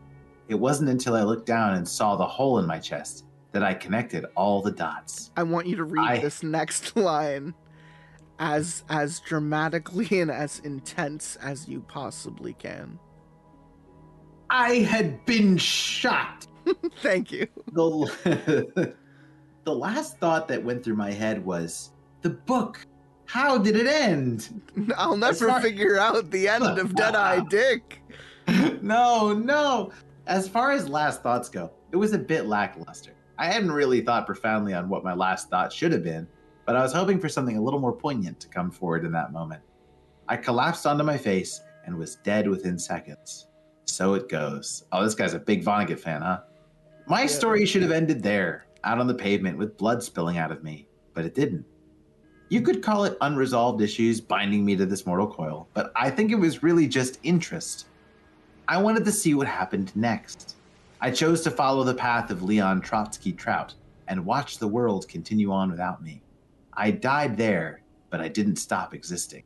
It 0.47 0.55
wasn't 0.55 0.89
until 0.89 1.15
I 1.15 1.23
looked 1.23 1.45
down 1.45 1.75
and 1.75 1.87
saw 1.87 2.15
the 2.15 2.25
hole 2.25 2.59
in 2.59 2.65
my 2.65 2.79
chest 2.79 3.25
that 3.51 3.63
I 3.63 3.73
connected 3.73 4.25
all 4.35 4.61
the 4.61 4.71
dots. 4.71 5.31
I 5.35 5.43
want 5.43 5.67
you 5.67 5.75
to 5.77 5.83
read 5.83 6.07
I- 6.07 6.19
this 6.19 6.43
next 6.43 6.95
line 6.95 7.53
as 8.39 8.83
as 8.89 9.19
dramatically 9.19 10.19
and 10.21 10.31
as 10.31 10.59
intense 10.59 11.35
as 11.37 11.67
you 11.67 11.81
possibly 11.81 12.53
can. 12.53 12.99
I 14.49 14.75
had 14.75 15.25
been 15.25 15.57
shot. 15.57 16.47
Thank 17.01 17.31
you. 17.31 17.47
the 17.73 18.93
the 19.65 19.75
last 19.75 20.17
thought 20.19 20.47
that 20.47 20.63
went 20.63 20.83
through 20.83 20.95
my 20.95 21.11
head 21.11 21.43
was 21.43 21.91
the 22.21 22.29
book. 22.31 22.85
How 23.25 23.59
did 23.59 23.75
it 23.75 23.85
end? 23.85 24.61
I'll 24.97 25.15
never 25.17 25.49
far- 25.49 25.61
figure 25.61 25.99
out 25.99 26.31
the 26.31 26.47
end 26.47 26.63
of 26.63 26.95
Deadeye 26.95 27.41
Dick. 27.49 28.01
no, 28.81 29.33
no. 29.33 29.91
As 30.25 30.47
far 30.47 30.71
as 30.71 30.89
last 30.89 31.21
thoughts 31.21 31.47
go, 31.49 31.71
it 31.91 31.95
was 31.95 32.13
a 32.13 32.17
bit 32.17 32.47
lackluster. 32.47 33.11
I 33.39 33.45
hadn't 33.45 33.71
really 33.71 34.01
thought 34.01 34.25
profoundly 34.25 34.73
on 34.73 34.89
what 34.89 35.05
my 35.05 35.13
last 35.13 35.49
thought 35.49 35.71
should 35.71 35.93
have 35.93 36.03
been, 36.03 36.27
but 36.65 36.75
I 36.75 36.83
was 36.83 36.91
hoping 36.91 37.21
for 37.21 37.29
something 37.29 37.55
a 37.55 37.61
little 37.61 37.79
more 37.79 37.93
poignant 37.93 38.37
to 38.41 38.49
come 38.49 38.69
forward 38.69 39.05
in 39.05 39.13
that 39.13 39.31
moment. 39.31 39.63
I 40.27 40.35
collapsed 40.35 40.85
onto 40.85 41.05
my 41.05 41.17
face 41.17 41.61
and 41.85 41.97
was 41.97 42.17
dead 42.17 42.49
within 42.49 42.77
seconds. 42.77 43.47
So 43.85 44.13
it 44.15 44.27
goes. 44.27 44.83
Oh, 44.91 45.01
this 45.05 45.15
guy's 45.15 45.35
a 45.35 45.39
big 45.39 45.63
Vonnegut 45.63 46.01
fan, 46.01 46.21
huh? 46.21 46.41
My 47.07 47.25
story 47.25 47.65
should 47.65 47.81
have 47.81 47.91
ended 47.91 48.21
there, 48.21 48.65
out 48.83 48.99
on 48.99 49.07
the 49.07 49.15
pavement 49.15 49.57
with 49.57 49.77
blood 49.77 50.03
spilling 50.03 50.37
out 50.37 50.51
of 50.51 50.61
me, 50.61 50.89
but 51.13 51.23
it 51.23 51.33
didn't. 51.33 51.65
You 52.49 52.61
could 52.61 52.83
call 52.83 53.05
it 53.05 53.17
unresolved 53.21 53.81
issues 53.81 54.19
binding 54.19 54.65
me 54.65 54.75
to 54.75 54.85
this 54.85 55.05
mortal 55.05 55.27
coil, 55.27 55.69
but 55.73 55.93
I 55.95 56.09
think 56.09 56.33
it 56.33 56.35
was 56.35 56.61
really 56.61 56.89
just 56.89 57.19
interest. 57.23 57.87
I 58.67 58.81
wanted 58.81 59.05
to 59.05 59.13
see 59.13 59.33
what 59.33 59.47
happened 59.47 59.95
next. 59.95 60.57
I 61.01 61.11
chose 61.11 61.41
to 61.41 61.51
follow 61.51 61.85
the 61.85 61.93
path 61.93 62.29
of 62.29 62.43
Leon 62.43 62.81
Trotsky 62.81 63.31
Trout 63.31 63.73
and 64.09 64.25
watch 64.25 64.57
the 64.57 64.67
world 64.67 65.07
continue 65.07 65.49
on 65.49 65.71
without 65.71 66.03
me. 66.03 66.21
I 66.73 66.91
died 66.91 67.37
there, 67.37 67.83
but 68.09 68.19
I 68.19 68.27
didn't 68.27 68.57
stop 68.57 68.93
existing. 68.93 69.43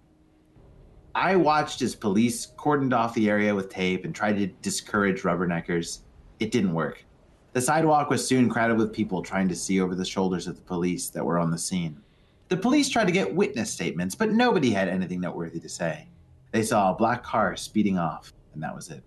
I 1.13 1.35
watched 1.35 1.83
as 1.83 1.93
police 1.93 2.53
cordoned 2.57 2.93
off 2.93 3.13
the 3.13 3.29
area 3.29 3.53
with 3.53 3.69
tape 3.69 4.03
and 4.03 4.15
tried 4.15 4.37
to 4.37 4.47
discourage 4.47 5.21
rubberneckers. 5.21 5.99
It 6.39 6.49
didn't 6.49 6.73
work. 6.73 7.05
The 7.51 7.61
sidewalk 7.61 8.09
was 8.09 8.27
soon 8.27 8.49
crowded 8.49 8.79
with 8.79 8.91
people 8.91 9.21
trying 9.21 9.47
to 9.49 9.55
see 9.55 9.79
over 9.79 9.93
the 9.93 10.03
shoulders 10.03 10.47
of 10.47 10.55
the 10.55 10.63
police 10.63 11.09
that 11.09 11.23
were 11.23 11.37
on 11.37 11.51
the 11.51 11.57
scene. 11.59 12.01
The 12.49 12.57
police 12.57 12.89
tried 12.89 13.05
to 13.05 13.11
get 13.11 13.35
witness 13.35 13.71
statements, 13.71 14.15
but 14.15 14.31
nobody 14.31 14.71
had 14.71 14.87
anything 14.87 15.21
noteworthy 15.21 15.59
to 15.59 15.69
say. 15.69 16.07
They 16.51 16.63
saw 16.63 16.91
a 16.91 16.95
black 16.95 17.21
car 17.21 17.55
speeding 17.55 17.99
off, 17.99 18.33
and 18.55 18.63
that 18.63 18.75
was 18.75 18.89
it. 18.89 19.03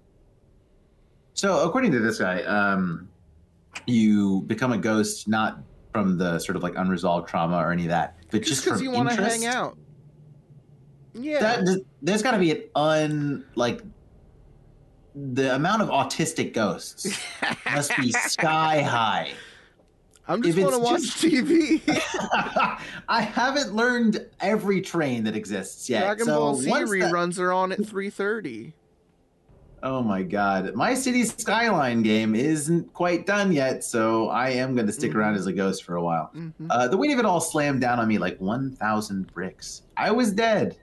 So, 1.36 1.64
according 1.68 1.92
to 1.92 2.00
this 2.00 2.18
guy, 2.18 2.42
um, 2.42 3.08
you 3.86 4.40
become 4.46 4.72
a 4.72 4.78
ghost 4.78 5.28
not 5.28 5.58
from 5.92 6.16
the 6.18 6.38
sort 6.38 6.56
of 6.56 6.62
like 6.62 6.74
unresolved 6.76 7.28
trauma 7.28 7.58
or 7.58 7.70
any 7.72 7.82
of 7.84 7.90
that, 7.90 8.16
but 8.30 8.38
Just 8.38 8.48
just, 8.48 8.64
because 8.64 8.82
you 8.82 8.90
want 8.90 9.08
to 9.10 9.14
interest. 9.14 9.42
hang 9.44 9.46
out. 9.54 9.76
Yeah. 11.12 11.40
That, 11.62 11.84
there's 12.02 12.22
got 12.22 12.32
to 12.32 12.38
be 12.38 12.50
an 12.52 12.62
un 12.74 13.44
like 13.54 13.82
the 15.14 15.54
amount 15.54 15.82
of 15.82 15.88
autistic 15.88 16.52
ghosts 16.52 17.06
must 17.72 17.96
be 17.98 18.12
sky 18.12 18.80
high. 18.82 19.30
I'm 20.28 20.42
just 20.42 20.58
want 20.58 20.72
to 20.72 20.78
watch 20.80 21.00
it's 21.02 21.22
TV. 21.22 21.80
I 23.08 23.20
haven't 23.22 23.74
learned 23.74 24.26
every 24.40 24.80
train 24.80 25.24
that 25.24 25.36
exists 25.36 25.88
yet. 25.88 26.00
Dragon 26.00 26.26
so 26.26 26.38
Ball 26.38 26.54
Z 26.56 26.68
once 26.70 26.90
that- 26.90 26.96
reruns 26.96 27.38
are 27.38 27.52
on 27.52 27.72
at 27.72 27.78
3:30. 27.78 28.72
Oh 29.82 30.02
my 30.02 30.22
god. 30.22 30.74
My 30.74 30.94
city 30.94 31.22
skyline 31.24 32.02
game 32.02 32.34
isn't 32.34 32.92
quite 32.94 33.26
done 33.26 33.52
yet, 33.52 33.84
so 33.84 34.28
I 34.30 34.50
am 34.50 34.74
going 34.74 34.86
to 34.86 34.92
stick 34.92 35.12
Mhm. 35.12 35.16
around 35.16 35.34
as 35.34 35.46
a 35.46 35.52
ghost 35.52 35.84
for 35.84 35.96
a 35.96 36.02
while. 36.02 36.30
Mhm. 36.34 36.52
Uh, 36.70 36.88
the 36.88 36.96
weight 36.96 37.12
of 37.12 37.18
it 37.18 37.24
all 37.26 37.40
slammed 37.40 37.80
down 37.82 37.98
on 38.00 38.08
me 38.08 38.18
like 38.18 38.40
1,000 38.40 39.32
bricks. 39.32 39.82
I 39.96 40.10
was 40.10 40.32
dead. 40.32 40.78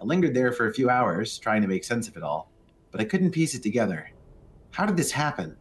I 0.00 0.04
lingered 0.04 0.34
there 0.34 0.52
for 0.52 0.66
a 0.66 0.72
few 0.74 0.90
hours, 0.90 1.38
trying 1.38 1.62
to 1.62 1.68
make 1.68 1.84
sense 1.84 2.08
of 2.08 2.16
it 2.16 2.22
all, 2.22 2.50
but 2.90 3.00
I 3.00 3.04
couldn't 3.04 3.30
piece 3.30 3.54
it 3.54 3.62
together. 3.62 4.10
How 4.72 4.84
did 4.84 4.96
this 4.96 5.12
happen? 5.12 5.56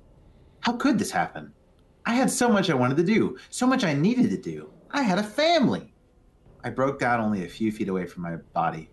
How 0.61 0.73
could 0.73 0.97
this 0.97 1.11
happen? 1.11 1.53
I 2.05 2.15
had 2.15 2.31
so 2.31 2.49
much 2.49 2.69
I 2.69 2.73
wanted 2.73 2.97
to 2.97 3.03
do, 3.03 3.37
so 3.49 3.67
much 3.67 3.83
I 3.83 3.93
needed 3.93 4.29
to 4.31 4.37
do. 4.37 4.69
I 4.91 5.03
had 5.03 5.19
a 5.19 5.23
family. 5.23 5.93
I 6.63 6.69
broke 6.71 6.99
down 6.99 7.19
only 7.21 7.45
a 7.45 7.49
few 7.49 7.71
feet 7.71 7.87
away 7.89 8.05
from 8.07 8.23
my 8.23 8.37
body. 8.53 8.89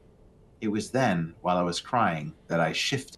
It 0.61 0.69
was 0.69 0.90
then, 0.90 1.35
while 1.40 1.57
I 1.57 1.62
was 1.62 1.81
crying, 1.81 2.35
that 2.48 2.61
I 2.61 2.73
shifted. 2.73 3.16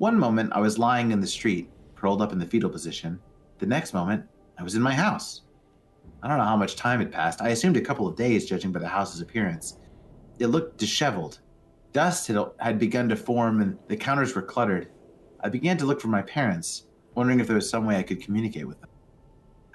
One 0.00 0.18
moment, 0.18 0.54
I 0.54 0.60
was 0.60 0.78
lying 0.78 1.10
in 1.10 1.20
the 1.20 1.26
street, 1.26 1.68
curled 1.94 2.22
up 2.22 2.32
in 2.32 2.38
the 2.38 2.46
fetal 2.46 2.70
position. 2.70 3.20
The 3.58 3.66
next 3.66 3.92
moment, 3.92 4.24
I 4.58 4.62
was 4.62 4.74
in 4.74 4.80
my 4.80 4.94
house. 4.94 5.42
I 6.22 6.28
don't 6.28 6.38
know 6.38 6.44
how 6.44 6.56
much 6.56 6.74
time 6.74 7.00
had 7.00 7.12
passed. 7.12 7.42
I 7.42 7.50
assumed 7.50 7.76
a 7.76 7.82
couple 7.82 8.06
of 8.06 8.16
days, 8.16 8.46
judging 8.46 8.72
by 8.72 8.80
the 8.80 8.88
house's 8.88 9.20
appearance. 9.20 9.76
It 10.38 10.46
looked 10.46 10.78
disheveled. 10.78 11.40
Dust 11.92 12.28
had, 12.28 12.38
had 12.60 12.78
begun 12.78 13.10
to 13.10 13.14
form, 13.16 13.60
and 13.60 13.76
the 13.88 13.96
counters 13.96 14.34
were 14.34 14.40
cluttered. 14.40 14.88
I 15.40 15.50
began 15.50 15.76
to 15.76 15.84
look 15.84 16.00
for 16.00 16.08
my 16.08 16.22
parents, 16.22 16.86
wondering 17.14 17.38
if 17.38 17.46
there 17.46 17.56
was 17.56 17.68
some 17.68 17.84
way 17.84 17.98
I 17.98 18.02
could 18.02 18.22
communicate 18.22 18.66
with 18.66 18.80
them. 18.80 18.88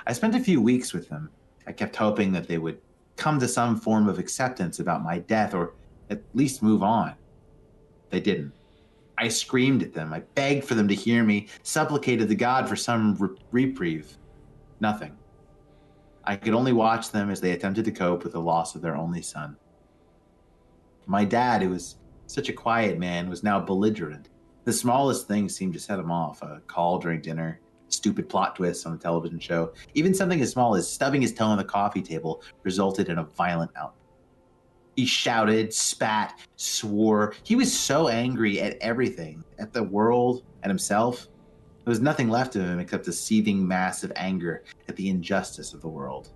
I 0.07 0.13
spent 0.13 0.33
a 0.33 0.39
few 0.39 0.59
weeks 0.59 0.91
with 0.91 1.07
them. 1.07 1.29
I 1.67 1.71
kept 1.71 1.95
hoping 1.95 2.31
that 2.31 2.47
they 2.47 2.57
would 2.57 2.81
come 3.15 3.39
to 3.41 3.47
some 3.47 3.79
form 3.79 4.09
of 4.09 4.17
acceptance 4.17 4.79
about 4.79 5.03
my 5.03 5.19
death, 5.19 5.53
or 5.53 5.73
at 6.09 6.23
least 6.33 6.63
move 6.63 6.81
on. 6.81 7.13
They 8.09 8.21
didn't. 8.21 8.53
I 9.17 9.27
screamed 9.29 9.83
at 9.83 9.93
them. 9.93 10.13
I 10.13 10.19
begged 10.35 10.65
for 10.65 10.75
them 10.75 10.87
to 10.87 10.95
hear 10.95 11.23
me, 11.23 11.47
supplicated 11.63 12.27
to 12.29 12.35
God 12.35 12.67
for 12.67 12.75
some 12.75 13.15
re- 13.15 13.37
reprieve. 13.51 14.17
Nothing. 14.79 15.17
I 16.23 16.35
could 16.35 16.53
only 16.53 16.73
watch 16.73 17.11
them 17.11 17.29
as 17.29 17.39
they 17.39 17.51
attempted 17.51 17.85
to 17.85 17.91
cope 17.91 18.23
with 18.23 18.33
the 18.33 18.41
loss 18.41 18.75
of 18.75 18.81
their 18.81 18.95
only 18.95 19.21
son. 19.21 19.55
My 21.05 21.23
dad, 21.23 21.61
who 21.61 21.69
was 21.69 21.97
such 22.25 22.49
a 22.49 22.53
quiet 22.53 22.97
man, 22.97 23.29
was 23.29 23.43
now 23.43 23.59
belligerent. 23.59 24.29
The 24.63 24.73
smallest 24.73 25.27
things 25.27 25.55
seemed 25.55 25.73
to 25.73 25.79
set 25.79 25.99
him 25.99 26.11
off 26.11 26.41
a 26.41 26.61
call 26.65 26.97
during 26.97 27.21
dinner, 27.21 27.59
stupid 27.89 28.27
plot 28.27 28.55
twists 28.55 28.87
on 28.87 28.93
a 28.93 28.97
television 28.97 29.39
show. 29.39 29.73
Even 29.93 30.15
something 30.15 30.41
as 30.41 30.51
small 30.51 30.75
as 30.75 30.91
stubbing 30.91 31.21
his 31.21 31.33
toe 31.33 31.45
on 31.45 31.57
the 31.57 31.63
coffee 31.63 32.01
table 32.01 32.41
resulted 32.63 33.09
in 33.09 33.19
a 33.19 33.23
violent 33.23 33.71
outburst. 33.75 34.04
He 34.95 35.05
shouted, 35.05 35.73
spat, 35.73 36.39
swore. 36.55 37.33
He 37.43 37.55
was 37.55 37.77
so 37.77 38.07
angry 38.07 38.61
at 38.61 38.77
everything, 38.79 39.43
at 39.59 39.73
the 39.73 39.83
world, 39.83 40.43
at 40.63 40.69
himself. 40.69 41.27
There 41.83 41.91
was 41.91 42.01
nothing 42.01 42.29
left 42.29 42.55
of 42.55 42.63
him 42.63 42.79
except 42.79 43.07
a 43.07 43.11
seething 43.11 43.67
mass 43.67 44.03
of 44.03 44.13
anger 44.15 44.63
at 44.87 44.95
the 44.95 45.09
injustice 45.09 45.73
of 45.73 45.81
the 45.81 45.89
world. 45.89 46.29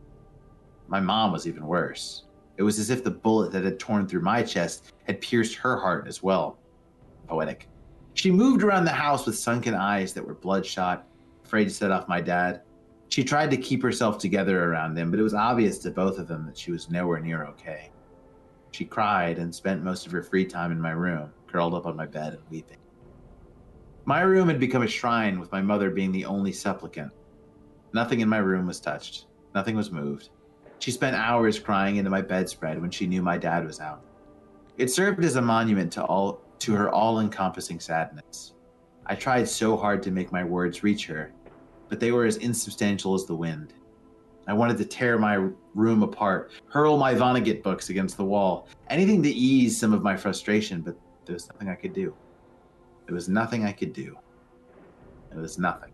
My 0.88 1.00
mom 1.00 1.32
was 1.32 1.48
even 1.48 1.66
worse. 1.66 2.26
It 2.58 2.64
was 2.64 2.78
as 2.78 2.90
if 2.90 3.04
the 3.04 3.12
bullet 3.12 3.52
that 3.54 3.64
had 3.64 3.80
torn 3.80 4.08
through 4.08 4.22
my 4.22 4.44
chest 4.44 4.92
had 5.08 5.22
pierced 5.22 5.56
her 5.56 5.80
heart 5.80 6.08
as 6.08 6.22
well. 6.22 6.60
Poetic. 7.28 7.70
She 8.16 8.30
moved 8.30 8.64
around 8.64 8.84
the 8.84 8.92
house 8.92 9.26
with 9.26 9.38
sunken 9.38 9.74
eyes 9.74 10.14
that 10.14 10.26
were 10.26 10.34
bloodshot, 10.34 11.08
afraid 11.46 11.66
to 11.66 11.74
set 11.74 11.92
off 11.92 12.10
my 12.10 12.20
dad. 12.20 12.62
She 13.08 13.24
tried 13.24 13.50
to 13.52 13.58
keep 13.58 13.82
herself 13.82 14.18
together 14.18 14.66
around 14.66 14.96
them, 14.96 15.10
but 15.10 15.20
it 15.20 15.24
was 15.24 15.34
obvious 15.34 15.78
to 15.80 15.92
both 15.92 16.20
of 16.20 16.28
them 16.28 16.46
that 16.46 16.58
she 16.58 16.72
was 16.72 16.90
nowhere 16.90 17.22
near 17.22 17.46
okay. 17.46 17.92
She 18.72 18.86
cried 18.86 19.40
and 19.40 19.54
spent 19.54 19.84
most 19.84 20.06
of 20.06 20.12
her 20.12 20.24
free 20.24 20.46
time 20.46 20.72
in 20.72 20.80
my 20.80 20.92
room, 20.92 21.32
curled 21.48 21.74
up 21.74 21.86
on 21.86 21.96
my 21.96 22.06
bed 22.06 22.34
and 22.34 22.44
weeping. 22.50 22.78
My 24.06 24.22
room 24.22 24.48
had 24.48 24.60
become 24.60 24.84
a 24.84 24.88
shrine, 24.88 25.40
with 25.40 25.52
my 25.52 25.62
mother 25.62 25.90
being 25.90 26.12
the 26.12 26.26
only 26.26 26.52
supplicant. 26.52 27.12
Nothing 27.94 28.22
in 28.22 28.30
my 28.30 28.38
room 28.38 28.68
was 28.68 28.80
touched, 28.80 29.26
nothing 29.54 29.76
was 29.76 29.92
moved. 29.92 30.30
She 30.80 30.92
spent 30.92 31.16
hours 31.16 31.60
crying 31.60 31.98
into 31.98 32.10
my 32.10 32.22
bedspread 32.22 32.82
when 32.82 32.92
she 32.92 33.08
knew 33.08 33.22
my 33.22 33.38
dad 33.38 33.66
was 33.66 33.80
out. 33.80 34.02
It 34.78 34.90
served 34.90 35.24
as 35.26 35.36
a 35.36 35.42
monument 35.42 35.92
to 35.94 36.04
all 36.04 36.42
to 36.60 36.74
her 36.74 36.90
all-encompassing 36.90 37.80
sadness. 37.80 38.54
I 39.06 39.16
tried 39.16 39.48
so 39.48 39.76
hard 39.76 40.04
to 40.04 40.12
make 40.12 40.32
my 40.32 40.44
words 40.44 40.84
reach 40.84 41.06
her, 41.08 41.32
but 41.90 42.00
they 42.00 42.12
were 42.12 42.26
as 42.26 42.38
insubstantial 42.38 43.14
as 43.16 43.26
the 43.26 43.36
wind. 43.36 43.74
I 44.48 44.54
wanted 44.54 44.78
to 44.78 44.86
tear 44.86 45.18
my 45.18 45.50
room 45.76 46.04
apart, 46.04 46.52
hurl 46.68 46.98
my 46.98 47.14
Vonnegut 47.14 47.64
books 47.64 47.90
against 47.90 48.18
the 48.18 48.26
wall, 48.26 48.68
anything 48.90 49.22
to 49.24 49.30
ease 49.30 49.80
some 49.80 49.94
of 49.94 50.04
my 50.04 50.16
frustration, 50.16 50.82
but 50.82 50.96
there 51.26 51.34
was 51.34 51.48
nothing 51.48 51.70
I 51.70 51.76
could 51.76 51.94
do. 51.94 52.16
There 53.06 53.16
was 53.16 53.30
nothing 53.30 53.66
I 53.66 53.72
could 53.72 53.94
do. 53.94 54.18
There 55.32 55.42
was 55.42 55.58
nothing. 55.58 55.92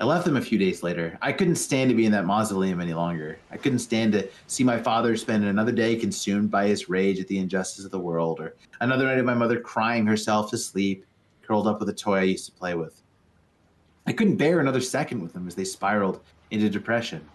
I 0.00 0.04
left 0.04 0.24
them 0.24 0.36
a 0.36 0.42
few 0.42 0.58
days 0.58 0.82
later. 0.82 1.16
I 1.22 1.32
couldn't 1.32 1.54
stand 1.54 1.88
to 1.88 1.94
be 1.94 2.04
in 2.04 2.12
that 2.12 2.24
mausoleum 2.24 2.80
any 2.80 2.94
longer. 2.94 3.38
I 3.50 3.56
couldn't 3.56 3.78
stand 3.78 4.12
to 4.14 4.28
see 4.48 4.64
my 4.64 4.78
father 4.78 5.16
spend 5.16 5.44
another 5.44 5.70
day 5.70 5.94
consumed 5.94 6.50
by 6.50 6.66
his 6.66 6.88
rage 6.88 7.20
at 7.20 7.28
the 7.28 7.38
injustice 7.38 7.84
of 7.84 7.92
the 7.92 8.00
world, 8.00 8.40
or 8.40 8.56
another 8.80 9.04
night 9.04 9.18
of 9.18 9.24
my 9.24 9.34
mother 9.34 9.60
crying 9.60 10.04
herself 10.04 10.50
to 10.50 10.58
sleep, 10.58 11.06
curled 11.42 11.68
up 11.68 11.78
with 11.78 11.88
a 11.90 11.94
toy 11.94 12.16
I 12.16 12.22
used 12.22 12.46
to 12.46 12.52
play 12.52 12.74
with. 12.74 13.02
I 14.06 14.12
couldn't 14.12 14.36
bear 14.36 14.60
another 14.60 14.80
second 14.80 15.22
with 15.22 15.32
them 15.32 15.46
as 15.46 15.54
they 15.54 15.64
spiraled 15.64 16.20
into 16.50 16.68
depression. 16.68 17.26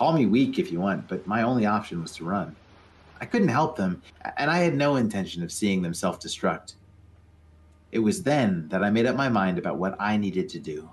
Call 0.00 0.14
me 0.14 0.24
weak 0.24 0.58
if 0.58 0.72
you 0.72 0.80
want, 0.80 1.08
but 1.08 1.26
my 1.26 1.42
only 1.42 1.66
option 1.66 2.00
was 2.00 2.12
to 2.12 2.24
run. 2.24 2.56
I 3.20 3.26
couldn't 3.26 3.48
help 3.48 3.76
them, 3.76 4.00
and 4.38 4.50
I 4.50 4.56
had 4.60 4.74
no 4.74 4.96
intention 4.96 5.42
of 5.42 5.52
seeing 5.52 5.82
them 5.82 5.92
self 5.92 6.18
destruct. 6.18 6.72
It 7.92 7.98
was 7.98 8.22
then 8.22 8.66
that 8.70 8.82
I 8.82 8.88
made 8.88 9.04
up 9.04 9.14
my 9.14 9.28
mind 9.28 9.58
about 9.58 9.76
what 9.76 10.00
I 10.00 10.16
needed 10.16 10.48
to 10.48 10.58
do. 10.58 10.88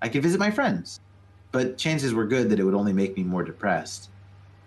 I 0.00 0.08
could 0.08 0.22
visit 0.22 0.38
my 0.38 0.52
friends, 0.52 1.00
but 1.50 1.76
chances 1.76 2.14
were 2.14 2.24
good 2.24 2.48
that 2.50 2.60
it 2.60 2.62
would 2.62 2.76
only 2.76 2.92
make 2.92 3.16
me 3.16 3.24
more 3.24 3.42
depressed. 3.42 4.10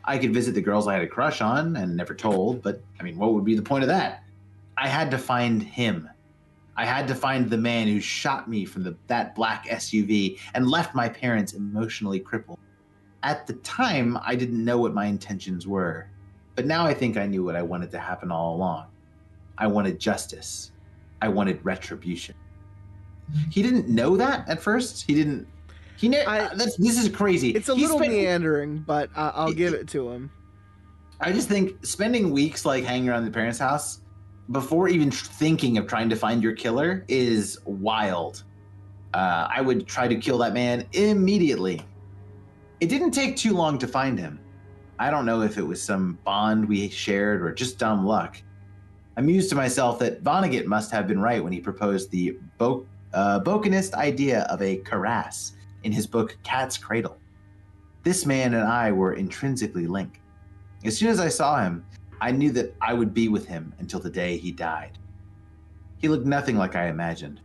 I 0.04 0.18
could 0.18 0.34
visit 0.34 0.56
the 0.56 0.62
girls 0.62 0.86
I 0.86 0.96
had 0.96 1.04
a 1.04 1.08
crush 1.08 1.40
on 1.40 1.78
and 1.78 1.96
never 1.96 2.14
told, 2.14 2.62
but 2.64 2.82
I 3.00 3.04
mean, 3.04 3.18
what 3.18 3.34
would 3.34 3.46
be 3.46 3.56
the 3.56 3.62
point 3.62 3.86
of 3.86 3.88
that? 3.88 4.26
I 4.76 4.90
had 4.90 5.10
to 5.12 5.18
find 5.18 5.64
him. 5.64 6.10
I 6.76 6.84
had 6.84 7.08
to 7.08 7.16
find 7.16 7.50
the 7.50 7.58
man 7.58 7.88
who 7.88 8.02
shot 8.02 8.50
me 8.50 8.66
from 8.66 8.84
the, 8.84 8.98
that 9.08 9.36
black 9.36 9.68
SUV 9.68 10.38
and 10.54 10.70
left 10.70 10.94
my 10.94 11.08
parents 11.08 11.54
emotionally 11.54 12.20
crippled. 12.20 12.60
At 13.24 13.48
the 13.48 13.54
time, 13.54 14.18
I 14.24 14.36
didn't 14.36 14.64
know 14.64 14.78
what 14.78 14.94
my 14.94 15.06
intentions 15.06 15.66
were, 15.66 16.08
but 16.56 16.66
now 16.66 16.86
I 16.86 16.94
think 16.94 17.16
I 17.18 17.26
knew 17.26 17.44
what 17.44 17.56
I 17.56 17.62
wanted 17.62 17.90
to 17.92 18.00
happen 18.00 18.32
all 18.32 18.56
along. 18.56 18.88
I 19.58 19.68
wanted 19.68 20.00
justice. 20.00 20.72
I 21.22 21.30
wanted 21.30 21.64
retribution. 21.64 22.36
He 23.50 23.64
didn't 23.64 23.88
know 23.88 24.18
that 24.18 24.48
at 24.50 24.62
first. 24.62 25.06
He 25.08 25.14
didn't. 25.14 25.48
He 25.96 26.10
knew. 26.10 26.20
I- 26.20 26.40
uh, 26.42 26.56
that's, 26.56 26.76
this 26.76 27.02
is 27.02 27.08
crazy. 27.08 27.52
It's 27.52 27.70
a 27.70 27.76
He 27.76 27.84
little 27.84 27.98
spent- 27.98 28.12
meandering, 28.12 28.80
but 28.86 29.10
uh, 29.16 29.32
I'll 29.34 29.54
give 29.54 29.74
it 29.74 29.88
to 29.90 30.10
him. 30.12 30.30
I 31.22 31.32
just 31.32 31.48
think 31.48 31.86
spending 31.86 32.32
weeks 32.32 32.66
like 32.66 32.84
hanging 32.84 33.08
around 33.08 33.24
the 33.24 33.32
parents' 33.32 33.58
house 33.60 34.02
before 34.52 34.90
even 34.90 35.10
thinking 35.10 35.78
of 35.78 35.88
trying 35.88 36.10
to 36.10 36.18
find 36.18 36.44
your 36.44 36.52
killer 36.54 37.06
is 37.08 37.58
wild. 37.64 38.44
Uh, 39.14 39.48
I 39.50 39.62
would 39.62 39.88
try 39.88 40.10
to 40.10 40.16
kill 40.18 40.38
that 40.40 40.54
man 40.54 40.86
immediately. 40.92 41.82
It 42.84 42.90
didn't 42.90 43.12
take 43.12 43.38
too 43.38 43.54
long 43.54 43.78
to 43.78 43.88
find 43.88 44.20
him. 44.20 44.42
I 45.00 45.10
don't 45.10 45.26
know 45.26 45.42
if 45.42 45.58
it 45.58 45.62
was 45.62 45.82
some 45.82 46.20
bond 46.26 46.68
we 46.68 46.90
shared 46.90 47.42
or 47.42 47.54
just 47.54 47.80
dumb 47.80 48.06
luck. 48.06 48.36
I 49.16 49.22
mused 49.22 49.50
to 49.52 49.56
myself 49.56 50.00
that 50.00 50.22
Vonnegut 50.22 50.66
must 50.66 50.92
have 50.92 51.08
been 51.08 51.22
right 51.22 51.42
when 51.42 51.54
he 51.54 51.62
proposed 51.62 52.12
the 52.12 52.38
Bo- 52.58 52.86
uh, 53.14 53.40
idea 53.94 54.42
of 54.50 54.62
a 54.62 54.80
karass 54.80 55.54
in 55.84 55.94
his 55.94 56.06
book 56.06 56.38
Cat's 56.44 56.78
Cradle. 56.78 57.18
This 58.04 58.26
man 58.26 58.54
and 58.54 58.68
I 58.68 58.92
were 58.92 59.14
intrinsically 59.14 59.88
linked. 59.88 60.20
As 60.84 60.98
soon 60.98 61.08
as 61.08 61.22
I 61.22 61.30
saw 61.30 61.64
him, 61.64 61.86
I 62.20 62.32
knew 62.32 62.52
that 62.52 62.76
I 62.82 62.94
would 62.94 63.14
be 63.14 63.30
with 63.30 63.46
him 63.46 63.74
until 63.80 64.02
the 64.02 64.10
day 64.10 64.36
he 64.36 64.52
died. 64.52 64.98
He 66.00 66.10
looked 66.10 66.26
nothing 66.26 66.58
like 66.58 66.76
I 66.76 66.90
imagined. 66.90 67.40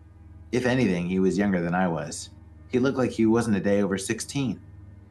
If 0.51 0.67
anything, 0.67 1.07
he 1.07 1.21
was 1.21 1.39
younger 1.39 1.61
than 1.61 1.77
I 1.77 1.87
was. 1.87 2.31
He 2.73 2.81
looked 2.81 2.99
like 2.99 3.13
he 3.13 3.27
wasn't 3.27 3.57
a 3.57 3.61
day 3.61 3.83
over 3.83 3.97
16. 3.97 4.63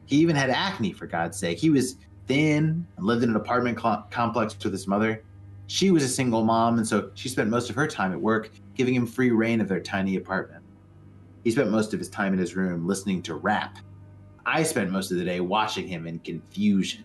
He 0.08 0.16
even 0.16 0.34
had 0.34 0.48
acne, 0.48 0.92
for 0.92 1.06
God's 1.06 1.38
sake. 1.38 1.58
He 1.58 1.68
was 1.68 1.96
thin 2.26 2.86
and 2.96 3.06
lived 3.06 3.22
in 3.22 3.28
an 3.28 3.36
apartment 3.36 3.76
complex 3.76 4.56
with 4.64 4.72
his 4.72 4.88
mother. 4.88 5.22
She 5.66 5.90
was 5.90 6.02
a 6.02 6.08
single 6.08 6.44
mom, 6.44 6.78
and 6.78 6.88
so 6.88 7.10
she 7.12 7.28
spent 7.28 7.50
most 7.50 7.68
of 7.68 7.76
her 7.76 7.86
time 7.86 8.12
at 8.12 8.20
work 8.20 8.50
giving 8.74 8.94
him 8.94 9.06
free 9.06 9.30
reign 9.30 9.60
of 9.60 9.68
their 9.68 9.80
tiny 9.80 10.16
apartment. 10.16 10.64
He 11.44 11.50
spent 11.50 11.70
most 11.70 11.92
of 11.92 11.98
his 11.98 12.08
time 12.08 12.32
in 12.32 12.38
his 12.38 12.56
room 12.56 12.86
listening 12.86 13.20
to 13.22 13.34
rap. 13.34 13.78
I 14.46 14.62
spent 14.62 14.90
most 14.90 15.10
of 15.10 15.18
the 15.18 15.24
day 15.24 15.40
watching 15.40 15.86
him 15.86 16.06
in 16.06 16.20
confusion. 16.20 17.04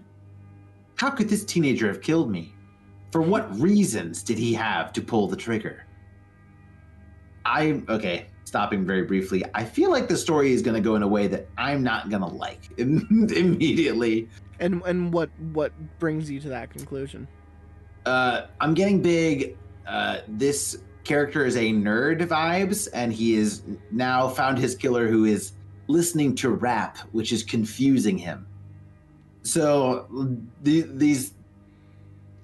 How 0.96 1.10
could 1.10 1.28
this 1.28 1.44
teenager 1.44 1.88
have 1.88 2.02
killed 2.02 2.32
me? 2.32 2.54
For 3.12 3.22
what 3.22 3.60
reasons 3.60 4.24
did 4.24 4.38
he 4.38 4.54
have 4.54 4.94
to 4.94 5.02
pull 5.02 5.28
the 5.28 5.36
trigger? 5.36 5.86
I, 7.46 7.84
okay, 7.90 8.28
stopping 8.54 8.86
very 8.86 9.02
briefly, 9.02 9.44
I 9.56 9.66
feel 9.66 9.90
like 9.90 10.08
the 10.08 10.16
story 10.16 10.54
is 10.54 10.62
going 10.62 10.76
to 10.76 10.80
go 10.80 10.96
in 10.96 11.02
a 11.02 11.08
way 11.08 11.26
that 11.26 11.48
I'm 11.58 11.82
not 11.82 12.12
going 12.12 12.22
to 12.22 12.28
like 12.28 12.70
immediately. 12.78 14.30
And 14.60 14.84
and 14.86 15.12
what 15.12 15.32
what 15.54 15.72
brings 15.98 16.30
you 16.30 16.40
to 16.42 16.50
that 16.50 16.70
conclusion? 16.70 17.28
Uh, 18.06 18.46
I'm 18.62 18.76
getting 18.76 19.02
big. 19.02 19.58
Uh, 19.88 20.20
this 20.28 20.78
character 21.04 21.48
is 21.48 21.56
a 21.56 21.72
nerd 21.72 22.28
vibes, 22.28 22.88
and 22.94 23.12
he 23.12 23.34
is 23.34 23.64
now 23.90 24.28
found 24.28 24.60
his 24.60 24.76
killer 24.76 25.08
who 25.08 25.26
is 25.26 25.54
listening 25.88 26.36
to 26.36 26.50
rap, 26.52 27.00
which 27.12 27.32
is 27.32 27.42
confusing 27.42 28.20
him. 28.20 28.46
So 29.42 30.06
the, 30.62 30.82
these, 30.82 31.34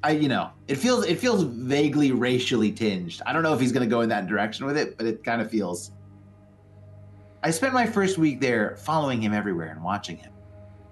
I 0.04 0.12
you 0.14 0.28
know, 0.28 0.50
it 0.68 0.78
feels 0.78 1.06
it 1.06 1.20
feels 1.20 1.44
vaguely 1.44 2.12
racially 2.12 2.72
tinged. 2.72 3.22
I 3.28 3.32
don't 3.32 3.44
know 3.44 3.54
if 3.54 3.60
he's 3.60 3.72
going 3.72 3.88
to 3.88 3.96
go 3.96 4.02
in 4.02 4.10
that 4.10 4.26
direction 4.26 4.66
with 4.66 4.76
it, 4.76 4.98
but 4.98 5.06
it 5.06 5.24
kind 5.24 5.40
of 5.40 5.52
feels. 5.52 5.92
I 7.42 7.52
spent 7.52 7.74
my 7.74 7.86
first 7.86 8.18
week 8.18 8.42
there 8.42 8.76
following 8.76 9.22
him 9.22 9.34
everywhere 9.34 9.70
and 9.70 9.82
watching 9.82 10.18
him, 10.18 10.34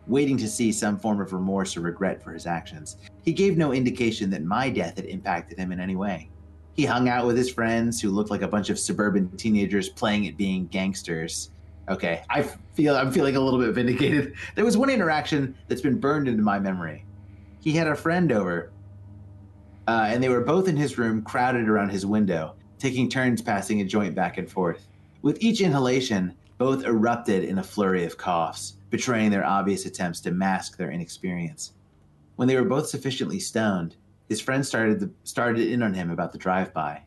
waiting 0.07 0.37
to 0.37 0.47
see 0.47 0.71
some 0.71 0.97
form 0.97 1.19
of 1.19 1.33
remorse 1.33 1.75
or 1.75 1.81
regret 1.81 2.23
for 2.23 2.31
his 2.31 2.45
actions. 2.45 2.95
He 3.23 3.33
gave 3.33 3.57
no 3.57 3.73
indication 3.73 4.29
that 4.29 4.45
my 4.45 4.69
death 4.69 4.95
had 4.95 5.05
impacted 5.07 5.57
him 5.57 5.73
in 5.73 5.81
any 5.81 5.97
way. 5.97 6.29
He 6.73 6.85
hung 6.85 7.09
out 7.09 7.25
with 7.25 7.35
his 7.35 7.51
friends 7.51 7.99
who 7.99 8.11
looked 8.11 8.29
like 8.29 8.43
a 8.43 8.47
bunch 8.47 8.69
of 8.69 8.79
suburban 8.79 9.29
teenagers 9.35 9.89
playing 9.89 10.25
at 10.25 10.37
being 10.37 10.67
gangsters. 10.67 11.51
Okay, 11.89 12.23
I 12.29 12.43
feel 12.75 12.95
I'm 12.95 13.11
feeling 13.11 13.35
a 13.35 13.41
little 13.41 13.59
bit 13.59 13.73
vindicated. 13.73 14.33
There 14.55 14.63
was 14.63 14.77
one 14.77 14.89
interaction 14.89 15.53
that's 15.67 15.81
been 15.81 15.99
burned 15.99 16.29
into 16.29 16.43
my 16.43 16.59
memory. 16.59 17.03
He 17.59 17.73
had 17.73 17.87
a 17.87 17.95
friend 17.95 18.31
over, 18.31 18.71
uh, 19.85 20.07
and 20.09 20.23
they 20.23 20.29
were 20.29 20.41
both 20.41 20.69
in 20.69 20.77
his 20.77 20.97
room, 20.97 21.23
crowded 21.23 21.67
around 21.67 21.89
his 21.89 22.05
window, 22.05 22.55
taking 22.79 23.09
turns 23.09 23.41
passing 23.41 23.81
a 23.81 23.85
joint 23.85 24.15
back 24.15 24.37
and 24.37 24.49
forth. 24.49 24.87
With 25.27 25.43
each 25.43 25.59
inhalation, 25.59 26.33
both 26.57 26.85
erupted 26.85 27.43
in 27.43 27.57
a 27.57 27.63
flurry 27.63 28.05
of 28.05 28.17
coughs, 28.17 28.77
betraying 28.89 29.29
their 29.29 29.45
obvious 29.45 29.85
attempts 29.85 30.21
to 30.21 30.31
mask 30.31 30.77
their 30.77 30.89
inexperience. 30.89 31.73
When 32.37 32.47
they 32.47 32.55
were 32.55 32.63
both 32.63 32.87
sufficiently 32.87 33.37
stoned, 33.37 33.97
his 34.29 34.39
friend 34.39 34.65
started 34.65 35.01
the, 35.01 35.11
started 35.25 35.67
in 35.67 35.83
on 35.83 35.93
him 35.93 36.11
about 36.11 36.31
the 36.31 36.37
drive-by. 36.37 37.03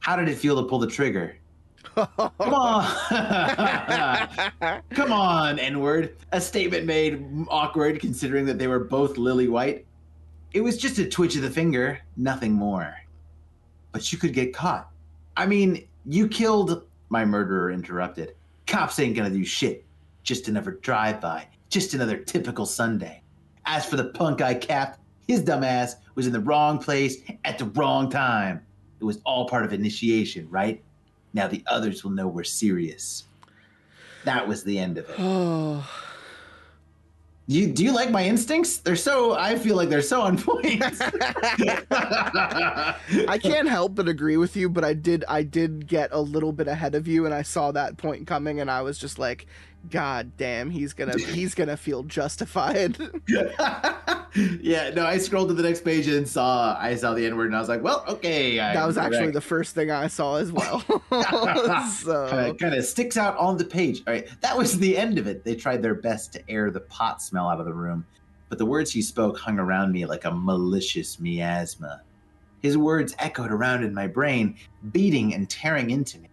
How 0.00 0.14
did 0.14 0.28
it 0.28 0.36
feel 0.36 0.62
to 0.62 0.68
pull 0.68 0.78
the 0.78 0.86
trigger? 0.86 1.38
Come 1.96 2.10
on, 2.38 2.84
come 4.90 5.12
on, 5.14 5.58
N-word. 5.58 6.14
A 6.32 6.40
statement 6.40 6.84
made 6.84 7.24
awkward 7.48 7.98
considering 7.98 8.44
that 8.44 8.58
they 8.58 8.66
were 8.66 8.80
both 8.80 9.16
lily 9.16 9.48
white. 9.48 9.86
It 10.52 10.60
was 10.60 10.76
just 10.76 10.98
a 10.98 11.08
twitch 11.08 11.34
of 11.36 11.40
the 11.40 11.50
finger, 11.50 11.98
nothing 12.18 12.52
more. 12.52 12.94
But 13.90 14.12
you 14.12 14.18
could 14.18 14.34
get 14.34 14.52
caught. 14.52 14.90
I 15.34 15.46
mean, 15.46 15.88
you 16.04 16.28
killed. 16.28 16.84
My 17.12 17.26
murderer 17.26 17.70
interrupted. 17.70 18.36
Cops 18.66 18.98
ain't 18.98 19.14
gonna 19.14 19.28
do 19.28 19.44
shit. 19.44 19.84
Just 20.22 20.48
another 20.48 20.78
drive-by. 20.80 21.46
Just 21.68 21.92
another 21.92 22.16
typical 22.16 22.64
Sunday. 22.64 23.22
As 23.66 23.84
for 23.84 23.96
the 23.96 24.06
punk 24.06 24.40
I 24.40 24.54
capped, 24.54 24.98
his 25.28 25.42
dumbass 25.42 25.96
was 26.14 26.26
in 26.26 26.32
the 26.32 26.40
wrong 26.40 26.78
place 26.78 27.18
at 27.44 27.58
the 27.58 27.66
wrong 27.66 28.08
time. 28.08 28.62
It 28.98 29.04
was 29.04 29.20
all 29.26 29.46
part 29.46 29.66
of 29.66 29.74
initiation, 29.74 30.48
right? 30.48 30.82
Now 31.34 31.48
the 31.48 31.62
others 31.66 32.02
will 32.02 32.12
know 32.12 32.26
we're 32.28 32.44
serious. 32.44 33.24
That 34.24 34.48
was 34.48 34.64
the 34.64 34.78
end 34.78 34.96
of 34.96 35.10
it. 35.10 35.18
You 37.48 37.66
do 37.66 37.82
you 37.84 37.92
like 37.92 38.10
my 38.10 38.24
instincts? 38.24 38.78
They're 38.78 38.94
so 38.94 39.32
I 39.34 39.58
feel 39.58 39.74
like 39.76 39.88
they're 39.88 40.00
so 40.00 40.22
on 40.22 40.38
point. 40.38 40.82
I 43.28 43.38
can't 43.42 43.68
help 43.68 43.96
but 43.96 44.08
agree 44.08 44.36
with 44.36 44.56
you, 44.56 44.68
but 44.68 44.84
I 44.84 44.94
did 44.94 45.24
I 45.28 45.42
did 45.42 45.88
get 45.88 46.10
a 46.12 46.20
little 46.20 46.52
bit 46.52 46.68
ahead 46.68 46.94
of 46.94 47.08
you, 47.08 47.26
and 47.26 47.34
I 47.34 47.42
saw 47.42 47.72
that 47.72 47.96
point 47.96 48.28
coming, 48.28 48.60
and 48.60 48.70
I 48.70 48.82
was 48.82 48.96
just 48.96 49.18
like, 49.18 49.46
God 49.90 50.32
damn, 50.36 50.70
he's 50.70 50.92
gonna 50.92 51.18
he's 51.18 51.54
gonna 51.54 51.76
feel 51.76 52.02
justified. 52.04 52.96
yeah, 53.28 54.90
no, 54.94 55.04
I 55.04 55.18
scrolled 55.18 55.48
to 55.48 55.54
the 55.54 55.62
next 55.62 55.84
page 55.84 56.06
and 56.08 56.26
saw 56.26 56.76
I 56.78 56.94
saw 56.94 57.14
the 57.14 57.26
N 57.26 57.36
word 57.36 57.46
and 57.46 57.56
I 57.56 57.60
was 57.60 57.68
like, 57.68 57.82
well, 57.82 58.04
okay. 58.08 58.56
that 58.56 58.86
was 58.86 58.96
actually 58.96 59.32
the 59.32 59.40
first 59.40 59.74
thing 59.74 59.90
I 59.90 60.06
saw 60.06 60.36
as 60.36 60.52
well. 60.52 60.80
so 61.90 62.54
kind 62.58 62.74
of 62.74 62.84
sticks 62.84 63.16
out 63.16 63.36
on 63.36 63.56
the 63.56 63.64
page. 63.64 64.02
All 64.06 64.12
right, 64.12 64.28
that 64.40 64.56
was 64.56 64.78
the 64.78 64.96
end 64.96 65.18
of 65.18 65.26
it. 65.26 65.44
They 65.44 65.54
tried 65.54 65.82
their 65.82 65.94
best 65.94 66.32
to 66.34 66.50
air 66.50 66.70
the 66.70 66.80
pot 66.80 67.20
smell 67.20 67.48
out 67.48 67.58
of 67.58 67.66
the 67.66 67.74
room, 67.74 68.06
but 68.48 68.58
the 68.58 68.66
words 68.66 68.92
he 68.92 69.02
spoke 69.02 69.38
hung 69.38 69.58
around 69.58 69.92
me 69.92 70.06
like 70.06 70.24
a 70.24 70.30
malicious 70.30 71.18
miasma. 71.18 72.02
His 72.62 72.78
words 72.78 73.16
echoed 73.18 73.50
around 73.50 73.82
in 73.82 73.92
my 73.92 74.06
brain, 74.06 74.56
beating 74.92 75.34
and 75.34 75.50
tearing 75.50 75.90
into 75.90 76.20
me. 76.20 76.28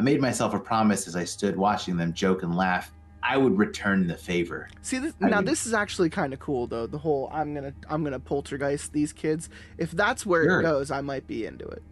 I 0.00 0.02
made 0.02 0.18
myself 0.22 0.54
a 0.54 0.58
promise 0.58 1.06
as 1.06 1.14
I 1.14 1.24
stood 1.24 1.58
watching 1.58 1.98
them 1.98 2.14
joke 2.14 2.42
and 2.42 2.56
laugh. 2.56 2.90
I 3.22 3.36
would 3.36 3.58
return 3.58 4.06
the 4.06 4.16
favor. 4.16 4.70
See 4.80 4.96
this 4.96 5.12
now 5.20 5.42
this 5.42 5.66
is 5.66 5.74
actually 5.74 6.08
kind 6.08 6.32
of 6.32 6.40
cool 6.40 6.66
though. 6.66 6.86
The 6.86 6.96
whole 6.96 7.28
I'm 7.30 7.52
gonna 7.52 7.74
I'm 7.86 8.02
gonna 8.02 8.18
poltergeist 8.18 8.94
these 8.94 9.12
kids. 9.12 9.50
If 9.76 9.90
that's 9.90 10.24
where 10.24 10.44
Sure. 10.44 10.60
it 10.60 10.62
goes, 10.62 10.90
I 10.90 11.02
might 11.02 11.26
be 11.26 11.44
into 11.44 11.66
it. 11.66 11.82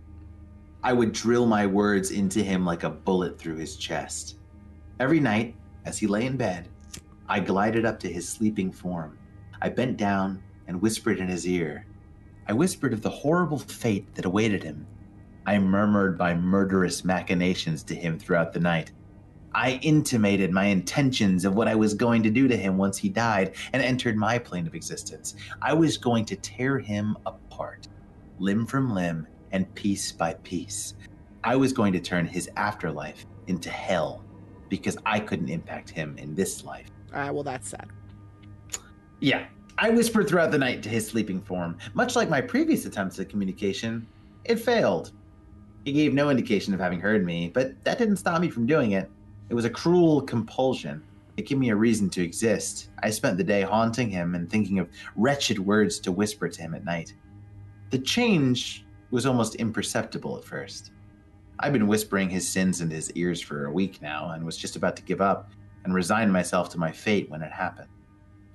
I 0.82 0.94
would 0.94 1.12
drill 1.12 1.44
my 1.44 1.66
words 1.66 2.10
into 2.10 2.42
him 2.42 2.64
like 2.64 2.82
a 2.82 2.88
bullet 2.88 3.38
through 3.38 3.56
his 3.56 3.76
chest. 3.76 4.38
Every 4.98 5.20
night, 5.20 5.54
as 5.84 5.98
he 5.98 6.06
lay 6.06 6.24
in 6.24 6.38
bed, 6.38 6.66
I 7.28 7.40
glided 7.40 7.84
up 7.84 8.00
to 8.00 8.08
his 8.10 8.26
sleeping 8.26 8.72
form. 8.72 9.18
I 9.60 9.68
bent 9.68 9.98
down 9.98 10.42
and 10.66 10.80
whispered 10.80 11.18
in 11.20 11.28
his 11.28 11.46
ear. 11.46 11.84
I 12.46 12.54
whispered 12.54 12.94
of 12.94 13.02
the 13.02 13.10
horrible 13.10 13.58
fate 13.58 14.14
that 14.14 14.24
awaited 14.24 14.62
him. 14.62 14.86
I 15.48 15.58
murmured 15.58 16.18
my 16.18 16.34
murderous 16.34 17.06
machinations 17.06 17.82
to 17.84 17.94
him 17.94 18.18
throughout 18.18 18.52
the 18.52 18.60
night. 18.60 18.92
I 19.54 19.80
intimated 19.80 20.52
my 20.52 20.66
intentions 20.66 21.46
of 21.46 21.54
what 21.54 21.68
I 21.68 21.74
was 21.74 21.94
going 21.94 22.22
to 22.24 22.30
do 22.30 22.48
to 22.48 22.54
him 22.54 22.76
once 22.76 22.98
he 22.98 23.08
died 23.08 23.54
and 23.72 23.82
entered 23.82 24.14
my 24.14 24.38
plane 24.38 24.66
of 24.66 24.74
existence. 24.74 25.36
I 25.62 25.72
was 25.72 25.96
going 25.96 26.26
to 26.26 26.36
tear 26.36 26.78
him 26.78 27.16
apart, 27.24 27.88
limb 28.38 28.66
from 28.66 28.92
limb 28.92 29.26
and 29.50 29.74
piece 29.74 30.12
by 30.12 30.34
piece. 30.34 30.92
I 31.42 31.56
was 31.56 31.72
going 31.72 31.94
to 31.94 32.00
turn 32.00 32.26
his 32.26 32.50
afterlife 32.58 33.24
into 33.46 33.70
hell 33.70 34.22
because 34.68 34.98
I 35.06 35.18
couldn't 35.18 35.48
impact 35.48 35.88
him 35.88 36.18
in 36.18 36.34
this 36.34 36.62
life. 36.62 36.90
Ah, 37.14 37.32
well 37.32 37.42
that's 37.42 37.70
sad. 37.70 37.88
Yeah. 39.20 39.46
I 39.78 39.88
whispered 39.88 40.28
throughout 40.28 40.50
the 40.50 40.58
night 40.58 40.82
to 40.82 40.90
his 40.90 41.08
sleeping 41.08 41.40
form. 41.40 41.78
Much 41.94 42.16
like 42.16 42.28
my 42.28 42.42
previous 42.42 42.84
attempts 42.84 43.18
at 43.18 43.30
communication, 43.30 44.06
it 44.44 44.56
failed. 44.56 45.12
He 45.84 45.92
gave 45.92 46.12
no 46.12 46.30
indication 46.30 46.74
of 46.74 46.80
having 46.80 47.00
heard 47.00 47.24
me, 47.24 47.50
but 47.52 47.82
that 47.84 47.98
didn't 47.98 48.16
stop 48.16 48.40
me 48.40 48.50
from 48.50 48.66
doing 48.66 48.92
it. 48.92 49.10
It 49.48 49.54
was 49.54 49.64
a 49.64 49.70
cruel 49.70 50.20
compulsion. 50.20 51.02
It 51.36 51.46
gave 51.46 51.58
me 51.58 51.70
a 51.70 51.76
reason 51.76 52.10
to 52.10 52.22
exist. 52.22 52.90
I 53.02 53.10
spent 53.10 53.38
the 53.38 53.44
day 53.44 53.62
haunting 53.62 54.10
him 54.10 54.34
and 54.34 54.50
thinking 54.50 54.78
of 54.78 54.88
wretched 55.16 55.58
words 55.58 55.98
to 56.00 56.12
whisper 56.12 56.48
to 56.48 56.62
him 56.62 56.74
at 56.74 56.84
night. 56.84 57.14
The 57.90 57.98
change 57.98 58.84
was 59.10 59.24
almost 59.24 59.54
imperceptible 59.54 60.36
at 60.36 60.44
first. 60.44 60.90
I'd 61.60 61.72
been 61.72 61.86
whispering 61.86 62.28
his 62.28 62.46
sins 62.46 62.80
into 62.80 62.94
his 62.94 63.10
ears 63.12 63.40
for 63.40 63.66
a 63.66 63.72
week 63.72 64.02
now 64.02 64.30
and 64.30 64.44
was 64.44 64.56
just 64.56 64.76
about 64.76 64.96
to 64.96 65.02
give 65.02 65.20
up 65.20 65.50
and 65.84 65.94
resign 65.94 66.30
myself 66.30 66.68
to 66.70 66.78
my 66.78 66.92
fate 66.92 67.30
when 67.30 67.42
it 67.42 67.50
happened. 67.50 67.88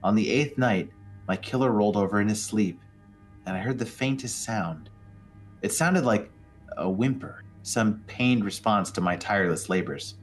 On 0.03 0.15
the 0.15 0.29
eighth 0.29 0.57
night, 0.57 0.89
my 1.27 1.35
killer 1.35 1.71
rolled 1.71 1.97
over 1.97 2.21
in 2.21 2.27
his 2.27 2.43
sleep, 2.43 2.79
and 3.45 3.55
I 3.55 3.59
heard 3.59 3.79
the 3.79 3.85
faintest 3.85 4.43
sound. 4.43 4.89
It 5.61 5.71
sounded 5.71 6.05
like 6.05 6.29
a 6.77 6.89
whimper, 6.89 7.43
some 7.61 8.03
pained 8.07 8.43
response 8.43 8.91
to 8.91 9.01
my 9.01 9.15
tireless 9.15 9.69
labors. 9.69 10.15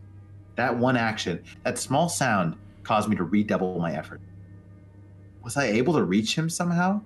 That 0.57 0.77
one 0.77 0.97
action, 0.97 1.43
that 1.65 1.79
small 1.79 2.09
sound, 2.09 2.57
caused 2.83 3.09
me 3.09 3.17
to 3.17 3.25
redouble 3.25 3.79
my 3.79 3.95
effort. 3.95 4.21
Was 5.43 5.57
I 5.57 5.65
able 5.65 5.95
to 5.95 6.05
reach 6.05 6.37
him 6.37 6.51
somehow? 6.51 7.01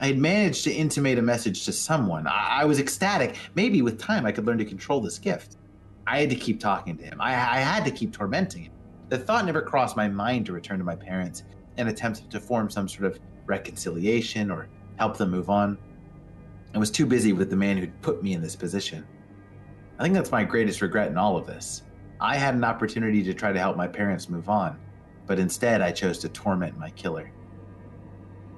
I 0.00 0.08
had 0.08 0.18
managed 0.18 0.64
to 0.64 0.72
intimate 0.72 1.18
a 1.18 1.22
message 1.22 1.64
to 1.64 1.72
someone. 1.72 2.26
I, 2.26 2.60
I 2.60 2.64
was 2.64 2.78
ecstatic. 2.78 3.36
Maybe 3.54 3.82
with 3.82 3.98
time 3.98 4.26
I 4.26 4.32
could 4.32 4.46
learn 4.46 4.58
to 4.58 4.64
control 4.64 5.00
this 5.00 5.18
gift. 5.18 5.56
I 6.06 6.20
had 6.20 6.30
to 6.30 6.36
keep 6.36 6.60
talking 6.60 6.96
to 6.98 7.04
him. 7.04 7.20
I, 7.20 7.30
I 7.32 7.58
had 7.58 7.84
to 7.84 7.90
keep 7.90 8.12
tormenting 8.12 8.64
him. 8.64 8.72
The 9.08 9.18
thought 9.18 9.44
never 9.44 9.62
crossed 9.62 9.96
my 9.96 10.08
mind 10.08 10.46
to 10.46 10.52
return 10.52 10.78
to 10.78 10.84
my 10.84 10.96
parents 10.96 11.44
and 11.76 11.88
attempt 11.88 12.30
to 12.30 12.40
form 12.40 12.70
some 12.70 12.88
sort 12.88 13.04
of 13.04 13.18
reconciliation 13.46 14.50
or 14.50 14.68
help 14.96 15.16
them 15.16 15.30
move 15.30 15.50
on. 15.50 15.78
I 16.74 16.78
was 16.78 16.90
too 16.90 17.06
busy 17.06 17.32
with 17.32 17.50
the 17.50 17.56
man 17.56 17.78
who'd 17.78 18.02
put 18.02 18.22
me 18.22 18.34
in 18.34 18.42
this 18.42 18.56
position. 18.56 19.06
I 19.98 20.02
think 20.02 20.14
that's 20.14 20.30
my 20.30 20.44
greatest 20.44 20.82
regret 20.82 21.10
in 21.10 21.18
all 21.18 21.36
of 21.36 21.46
this. 21.46 21.82
I 22.20 22.36
had 22.36 22.54
an 22.54 22.64
opportunity 22.64 23.22
to 23.24 23.34
try 23.34 23.52
to 23.52 23.58
help 23.58 23.76
my 23.76 23.88
parents 23.88 24.28
move 24.28 24.48
on, 24.48 24.78
but 25.26 25.38
instead 25.38 25.80
I 25.80 25.92
chose 25.92 26.18
to 26.18 26.28
torment 26.28 26.78
my 26.78 26.90
killer. 26.90 27.32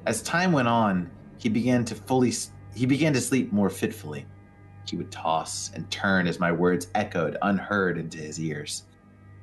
As 0.06 0.22
time 0.22 0.52
went 0.52 0.68
on, 0.68 1.10
he 1.38 1.48
began 1.48 1.84
to 1.86 1.94
fully 1.94 2.32
he 2.74 2.86
began 2.86 3.12
to 3.12 3.20
sleep 3.20 3.52
more 3.52 3.70
fitfully. 3.70 4.26
He 4.88 4.96
would 4.96 5.10
toss 5.10 5.70
and 5.74 5.90
turn 5.90 6.26
as 6.26 6.40
my 6.40 6.50
words 6.50 6.88
echoed 6.94 7.36
unheard 7.42 7.96
into 7.98 8.18
his 8.18 8.40
ears. 8.40 8.84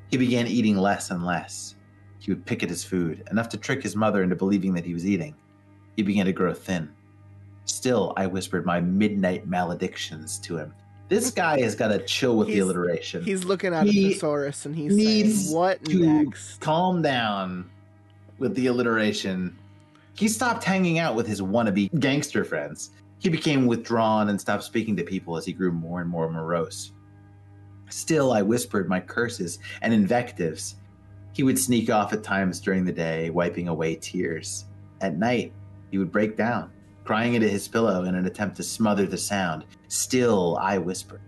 He 0.10 0.18
began 0.18 0.48
eating 0.48 0.77
less 0.77 1.11
and 1.11 1.26
less. 1.26 1.76
He 2.19 2.31
would 2.31 2.45
pick 2.45 2.64
at 2.64 2.69
his 2.69 2.84
food, 2.84 3.23
enough 3.31 3.49
to 3.49 3.57
trick 3.57 3.84
his 3.84 3.95
mother 3.95 4.23
into 4.23 4.35
believing 4.35 4.73
that 4.73 4.85
he 4.85 4.94
was 4.94 5.06
eating. 5.06 5.35
He 5.95 6.03
began 6.03 6.26
to 6.26 6.34
grow 6.34 6.53
thin. 6.53 6.91
Still, 7.68 8.14
I 8.18 8.26
whispered 8.26 8.65
my 8.65 8.80
midnight 8.81 9.48
maledictions 9.48 10.39
to 10.39 10.57
him. 10.57 10.73
This 11.10 11.31
guy 11.31 11.61
has 11.61 11.76
got 11.76 11.89
to 11.89 11.99
chill 11.99 12.35
with 12.35 12.48
the 12.48 12.60
alliteration. 12.60 13.23
He's 13.23 13.45
looking 13.45 13.73
at 13.73 13.88
He 13.88 14.07
a 14.07 14.14
thesaurus 14.14 14.65
and 14.65 14.76
he's 14.76 14.95
saying, 14.95 15.56
"What 15.56 15.84
to 15.85 15.99
next?" 15.99 16.60
calm 16.60 17.02
down 17.02 17.69
with 18.39 18.56
the 18.56 18.68
alliteration. 18.68 19.56
He 20.15 20.27
stopped 20.27 20.64
hanging 20.64 20.99
out 20.99 21.15
with 21.15 21.27
his 21.27 21.41
wannabe 21.41 21.98
gangster 21.99 22.44
friends. 22.44 22.91
He 23.19 23.30
became 23.30 23.68
withdrawn 23.68 24.30
and 24.30 24.39
stopped 24.39 24.64
speaking 24.64 24.95
to 24.98 25.03
people 25.03 25.38
as 25.38 25.45
he 25.45 25.53
grew 25.53 25.72
more 25.72 26.02
and 26.02 26.10
more 26.10 26.30
morose. 26.30 26.91
Still, 27.89 28.34
I 28.34 28.41
whispered 28.41 28.89
my 28.89 28.99
curses 28.99 29.60
and 29.81 29.94
invectives. 29.94 30.76
He 31.34 31.44
would 31.44 31.57
sneak 31.57 31.89
off 31.89 32.14
at 32.14 32.23
times 32.23 32.60
during 32.60 32.84
the 32.84 32.91
day, 32.91 33.30
wiping 33.30 33.68
away 33.68 33.95
tears. 33.95 34.65
At 35.02 35.18
night, 35.18 35.53
he 35.89 35.98
would 35.98 36.11
break 36.11 36.35
down, 36.35 36.72
crying 37.08 37.36
into 37.36 37.48
his 37.48 37.70
pillow 37.70 38.04
in 38.04 38.16
an 38.16 38.26
attempt 38.26 38.58
to 38.58 38.62
smother 38.62 39.06
the 39.06 39.18
sound. 39.18 39.64
Still, 39.88 40.58
I 40.60 40.78
whispered. 40.78 41.22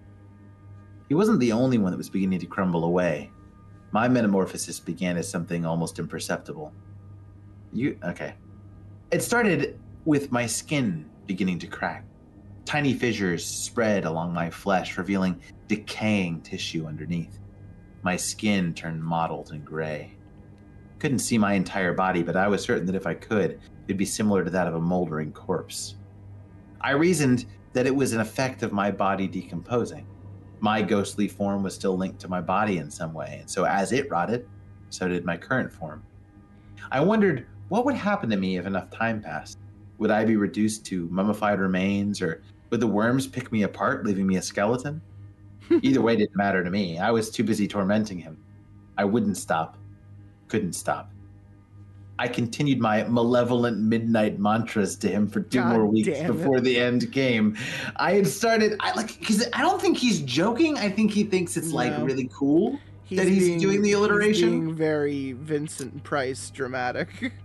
He 1.07 1.15
wasn't 1.15 1.39
the 1.39 1.53
only 1.53 1.77
one 1.77 1.93
that 1.93 1.97
was 1.97 2.09
beginning 2.09 2.39
to 2.39 2.47
crumble 2.47 2.83
away. 2.83 3.31
My 3.91 4.09
metamorphosis 4.09 4.77
began 4.77 5.15
as 5.15 5.29
something 5.29 5.65
almost 5.65 5.97
imperceptible. 5.97 6.73
You 7.71 7.97
okay? 8.03 8.33
It 9.11 9.23
started 9.23 9.79
with 10.03 10.33
my 10.33 10.45
skin 10.47 11.09
beginning 11.27 11.59
to 11.59 11.67
crack. 11.67 12.03
Tiny 12.65 12.93
fissures 12.93 13.45
spread 13.45 14.03
along 14.03 14.33
my 14.33 14.49
flesh, 14.49 14.97
revealing 14.97 15.39
decaying 15.69 16.41
tissue 16.41 16.87
underneath. 16.87 17.39
My 18.01 18.17
skin 18.17 18.73
turned 18.73 19.01
mottled 19.01 19.51
and 19.53 19.63
gray. 19.63 20.17
Couldn't 20.99 21.19
see 21.19 21.37
my 21.37 21.53
entire 21.53 21.93
body, 21.93 22.21
but 22.21 22.35
I 22.35 22.49
was 22.49 22.61
certain 22.61 22.85
that 22.87 22.95
if 22.95 23.07
I 23.07 23.13
could, 23.13 23.61
it'd 23.89 23.97
be 23.97 24.05
similar 24.05 24.43
to 24.43 24.51
that 24.51 24.67
of 24.67 24.75
a 24.75 24.79
moldering 24.79 25.31
corpse. 25.31 25.95
I 26.79 26.91
reasoned 26.91 27.45
that 27.73 27.87
it 27.87 27.95
was 27.95 28.13
an 28.13 28.21
effect 28.21 28.61
of 28.61 28.71
my 28.71 28.91
body 28.91 29.27
decomposing. 29.27 30.05
My 30.59 30.83
ghostly 30.83 31.27
form 31.27 31.63
was 31.63 31.73
still 31.73 31.97
linked 31.97 32.19
to 32.21 32.27
my 32.27 32.39
body 32.39 32.77
in 32.77 32.91
some 32.91 33.15
way, 33.15 33.39
and 33.41 33.49
so 33.49 33.65
as 33.65 33.91
it 33.91 34.09
rotted, 34.11 34.47
so 34.91 35.07
did 35.07 35.25
my 35.25 35.35
current 35.35 35.73
form. 35.73 36.03
I 36.91 36.99
wondered 36.99 37.47
what 37.69 37.83
would 37.85 37.95
happen 37.95 38.29
to 38.29 38.37
me 38.37 38.57
if 38.57 38.67
enough 38.67 38.91
time 38.91 39.21
passed. 39.21 39.57
Would 39.97 40.11
I 40.11 40.23
be 40.23 40.35
reduced 40.35 40.85
to 40.87 41.09
mummified 41.09 41.59
remains, 41.59 42.21
or 42.21 42.43
would 42.69 42.81
the 42.81 42.87
worms 42.87 43.25
pick 43.25 43.51
me 43.51 43.63
apart, 43.63 44.05
leaving 44.05 44.27
me 44.27 44.35
a 44.35 44.41
skeleton? 44.41 45.01
Either 45.81 46.01
way 46.01 46.15
didn't 46.15 46.35
matter 46.35 46.63
to 46.63 46.69
me. 46.69 46.99
I 46.99 47.09
was 47.09 47.31
too 47.31 47.43
busy 47.43 47.67
tormenting 47.67 48.19
him. 48.19 48.37
I 48.99 49.05
wouldn't 49.05 49.37
stop. 49.37 49.79
Couldn't 50.47 50.73
stop. 50.73 51.11
I 52.19 52.27
continued 52.27 52.79
my 52.79 53.03
malevolent 53.03 53.77
midnight 53.77 54.39
mantras 54.39 54.97
to 54.97 55.07
him 55.07 55.25
for 55.25 55.39
two 55.39 55.59
God 55.59 55.71
more 55.71 55.85
weeks 55.85 56.09
it. 56.09 56.27
before 56.27 56.59
the 56.59 56.77
end 56.77 57.13
came. 57.13 57.55
I 57.95 58.11
had 58.11 58.27
started, 58.27 58.75
I 58.81 58.91
like, 58.93 59.17
because 59.19 59.47
I 59.53 59.61
don't 59.61 59.81
think 59.81 59.97
he's 59.97 60.19
joking. 60.23 60.77
I 60.77 60.89
think 60.89 61.11
he 61.11 61.23
thinks 61.23 61.55
it's 61.55 61.71
like 61.71 61.93
really 62.01 62.29
cool 62.33 62.77
that 63.11 63.25
he's 63.25 63.61
doing 63.61 63.81
the 63.81 63.93
alliteration. 63.93 64.49
He's 64.49 64.59
being 64.59 64.75
very 64.75 65.31
Vincent 65.31 66.03
Price 66.03 66.49
dramatic. 66.51 67.33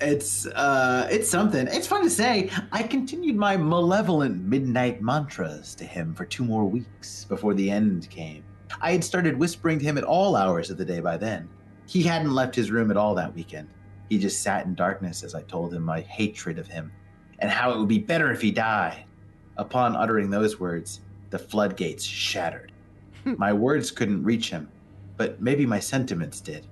It's 0.00 0.44
uh 0.44 1.06
it's 1.08 1.30
something. 1.30 1.68
It's 1.68 1.86
fun 1.86 2.02
to 2.02 2.10
say. 2.10 2.50
I 2.72 2.82
continued 2.82 3.36
my 3.36 3.56
malevolent 3.56 4.42
midnight 4.42 5.00
mantras 5.00 5.72
to 5.76 5.84
him 5.84 6.14
for 6.14 6.24
two 6.24 6.44
more 6.44 6.64
weeks 6.64 7.24
before 7.24 7.54
the 7.54 7.70
end 7.70 8.10
came. 8.10 8.42
I 8.82 8.90
had 8.90 9.04
started 9.04 9.38
whispering 9.38 9.78
to 9.78 9.84
him 9.84 9.96
at 9.96 10.02
all 10.02 10.34
hours 10.34 10.68
of 10.68 10.78
the 10.78 10.84
day 10.84 10.98
by 10.98 11.16
then. 11.16 11.48
He 11.86 12.02
hadn't 12.02 12.34
left 12.34 12.56
his 12.56 12.72
room 12.72 12.90
at 12.90 12.96
all 12.96 13.14
that 13.14 13.34
weekend. 13.34 13.68
He 14.14 14.20
just 14.20 14.44
sat 14.44 14.64
in 14.64 14.76
darkness 14.76 15.24
as 15.24 15.34
I 15.34 15.42
told 15.42 15.74
him 15.74 15.82
my 15.82 16.00
hatred 16.02 16.56
of 16.60 16.68
him 16.68 16.92
and 17.40 17.50
how 17.50 17.72
it 17.72 17.78
would 17.80 17.88
be 17.88 17.98
better 17.98 18.30
if 18.30 18.40
he 18.40 18.52
died. 18.52 19.02
Upon 19.56 19.96
uttering 19.96 20.30
those 20.30 20.60
words, 20.60 21.00
the 21.30 21.38
floodgates 21.40 22.04
shattered. 22.04 22.70
my 23.24 23.52
words 23.52 23.90
couldn't 23.90 24.22
reach 24.22 24.50
him, 24.50 24.68
but 25.16 25.42
maybe 25.42 25.66
my 25.66 25.80
sentiments 25.80 26.40
did. 26.40 26.64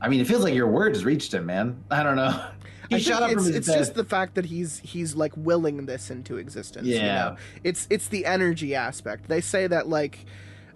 I 0.00 0.08
mean, 0.08 0.20
it 0.20 0.26
feels 0.26 0.42
like 0.42 0.54
your 0.54 0.68
words 0.68 1.04
reached 1.04 1.34
him, 1.34 1.44
man. 1.44 1.84
I 1.90 2.02
don't 2.02 2.16
know. 2.16 2.46
He 2.88 2.94
I 2.94 2.98
shot 3.00 3.22
up 3.24 3.32
from 3.32 3.40
it's, 3.48 3.56
it's 3.56 3.66
just 3.66 3.94
the 3.94 4.04
fact 4.04 4.36
that 4.36 4.44
he's 4.46 4.78
he's 4.78 5.16
like 5.16 5.32
willing 5.36 5.84
this 5.86 6.08
into 6.08 6.38
existence. 6.38 6.86
you 6.86 6.94
Yeah. 6.94 7.14
know? 7.30 7.36
It's 7.64 7.86
it's 7.90 8.06
the 8.08 8.24
energy 8.24 8.74
aspect. 8.76 9.28
They 9.28 9.40
say 9.40 9.66
that 9.66 9.88
like 9.88 10.24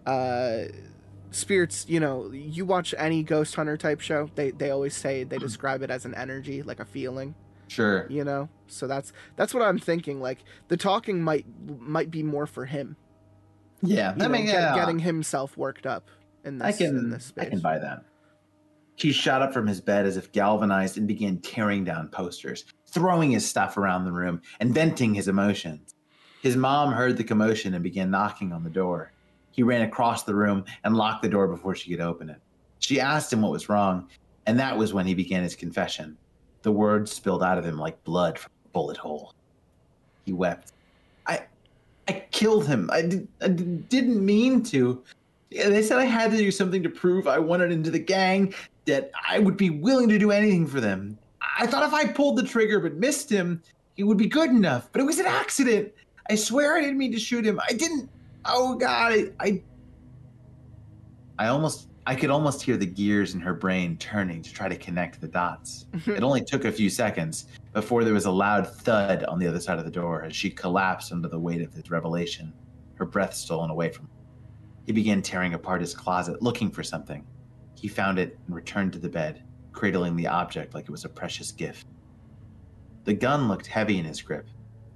uh 0.06 0.64
spirits, 1.30 1.86
you 1.88 2.00
know, 2.00 2.30
you 2.32 2.64
watch 2.64 2.94
any 2.98 3.22
ghost 3.22 3.54
hunter 3.54 3.76
type 3.76 4.00
show, 4.00 4.30
they 4.34 4.50
they 4.50 4.70
always 4.70 4.94
say 4.96 5.22
Hmm. 5.22 5.28
they 5.28 5.38
describe 5.38 5.82
it 5.82 5.90
as 5.90 6.04
an 6.04 6.14
energy, 6.14 6.62
like 6.62 6.80
a 6.80 6.84
feeling, 6.84 7.34
sure. 7.68 8.06
you 8.10 8.24
know? 8.24 8.48
So 8.68 8.86
that's 8.86 9.12
that's 9.36 9.52
what 9.54 9.62
I'm 9.62 9.78
thinking. 9.78 10.20
Like 10.20 10.38
the 10.68 10.76
talking 10.76 11.22
might 11.22 11.46
might 11.80 12.10
be 12.10 12.22
more 12.22 12.46
for 12.46 12.66
him. 12.66 12.96
Yeah, 13.82 14.12
that 14.12 14.30
makes 14.30 14.50
get- 14.50 14.60
yeah. 14.60 14.74
getting 14.74 14.98
himself 15.00 15.56
worked 15.56 15.86
up 15.86 16.08
in 16.44 16.58
this 16.58 16.66
I 16.66 16.72
can 16.72 16.96
in 16.98 17.10
this 17.10 17.24
I 17.36 17.42
space. 17.42 17.48
can 17.50 17.60
buy 17.60 17.78
that. 17.78 18.04
He 18.96 19.12
shot 19.12 19.40
up 19.40 19.54
from 19.54 19.66
his 19.66 19.80
bed 19.80 20.04
as 20.04 20.18
if 20.18 20.30
galvanized 20.32 20.98
and 20.98 21.08
began 21.08 21.38
tearing 21.38 21.84
down 21.84 22.08
posters, 22.08 22.66
throwing 22.86 23.30
his 23.30 23.48
stuff 23.48 23.78
around 23.78 24.04
the 24.04 24.12
room, 24.12 24.42
and 24.60 24.74
venting 24.74 25.14
his 25.14 25.26
emotions. 25.26 25.94
His 26.42 26.54
mom 26.56 26.92
heard 26.92 27.16
the 27.16 27.24
commotion 27.24 27.72
and 27.72 27.82
began 27.82 28.10
knocking 28.10 28.52
on 28.52 28.62
the 28.62 28.68
door. 28.70 29.12
He 29.60 29.64
ran 29.64 29.82
across 29.82 30.22
the 30.22 30.34
room 30.34 30.64
and 30.84 30.96
locked 30.96 31.20
the 31.20 31.28
door 31.28 31.46
before 31.46 31.74
she 31.74 31.90
could 31.90 32.00
open 32.00 32.30
it. 32.30 32.38
She 32.78 32.98
asked 32.98 33.30
him 33.30 33.42
what 33.42 33.52
was 33.52 33.68
wrong, 33.68 34.08
and 34.46 34.58
that 34.58 34.74
was 34.74 34.94
when 34.94 35.04
he 35.04 35.12
began 35.12 35.42
his 35.42 35.54
confession. 35.54 36.16
The 36.62 36.72
words 36.72 37.12
spilled 37.12 37.42
out 37.42 37.58
of 37.58 37.66
him 37.66 37.76
like 37.76 38.02
blood 38.04 38.38
from 38.38 38.50
a 38.64 38.68
bullet 38.70 38.96
hole. 38.96 39.34
He 40.24 40.32
wept. 40.32 40.72
I 41.26 41.42
I 42.08 42.24
killed 42.30 42.66
him. 42.66 42.88
I, 42.90 43.02
did, 43.02 43.28
I 43.42 43.48
did- 43.48 43.86
didn't 43.90 44.24
mean 44.24 44.62
to. 44.62 45.02
They 45.50 45.82
said 45.82 45.98
I 45.98 46.06
had 46.06 46.30
to 46.30 46.38
do 46.38 46.50
something 46.50 46.82
to 46.82 46.88
prove 46.88 47.28
I 47.28 47.38
wanted 47.38 47.70
into 47.70 47.90
the 47.90 47.98
gang, 47.98 48.54
that 48.86 49.10
I 49.28 49.40
would 49.40 49.58
be 49.58 49.68
willing 49.68 50.08
to 50.08 50.18
do 50.18 50.30
anything 50.30 50.66
for 50.66 50.80
them. 50.80 51.18
I 51.58 51.66
thought 51.66 51.86
if 51.86 51.92
I 51.92 52.06
pulled 52.06 52.36
the 52.38 52.44
trigger 52.44 52.80
but 52.80 52.94
missed 52.94 53.28
him, 53.28 53.62
he 53.94 54.04
would 54.04 54.16
be 54.16 54.26
good 54.26 54.48
enough. 54.48 54.88
But 54.90 55.02
it 55.02 55.04
was 55.04 55.18
an 55.18 55.26
accident. 55.26 55.92
I 56.30 56.36
swear 56.36 56.78
I 56.78 56.80
didn't 56.80 56.96
mean 56.96 57.12
to 57.12 57.20
shoot 57.20 57.44
him. 57.44 57.60
I 57.68 57.74
didn't. 57.74 58.08
Oh 58.44 58.74
God, 58.76 59.12
I, 59.12 59.30
I, 59.40 59.62
I 61.38 61.48
almost, 61.48 61.88
I 62.06 62.14
could 62.14 62.30
almost 62.30 62.62
hear 62.62 62.76
the 62.76 62.86
gears 62.86 63.34
in 63.34 63.40
her 63.40 63.54
brain 63.54 63.96
turning 63.98 64.42
to 64.42 64.52
try 64.52 64.68
to 64.68 64.76
connect 64.76 65.20
the 65.20 65.28
dots. 65.28 65.86
Mm-hmm. 65.92 66.12
it 66.12 66.22
only 66.22 66.44
took 66.44 66.64
a 66.64 66.72
few 66.72 66.90
seconds 66.90 67.46
before 67.72 68.04
there 68.04 68.14
was 68.14 68.26
a 68.26 68.30
loud 68.30 68.68
thud 68.68 69.24
on 69.24 69.38
the 69.38 69.46
other 69.46 69.60
side 69.60 69.78
of 69.78 69.84
the 69.84 69.90
door 69.90 70.24
as 70.24 70.34
she 70.34 70.50
collapsed 70.50 71.12
under 71.12 71.28
the 71.28 71.38
weight 71.38 71.60
of 71.60 71.72
his 71.72 71.90
revelation, 71.90 72.52
her 72.94 73.04
breath 73.04 73.34
stolen 73.34 73.70
away 73.70 73.90
from 73.90 74.06
her. 74.06 74.12
He 74.86 74.92
began 74.92 75.22
tearing 75.22 75.54
apart 75.54 75.80
his 75.80 75.94
closet, 75.94 76.42
looking 76.42 76.70
for 76.70 76.82
something. 76.82 77.24
He 77.74 77.88
found 77.88 78.18
it 78.18 78.38
and 78.46 78.54
returned 78.54 78.92
to 78.94 78.98
the 78.98 79.08
bed, 79.08 79.42
cradling 79.72 80.16
the 80.16 80.26
object 80.26 80.74
like 80.74 80.84
it 80.84 80.90
was 80.90 81.04
a 81.04 81.08
precious 81.08 81.52
gift. 81.52 81.86
The 83.04 83.14
gun 83.14 83.48
looked 83.48 83.66
heavy 83.66 83.98
in 83.98 84.04
his 84.04 84.20
grip, 84.20 84.48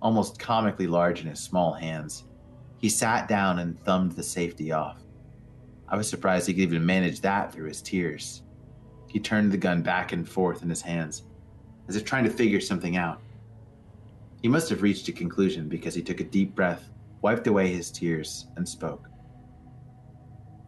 almost 0.03 0.39
comically 0.39 0.87
large 0.87 1.21
in 1.21 1.29
his 1.29 1.41
small 1.41 1.73
hands. 1.73 2.25
He 2.85 2.91
sat 2.91 3.29
down 3.29 3.61
and 3.61 3.83
thumbed 3.83 4.13
the 4.13 4.23
safety 4.23 4.71
off. 4.71 5.03
I 5.89 5.97
was 5.97 6.07
surprised 6.07 6.47
he 6.47 6.53
could 6.53 6.65
even 6.65 6.85
manage 6.85 7.23
that 7.23 7.51
through 7.51 7.69
his 7.69 7.81
tears. 7.81 8.43
He 9.09 9.19
turned 9.19 9.51
the 9.51 9.57
gun 9.57 9.81
back 9.81 10.13
and 10.13 10.29
forth 10.29 10.63
in 10.63 10.69
his 10.69 10.83
hands, 10.83 11.23
as 11.89 11.97
if 11.97 12.05
trying 12.05 12.25
to 12.25 12.31
figure 12.31 12.61
something 12.61 12.99
out. 12.99 13.23
He 14.43 14.49
must 14.49 14.69
have 14.69 14.83
reached 14.83 15.09
a 15.09 15.13
conclusion 15.13 15.67
because 15.67 15.95
he 15.95 16.03
took 16.03 16.21
a 16.21 16.25
deep 16.25 16.55
breath, 16.55 16.91
wiped 17.23 17.47
away 17.47 17.73
his 17.73 17.91
tears, 17.91 18.49
and 18.57 18.69
spoke. 18.69 19.09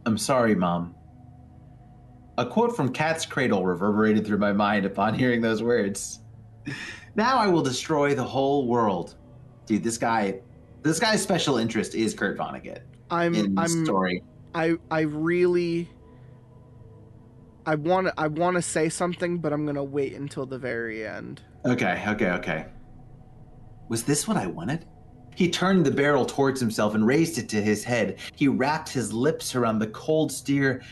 I'm 0.06 0.16
sorry, 0.16 0.54
Mom. 0.54 0.94
A 2.38 2.46
quote 2.46 2.74
from 2.74 2.94
Cat's 2.94 3.26
Cradle 3.26 3.66
reverberated 3.66 4.26
through 4.26 4.38
my 4.38 4.54
mind 4.54 4.86
upon 4.86 5.12
hearing 5.12 5.42
those 5.42 5.62
words. 5.62 6.20
Now 7.14 7.36
I 7.36 7.46
will 7.46 7.62
destroy 7.62 8.14
the 8.14 8.24
whole 8.24 8.66
world. 8.66 9.16
Dude, 9.66 9.82
this 9.82 9.96
guy, 9.96 10.40
this 10.86 10.98
guy's 10.98 11.22
special 11.22 11.58
interest 11.58 11.94
is 11.94 12.14
Kurt 12.14 12.38
Vonnegut 12.38 12.80
I'm 13.10 13.34
in 13.34 13.54
the 13.54 13.62
I'm 13.62 13.84
story. 13.84 14.22
I 14.54 14.76
I 14.90 15.00
really 15.00 15.88
I 17.64 17.74
want 17.74 18.06
to 18.08 18.14
I 18.16 18.28
want 18.28 18.56
to 18.56 18.62
say 18.62 18.88
something, 18.88 19.38
but 19.38 19.52
I'm 19.52 19.64
going 19.64 19.76
to 19.76 19.84
wait 19.84 20.14
until 20.14 20.46
the 20.46 20.58
very 20.58 21.06
end. 21.06 21.42
Okay, 21.64 22.02
okay, 22.08 22.30
okay. 22.30 22.66
Was 23.88 24.04
this 24.04 24.26
what 24.26 24.36
I 24.36 24.46
wanted? 24.46 24.86
He 25.34 25.50
turned 25.50 25.84
the 25.84 25.90
barrel 25.90 26.24
towards 26.24 26.60
himself 26.60 26.94
and 26.94 27.06
raised 27.06 27.38
it 27.38 27.48
to 27.50 27.60
his 27.60 27.84
head. 27.84 28.18
He 28.34 28.48
wrapped 28.48 28.88
his 28.88 29.12
lips 29.12 29.54
around 29.54 29.80
the 29.80 29.88
cold 29.88 30.32
steer. 30.32 30.82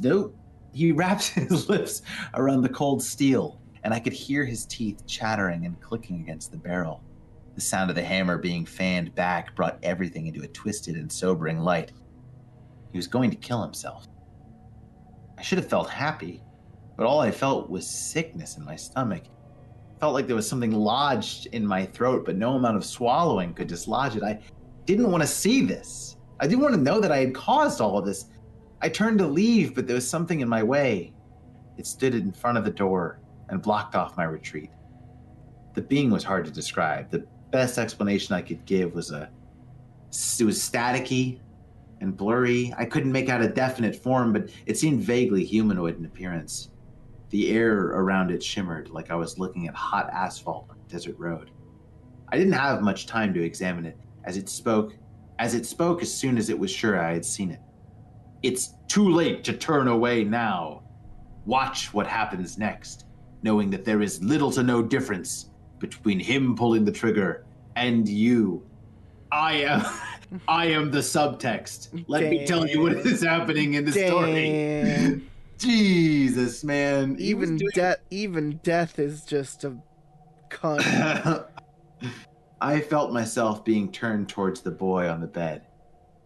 Nope. 0.00 0.36
He 0.72 0.92
wrapped 0.92 1.28
his 1.30 1.68
lips 1.68 2.02
around 2.34 2.62
the 2.62 2.68
cold 2.68 3.02
steel, 3.02 3.60
and 3.82 3.92
I 3.92 3.98
could 3.98 4.12
hear 4.12 4.44
his 4.44 4.66
teeth 4.66 5.06
chattering 5.06 5.66
and 5.66 5.80
clicking 5.80 6.20
against 6.20 6.52
the 6.52 6.58
barrel. 6.58 7.02
The 7.58 7.64
sound 7.64 7.90
of 7.90 7.96
the 7.96 8.04
hammer 8.04 8.38
being 8.38 8.64
fanned 8.64 9.16
back 9.16 9.56
brought 9.56 9.80
everything 9.82 10.28
into 10.28 10.44
a 10.44 10.46
twisted 10.46 10.94
and 10.94 11.10
sobering 11.10 11.58
light. 11.58 11.90
He 12.92 12.98
was 12.98 13.08
going 13.08 13.32
to 13.32 13.36
kill 13.36 13.60
himself. 13.64 14.06
I 15.36 15.42
should 15.42 15.58
have 15.58 15.68
felt 15.68 15.90
happy, 15.90 16.40
but 16.96 17.04
all 17.04 17.18
I 17.18 17.32
felt 17.32 17.68
was 17.68 17.84
sickness 17.84 18.58
in 18.58 18.64
my 18.64 18.76
stomach 18.76 19.24
felt 19.98 20.14
like 20.14 20.28
there 20.28 20.36
was 20.36 20.48
something 20.48 20.70
lodged 20.70 21.46
in 21.46 21.66
my 21.66 21.84
throat, 21.84 22.24
but 22.24 22.36
no 22.36 22.54
amount 22.54 22.76
of 22.76 22.84
swallowing 22.84 23.52
could 23.54 23.66
dislodge 23.66 24.14
it. 24.14 24.22
I 24.22 24.38
didn't 24.84 25.10
want 25.10 25.22
to 25.22 25.26
see 25.26 25.66
this. 25.66 26.16
I 26.38 26.46
didn't 26.46 26.62
want 26.62 26.76
to 26.76 26.80
know 26.80 27.00
that 27.00 27.10
I 27.10 27.18
had 27.18 27.34
caused 27.34 27.80
all 27.80 27.98
of 27.98 28.06
this. 28.06 28.26
I 28.82 28.88
turned 28.88 29.18
to 29.18 29.26
leave, 29.26 29.74
but 29.74 29.88
there 29.88 29.96
was 29.96 30.08
something 30.08 30.38
in 30.42 30.48
my 30.48 30.62
way. 30.62 31.12
It 31.76 31.88
stood 31.88 32.14
in 32.14 32.30
front 32.30 32.56
of 32.56 32.64
the 32.64 32.70
door 32.70 33.18
and 33.48 33.60
blocked 33.60 33.96
off 33.96 34.16
my 34.16 34.22
retreat. 34.22 34.70
The 35.74 35.82
being 35.82 36.12
was 36.12 36.22
hard 36.22 36.44
to 36.44 36.52
describe. 36.52 37.10
The 37.10 37.26
Best 37.50 37.78
explanation 37.78 38.34
I 38.34 38.42
could 38.42 38.64
give 38.66 38.94
was 38.94 39.10
a 39.10 39.30
it 40.10 40.44
was 40.44 40.58
staticky 40.58 41.40
and 42.00 42.16
blurry. 42.16 42.72
I 42.78 42.84
couldn't 42.84 43.12
make 43.12 43.28
out 43.28 43.42
a 43.42 43.48
definite 43.48 43.96
form, 43.96 44.32
but 44.32 44.50
it 44.66 44.78
seemed 44.78 45.02
vaguely 45.02 45.44
humanoid 45.44 45.98
in 45.98 46.04
appearance. 46.04 46.70
The 47.30 47.50
air 47.50 47.76
around 47.78 48.30
it 48.30 48.42
shimmered 48.42 48.88
like 48.90 49.10
I 49.10 49.16
was 49.16 49.38
looking 49.38 49.68
at 49.68 49.74
hot 49.74 50.08
asphalt 50.10 50.66
on 50.70 50.76
a 50.78 50.90
desert 50.90 51.18
road. 51.18 51.50
I 52.30 52.38
didn't 52.38 52.54
have 52.54 52.82
much 52.82 53.06
time 53.06 53.34
to 53.34 53.42
examine 53.42 53.84
it 53.84 53.98
as 54.24 54.36
it 54.36 54.48
spoke 54.48 54.94
as 55.38 55.54
it 55.54 55.66
spoke 55.66 56.02
as 56.02 56.12
soon 56.12 56.36
as 56.36 56.50
it 56.50 56.58
was 56.58 56.70
sure 56.70 57.00
I 57.00 57.12
had 57.12 57.24
seen 57.24 57.50
it. 57.50 57.60
It's 58.42 58.74
too 58.88 59.08
late 59.08 59.44
to 59.44 59.52
turn 59.52 59.88
away 59.88 60.24
now. 60.24 60.82
Watch 61.44 61.94
what 61.94 62.06
happens 62.06 62.58
next, 62.58 63.06
knowing 63.42 63.70
that 63.70 63.84
there 63.84 64.02
is 64.02 64.22
little 64.22 64.50
to 64.52 64.62
no 64.62 64.82
difference 64.82 65.47
between 65.78 66.18
him 66.20 66.56
pulling 66.56 66.84
the 66.84 66.92
trigger 66.92 67.44
and 67.76 68.08
you. 68.08 68.64
I 69.30 69.54
am 69.54 69.84
I 70.46 70.66
am 70.66 70.90
the 70.90 70.98
subtext. 70.98 72.04
Let 72.08 72.30
me 72.30 72.46
tell 72.46 72.66
you 72.66 72.82
what 72.82 72.92
is 72.92 73.22
happening 73.22 73.74
in 73.74 73.84
the 73.84 73.92
story. 73.92 74.50
Damn. 74.50 75.30
Jesus, 75.58 76.62
man. 76.62 77.16
He 77.16 77.24
even 77.24 77.56
doing- 77.56 77.70
death 77.74 77.98
even 78.10 78.60
death 78.62 78.98
is 78.98 79.24
just 79.24 79.64
a 79.64 79.76
cunt. 80.50 81.44
I 82.60 82.80
felt 82.80 83.12
myself 83.12 83.64
being 83.64 83.92
turned 83.92 84.28
towards 84.28 84.60
the 84.60 84.70
boy 84.70 85.08
on 85.08 85.20
the 85.20 85.26
bed. 85.26 85.66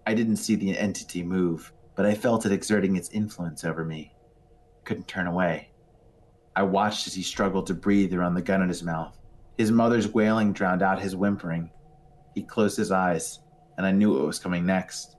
I 0.07 0.15
didn't 0.15 0.37
see 0.37 0.55
the 0.55 0.77
entity 0.77 1.23
move, 1.23 1.73
but 1.95 2.07
I 2.07 2.15
felt 2.15 2.47
it 2.47 2.53
exerting 2.53 2.97
its 2.97 3.11
influence 3.11 3.65
over 3.65 3.85
me. 3.85 4.15
Couldn't 4.85 5.09
turn 5.09 5.27
away. 5.27 5.71
I 6.57 6.63
watched 6.63 7.07
as 7.07 7.15
he 7.15 7.23
struggled 7.23 7.67
to 7.69 7.75
breathe 7.75 8.13
around 8.13 8.35
the 8.35 8.43
gun 8.43 8.63
in 8.63 8.69
his 8.69 8.83
mouth. 8.83 9.17
His 9.63 9.71
mother's 9.71 10.13
wailing 10.13 10.53
drowned 10.53 10.83
out 10.83 11.01
his 11.01 11.15
whimpering. 11.15 11.71
He 12.35 12.43
closed 12.43 12.77
his 12.77 12.91
eyes, 12.91 13.39
and 13.77 13.87
I 13.87 13.93
knew 13.93 14.13
what 14.13 14.27
was 14.27 14.41
coming 14.41 14.67
next. 14.67 15.15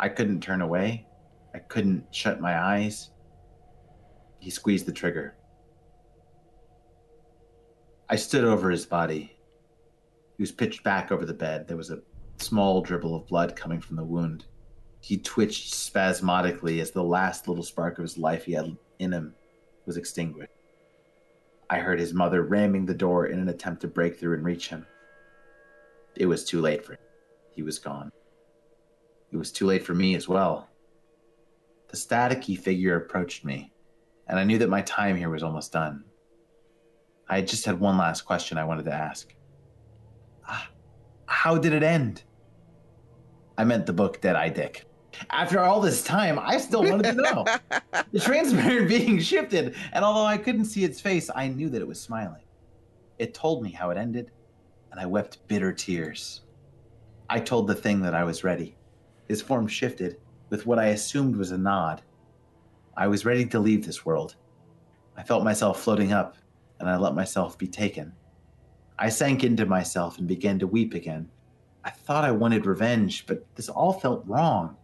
I 0.00 0.08
couldn't 0.08 0.40
turn 0.40 0.62
away. 0.62 1.06
I 1.54 1.58
couldn't 1.58 2.06
shut 2.10 2.40
my 2.40 2.58
eyes. 2.58 3.10
He 4.38 4.48
squeezed 4.48 4.86
the 4.86 4.92
trigger. 4.92 5.34
I 8.08 8.16
stood 8.16 8.44
over 8.44 8.70
his 8.70 8.86
body. 8.86 9.36
He 10.38 10.42
was 10.42 10.50
pitched 10.50 10.82
back 10.82 11.12
over 11.12 11.26
the 11.26 11.34
bed. 11.34 11.68
There 11.68 11.76
was 11.76 11.90
a 11.90 12.00
small 12.38 12.80
dribble 12.80 13.14
of 13.14 13.26
blood 13.26 13.54
coming 13.54 13.82
from 13.82 13.96
the 13.96 14.04
wound. 14.04 14.46
He 15.02 15.18
twitched 15.18 15.74
spasmodically 15.74 16.80
as 16.80 16.90
the 16.90 17.04
last 17.04 17.48
little 17.48 17.62
spark 17.62 17.98
of 17.98 18.04
his 18.04 18.16
life 18.16 18.46
he 18.46 18.54
had 18.54 18.78
in 18.98 19.12
him 19.12 19.34
was 19.84 19.98
extinguished. 19.98 20.50
I 21.74 21.80
heard 21.80 21.98
his 21.98 22.14
mother 22.14 22.42
ramming 22.42 22.86
the 22.86 22.94
door 22.94 23.26
in 23.26 23.40
an 23.40 23.48
attempt 23.48 23.80
to 23.80 23.88
break 23.88 24.16
through 24.16 24.34
and 24.34 24.44
reach 24.44 24.68
him. 24.68 24.86
It 26.14 26.26
was 26.26 26.44
too 26.44 26.60
late 26.60 26.84
for 26.84 26.92
him. 26.92 27.00
He 27.50 27.62
was 27.64 27.80
gone. 27.80 28.12
It 29.32 29.36
was 29.36 29.50
too 29.50 29.66
late 29.66 29.84
for 29.84 29.92
me 29.92 30.14
as 30.14 30.28
well. 30.28 30.68
The 31.88 31.96
staticky 31.96 32.56
figure 32.56 32.94
approached 32.94 33.44
me, 33.44 33.72
and 34.28 34.38
I 34.38 34.44
knew 34.44 34.58
that 34.58 34.68
my 34.68 34.82
time 34.82 35.16
here 35.16 35.30
was 35.30 35.42
almost 35.42 35.72
done. 35.72 36.04
I 37.28 37.40
just 37.40 37.64
had 37.64 37.80
one 37.80 37.98
last 37.98 38.20
question 38.20 38.56
I 38.56 38.64
wanted 38.64 38.84
to 38.84 38.94
ask. 38.94 39.34
Ah, 40.46 40.70
How 41.26 41.58
did 41.58 41.72
it 41.72 41.82
end? 41.82 42.22
I 43.58 43.64
meant 43.64 43.86
the 43.86 43.92
book 43.92 44.20
Deadeye 44.20 44.50
Dick. 44.50 44.84
After 45.30 45.60
all 45.60 45.80
this 45.80 46.02
time, 46.02 46.38
I 46.38 46.58
still 46.58 46.82
wanted 46.82 47.14
to 47.16 47.22
know. 47.22 47.44
the 48.12 48.20
transparent 48.20 48.88
being 48.88 49.18
shifted, 49.18 49.74
and 49.92 50.04
although 50.04 50.26
I 50.26 50.38
couldn't 50.38 50.66
see 50.66 50.84
its 50.84 51.00
face, 51.00 51.30
I 51.34 51.48
knew 51.48 51.68
that 51.70 51.80
it 51.80 51.88
was 51.88 52.00
smiling. 52.00 52.42
It 53.18 53.34
told 53.34 53.62
me 53.62 53.70
how 53.70 53.90
it 53.90 53.98
ended, 53.98 54.30
and 54.90 55.00
I 55.00 55.06
wept 55.06 55.46
bitter 55.48 55.72
tears. 55.72 56.42
I 57.28 57.40
told 57.40 57.66
the 57.66 57.74
thing 57.74 58.02
that 58.02 58.14
I 58.14 58.24
was 58.24 58.44
ready. 58.44 58.76
His 59.28 59.40
form 59.40 59.66
shifted 59.66 60.18
with 60.50 60.66
what 60.66 60.78
I 60.78 60.86
assumed 60.86 61.36
was 61.36 61.50
a 61.50 61.58
nod. 61.58 62.02
I 62.96 63.08
was 63.08 63.24
ready 63.24 63.46
to 63.46 63.58
leave 63.58 63.84
this 63.84 64.04
world. 64.04 64.36
I 65.16 65.22
felt 65.22 65.44
myself 65.44 65.80
floating 65.80 66.12
up, 66.12 66.36
and 66.78 66.88
I 66.88 66.96
let 66.96 67.14
myself 67.14 67.56
be 67.56 67.66
taken. 67.66 68.12
I 68.98 69.08
sank 69.08 69.42
into 69.42 69.66
myself 69.66 70.18
and 70.18 70.28
began 70.28 70.58
to 70.60 70.66
weep 70.66 70.94
again. 70.94 71.28
I 71.84 71.90
thought 71.90 72.24
I 72.24 72.30
wanted 72.30 72.66
revenge, 72.66 73.26
but 73.26 73.44
this 73.56 73.68
all 73.68 73.92
felt 73.92 74.24
wrong. 74.26 74.76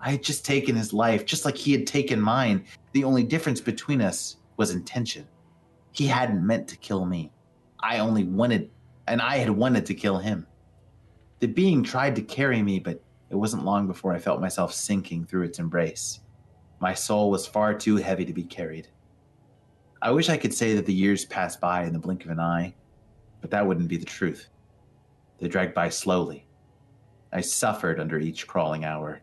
I 0.00 0.12
had 0.12 0.22
just 0.22 0.44
taken 0.44 0.76
his 0.76 0.92
life, 0.92 1.26
just 1.26 1.44
like 1.44 1.56
he 1.56 1.72
had 1.72 1.86
taken 1.86 2.20
mine. 2.20 2.64
The 2.92 3.04
only 3.04 3.24
difference 3.24 3.60
between 3.60 4.00
us 4.00 4.36
was 4.56 4.70
intention. 4.70 5.26
He 5.92 6.06
hadn't 6.06 6.46
meant 6.46 6.68
to 6.68 6.76
kill 6.76 7.04
me. 7.04 7.32
I 7.80 7.98
only 7.98 8.24
wanted, 8.24 8.70
and 9.06 9.20
I 9.20 9.38
had 9.38 9.50
wanted 9.50 9.86
to 9.86 9.94
kill 9.94 10.18
him. 10.18 10.46
The 11.40 11.46
being 11.46 11.82
tried 11.82 12.16
to 12.16 12.22
carry 12.22 12.62
me, 12.62 12.78
but 12.78 13.00
it 13.30 13.36
wasn't 13.36 13.64
long 13.64 13.86
before 13.86 14.14
I 14.14 14.18
felt 14.18 14.40
myself 14.40 14.72
sinking 14.72 15.24
through 15.26 15.44
its 15.44 15.58
embrace. 15.58 16.20
My 16.80 16.94
soul 16.94 17.30
was 17.30 17.46
far 17.46 17.74
too 17.74 17.96
heavy 17.96 18.24
to 18.24 18.32
be 18.32 18.44
carried. 18.44 18.88
I 20.00 20.12
wish 20.12 20.28
I 20.28 20.36
could 20.36 20.54
say 20.54 20.74
that 20.74 20.86
the 20.86 20.94
years 20.94 21.24
passed 21.24 21.60
by 21.60 21.84
in 21.84 21.92
the 21.92 21.98
blink 21.98 22.24
of 22.24 22.30
an 22.30 22.38
eye, 22.38 22.74
but 23.40 23.50
that 23.50 23.66
wouldn't 23.66 23.88
be 23.88 23.96
the 23.96 24.04
truth. 24.04 24.48
They 25.38 25.48
dragged 25.48 25.74
by 25.74 25.88
slowly. 25.88 26.46
I 27.32 27.40
suffered 27.40 28.00
under 28.00 28.18
each 28.18 28.46
crawling 28.46 28.84
hour. 28.84 29.20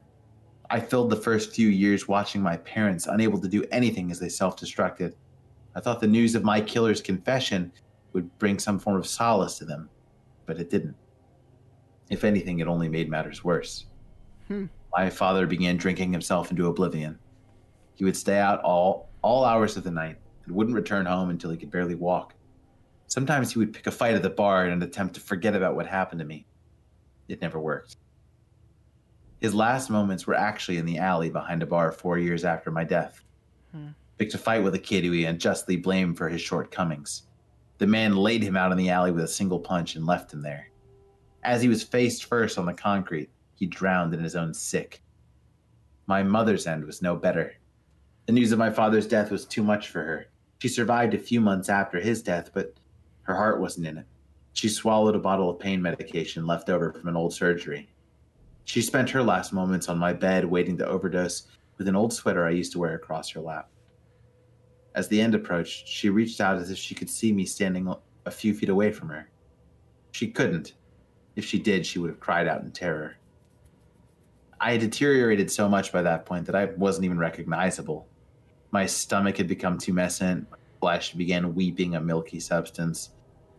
I 0.70 0.80
filled 0.80 1.10
the 1.10 1.16
first 1.16 1.54
few 1.54 1.68
years 1.68 2.08
watching 2.08 2.42
my 2.42 2.58
parents 2.58 3.08
unable 3.08 3.40
to 3.40 3.48
do 3.48 3.66
anything 3.72 4.12
as 4.12 4.20
they 4.20 4.30
self 4.30 4.58
destructed. 4.58 5.14
I 5.76 5.80
thought 5.80 6.00
the 6.00 6.08
news 6.08 6.36
of 6.36 6.44
my 6.44 6.62
killer's 6.62 7.02
confession 7.02 7.72
would 8.14 8.38
bring 8.40 8.60
some 8.60 8.80
form 8.80 8.98
of 8.98 9.06
solace 9.06 9.58
to 9.58 9.66
them, 9.66 9.90
but 10.46 10.60
it 10.60 10.70
didn't. 10.70 10.96
If 12.10 12.24
anything, 12.24 12.60
it 12.60 12.68
only 12.68 12.88
made 12.88 13.10
matters 13.10 13.44
worse. 13.44 13.86
Hmm. 14.48 14.66
My 14.96 15.10
father 15.10 15.46
began 15.48 15.78
drinking 15.78 16.14
himself 16.14 16.52
into 16.52 16.68
oblivion. 16.68 17.20
He 17.96 18.06
would 18.06 18.16
stay 18.16 18.38
out 18.38 18.62
all, 18.62 19.10
all 19.22 19.44
hours 19.44 19.76
of 19.76 19.84
the 19.84 19.92
night 19.92 20.18
and 20.46 20.56
wouldn't 20.56 20.76
return 20.76 21.06
home 21.06 21.30
until 21.30 21.52
he 21.52 21.58
could 21.58 21.72
barely 21.72 21.96
walk. 21.96 22.34
Sometimes 23.08 23.52
he 23.52 23.60
would 23.60 23.74
pick 23.74 23.88
a 23.88 23.92
fight 23.92 24.16
at 24.16 24.22
the 24.22 24.30
bar 24.30 24.66
in 24.66 24.72
an 24.72 24.84
attempt 24.84 25.16
to 25.16 25.22
forget 25.22 25.56
about 25.56 25.76
what 25.76 25.88
happened 25.88 26.20
to 26.20 26.26
me. 26.26 26.46
It 27.28 27.42
never 27.42 27.60
worked. 27.60 27.98
His 29.41 29.53
last 29.53 29.90
moments 29.90 30.26
were 30.26 30.36
actually 30.36 30.78
in 30.78 30.86
the 30.86 30.98
alley 30.98 31.30
behind 31.30 31.62
a 31.62 31.68
bar 31.68 31.91
four 31.91 32.18
years 32.18 32.45
after 32.45 32.72
my 32.72 32.84
death. 32.84 33.22
Hmm. 33.72 33.90
Picked 34.18 34.34
a 34.34 34.38
fight 34.38 34.64
with 34.64 34.76
a 34.76 34.80
kid 34.80 35.03
who 35.03 35.12
he 35.12 35.26
unjustly 35.26 35.76
blamed 35.76 36.18
for 36.18 36.30
his 36.30 36.41
shortcomings. 36.41 37.24
The 37.78 37.88
man 37.88 38.16
laid 38.16 38.41
him 38.41 38.56
out 38.56 38.72
in 38.72 38.78
the 38.78 38.90
alley 38.90 39.12
with 39.12 39.26
a 39.26 39.28
single 39.28 39.60
punch 39.60 39.95
and 39.95 40.06
left 40.06 40.34
him 40.34 40.41
there. 40.41 40.70
As 41.44 41.62
he 41.62 41.68
was 41.68 41.84
faced 41.84 42.26
first 42.26 42.57
on 42.57 42.66
the 42.66 42.74
concrete, 42.74 43.30
he 43.56 43.66
drowned 43.66 44.14
in 44.14 44.24
his 44.24 44.36
own 44.36 44.53
sick. 44.53 45.02
My 46.07 46.24
mother's 46.24 46.68
end 46.68 46.86
was 46.86 47.02
no 47.02 47.16
better. 47.16 47.56
The 48.26 48.34
news 48.34 48.52
of 48.52 48.60
my 48.60 48.70
father's 48.70 49.07
death 49.07 49.32
was 49.32 49.45
too 49.45 49.64
much 49.64 49.90
for 49.90 50.03
her. 50.03 50.28
She 50.60 50.70
survived 50.70 51.14
a 51.14 51.20
few 51.20 51.41
months 51.41 51.70
after 51.70 51.99
his 51.99 52.24
death, 52.24 52.52
but 52.53 52.74
her 53.24 53.36
heart 53.36 53.60
wasn't 53.60 53.88
in 53.88 53.98
it. 53.98 54.06
She 54.53 54.70
swallowed 54.70 55.16
a 55.16 55.20
bottle 55.20 55.49
of 55.49 55.60
pain 55.60 55.82
medication 55.82 56.48
left 56.48 56.70
over 56.70 56.94
from 56.94 57.10
an 57.10 57.18
old 57.18 57.34
surgery. 57.34 57.90
She 58.66 58.82
spent 58.82 59.10
her 59.12 59.24
last 59.24 59.54
moments 59.54 59.90
on 59.90 59.98
my 59.98 60.12
bed 60.12 60.44
waiting 60.44 60.78
to 60.80 60.88
overdose 60.88 61.48
with 61.78 61.88
an 61.88 61.96
old 61.96 62.14
sweater 62.14 62.46
I 62.46 62.52
used 62.52 62.72
to 62.74 62.80
wear 62.80 62.96
across 62.96 63.30
her 63.32 63.40
lap. 63.40 63.70
As 64.96 65.08
the 65.08 65.22
end 65.22 65.36
approached, 65.36 65.88
she 65.88 66.10
reached 66.10 66.42
out 66.42 66.58
as 66.58 66.72
if 66.72 66.78
she 66.78 66.96
could 66.96 67.10
see 67.10 67.32
me 67.32 67.46
standing 67.46 67.94
a 68.26 68.32
few 68.32 68.54
feet 68.54 68.70
away 68.70 68.92
from 68.92 69.10
her. 69.10 69.30
She 70.12 70.28
couldn't. 70.28 70.74
If 71.36 71.46
she 71.46 71.60
did, 71.60 71.86
she 71.86 72.00
would 72.00 72.10
have 72.10 72.20
cried 72.20 72.48
out 72.48 72.62
in 72.64 72.72
terror. 72.72 73.18
I 74.60 74.72
had 74.72 74.82
deteriorated 74.82 75.52
so 75.52 75.68
much 75.68 75.92
by 75.92 76.02
that 76.02 76.26
point 76.26 76.46
that 76.46 76.56
I 76.56 76.66
wasn't 76.66 77.06
even 77.06 77.20
recognizable. 77.20 78.08
My 78.72 78.86
stomach 78.86 79.38
had 79.38 79.48
become 79.48 79.78
tumescent, 79.78 80.50
my 80.50 80.58
flesh 80.80 81.14
began 81.14 81.54
weeping 81.54 81.96
a 81.96 82.02
milky 82.02 82.40
substance. 82.40 83.12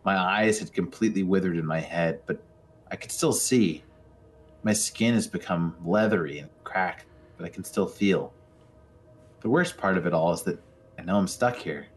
My 0.03 0.17
eyes 0.17 0.59
had 0.59 0.73
completely 0.73 1.23
withered 1.23 1.57
in 1.57 1.65
my 1.65 1.79
head, 1.79 2.21
but 2.25 2.43
I 2.89 2.95
could 2.95 3.11
still 3.11 3.33
see. 3.33 3.83
My 4.67 4.73
skin 4.73 5.13
has 5.13 5.27
become 5.27 5.77
leathery 5.85 6.39
and 6.39 6.49
cracked, 6.65 7.05
but 7.37 7.45
I 7.45 7.49
can 7.49 7.63
still 7.63 7.87
feel. 7.87 8.33
The 9.39 9.49
worst 9.49 9.77
part 9.77 9.97
of 9.97 10.05
it 10.05 10.13
all 10.13 10.33
is 10.33 10.41
that 10.41 10.61
I 10.99 11.03
know 11.03 11.15
I'm 11.15 11.29
stuck 11.29 11.55
here. 11.55 11.87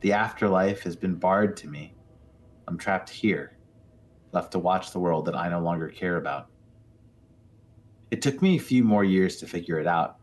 The 0.00 0.14
afterlife 0.14 0.80
has 0.84 0.96
been 0.96 1.16
barred 1.16 1.58
to 1.58 1.68
me. 1.68 1.92
I'm 2.66 2.78
trapped 2.78 3.10
here, 3.10 3.58
left 4.32 4.52
to 4.52 4.58
watch 4.58 4.92
the 4.92 4.98
world 4.98 5.26
that 5.26 5.36
I 5.36 5.50
no 5.50 5.60
longer 5.60 5.90
care 5.90 6.16
about. 6.16 6.46
It 8.10 8.22
took 8.22 8.40
me 8.40 8.56
a 8.56 8.60
few 8.60 8.82
more 8.82 9.04
years 9.04 9.36
to 9.36 9.46
figure 9.46 9.78
it 9.78 9.86
out. 9.86 10.16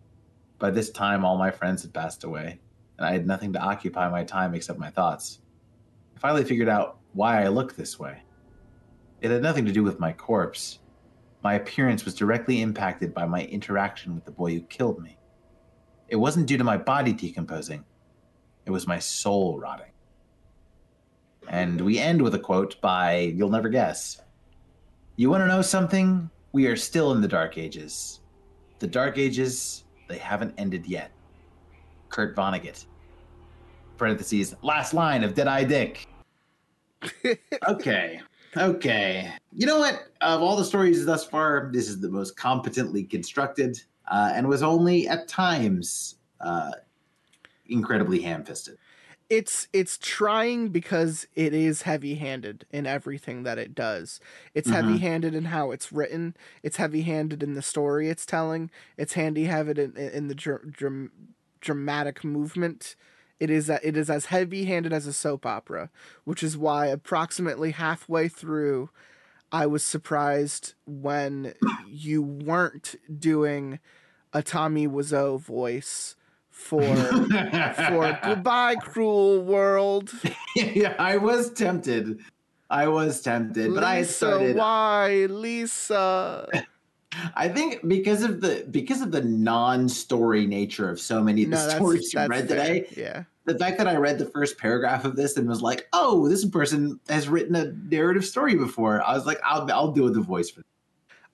By 0.57 0.71
this 0.71 0.89
time, 0.89 1.23
all 1.23 1.37
my 1.37 1.51
friends 1.51 1.83
had 1.83 1.93
passed 1.93 2.23
away, 2.23 2.59
and 2.97 3.05
I 3.05 3.11
had 3.11 3.27
nothing 3.27 3.53
to 3.53 3.61
occupy 3.61 4.09
my 4.09 4.23
time 4.23 4.55
except 4.55 4.79
my 4.79 4.89
thoughts. 4.89 5.41
I 6.15 6.19
finally 6.21 6.43
figured 6.43 6.69
out 6.69 6.97
why 7.13 7.43
I 7.43 7.49
looked 7.49 7.77
this 7.77 7.99
way. 7.99 8.23
It 9.21 9.29
had 9.29 9.43
nothing 9.43 9.65
to 9.65 9.71
do 9.71 9.83
with 9.83 9.99
my 9.99 10.11
corpse. 10.11 10.79
My 11.47 11.53
appearance 11.53 12.03
was 12.03 12.13
directly 12.13 12.61
impacted 12.61 13.13
by 13.13 13.25
my 13.25 13.45
interaction 13.45 14.13
with 14.13 14.25
the 14.25 14.31
boy 14.31 14.53
who 14.53 14.59
killed 14.63 15.01
me. 15.01 15.17
It 16.09 16.17
wasn't 16.17 16.45
due 16.45 16.57
to 16.57 16.63
my 16.65 16.75
body 16.75 17.13
decomposing, 17.13 17.85
it 18.65 18.71
was 18.71 18.85
my 18.85 18.99
soul 18.99 19.57
rotting. 19.57 19.93
And 21.47 21.79
we 21.79 21.99
end 21.99 22.21
with 22.21 22.35
a 22.35 22.39
quote 22.39 22.81
by, 22.81 23.19
you'll 23.33 23.49
never 23.49 23.69
guess, 23.69 24.19
You 25.15 25.29
want 25.29 25.41
to 25.41 25.47
know 25.47 25.61
something? 25.61 26.29
We 26.51 26.67
are 26.67 26.75
still 26.75 27.13
in 27.13 27.21
the 27.21 27.29
Dark 27.29 27.57
Ages. 27.57 28.19
The 28.79 28.87
Dark 28.87 29.17
Ages, 29.17 29.85
they 30.09 30.17
haven't 30.17 30.53
ended 30.57 30.85
yet. 30.85 31.11
Kurt 32.09 32.35
Vonnegut. 32.35 32.87
Parentheses, 33.95 34.53
last 34.63 34.93
line 34.93 35.23
of 35.23 35.33
Deadeye 35.33 35.63
Dick. 35.63 36.09
okay. 37.69 38.19
Okay. 38.57 39.31
You 39.53 39.65
know 39.65 39.79
what? 39.79 40.07
Of 40.21 40.41
all 40.41 40.55
the 40.55 40.65
stories 40.65 41.05
thus 41.05 41.25
far, 41.25 41.69
this 41.71 41.87
is 41.87 41.99
the 41.99 42.09
most 42.09 42.35
competently 42.37 43.03
constructed 43.03 43.81
uh, 44.09 44.31
and 44.33 44.47
was 44.47 44.63
only 44.63 45.07
at 45.07 45.27
times 45.27 46.15
uh, 46.41 46.71
incredibly 47.67 48.21
ham 48.21 48.43
fisted. 48.43 48.77
it's 49.29 49.67
it's 49.73 49.97
trying 49.97 50.69
because 50.69 51.27
it 51.35 51.53
is 51.53 51.81
heavy-handed 51.81 52.65
in 52.71 52.85
everything 52.87 53.43
that 53.43 53.57
it 53.57 53.75
does. 53.75 54.21
It's 54.53 54.69
Mhm. 54.69 54.73
heavy-handed 54.73 55.35
in 55.35 55.45
how 55.45 55.71
it's 55.71 55.91
written. 55.91 56.33
It's 56.63 56.77
heavy-handed 56.77 57.43
in 57.43 57.53
the 57.53 57.61
story 57.61 58.09
it's 58.09 58.25
telling. 58.25 58.71
It's 58.95 59.13
handy-handed 59.13 59.77
in, 59.79 59.97
in 59.97 60.27
the 60.29 60.35
dr- 60.35 60.71
dram- 60.71 61.11
dramatic 61.59 62.23
movement. 62.23 62.95
It 63.39 63.49
is 63.49 63.69
it 63.69 63.95
is 63.95 64.09
as 64.09 64.25
heavy-handed 64.25 64.91
as 64.91 65.05
a 65.07 65.13
soap 65.13 65.45
opera, 65.45 65.89
which 66.23 66.41
is 66.41 66.57
why 66.57 66.87
approximately 66.87 67.71
halfway 67.71 68.27
through, 68.27 68.89
I 69.51 69.65
was 69.67 69.83
surprised 69.83 70.73
when 70.85 71.53
you 71.87 72.21
weren't 72.21 72.95
doing 73.19 73.79
a 74.33 74.41
Tommy 74.41 74.87
Wiseau 74.87 75.39
voice 75.39 76.15
for 76.49 76.81
for 76.81 78.19
goodbye 78.23 78.75
cruel 78.75 79.41
world 79.43 80.11
yeah, 80.55 80.95
I 80.97 81.17
was 81.17 81.53
tempted. 81.53 82.19
I 82.69 82.87
was 82.87 83.21
tempted, 83.21 83.73
but 83.73 83.83
I 83.83 83.99
Lisa, 83.99 84.13
started. 84.13 84.55
why 84.57 85.27
lisa 85.29 86.49
I 87.35 87.47
think 87.49 87.87
because 87.87 88.23
of 88.23 88.41
the 88.41 88.65
because 88.69 89.01
of 89.01 89.11
the 89.11 89.21
non-story 89.21 90.45
nature 90.45 90.89
of 90.89 90.99
so 90.99 91.23
many 91.23 91.43
of 91.43 91.51
the 91.51 91.69
stories 91.69 92.13
you 92.13 92.19
read 92.27 92.47
fair. 92.47 92.57
today, 92.57 92.87
yeah 92.95 93.23
the 93.45 93.57
fact 93.57 93.77
that 93.77 93.87
I 93.87 93.95
read 93.95 94.19
the 94.19 94.25
first 94.25 94.57
paragraph 94.57 95.05
of 95.05 95.15
this 95.15 95.37
and 95.37 95.47
was 95.47 95.61
like, 95.61 95.87
"Oh, 95.93 96.27
this 96.27 96.45
person 96.45 96.99
has 97.07 97.29
written 97.29 97.55
a 97.55 97.71
narrative 97.89 98.25
story 98.25 98.55
before," 98.55 99.01
I 99.01 99.13
was 99.13 99.25
like, 99.25 99.39
"I'll 99.43 99.71
I'll 99.71 99.91
do 99.91 100.09
the 100.09 100.21
voice 100.21 100.49
for." 100.49 100.63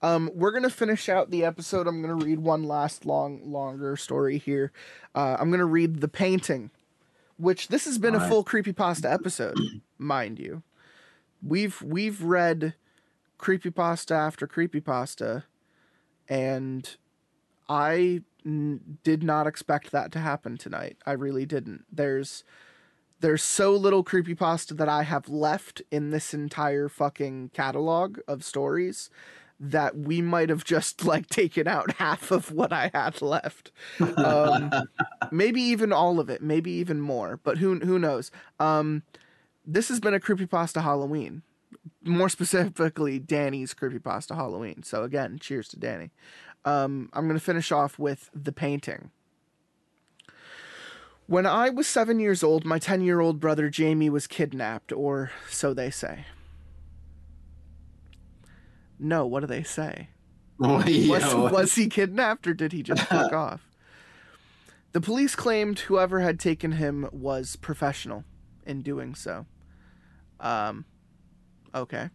um 0.03 0.29
we're 0.35 0.51
gonna 0.51 0.69
finish 0.69 1.09
out 1.09 1.31
the 1.31 1.43
episode 1.43 1.87
i'm 1.87 2.01
gonna 2.01 2.13
read 2.13 2.39
one 2.39 2.63
last 2.63 3.05
long 3.05 3.39
longer 3.43 3.95
story 3.95 4.37
here 4.37 4.71
uh 5.15 5.37
i'm 5.39 5.49
gonna 5.49 5.65
read 5.65 6.01
the 6.01 6.07
painting 6.07 6.69
which 7.37 7.69
this 7.69 7.85
has 7.85 7.97
been 7.97 8.13
a 8.13 8.17
Alright. 8.17 8.29
full 8.29 8.43
creepypasta 8.43 9.11
episode 9.11 9.57
mind 9.97 10.39
you 10.39 10.61
we've 11.41 11.81
we've 11.81 12.21
read 12.21 12.75
creepypasta 13.39 14.11
after 14.11 14.45
creepypasta 14.45 15.43
and 16.29 16.97
i 17.69 18.21
n- 18.45 18.97
did 19.03 19.23
not 19.23 19.47
expect 19.47 19.91
that 19.91 20.11
to 20.11 20.19
happen 20.19 20.57
tonight. 20.57 20.97
I 21.05 21.13
really 21.13 21.45
didn't. 21.45 21.85
There's 21.91 22.43
there's 23.19 23.43
so 23.43 23.71
little 23.71 24.03
creepypasta 24.03 24.75
that 24.75 24.89
i 24.89 25.03
have 25.03 25.29
left 25.29 25.81
in 25.91 26.09
this 26.09 26.33
entire 26.33 26.89
fucking 26.89 27.51
catalog 27.53 28.19
of 28.27 28.43
stories 28.43 29.09
that 29.59 29.95
we 29.97 30.21
might 30.21 30.49
have 30.49 30.65
just 30.65 31.05
like 31.13 31.27
taken 31.27 31.67
out 31.67 31.91
half 31.97 32.31
of 32.31 32.51
what 32.51 32.73
i 32.73 32.91
had 32.93 33.21
left. 33.21 33.71
Um, 34.17 34.71
maybe 35.31 35.61
even 35.61 35.93
all 35.93 36.19
of 36.19 36.29
it 36.29 36.41
maybe 36.41 36.71
even 36.71 36.99
more 36.99 37.39
but 37.43 37.57
who 37.59 37.79
who 37.79 37.97
knows? 37.97 38.31
Um 38.59 39.03
this 39.65 39.87
has 39.87 40.01
been 40.01 40.13
a 40.13 40.19
creepypasta 40.19 40.81
halloween 40.81 41.43
more 42.03 42.29
specifically 42.29 43.19
danny's 43.19 43.73
creepypasta 43.73 44.35
halloween. 44.35 44.83
So 44.83 45.03
again 45.03 45.39
cheers 45.39 45.67
to 45.69 45.79
danny. 45.79 46.11
Um 46.65 47.09
i'm 47.13 47.27
going 47.27 47.39
to 47.39 47.43
finish 47.43 47.71
off 47.71 47.99
with 47.99 48.29
the 48.33 48.51
painting. 48.51 49.11
When 51.27 51.45
i 51.45 51.69
was 51.69 51.87
7 51.87 52.19
years 52.19 52.43
old 52.43 52.65
my 52.65 52.79
10 52.79 53.01
year 53.01 53.19
old 53.19 53.39
brother 53.39 53.69
jamie 53.69 54.09
was 54.09 54.27
kidnapped 54.27 54.91
or 54.91 55.31
so 55.49 55.73
they 55.73 55.89
say. 55.89 56.25
No 58.99 59.25
what 59.25 59.41
do 59.41 59.47
they 59.47 59.63
say? 59.63 60.09
Yeah, 60.85 61.09
was, 61.35 61.51
was 61.51 61.75
he 61.75 61.87
kidnapped 61.87 62.47
or 62.47 62.53
did 62.53 62.71
he 62.71 62.83
just 62.83 63.01
fuck 63.09 63.33
off? 63.33 63.67
The 64.93 65.01
police 65.01 65.35
claimed 65.35 65.79
whoever 65.79 66.19
had 66.19 66.39
taken 66.39 66.73
him 66.73 67.09
was 67.11 67.55
professional 67.55 68.23
in 68.65 68.81
doing 68.81 69.15
so. 69.15 69.47
Um, 70.39 70.85
okay. 71.73 72.09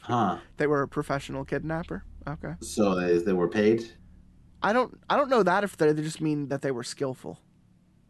huh? 0.00 0.38
They 0.56 0.66
were 0.66 0.82
a 0.82 0.88
professional 0.88 1.44
kidnapper. 1.44 2.04
Okay. 2.26 2.54
So 2.60 2.94
they, 2.94 3.18
they 3.18 3.32
were 3.32 3.48
paid. 3.48 3.84
I 4.62 4.72
don't. 4.72 4.98
I 5.10 5.16
don't 5.16 5.28
know 5.30 5.42
that 5.42 5.64
if 5.64 5.76
they 5.76 5.92
they 5.92 6.02
just 6.02 6.20
mean 6.20 6.48
that 6.48 6.62
they 6.62 6.70
were 6.70 6.84
skillful, 6.84 7.40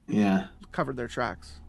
Yeah, 0.06 0.48
covered 0.70 0.96
their 0.98 1.08
tracks. 1.08 1.60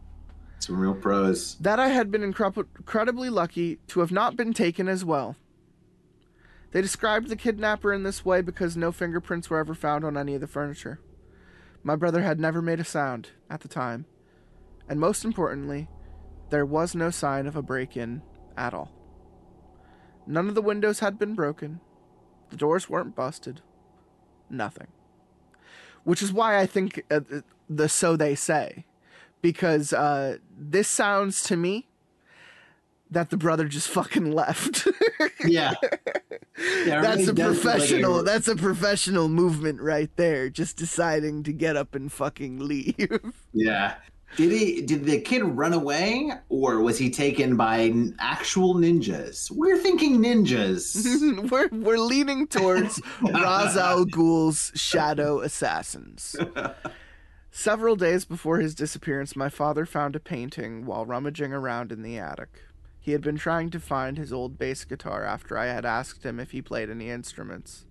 some 0.58 0.78
real 0.78 0.94
pros. 0.94 1.54
That 1.56 1.80
I 1.80 1.88
had 1.88 2.10
been 2.10 2.20
incre- 2.20 2.66
incredibly 2.76 3.30
lucky 3.30 3.76
to 3.88 4.00
have 4.00 4.12
not 4.12 4.36
been 4.36 4.52
taken 4.52 4.86
as 4.88 5.02
well. 5.04 5.36
They 6.72 6.82
described 6.82 7.28
the 7.28 7.36
kidnapper 7.36 7.92
in 7.94 8.02
this 8.02 8.24
way 8.24 8.42
because 8.42 8.76
no 8.76 8.92
fingerprints 8.92 9.48
were 9.48 9.58
ever 9.58 9.74
found 9.74 10.04
on 10.04 10.16
any 10.18 10.34
of 10.34 10.40
the 10.42 10.46
furniture. 10.46 11.00
My 11.82 11.96
brother 11.96 12.22
had 12.22 12.38
never 12.40 12.60
made 12.60 12.80
a 12.80 12.84
sound 12.84 13.30
at 13.48 13.60
the 13.60 13.68
time, 13.68 14.04
and 14.88 14.98
most 15.00 15.24
importantly, 15.24 15.88
there 16.50 16.66
was 16.66 16.94
no 16.94 17.08
sign 17.10 17.46
of 17.46 17.56
a 17.56 17.62
break 17.62 17.96
in 17.96 18.20
at 18.56 18.74
all. 18.74 18.90
None 20.26 20.48
of 20.48 20.54
the 20.54 20.62
windows 20.62 21.00
had 21.00 21.18
been 21.18 21.34
broken, 21.34 21.80
the 22.50 22.56
doors 22.56 22.88
weren't 22.88 23.14
busted, 23.14 23.60
nothing. 24.48 24.88
Which 26.04 26.22
is 26.22 26.32
why 26.32 26.58
I 26.58 26.66
think 26.66 27.02
uh, 27.10 27.20
the 27.68 27.88
so 27.88 28.16
they 28.16 28.34
say 28.34 28.84
because 29.44 29.92
uh, 29.92 30.38
this 30.56 30.88
sounds 30.88 31.42
to 31.42 31.54
me 31.54 31.86
that 33.10 33.28
the 33.28 33.36
brother 33.36 33.68
just 33.68 33.88
fucking 33.88 34.32
left. 34.32 34.88
Yeah, 35.46 35.74
yeah. 36.86 37.02
that's 37.02 37.28
a 37.28 37.34
does 37.34 37.60
feel 37.60 37.72
like 37.72 37.78
professional. 37.78 38.22
that's 38.22 38.48
a 38.48 38.56
professional 38.56 39.28
movement 39.28 39.82
right 39.82 40.08
there. 40.16 40.48
Just 40.48 40.78
deciding 40.78 41.42
to 41.42 41.52
get 41.52 41.76
up 41.76 41.94
and 41.94 42.10
fucking 42.10 42.60
leave. 42.60 42.96
Yeah. 43.52 43.96
Did 44.36 44.52
he? 44.52 44.82
Did 44.82 45.04
the 45.04 45.20
kid 45.20 45.42
run 45.44 45.72
away, 45.72 46.30
or 46.48 46.80
was 46.80 46.98
he 46.98 47.10
taken 47.10 47.56
by 47.56 47.92
actual 48.18 48.74
ninjas? 48.74 49.50
We're 49.50 49.78
thinking 49.78 50.22
ninjas. 50.22 51.48
we're 51.50 51.68
we're 51.70 51.98
leaning 51.98 52.46
towards 52.46 53.00
Ra's 53.22 53.76
al 53.76 54.04
Ghul's 54.04 54.72
shadow 54.74 55.40
assassins. 55.40 56.36
Several 57.50 57.94
days 57.94 58.24
before 58.24 58.58
his 58.58 58.74
disappearance, 58.74 59.36
my 59.36 59.48
father 59.48 59.86
found 59.86 60.16
a 60.16 60.20
painting 60.20 60.86
while 60.86 61.06
rummaging 61.06 61.52
around 61.52 61.92
in 61.92 62.02
the 62.02 62.18
attic. 62.18 62.62
He 62.98 63.12
had 63.12 63.20
been 63.20 63.36
trying 63.36 63.70
to 63.70 63.78
find 63.78 64.18
his 64.18 64.32
old 64.32 64.58
bass 64.58 64.84
guitar 64.84 65.24
after 65.24 65.56
I 65.56 65.66
had 65.66 65.84
asked 65.84 66.24
him 66.24 66.40
if 66.40 66.50
he 66.50 66.60
played 66.60 66.90
any 66.90 67.10
instruments. 67.10 67.86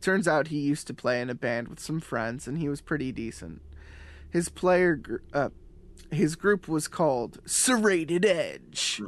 Turns 0.00 0.26
out 0.26 0.48
he 0.48 0.58
used 0.58 0.86
to 0.88 0.94
play 0.94 1.20
in 1.20 1.30
a 1.30 1.34
band 1.34 1.68
with 1.68 1.78
some 1.78 2.00
friends, 2.00 2.48
and 2.48 2.58
he 2.58 2.68
was 2.68 2.80
pretty 2.80 3.12
decent. 3.12 3.62
His 4.30 4.48
player, 4.48 4.96
gr- 4.96 5.16
uh, 5.32 5.50
his 6.14 6.36
group 6.36 6.68
was 6.68 6.88
called 6.88 7.38
Serrated 7.46 8.24
Edge. 8.24 9.00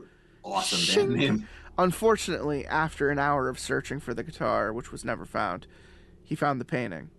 awesome 0.44 1.08
band 1.08 1.16
name. 1.18 1.48
Unfortunately, 1.78 2.66
after 2.66 3.10
an 3.10 3.18
hour 3.18 3.48
of 3.48 3.58
searching 3.58 4.00
for 4.00 4.14
the 4.14 4.22
guitar, 4.24 4.72
which 4.72 4.90
was 4.92 5.04
never 5.04 5.24
found, 5.26 5.66
he 6.22 6.34
found 6.34 6.60
the 6.60 6.64
painting. 6.64 7.10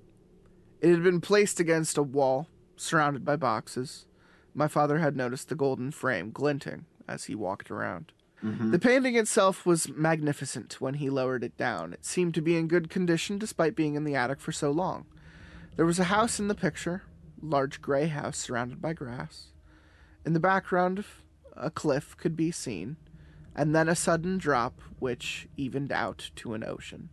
It 0.81 0.89
had 0.91 1.03
been 1.03 1.21
placed 1.21 1.59
against 1.59 1.97
a 1.97 2.03
wall, 2.03 2.47
surrounded 2.75 3.23
by 3.23 3.35
boxes. 3.35 4.05
My 4.53 4.67
father 4.67 4.97
had 4.99 5.15
noticed 5.15 5.49
the 5.49 5.55
golden 5.55 5.91
frame 5.91 6.31
glinting 6.31 6.85
as 7.07 7.25
he 7.25 7.35
walked 7.35 7.69
around. 7.69 8.11
Mhm. 8.43 8.71
The 8.71 8.79
painting 8.79 9.15
itself 9.15 9.65
was 9.65 9.89
magnificent 9.89 10.79
when 10.81 10.95
he 10.95 11.09
lowered 11.09 11.43
it 11.43 11.57
down. 11.57 11.93
It 11.93 12.05
seemed 12.05 12.33
to 12.35 12.41
be 12.41 12.55
in 12.55 12.67
good 12.67 12.89
condition 12.89 13.37
despite 13.37 13.75
being 13.75 13.95
in 13.95 14.03
the 14.03 14.15
attic 14.15 14.39
for 14.39 14.51
so 14.51 14.69
long. 14.71 15.05
There 15.75 15.85
was 15.85 15.99
a 15.99 16.05
house 16.05 16.39
in 16.39 16.47
the 16.47 16.55
picture, 16.55 17.03
large 17.41 17.81
gray 17.81 18.07
house 18.07 18.37
surrounded 18.37 18.81
by 18.81 18.93
grass. 18.93 19.47
In 20.27 20.33
the 20.33 20.41
background, 20.41 21.05
a 21.55 21.71
cliff 21.71 22.17
could 22.17 22.35
be 22.35 22.51
seen, 22.51 22.97
and 23.55 23.73
then 23.73 23.87
a 23.87 23.95
sudden 23.95 24.37
drop 24.37 24.81
which 24.99 25.47
evened 25.55 25.89
out 25.89 26.31
to 26.35 26.53
an 26.53 26.65
ocean. 26.65 27.07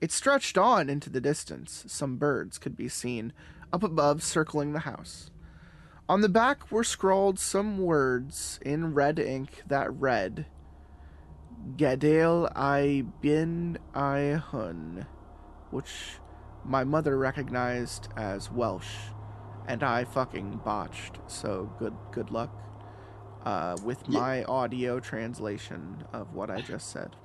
It 0.00 0.10
stretched 0.10 0.56
on 0.56 0.88
into 0.88 1.10
the 1.10 1.20
distance. 1.20 1.84
Some 1.88 2.16
birds 2.16 2.56
could 2.56 2.74
be 2.74 2.88
seen 2.88 3.34
up 3.70 3.82
above 3.82 4.22
circling 4.22 4.72
the 4.72 4.78
house. 4.78 5.30
On 6.08 6.22
the 6.22 6.28
back 6.30 6.72
were 6.72 6.84
scrawled 6.84 7.38
some 7.38 7.76
words 7.76 8.58
in 8.62 8.94
red 8.94 9.18
ink 9.18 9.64
that 9.66 9.92
read 9.92 10.46
Gadel 11.76 12.50
I 12.56 13.04
bin 13.20 13.76
I 13.94 14.40
hun, 14.42 15.06
which 15.70 16.16
my 16.64 16.82
mother 16.82 17.18
recognized 17.18 18.08
as 18.16 18.50
Welsh, 18.50 19.10
and 19.66 19.82
I 19.82 20.04
fucking 20.04 20.60
botched. 20.64 21.18
So 21.26 21.72
good 21.78 21.94
good 22.10 22.30
luck 22.30 22.50
uh, 23.44 23.76
with 23.84 24.02
Yeah. 24.08 24.20
my 24.20 24.44
audio 24.44 25.00
translation 25.00 26.04
of 26.12 26.34
what 26.34 26.50
I 26.50 26.60
just 26.60 26.90
said. 26.90 27.16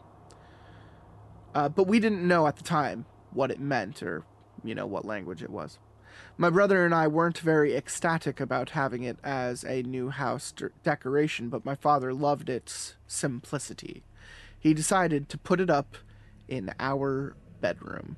Uh, 1.53 1.69
but 1.69 1.87
we 1.87 1.99
didn't 1.99 2.27
know 2.27 2.47
at 2.47 2.55
the 2.57 2.63
time 2.63 3.05
what 3.31 3.51
it 3.51 3.59
meant 3.59 4.03
or, 4.03 4.23
you 4.63 4.75
know, 4.75 4.85
what 4.85 5.05
language 5.05 5.41
it 5.41 5.49
was. 5.49 5.79
My 6.37 6.49
brother 6.49 6.85
and 6.85 6.93
I 6.93 7.07
weren't 7.07 7.37
very 7.39 7.75
ecstatic 7.75 8.39
about 8.39 8.71
having 8.71 9.03
it 9.03 9.17
as 9.23 9.63
a 9.63 9.83
new 9.83 10.09
house 10.09 10.51
de- 10.51 10.69
decoration, 10.83 11.49
but 11.49 11.65
my 11.65 11.75
father 11.75 12.13
loved 12.13 12.49
its 12.49 12.95
simplicity. 13.07 14.03
He 14.59 14.73
decided 14.73 15.29
to 15.29 15.37
put 15.37 15.59
it 15.59 15.69
up 15.69 15.97
in 16.47 16.71
our 16.79 17.35
bedroom. 17.61 18.17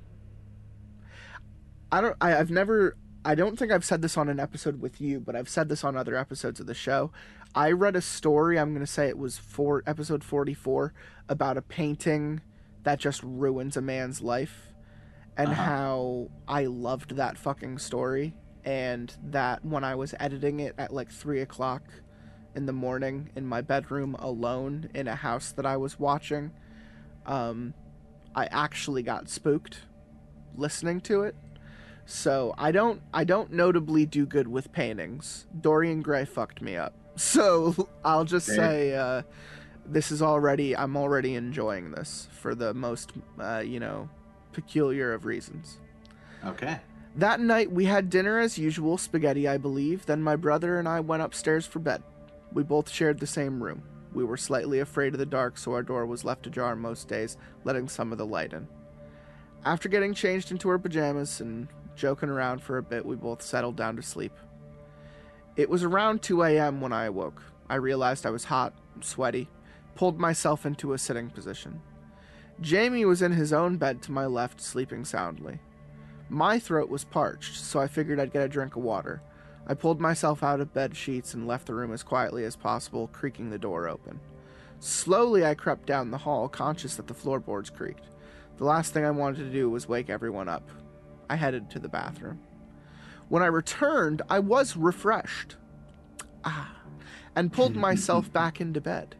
I 1.91 2.01
don't 2.01 2.15
I, 2.21 2.37
I've 2.37 2.51
never 2.51 2.95
I 3.25 3.35
don't 3.35 3.59
think 3.59 3.71
I've 3.71 3.83
said 3.85 4.01
this 4.01 4.17
on 4.17 4.29
an 4.29 4.39
episode 4.39 4.79
with 4.81 5.01
you, 5.01 5.19
but 5.19 5.35
I've 5.35 5.49
said 5.49 5.67
this 5.69 5.83
on 5.83 5.97
other 5.97 6.15
episodes 6.15 6.59
of 6.59 6.67
the 6.67 6.73
show. 6.73 7.11
I 7.53 7.71
read 7.71 7.95
a 7.95 8.01
story, 8.01 8.57
I'm 8.57 8.73
going 8.73 8.85
to 8.85 8.91
say 8.91 9.07
it 9.07 9.17
was 9.17 9.37
for 9.37 9.83
episode 9.85 10.23
44 10.23 10.93
about 11.27 11.57
a 11.57 11.61
painting 11.61 12.41
that 12.83 12.99
just 12.99 13.21
ruins 13.23 13.75
a 13.75 13.81
man's 13.81 14.21
life 14.21 14.73
and 15.35 15.49
Uh-huh. 15.49 15.63
how 15.63 16.31
I 16.47 16.65
loved 16.65 17.15
that 17.17 17.37
fucking 17.37 17.79
story 17.79 18.33
and 18.63 19.13
that 19.23 19.65
when 19.65 19.83
I 19.83 19.95
was 19.95 20.13
editing 20.19 20.59
it 20.61 20.75
at 20.77 20.93
like 20.93 21.11
three 21.11 21.41
o'clock 21.41 21.83
in 22.55 22.65
the 22.67 22.73
morning 22.73 23.29
in 23.35 23.45
my 23.45 23.61
bedroom 23.61 24.15
alone 24.19 24.89
in 24.95 25.07
a 25.07 25.15
house 25.15 25.51
that 25.53 25.65
I 25.65 25.75
was 25.77 25.99
watching, 25.99 26.51
um, 27.25 27.73
I 28.33 28.45
actually 28.45 29.03
got 29.03 29.27
spooked 29.29 29.81
listening 30.55 31.01
to 31.01 31.23
it. 31.23 31.35
So 32.09 32.55
I 32.57 32.71
don't 32.71 33.03
I 33.13 33.23
don't 33.23 33.51
notably 33.51 34.07
do 34.07 34.25
good 34.25 34.47
with 34.47 34.71
paintings. 34.71 35.45
Dorian 35.61 36.01
Gray 36.01 36.25
fucked 36.25 36.61
me 36.61 36.75
up. 36.75 36.93
So 37.19 37.89
I'll 38.05 38.23
just 38.23 38.47
Fair. 38.47 38.55
say 38.55 38.95
uh, 38.95 39.23
this 39.85 40.09
is 40.09 40.21
already 40.21 40.75
I'm 40.75 40.95
already 40.95 41.35
enjoying 41.35 41.91
this 41.91 42.29
for 42.31 42.55
the 42.55 42.73
most 42.73 43.11
uh, 43.39 43.59
you 43.59 43.79
know 43.79 44.09
peculiar 44.53 45.13
of 45.13 45.25
reasons. 45.25 45.79
Okay. 46.45 46.79
That 47.17 47.41
night 47.41 47.71
we 47.71 47.85
had 47.85 48.09
dinner 48.09 48.39
as 48.39 48.57
usual, 48.57 48.97
spaghetti 48.97 49.47
I 49.47 49.57
believe, 49.57 50.05
then 50.05 50.23
my 50.23 50.37
brother 50.37 50.79
and 50.79 50.87
I 50.87 51.01
went 51.01 51.23
upstairs 51.23 51.67
for 51.67 51.79
bed. 51.79 52.01
We 52.53 52.63
both 52.63 52.89
shared 52.89 53.19
the 53.19 53.27
same 53.27 53.61
room. 53.61 53.83
We 54.13 54.23
were 54.23 54.37
slightly 54.37 54.79
afraid 54.79 55.13
of 55.13 55.19
the 55.19 55.25
dark, 55.25 55.57
so 55.57 55.73
our 55.73 55.83
door 55.83 56.05
was 56.05 56.23
left 56.23 56.47
ajar 56.47 56.75
most 56.75 57.07
days, 57.07 57.37
letting 57.65 57.87
some 57.89 58.11
of 58.11 58.17
the 58.17 58.25
light 58.25 58.53
in. 58.53 58.67
After 59.65 59.89
getting 59.89 60.13
changed 60.13 60.51
into 60.51 60.69
our 60.69 60.79
pajamas 60.79 61.41
and 61.41 61.67
joking 61.99 62.29
around 62.29 62.63
for 62.63 62.77
a 62.77 62.83
bit, 62.83 63.05
we 63.05 63.15
both 63.15 63.41
settled 63.41 63.75
down 63.75 63.95
to 63.97 64.01
sleep. 64.01 64.31
It 65.55 65.69
was 65.69 65.83
around 65.83 66.21
2 66.21 66.43
a.m. 66.43 66.79
when 66.79 66.93
I 66.93 67.05
awoke. 67.05 67.43
I 67.69 67.75
realized 67.75 68.25
I 68.25 68.31
was 68.31 68.45
hot, 68.45 68.73
sweaty, 69.01 69.49
pulled 69.95 70.19
myself 70.19 70.65
into 70.65 70.93
a 70.93 70.97
sitting 70.97 71.29
position. 71.29 71.81
Jamie 72.61 73.05
was 73.05 73.21
in 73.21 73.33
his 73.33 73.53
own 73.53 73.77
bed 73.77 74.01
to 74.03 74.11
my 74.11 74.25
left, 74.25 74.61
sleeping 74.61 75.03
soundly. 75.03 75.59
My 76.29 76.57
throat 76.57 76.89
was 76.89 77.03
parched, 77.03 77.57
so 77.57 77.79
I 77.79 77.87
figured 77.87 78.19
I'd 78.19 78.33
get 78.33 78.43
a 78.43 78.49
drink 78.49 78.75
of 78.75 78.83
water. 78.83 79.21
I 79.67 79.73
pulled 79.73 79.99
myself 79.99 80.41
out 80.41 80.61
of 80.61 80.73
bed 80.73 80.95
sheets 80.95 81.33
and 81.33 81.47
left 81.47 81.67
the 81.67 81.75
room 81.75 81.91
as 81.91 82.03
quietly 82.03 82.45
as 82.45 82.55
possible, 82.55 83.09
creaking 83.11 83.49
the 83.49 83.59
door 83.59 83.87
open. 83.87 84.19
Slowly, 84.79 85.45
I 85.45 85.53
crept 85.53 85.85
down 85.85 86.11
the 86.11 86.17
hall, 86.17 86.47
conscious 86.47 86.95
that 86.95 87.07
the 87.07 87.13
floorboards 87.13 87.69
creaked. 87.69 88.05
The 88.57 88.63
last 88.65 88.93
thing 88.93 89.05
I 89.05 89.11
wanted 89.11 89.43
to 89.43 89.51
do 89.51 89.69
was 89.69 89.89
wake 89.89 90.09
everyone 90.09 90.47
up. 90.47 90.69
I 91.29 91.35
headed 91.35 91.69
to 91.69 91.79
the 91.79 91.89
bathroom. 91.89 92.39
When 93.29 93.43
I 93.43 93.47
returned, 93.47 94.21
I 94.29 94.39
was 94.39 94.75
refreshed. 94.75 95.55
Ah, 96.43 96.75
and 97.35 97.53
pulled 97.53 97.75
myself 97.77 98.31
back 98.33 98.59
into 98.59 98.81
bed. 98.81 99.15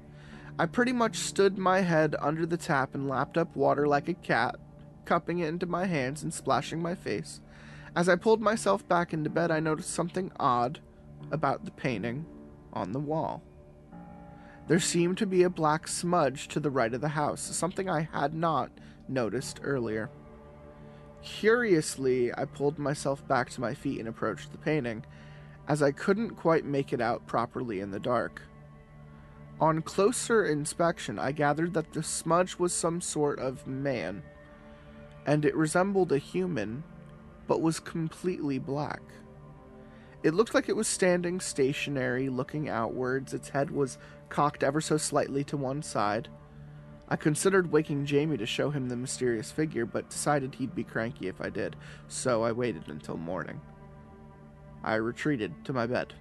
I 0.58 0.66
pretty 0.66 0.92
much 0.92 1.18
stood 1.18 1.58
my 1.58 1.82
head 1.82 2.16
under 2.20 2.46
the 2.46 2.58
tap 2.58 2.94
and 2.94 3.08
lapped 3.08 3.38
up 3.38 3.56
water 3.56 3.88
like 3.88 4.10
a 4.10 4.14
cat, 4.14 4.56
cupping 5.06 5.40
it 5.40 5.48
into 5.48 5.66
my 5.66 5.86
hands 5.86 6.24
and 6.24 6.34
splashing 6.34 6.82
my 6.82 6.96
face. 6.96 7.40
As 7.96 8.10
I 8.10 8.16
pulled 8.16 8.42
myself 8.42 8.88
back 8.88 9.14
into 9.14 9.30
bed, 9.30 9.52
I 9.52 9.60
noticed 9.60 9.92
something 9.92 10.32
odd 10.40 10.80
about 11.32 11.66
the 11.66 11.72
painting 11.72 12.26
on 12.74 12.92
the 12.92 13.00
wall. 13.00 13.42
There 14.68 14.80
seemed 14.80 15.18
to 15.20 15.26
be 15.26 15.44
a 15.44 15.50
black 15.50 15.88
smudge 15.88 16.48
to 16.50 16.60
the 16.60 16.70
right 16.70 16.94
of 16.94 17.02
the 17.02 17.10
house, 17.10 17.42
something 17.42 17.90
I 17.90 18.10
had 18.12 18.34
not 18.34 18.72
noticed 19.08 19.60
earlier. 19.64 20.10
Curiously, 21.22 22.34
I 22.34 22.46
pulled 22.46 22.80
myself 22.80 23.28
back 23.28 23.50
to 23.52 23.62
my 23.62 23.74
feet 23.74 24.00
and 24.00 24.08
approached 24.08 24.52
the 24.52 24.58
painting, 24.58 25.06
as 25.68 25.84
I 25.84 25.92
couldn't 25.92 26.32
quite 26.32 26.66
make 26.66 26.94
it 26.94 27.02
out 27.02 27.28
properly 27.28 27.80
in 27.80 27.92
the 27.92 28.00
dark. 28.00 28.42
On 29.60 29.82
closer 29.82 30.46
inspection, 30.46 31.20
I 31.20 31.34
gathered 31.34 31.74
that 31.74 31.92
the 31.92 32.02
smudge 32.02 32.58
was 32.58 32.74
some 32.74 33.02
sort 33.02 33.40
of 33.40 33.68
man, 33.68 34.24
and 35.26 35.44
it 35.44 35.56
resembled 35.56 36.12
a 36.12 36.18
human, 36.18 36.84
but 37.48 37.62
was 37.62 37.80
completely 37.80 38.58
black. 38.58 39.02
It 40.24 40.34
looked 40.34 40.54
like 40.54 40.70
it 40.70 40.76
was 40.76 40.88
standing 40.88 41.40
stationary, 41.40 42.30
looking 42.30 42.68
outwards. 42.68 43.34
Its 43.34 43.50
head 43.50 43.72
was 43.72 43.98
cocked 44.30 44.64
ever 44.64 44.82
so 44.82 44.98
slightly 44.98 45.44
to 45.46 45.58
one 45.58 45.82
side. 45.82 46.30
I 47.12 47.16
considered 47.16 47.72
waking 47.72 48.06
Jamie 48.06 48.38
to 48.38 48.46
show 48.46 48.70
him 48.70 48.88
the 48.88 48.96
mysterious 48.96 49.52
figure, 49.52 49.86
but 49.86 50.10
decided 50.10 50.54
he'd 50.56 50.76
be 50.76 50.84
cranky 50.84 51.28
if 51.28 51.42
I 51.42 51.50
did, 51.50 51.76
so 52.08 52.44
I 52.44 52.52
waited 52.52 52.88
until 52.88 53.18
morning. 53.18 53.60
I 54.84 54.96
retreated 54.96 55.66
to 55.66 55.74
my 55.74 55.88
bed. 55.88 56.14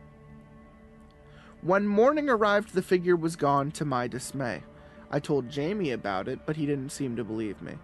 When 1.60 1.86
morning 1.86 2.30
arrived, 2.30 2.72
the 2.72 2.82
figure 2.82 3.16
was 3.16 3.36
gone 3.36 3.70
to 3.72 3.84
my 3.84 4.06
dismay. 4.06 4.62
I 5.10 5.20
told 5.20 5.50
Jamie 5.50 5.90
about 5.90 6.26
it, 6.26 6.40
but 6.46 6.56
he 6.56 6.64
didn't 6.64 6.92
seem 6.92 7.16
to 7.16 7.24
believe 7.24 7.60
me. 7.60 7.74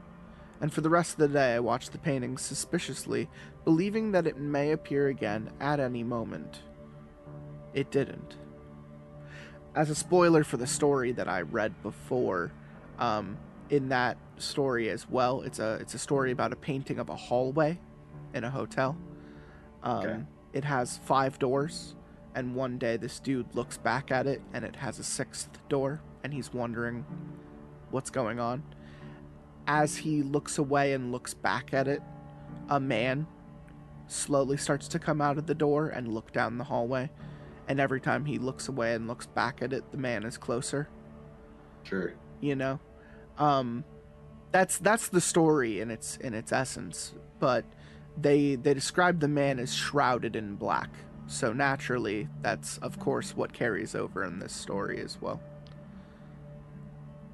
And 0.60 0.72
for 0.72 0.80
the 0.80 0.90
rest 0.90 1.12
of 1.12 1.18
the 1.18 1.28
day, 1.28 1.54
I 1.54 1.60
watched 1.60 1.92
the 1.92 1.98
painting 1.98 2.38
suspiciously, 2.38 3.28
believing 3.64 4.12
that 4.12 4.26
it 4.26 4.38
may 4.38 4.70
appear 4.70 5.08
again 5.08 5.50
at 5.60 5.78
any 5.78 6.02
moment. 6.02 6.60
It 7.74 7.90
didn't. 7.90 8.36
As 9.74 9.90
a 9.90 9.94
spoiler 9.94 10.44
for 10.44 10.56
the 10.56 10.66
story 10.66 11.12
that 11.12 11.28
I 11.28 11.42
read 11.42 11.82
before, 11.82 12.52
um, 12.98 13.36
in 13.70 13.88
that 13.88 14.16
story 14.38 14.88
as 14.90 15.08
well, 15.08 15.42
it's 15.42 15.58
a 15.58 15.74
it's 15.80 15.94
a 15.94 15.98
story 15.98 16.30
about 16.32 16.52
a 16.52 16.56
painting 16.56 16.98
of 16.98 17.08
a 17.08 17.16
hallway 17.16 17.78
in 18.32 18.44
a 18.44 18.50
hotel. 18.50 18.96
Um, 19.82 19.98
Okay. 19.98 20.20
It 20.52 20.64
has 20.64 20.98
five 20.98 21.38
doors, 21.40 21.96
and 22.34 22.54
one 22.54 22.78
day 22.78 22.96
this 22.96 23.18
dude 23.18 23.54
looks 23.56 23.76
back 23.76 24.12
at 24.12 24.26
it, 24.26 24.40
and 24.52 24.64
it 24.64 24.76
has 24.76 25.00
a 25.00 25.04
sixth 25.04 25.50
door, 25.68 26.00
and 26.22 26.32
he's 26.32 26.52
wondering 26.52 27.04
what's 27.90 28.10
going 28.10 28.38
on. 28.38 28.62
As 29.66 29.96
he 29.96 30.22
looks 30.22 30.58
away 30.58 30.92
and 30.92 31.10
looks 31.10 31.34
back 31.34 31.74
at 31.74 31.88
it, 31.88 32.02
a 32.68 32.78
man 32.78 33.26
slowly 34.06 34.56
starts 34.56 34.86
to 34.88 34.98
come 35.00 35.20
out 35.20 35.38
of 35.38 35.46
the 35.46 35.54
door 35.54 35.88
and 35.88 36.06
look 36.06 36.32
down 36.32 36.58
the 36.58 36.64
hallway. 36.64 37.10
And 37.66 37.80
every 37.80 38.00
time 38.00 38.26
he 38.26 38.38
looks 38.38 38.68
away 38.68 38.94
and 38.94 39.08
looks 39.08 39.26
back 39.26 39.62
at 39.62 39.72
it, 39.72 39.90
the 39.90 39.98
man 39.98 40.24
is 40.24 40.36
closer 40.38 40.88
Sure. 41.84 42.14
You 42.40 42.54
know? 42.54 42.78
Um 43.38 43.84
that's 44.52 44.78
that's 44.78 45.08
the 45.08 45.20
story 45.20 45.80
in 45.80 45.90
its 45.90 46.16
in 46.18 46.32
its 46.32 46.52
essence 46.52 47.14
but 47.40 47.64
they 48.16 48.54
they 48.54 48.74
describe 48.74 49.20
the 49.20 49.28
man 49.28 49.58
as 49.58 49.74
shrouded 49.74 50.36
in 50.36 50.54
black. 50.56 50.90
So 51.26 51.52
naturally 51.52 52.28
that's 52.42 52.78
of 52.78 52.98
course 52.98 53.36
what 53.36 53.52
carries 53.52 53.94
over 53.94 54.24
in 54.24 54.38
this 54.38 54.52
story 54.52 55.00
as 55.00 55.20
well. 55.20 55.40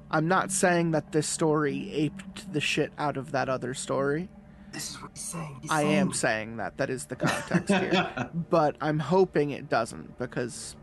I'm 0.09 0.27
not 0.27 0.51
saying 0.51 0.91
that 0.91 1.13
this 1.13 1.27
story 1.27 1.89
aped 1.93 2.51
the 2.51 2.59
shit 2.59 2.91
out 2.97 3.15
of 3.15 3.31
that 3.31 3.47
other 3.47 3.73
story. 3.73 4.27
This 4.73 4.91
is 4.91 5.01
what 5.01 5.11
he's 5.13 5.23
saying. 5.23 5.59
He's 5.61 5.71
i 5.71 5.81
saying 5.81 5.95
am 5.95 6.13
saying 6.13 6.57
that 6.57 6.77
that 6.77 6.89
is 6.89 7.05
the 7.05 7.15
context 7.15 7.73
here. 7.73 8.29
But 8.49 8.75
I'm 8.81 8.99
hoping 8.99 9.51
it 9.51 9.69
doesn't 9.69 10.17
because 10.17 10.75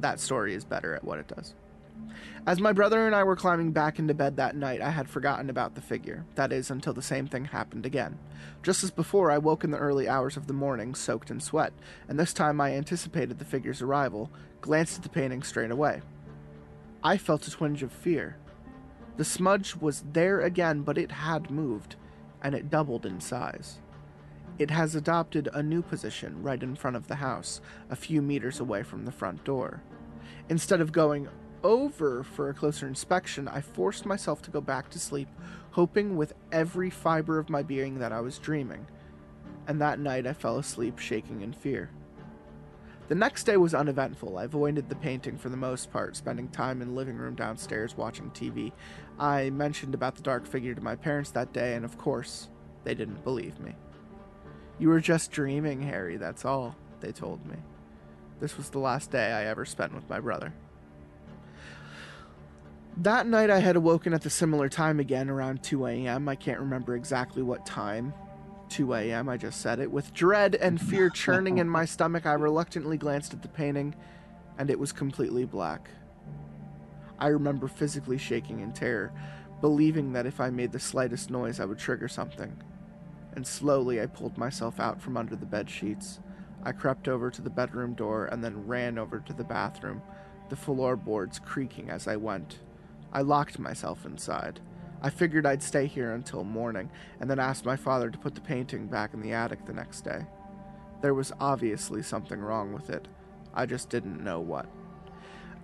that 0.00 0.20
story 0.20 0.54
is 0.54 0.64
better 0.64 0.94
at 0.94 1.02
what 1.02 1.18
it 1.18 1.28
does. 1.28 1.54
As 2.46 2.60
my 2.60 2.72
brother 2.72 3.06
and 3.06 3.14
I 3.14 3.24
were 3.24 3.36
climbing 3.36 3.72
back 3.72 3.98
into 3.98 4.14
bed 4.14 4.36
that 4.36 4.56
night, 4.56 4.80
I 4.80 4.90
had 4.90 5.08
forgotten 5.08 5.50
about 5.50 5.74
the 5.74 5.82
figure. 5.82 6.24
That 6.34 6.52
is, 6.52 6.70
until 6.70 6.94
the 6.94 7.02
same 7.02 7.26
thing 7.26 7.44
happened 7.44 7.84
again. 7.84 8.18
Just 8.62 8.82
as 8.82 8.90
before, 8.90 9.30
I 9.30 9.38
woke 9.38 9.64
in 9.64 9.70
the 9.70 9.78
early 9.78 10.08
hours 10.08 10.36
of 10.36 10.46
the 10.46 10.54
morning, 10.54 10.94
soaked 10.94 11.30
in 11.30 11.40
sweat, 11.40 11.72
and 12.08 12.18
this 12.18 12.32
time 12.32 12.60
I 12.60 12.74
anticipated 12.74 13.38
the 13.38 13.44
figure's 13.44 13.82
arrival, 13.82 14.30
glanced 14.62 14.96
at 14.96 15.02
the 15.02 15.10
painting 15.10 15.42
straight 15.42 15.70
away. 15.70 16.00
I 17.02 17.18
felt 17.18 17.46
a 17.46 17.50
twinge 17.50 17.82
of 17.82 17.92
fear. 17.92 18.36
The 19.18 19.24
smudge 19.24 19.76
was 19.76 20.04
there 20.12 20.40
again, 20.40 20.82
but 20.82 20.96
it 20.96 21.12
had 21.12 21.50
moved, 21.50 21.96
and 22.42 22.54
it 22.54 22.70
doubled 22.70 23.04
in 23.04 23.20
size. 23.20 23.80
It 24.58 24.70
has 24.70 24.94
adopted 24.94 25.48
a 25.52 25.62
new 25.62 25.82
position 25.82 26.42
right 26.42 26.62
in 26.62 26.76
front 26.76 26.96
of 26.96 27.08
the 27.08 27.16
house, 27.16 27.60
a 27.90 27.96
few 27.96 28.22
meters 28.22 28.58
away 28.58 28.82
from 28.82 29.04
the 29.04 29.12
front 29.12 29.44
door. 29.44 29.82
Instead 30.48 30.80
of 30.80 30.92
going 30.92 31.28
over 31.62 32.22
for 32.22 32.48
a 32.48 32.54
closer 32.54 32.86
inspection, 32.86 33.48
I 33.48 33.60
forced 33.60 34.06
myself 34.06 34.42
to 34.42 34.50
go 34.50 34.60
back 34.60 34.90
to 34.90 34.98
sleep, 34.98 35.28
hoping 35.72 36.16
with 36.16 36.34
every 36.52 36.90
fiber 36.90 37.38
of 37.38 37.50
my 37.50 37.62
being 37.62 37.98
that 37.98 38.12
I 38.12 38.20
was 38.20 38.38
dreaming. 38.38 38.86
And 39.66 39.80
that 39.80 39.98
night 39.98 40.26
I 40.26 40.32
fell 40.32 40.58
asleep 40.58 40.98
shaking 40.98 41.42
in 41.42 41.52
fear. 41.52 41.90
The 43.08 43.14
next 43.14 43.44
day 43.44 43.56
was 43.56 43.74
uneventful. 43.74 44.36
I 44.36 44.44
avoided 44.44 44.88
the 44.88 44.96
painting 44.96 45.38
for 45.38 45.48
the 45.48 45.56
most 45.56 45.90
part, 45.90 46.14
spending 46.14 46.48
time 46.48 46.82
in 46.82 46.88
the 46.88 46.94
living 46.94 47.16
room 47.16 47.34
downstairs 47.34 47.96
watching 47.96 48.30
TV. 48.30 48.72
I 49.18 49.48
mentioned 49.50 49.94
about 49.94 50.14
the 50.14 50.22
dark 50.22 50.46
figure 50.46 50.74
to 50.74 50.80
my 50.82 50.94
parents 50.94 51.30
that 51.30 51.54
day, 51.54 51.74
and 51.74 51.86
of 51.86 51.96
course, 51.96 52.48
they 52.84 52.94
didn't 52.94 53.24
believe 53.24 53.58
me. 53.60 53.74
You 54.78 54.90
were 54.90 55.00
just 55.00 55.32
dreaming, 55.32 55.82
Harry, 55.82 56.18
that's 56.18 56.44
all, 56.44 56.76
they 57.00 57.12
told 57.12 57.44
me. 57.46 57.56
This 58.40 58.58
was 58.58 58.68
the 58.68 58.78
last 58.78 59.10
day 59.10 59.32
I 59.32 59.46
ever 59.46 59.64
spent 59.64 59.94
with 59.94 60.08
my 60.08 60.20
brother. 60.20 60.52
That 63.02 63.28
night, 63.28 63.48
I 63.48 63.60
had 63.60 63.76
awoken 63.76 64.12
at 64.12 64.22
the 64.22 64.30
similar 64.30 64.68
time 64.68 64.98
again, 64.98 65.30
around 65.30 65.62
2 65.62 65.86
a.m. 65.86 66.28
I 66.28 66.34
can't 66.34 66.58
remember 66.58 66.96
exactly 66.96 67.44
what 67.44 67.64
time. 67.64 68.12
2 68.70 68.92
a.m., 68.92 69.28
I 69.28 69.36
just 69.36 69.60
said 69.60 69.78
it. 69.78 69.92
With 69.92 70.12
dread 70.12 70.56
and 70.56 70.80
fear 70.80 71.08
churning 71.14 71.58
in 71.58 71.68
my 71.68 71.84
stomach, 71.84 72.26
I 72.26 72.32
reluctantly 72.32 72.98
glanced 72.98 73.32
at 73.32 73.42
the 73.42 73.48
painting, 73.48 73.94
and 74.58 74.68
it 74.68 74.80
was 74.80 74.90
completely 74.90 75.44
black. 75.44 75.88
I 77.20 77.28
remember 77.28 77.68
physically 77.68 78.18
shaking 78.18 78.58
in 78.58 78.72
terror, 78.72 79.12
believing 79.60 80.12
that 80.14 80.26
if 80.26 80.40
I 80.40 80.50
made 80.50 80.72
the 80.72 80.80
slightest 80.80 81.30
noise, 81.30 81.60
I 81.60 81.66
would 81.66 81.78
trigger 81.78 82.08
something. 82.08 82.60
And 83.36 83.46
slowly, 83.46 84.02
I 84.02 84.06
pulled 84.06 84.36
myself 84.36 84.80
out 84.80 85.00
from 85.00 85.16
under 85.16 85.36
the 85.36 85.46
bed 85.46 85.70
sheets. 85.70 86.18
I 86.64 86.72
crept 86.72 87.06
over 87.06 87.30
to 87.30 87.42
the 87.42 87.48
bedroom 87.48 87.94
door 87.94 88.26
and 88.26 88.42
then 88.42 88.66
ran 88.66 88.98
over 88.98 89.20
to 89.20 89.32
the 89.32 89.44
bathroom, 89.44 90.02
the 90.48 90.56
floorboards 90.56 91.38
creaking 91.38 91.90
as 91.90 92.08
I 92.08 92.16
went. 92.16 92.58
I 93.12 93.22
locked 93.22 93.58
myself 93.58 94.04
inside. 94.04 94.60
I 95.00 95.10
figured 95.10 95.46
I'd 95.46 95.62
stay 95.62 95.86
here 95.86 96.12
until 96.12 96.44
morning, 96.44 96.90
and 97.20 97.30
then 97.30 97.38
asked 97.38 97.64
my 97.64 97.76
father 97.76 98.10
to 98.10 98.18
put 98.18 98.34
the 98.34 98.40
painting 98.40 98.88
back 98.88 99.14
in 99.14 99.20
the 99.20 99.32
attic 99.32 99.64
the 99.64 99.72
next 99.72 100.02
day. 100.02 100.26
There 101.00 101.14
was 101.14 101.32
obviously 101.40 102.02
something 102.02 102.40
wrong 102.40 102.72
with 102.72 102.90
it. 102.90 103.06
I 103.54 103.66
just 103.66 103.88
didn't 103.88 104.22
know 104.22 104.40
what. 104.40 104.66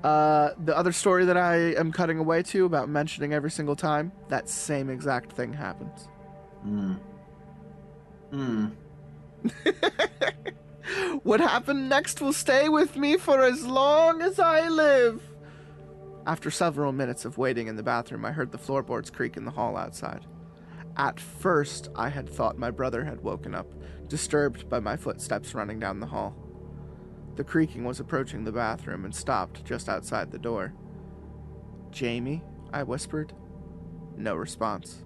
Uh, 0.05 0.51
the 0.65 0.77
other 0.77 0.93
story 0.93 1.25
that 1.25 1.37
I 1.37 1.57
am 1.57 1.91
cutting 1.91 2.19
away 2.19 2.43
to 2.45 2.66
about 2.66 2.89
mentioning 2.89 3.33
every 3.33 3.51
single 3.51 3.75
time, 3.75 4.12
that 4.29 4.49
same 4.49 4.91
exact 4.91 5.33
thing 5.33 5.53
happens. 5.53 6.09
Hmm. 6.62 6.95
Hmm. 8.31 8.66
what 11.23 11.41
happened 11.41 11.89
next 11.89 12.21
will 12.21 12.33
stay 12.33 12.69
with 12.69 12.97
me 12.97 13.16
for 13.16 13.43
as 13.43 13.66
long 13.66 14.23
as 14.23 14.39
I 14.39 14.69
live. 14.69 15.23
After 16.27 16.51
several 16.51 16.91
minutes 16.93 17.27
of 17.27 17.37
waiting 17.37 17.67
in 17.67 17.77
the 17.77 17.83
bathroom, 17.83 18.25
I 18.25 18.33
heard 18.33 18.51
the 18.51 18.59
floorboards 18.59 19.11
creak 19.11 19.37
in 19.37 19.45
the 19.45 19.51
hall 19.51 19.77
outside. 19.77 20.25
At 20.97 21.21
first, 21.21 21.89
I 21.95 22.09
had 22.09 22.31
thought 22.31 22.57
my 22.57 22.71
brother 22.71 23.05
had 23.05 23.21
woken 23.21 23.55
up, 23.55 23.67
disturbed 24.09 24.69
by 24.71 24.81
my 24.81 24.97
footsteps 24.97 25.55
running 25.55 25.79
down 25.79 26.01
the 26.01 26.07
hall. 26.07 26.35
The 27.37 27.45
creaking 27.45 27.85
was 27.85 28.01
approaching 28.01 28.45
the 28.45 28.53
bathroom 28.53 29.05
and 29.05 29.15
stopped 29.15 29.67
just 29.67 29.89
outside 29.89 30.31
the 30.31 30.39
door. 30.39 30.73
Jamie? 31.91 32.43
I 32.73 32.85
whispered. 32.85 33.35
No 34.17 34.35
response. 34.35 35.05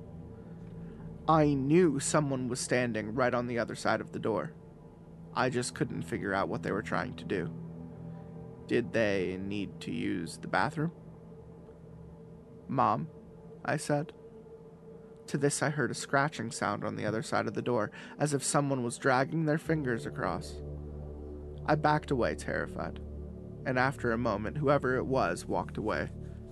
I 1.27 1.47
knew 1.47 1.99
someone 1.99 2.49
was 2.49 2.61
standing 2.61 3.15
right 3.15 3.35
on 3.35 3.49
the 3.49 3.59
other 3.59 3.75
side 3.75 4.01
of 4.01 4.13
the 4.13 4.19
door. 4.21 4.53
I 5.35 5.51
just 5.51 5.75
couldn't 5.75 6.03
figure 6.03 6.33
out 6.33 6.49
what 6.49 6.63
they 6.63 6.71
were 6.71 6.83
trying 6.83 7.15
to 7.17 7.25
do. 7.25 7.51
Did 8.69 8.93
they 8.93 9.39
need 9.43 9.81
to 9.81 9.91
use 9.91 10.37
the 10.37 10.49
bathroom? 10.49 10.93
Mom, 12.69 13.09
I 13.65 13.77
said. 13.77 14.13
To 15.29 15.39
this, 15.39 15.63
I 15.63 15.71
heard 15.71 15.91
a 15.91 15.95
scratching 15.95 16.51
sound 16.51 16.85
on 16.85 16.97
the 16.97 17.05
other 17.05 17.23
side 17.23 17.47
of 17.47 17.55
the 17.55 17.63
door, 17.63 17.91
as 18.19 18.33
if 18.33 18.43
someone 18.43 18.83
was 18.83 18.97
dragging 18.97 19.45
their 19.45 19.59
fingers 19.59 20.07
across. 20.07 20.55
I 21.67 21.75
backed 21.75 22.11
away, 22.11 22.35
terrified, 22.35 23.01
and 23.67 23.79
after 23.79 24.13
a 24.13 24.19
moment, 24.19 24.57
whoever 24.57 24.97
it 24.97 25.05
was 25.05 25.45
walked 25.45 25.77
away, 25.77 26.09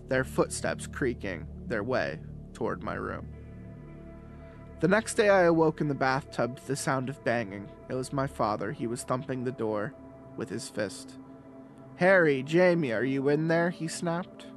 their 0.09 0.25
footsteps 0.25 0.87
creaking 0.87 1.47
their 1.67 1.83
way 1.83 2.21
toward 2.53 2.83
my 2.83 2.95
room. 2.95 3.29
The 4.81 4.89
next 4.89 5.15
day, 5.15 5.31
I 5.31 5.45
awoke 5.45 5.81
in 5.81 5.89
the 5.89 5.95
bathtub 5.95 6.59
to 6.59 6.67
the 6.67 6.77
sound 6.77 7.09
of 7.09 7.25
banging. 7.25 7.71
It 7.89 7.95
was 7.95 8.13
my 8.13 8.27
father. 8.27 8.73
He 8.73 8.87
was 8.87 9.05
thumping 9.05 9.43
the 9.43 9.53
door 9.53 9.95
with 10.37 10.51
his 10.51 10.69
fist. 10.69 11.15
Harry, 11.97 12.43
Jamie, 12.43 12.93
are 12.93 13.05
you 13.05 13.31
in 13.31 13.49
there? 13.49 13.71
he 13.71 13.89
snapped. 13.89 14.49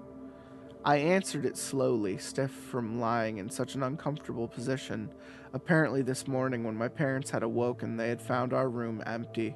I 0.86 0.98
answered 0.98 1.46
it 1.46 1.58
slowly, 1.58 2.18
stiff 2.18 2.52
from 2.52 3.02
lying 3.02 3.38
in 3.38 3.50
such 3.50 3.76
an 3.76 3.84
uncomfortable 3.84 4.48
position. 4.48 5.10
Apparently, 5.54 6.02
this 6.02 6.26
morning, 6.26 6.64
when 6.64 6.76
my 6.76 6.88
parents 6.88 7.30
had 7.32 7.44
awoken, 7.44 7.98
they 7.98 8.08
had 8.08 8.22
found 8.22 8.54
our 8.54 8.70
room 8.70 9.04
empty. 9.06 9.56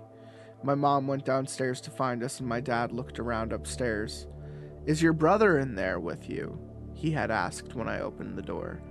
My 0.64 0.76
mom 0.76 1.08
went 1.08 1.24
downstairs 1.24 1.80
to 1.82 1.91
find 1.91 2.24
us, 2.24 2.41
and 2.41 2.50
my 2.50 2.60
dad 2.60 2.91
looked 2.91 3.20
around 3.20 3.54
upstairs. 3.54 4.28
Is 4.86 5.02
your 5.02 5.14
brother 5.14 5.60
in 5.60 5.76
there 5.76 6.00
with 6.00 6.30
you? 6.30 6.60
He 6.94 7.12
had 7.12 7.32
asked 7.32 7.74
when 7.74 7.88
I 7.88 8.02
opened 8.02 8.38
the 8.38 8.41
door, 8.41 8.82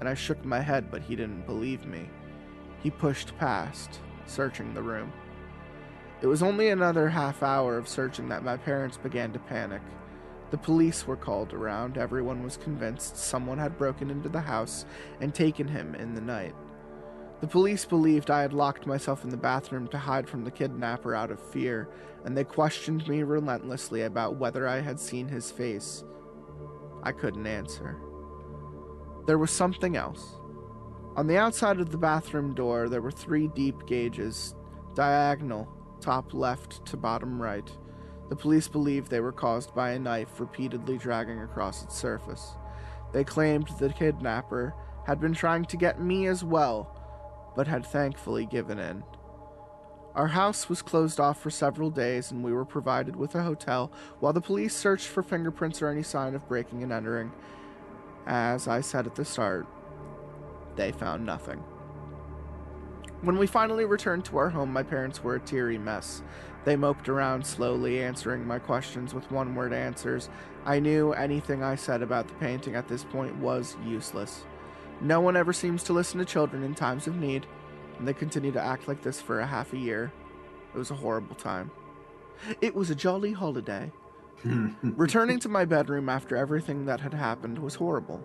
and 0.00 0.08
I 0.08 0.14
shook 0.14 0.42
my 0.46 0.60
head, 0.60 0.90
but 0.90 1.02
he 1.02 1.14
didn't 1.14 1.46
believe 1.46 1.84
me. 1.84 2.08
He 2.82 2.90
pushed 2.90 3.36
past, 3.36 4.00
searching 4.24 4.72
the 4.72 4.82
room. 4.82 5.12
It 6.22 6.26
was 6.26 6.42
only 6.42 6.70
another 6.70 7.10
half 7.10 7.42
hour 7.42 7.76
of 7.76 7.88
searching 7.88 8.30
that 8.30 8.44
my 8.44 8.56
parents 8.56 8.96
began 8.96 9.32
to 9.34 9.38
panic. 9.38 9.82
The 10.52 10.58
police 10.58 11.06
were 11.06 11.16
called 11.16 11.54
around. 11.54 11.96
Everyone 11.96 12.42
was 12.42 12.58
convinced 12.58 13.16
someone 13.16 13.56
had 13.56 13.78
broken 13.78 14.10
into 14.10 14.28
the 14.28 14.42
house 14.42 14.84
and 15.22 15.34
taken 15.34 15.66
him 15.66 15.94
in 15.94 16.14
the 16.14 16.20
night. 16.20 16.54
The 17.40 17.46
police 17.46 17.86
believed 17.86 18.30
I 18.30 18.42
had 18.42 18.52
locked 18.52 18.86
myself 18.86 19.24
in 19.24 19.30
the 19.30 19.36
bathroom 19.38 19.88
to 19.88 19.98
hide 19.98 20.28
from 20.28 20.44
the 20.44 20.50
kidnapper 20.50 21.14
out 21.14 21.30
of 21.30 21.40
fear, 21.40 21.88
and 22.26 22.36
they 22.36 22.44
questioned 22.44 23.08
me 23.08 23.22
relentlessly 23.22 24.02
about 24.02 24.36
whether 24.36 24.68
I 24.68 24.80
had 24.80 25.00
seen 25.00 25.26
his 25.26 25.50
face. 25.50 26.04
I 27.02 27.12
couldn't 27.12 27.46
answer. 27.46 27.96
There 29.26 29.38
was 29.38 29.50
something 29.50 29.96
else. 29.96 30.36
On 31.16 31.26
the 31.26 31.38
outside 31.38 31.80
of 31.80 31.90
the 31.90 31.98
bathroom 31.98 32.54
door, 32.54 32.90
there 32.90 33.02
were 33.02 33.10
three 33.10 33.48
deep 33.48 33.86
gauges, 33.86 34.54
diagonal, 34.94 35.66
top 36.02 36.34
left 36.34 36.84
to 36.84 36.98
bottom 36.98 37.40
right. 37.40 37.70
The 38.32 38.36
police 38.36 38.66
believed 38.66 39.10
they 39.10 39.20
were 39.20 39.30
caused 39.30 39.74
by 39.74 39.90
a 39.90 39.98
knife 39.98 40.40
repeatedly 40.40 40.96
dragging 40.96 41.40
across 41.40 41.82
its 41.82 41.94
surface. 41.94 42.56
They 43.12 43.24
claimed 43.24 43.68
the 43.78 43.90
kidnapper 43.90 44.74
had 45.06 45.20
been 45.20 45.34
trying 45.34 45.66
to 45.66 45.76
get 45.76 46.00
me 46.00 46.26
as 46.28 46.42
well, 46.42 46.96
but 47.54 47.66
had 47.66 47.84
thankfully 47.84 48.46
given 48.46 48.78
in. 48.78 49.04
Our 50.14 50.28
house 50.28 50.70
was 50.70 50.80
closed 50.80 51.20
off 51.20 51.42
for 51.42 51.50
several 51.50 51.90
days, 51.90 52.30
and 52.30 52.42
we 52.42 52.54
were 52.54 52.64
provided 52.64 53.16
with 53.16 53.34
a 53.34 53.42
hotel 53.42 53.92
while 54.18 54.32
the 54.32 54.40
police 54.40 54.74
searched 54.74 55.08
for 55.08 55.22
fingerprints 55.22 55.82
or 55.82 55.88
any 55.88 56.02
sign 56.02 56.34
of 56.34 56.48
breaking 56.48 56.82
and 56.82 56.90
entering. 56.90 57.32
As 58.26 58.66
I 58.66 58.80
said 58.80 59.06
at 59.06 59.14
the 59.14 59.26
start, 59.26 59.66
they 60.76 60.90
found 60.90 61.26
nothing. 61.26 61.62
When 63.20 63.38
we 63.38 63.46
finally 63.46 63.84
returned 63.84 64.24
to 64.24 64.38
our 64.38 64.48
home, 64.48 64.72
my 64.72 64.82
parents 64.82 65.22
were 65.22 65.36
a 65.36 65.40
teary 65.40 65.78
mess. 65.78 66.22
They 66.64 66.76
moped 66.76 67.08
around 67.08 67.46
slowly, 67.46 68.02
answering 68.02 68.46
my 68.46 68.58
questions 68.58 69.14
with 69.14 69.30
one 69.30 69.54
word 69.54 69.72
answers. 69.72 70.28
I 70.64 70.78
knew 70.78 71.12
anything 71.12 71.62
I 71.62 71.74
said 71.74 72.02
about 72.02 72.28
the 72.28 72.34
painting 72.34 72.76
at 72.76 72.88
this 72.88 73.04
point 73.04 73.36
was 73.36 73.76
useless. 73.84 74.44
No 75.00 75.20
one 75.20 75.36
ever 75.36 75.52
seems 75.52 75.82
to 75.84 75.92
listen 75.92 76.20
to 76.20 76.24
children 76.24 76.62
in 76.62 76.74
times 76.74 77.08
of 77.08 77.16
need, 77.16 77.46
and 77.98 78.06
they 78.06 78.14
continued 78.14 78.54
to 78.54 78.62
act 78.62 78.86
like 78.86 79.02
this 79.02 79.20
for 79.20 79.40
a 79.40 79.46
half 79.46 79.72
a 79.72 79.78
year. 79.78 80.12
It 80.72 80.78
was 80.78 80.92
a 80.92 80.96
horrible 80.96 81.34
time. 81.34 81.72
It 82.60 82.74
was 82.74 82.90
a 82.90 82.94
jolly 82.94 83.32
holiday. 83.32 83.90
Returning 84.82 85.40
to 85.40 85.48
my 85.48 85.64
bedroom 85.64 86.08
after 86.08 86.36
everything 86.36 86.86
that 86.86 87.00
had 87.00 87.14
happened 87.14 87.58
was 87.58 87.74
horrible. 87.74 88.22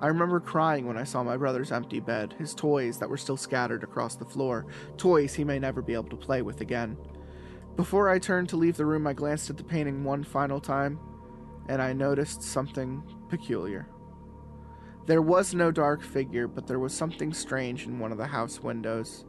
I 0.00 0.08
remember 0.08 0.40
crying 0.40 0.86
when 0.86 0.98
I 0.98 1.04
saw 1.04 1.22
my 1.22 1.36
brother's 1.36 1.72
empty 1.72 2.00
bed, 2.00 2.34
his 2.38 2.54
toys 2.54 2.98
that 2.98 3.08
were 3.08 3.16
still 3.16 3.36
scattered 3.36 3.82
across 3.84 4.16
the 4.16 4.24
floor, 4.24 4.66
toys 4.96 5.34
he 5.34 5.44
may 5.44 5.58
never 5.58 5.80
be 5.80 5.94
able 5.94 6.10
to 6.10 6.16
play 6.16 6.42
with 6.42 6.60
again. 6.60 6.96
Before 7.76 8.08
I 8.08 8.20
turned 8.20 8.48
to 8.50 8.56
leave 8.56 8.76
the 8.76 8.86
room, 8.86 9.06
I 9.06 9.14
glanced 9.14 9.50
at 9.50 9.56
the 9.56 9.64
painting 9.64 10.04
one 10.04 10.22
final 10.22 10.60
time, 10.60 11.00
and 11.68 11.82
I 11.82 11.92
noticed 11.92 12.40
something 12.42 13.02
peculiar. 13.28 13.88
There 15.06 15.22
was 15.22 15.54
no 15.54 15.72
dark 15.72 16.00
figure, 16.02 16.46
but 16.46 16.68
there 16.68 16.78
was 16.78 16.94
something 16.94 17.32
strange 17.32 17.84
in 17.84 17.98
one 17.98 18.12
of 18.12 18.18
the 18.18 18.28
house 18.28 18.60
windows. 18.60 19.24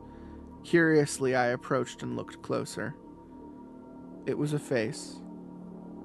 Curiously, 0.63 1.35
I 1.35 1.47
approached 1.47 2.03
and 2.03 2.15
looked 2.15 2.43
closer. 2.43 2.95
It 4.27 4.37
was 4.37 4.53
a 4.53 4.59
face, 4.59 5.21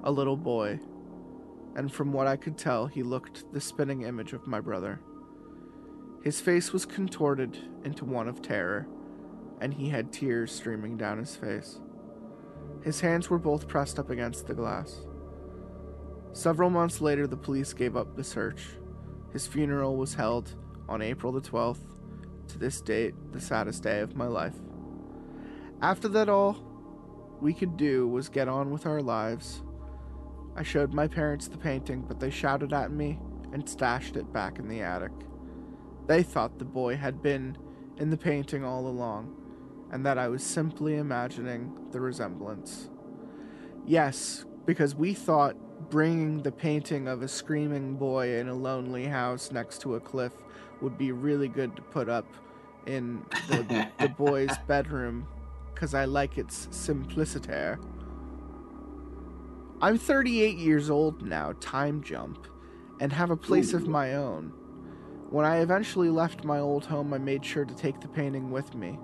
a 0.03 0.11
little 0.11 0.35
boy, 0.35 0.79
and 1.75 1.91
from 1.91 2.11
what 2.11 2.27
I 2.27 2.37
could 2.37 2.57
tell, 2.57 2.87
he 2.87 3.03
looked 3.03 3.53
the 3.53 3.61
spinning 3.61 4.01
image 4.01 4.33
of 4.33 4.47
my 4.47 4.59
brother. 4.59 4.99
His 6.23 6.41
face 6.41 6.73
was 6.73 6.85
contorted 6.85 7.57
into 7.83 8.03
one 8.03 8.27
of 8.27 8.41
terror, 8.41 8.87
and 9.59 9.73
he 9.73 9.89
had 9.89 10.11
tears 10.11 10.51
streaming 10.51 10.97
down 10.97 11.19
his 11.19 11.35
face. 11.35 11.79
His 12.83 13.01
hands 13.01 13.29
were 13.29 13.37
both 13.37 13.67
pressed 13.67 13.99
up 13.99 14.09
against 14.09 14.47
the 14.47 14.53
glass. 14.53 15.05
Several 16.33 16.69
months 16.69 17.01
later, 17.01 17.27
the 17.27 17.37
police 17.37 17.73
gave 17.73 17.95
up 17.95 18.15
the 18.15 18.23
search. 18.23 18.69
His 19.33 19.45
funeral 19.47 19.97
was 19.97 20.15
held 20.15 20.55
on 20.89 21.01
April 21.01 21.31
the 21.31 21.41
12th, 21.41 21.79
to 22.47 22.57
this 22.57 22.81
date, 22.81 23.13
the 23.31 23.39
saddest 23.39 23.83
day 23.83 23.99
of 23.99 24.15
my 24.15 24.27
life. 24.27 24.55
After 25.81 26.07
that 26.09 26.29
all, 26.29 26.57
we 27.39 27.53
could 27.53 27.77
do 27.77 28.07
was 28.07 28.29
get 28.29 28.47
on 28.47 28.71
with 28.71 28.85
our 28.85 29.01
lives. 29.01 29.63
I 30.55 30.63
showed 30.63 30.93
my 30.93 31.07
parents 31.07 31.47
the 31.47 31.57
painting, 31.57 32.03
but 32.07 32.19
they 32.19 32.29
shouted 32.29 32.73
at 32.73 32.91
me 32.91 33.19
and 33.53 33.67
stashed 33.67 34.17
it 34.17 34.31
back 34.33 34.59
in 34.59 34.67
the 34.67 34.81
attic. 34.81 35.11
They 36.07 36.23
thought 36.23 36.59
the 36.59 36.65
boy 36.65 36.97
had 36.97 37.21
been 37.21 37.57
in 37.97 38.09
the 38.09 38.17
painting 38.17 38.63
all 38.63 38.87
along, 38.87 39.35
and 39.91 40.05
that 40.05 40.17
I 40.17 40.29
was 40.29 40.41
simply 40.41 40.95
imagining 40.95 41.75
the 41.91 41.99
resemblance. 41.99 42.89
Yes, 43.85 44.45
because 44.65 44.95
we 44.95 45.13
thought 45.13 45.55
bringing 45.89 46.41
the 46.43 46.51
painting 46.51 47.07
of 47.07 47.21
a 47.21 47.27
screaming 47.27 47.95
boy 47.95 48.39
in 48.39 48.47
a 48.47 48.53
lonely 48.53 49.05
house 49.05 49.51
next 49.51 49.81
to 49.81 49.95
a 49.95 49.99
cliff 49.99 50.33
would 50.81 50.97
be 50.97 51.11
really 51.11 51.47
good 51.47 51.75
to 51.75 51.81
put 51.81 52.07
up 52.07 52.25
in 52.85 53.23
the, 53.49 53.89
the 53.99 54.09
boy's 54.17 54.57
bedroom 54.67 55.27
because 55.73 55.93
I 55.93 56.05
like 56.05 56.37
its 56.37 56.67
simplicity. 56.71 57.77
I'm 59.81 59.97
38 59.97 60.57
years 60.57 60.89
old 60.89 61.23
now, 61.23 61.53
time 61.59 62.03
jump, 62.03 62.47
and 62.99 63.11
have 63.11 63.31
a 63.31 63.37
place 63.37 63.73
of 63.73 63.87
my 63.87 64.13
own. 64.13 64.53
When 65.31 65.45
I 65.45 65.57
eventually 65.61 66.09
left 66.09 66.43
my 66.43 66.59
old 66.59 66.85
home, 66.85 67.13
I 67.13 67.17
made 67.17 67.43
sure 67.43 67.65
to 67.65 67.73
take 67.73 67.99
the 67.99 68.07
painting 68.07 68.51
with 68.51 68.75
me. 68.75 68.99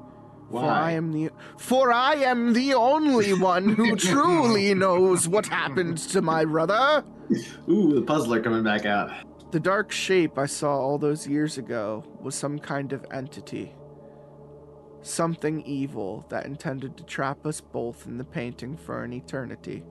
For 0.51 0.63
I 0.63 0.91
am 0.91 1.11
the 1.11 1.29
for 1.57 1.91
I 1.91 2.15
am 2.15 2.53
the 2.53 2.73
only 2.73 3.33
one 3.33 3.69
who 3.69 3.95
truly 3.97 4.73
knows 4.73 5.27
what 5.27 5.45
happened 5.47 5.97
to 6.09 6.21
my 6.21 6.45
brother. 6.45 7.03
Ooh, 7.69 7.93
the 7.93 8.01
puzzler 8.01 8.41
coming 8.41 8.63
back 8.63 8.85
out. 8.85 9.11
The 9.51 9.59
dark 9.59 9.91
shape 9.91 10.37
I 10.37 10.45
saw 10.45 10.77
all 10.77 10.97
those 10.97 11.27
years 11.27 11.57
ago 11.57 12.03
was 12.21 12.35
some 12.35 12.59
kind 12.59 12.93
of 12.93 13.05
entity. 13.11 13.73
Something 15.01 15.61
evil 15.61 16.25
that 16.29 16.45
intended 16.45 16.97
to 16.97 17.03
trap 17.03 17.45
us 17.45 17.61
both 17.61 18.05
in 18.07 18.17
the 18.17 18.25
painting 18.25 18.75
for 18.75 19.03
an 19.03 19.13
eternity. 19.13 19.83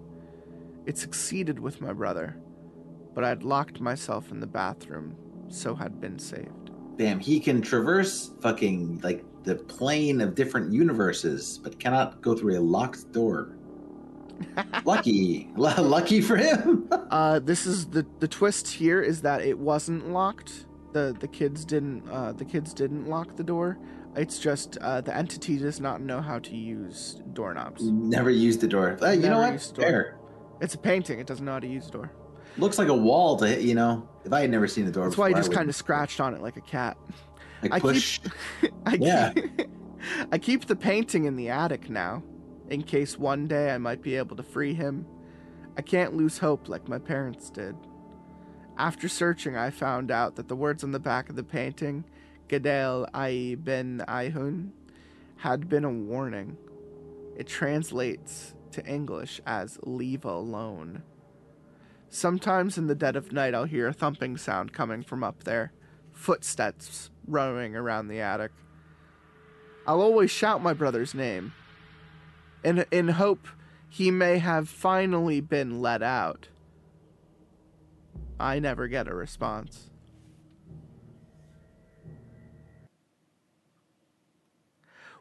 It 0.85 0.99
succeeded 0.99 1.59
with 1.59 1.81
my 1.81 1.93
brother, 1.93 2.37
but 3.15 3.25
I'd 3.25 3.43
locked 3.43 3.81
myself 3.81 4.31
in 4.31 4.41
the 4.41 4.47
bathroom, 4.47 5.17
so 5.49 5.75
had 5.75 6.01
been 6.01 6.19
saved. 6.19 6.66
Damn, 6.97 7.21
he 7.21 7.39
can 7.41 7.61
traverse 7.61 8.31
fucking 8.41 9.01
like 9.03 9.25
the 9.45 9.55
plane 9.55 10.21
of 10.21 10.35
different 10.35 10.73
universes, 10.73 11.59
but 11.63 11.79
cannot 11.79 12.21
go 12.23 12.35
through 12.35 12.59
a 12.59 12.61
locked 12.61 13.13
door. 13.13 13.57
lucky, 14.85 15.49
Lu- 15.57 15.83
lucky 15.83 16.21
for 16.21 16.37
him. 16.37 16.89
Uh, 17.09 17.39
this 17.39 17.67
is 17.67 17.87
the 17.87 18.05
the 18.19 18.27
twist 18.27 18.67
here 18.67 19.01
is 19.01 19.23
that 19.23 19.41
it 19.41 19.57
wasn't 19.57 20.11
locked. 20.11 20.67
The 20.93 21.17
the 21.21 21.29
kids 21.29 21.65
didn't 21.65 22.03
uh, 22.11 22.33
the 22.33 22.45
kids 22.45 22.75
didn't 22.75 23.07
lock 23.07 23.37
the 23.37 23.45
door. 23.45 23.79
It's 24.17 24.39
just 24.39 24.77
uh, 24.79 25.01
the 25.03 25.17
entity 25.17 25.57
does 25.57 25.79
not 25.81 26.01
know 26.01 26.21
how 26.21 26.41
to 26.41 26.57
use 26.57 27.23
doorknobs. 27.33 27.85
Never 27.85 28.29
used 28.29 28.61
the 28.61 28.67
door. 28.67 28.99
Uh, 29.01 29.11
you 29.11 29.29
know 29.29 29.39
what? 29.39 29.73
Fair. 29.77 30.19
It's 30.61 30.75
a 30.75 30.79
painting. 30.79 31.21
It 31.21 31.27
doesn't 31.27 31.45
know 31.45 31.53
how 31.53 31.61
to 31.61 31.67
use 31.69 31.89
a 31.89 31.93
door. 31.93 32.13
Looks 32.59 32.79
like 32.79 32.89
a 32.89 32.95
wall 32.95 33.37
to 33.39 33.47
hit. 33.47 33.61
You 33.63 33.75
know, 33.75 34.09
if 34.25 34.33
I 34.33 34.41
had 34.41 34.51
never 34.51 34.67
seen 34.67 34.85
the 34.87 34.93
door, 34.93 35.05
That's 35.05 35.17
why 35.17 35.29
I 35.29 35.33
just 35.33 35.53
kind 35.53 35.69
of 35.69 35.75
scratched 35.77 36.21
on 36.21 36.35
it 36.35 36.41
like 36.43 36.57
a 36.57 36.61
cat. 36.63 36.97
like 37.63 37.73
I 37.73 37.77
keep- 37.79 37.83
push. 37.83 38.21
I 38.87 38.95
Yeah. 38.95 39.33
Keep, 39.33 39.61
I 40.33 40.39
keep 40.39 40.65
the 40.67 40.77
painting 40.77 41.25
in 41.25 41.37
the 41.37 41.49
attic 41.51 41.91
now, 41.91 42.23
in 42.71 42.83
case 42.83 43.19
one 43.19 43.47
day 43.47 43.71
I 43.73 43.79
might 43.79 44.03
be 44.03 44.17
able 44.17 44.37
to 44.37 44.43
free 44.43 44.75
him. 44.75 45.07
I 45.77 45.83
can't 45.83 46.15
lose 46.17 46.39
hope 46.39 46.69
like 46.69 46.89
my 46.89 46.99
parents 46.99 47.51
did. 47.51 47.77
After 48.79 49.09
searching, 49.09 49.57
I 49.57 49.71
found 49.71 50.11
out 50.11 50.37
that 50.37 50.49
the 50.49 50.57
words 50.57 50.85
on 50.85 50.93
the 50.93 50.99
back 51.01 51.29
of 51.29 51.37
the 51.37 51.43
painting, 51.43 52.05
Gadel 52.49 53.07
Ai 53.15 53.57
Ben 53.59 54.03
Aihun, 54.07 54.71
had 55.37 55.69
been 55.69 55.85
a 55.85 55.91
warning. 55.91 56.57
It 57.37 57.47
translates 57.47 58.55
to 58.73 58.87
English 58.87 59.41
as 59.47 59.79
leave 59.83 60.25
alone. 60.25 61.03
Sometimes 62.09 62.79
in 62.79 62.87
the 62.87 62.95
dead 62.95 63.17
of 63.17 63.33
night, 63.33 63.55
I'll 63.55 63.65
hear 63.65 63.89
a 63.89 63.93
thumping 63.93 64.37
sound 64.37 64.73
coming 64.73 65.03
from 65.03 65.23
up 65.23 65.45
there, 65.45 65.73
footsteps 66.13 67.11
roaming 67.27 67.77
around 67.77 68.09
the 68.09 68.21
attic. 68.21 68.53
I'll 69.87 70.01
always 70.01 70.31
shout 70.31 70.63
my 70.63 70.73
brother's 70.73 71.15
name, 71.15 71.53
in, 72.65 72.85
in 72.91 73.09
hope 73.09 73.49
he 73.89 74.11
may 74.11 74.39
have 74.39 74.69
finally 74.69 75.41
been 75.41 75.81
let 75.81 76.03
out. 76.03 76.49
I 78.39 78.59
never 78.59 78.89
get 78.89 79.09
a 79.09 79.15
response. 79.15 79.91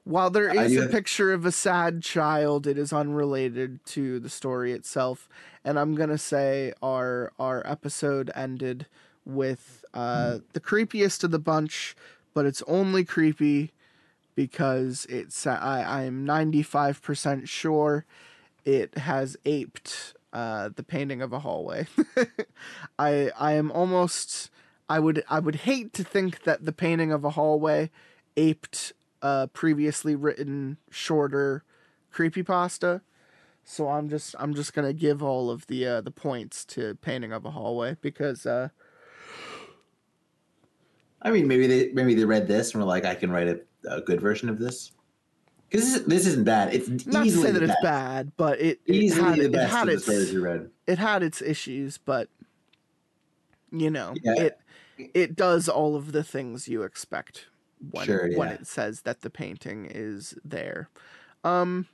While 0.06 0.30
there 0.30 0.54
is 0.54 0.78
a 0.78 0.88
picture 0.88 1.34
of 1.34 1.46
a 1.46 1.52
sad 1.52 2.04
child, 2.04 2.68
it 2.68 2.78
is 2.78 2.94
unrelated 2.94 3.84
to 3.88 4.20
the 4.20 4.30
story 4.30 4.72
itself. 4.72 5.28
And 5.64 5.80
I'm 5.80 5.96
gonna 5.96 6.20
say 6.20 6.74
our 6.82 7.34
our 7.40 7.66
episode 7.66 8.30
ended 8.36 8.86
with 9.26 9.84
uh, 9.96 10.40
the 10.54 10.60
creepiest 10.60 11.24
of 11.24 11.32
the 11.32 11.40
bunch, 11.40 11.96
but 12.36 12.46
it's 12.46 12.62
only 12.68 13.04
creepy 13.04 13.74
because 14.36 15.08
it's 15.10 15.48
I 15.48 16.04
I'm 16.04 16.24
95% 16.26 17.48
sure 17.48 18.06
it 18.64 18.98
has 19.00 19.36
aped 19.44 20.14
uh, 20.32 20.70
the 20.76 20.84
painting 20.84 21.24
of 21.24 21.34
a 21.34 21.40
hallway. 21.40 21.88
I 23.00 23.32
I 23.40 23.54
am 23.54 23.72
almost 23.72 24.52
I 24.88 25.00
would 25.00 25.24
I 25.30 25.40
would 25.40 25.56
hate 25.56 25.94
to 25.94 26.04
think 26.04 26.44
that 26.44 26.64
the 26.64 26.72
painting 26.72 27.12
of 27.12 27.24
a 27.24 27.32
hallway 27.32 27.90
aped 28.38 28.94
a 29.26 29.48
previously 29.48 30.16
written 30.16 30.78
shorter 30.92 31.64
creepypasta. 32.14 33.02
So 33.64 33.90
I'm 33.90 34.08
just 34.10 34.36
I'm 34.38 34.54
just 34.54 34.74
gonna 34.74 34.94
give 34.94 35.24
all 35.24 35.50
of 35.50 35.66
the 35.66 35.88
uh, 35.88 36.02
the 36.02 36.12
points 36.12 36.64
to 36.66 36.94
painting 37.02 37.34
of 37.34 37.44
a 37.46 37.52
hallway 37.52 37.98
because 38.02 38.46
uh, 38.46 38.70
I 41.24 41.32
mean, 41.32 41.48
maybe 41.48 41.66
they 41.66 41.92
maybe 41.92 42.14
they 42.14 42.26
read 42.26 42.48
this 42.48 42.74
and 42.74 42.82
were 42.84 42.88
like, 42.88 43.06
I 43.06 43.16
can 43.16 43.32
write 43.32 43.48
a, 43.48 43.60
a 43.90 44.02
good 44.02 44.22
version 44.22 44.48
of 44.50 44.60
this. 44.60 44.92
Because 45.68 45.92
this, 45.92 46.04
this 46.04 46.28
isn't 46.28 46.44
bad. 46.44 46.76
It's 46.76 47.08
not 47.08 47.24
to 47.26 47.32
say 47.32 47.52
that 47.52 47.64
it's 47.64 47.82
bad, 47.82 48.32
but 48.38 48.62
it, 48.62 48.80
it 48.86 48.96
Easily 48.96 49.24
had 49.24 49.40
it 49.40 49.70
had 49.70 49.90
its 49.90 50.04
stories 50.04 50.32
you 50.32 50.44
read. 50.44 50.70
it 50.86 51.00
had 51.00 51.24
its 51.24 51.42
issues, 51.42 51.98
but 51.98 52.30
you 53.72 53.90
know, 53.90 54.14
Yeah. 54.22 54.44
it 54.44 54.60
it 55.16 55.36
does 55.36 55.68
all 55.68 55.96
of 55.96 56.12
the 56.12 56.24
things 56.24 56.68
you 56.68 56.84
expect 56.84 57.48
when 57.92 58.06
Sure, 58.06 58.30
when 58.36 58.50
it 58.50 58.68
says 58.68 59.02
that 59.02 59.22
the 59.22 59.30
painting 59.30 59.88
is 59.90 60.34
there. 60.44 60.90
Um 61.44 61.88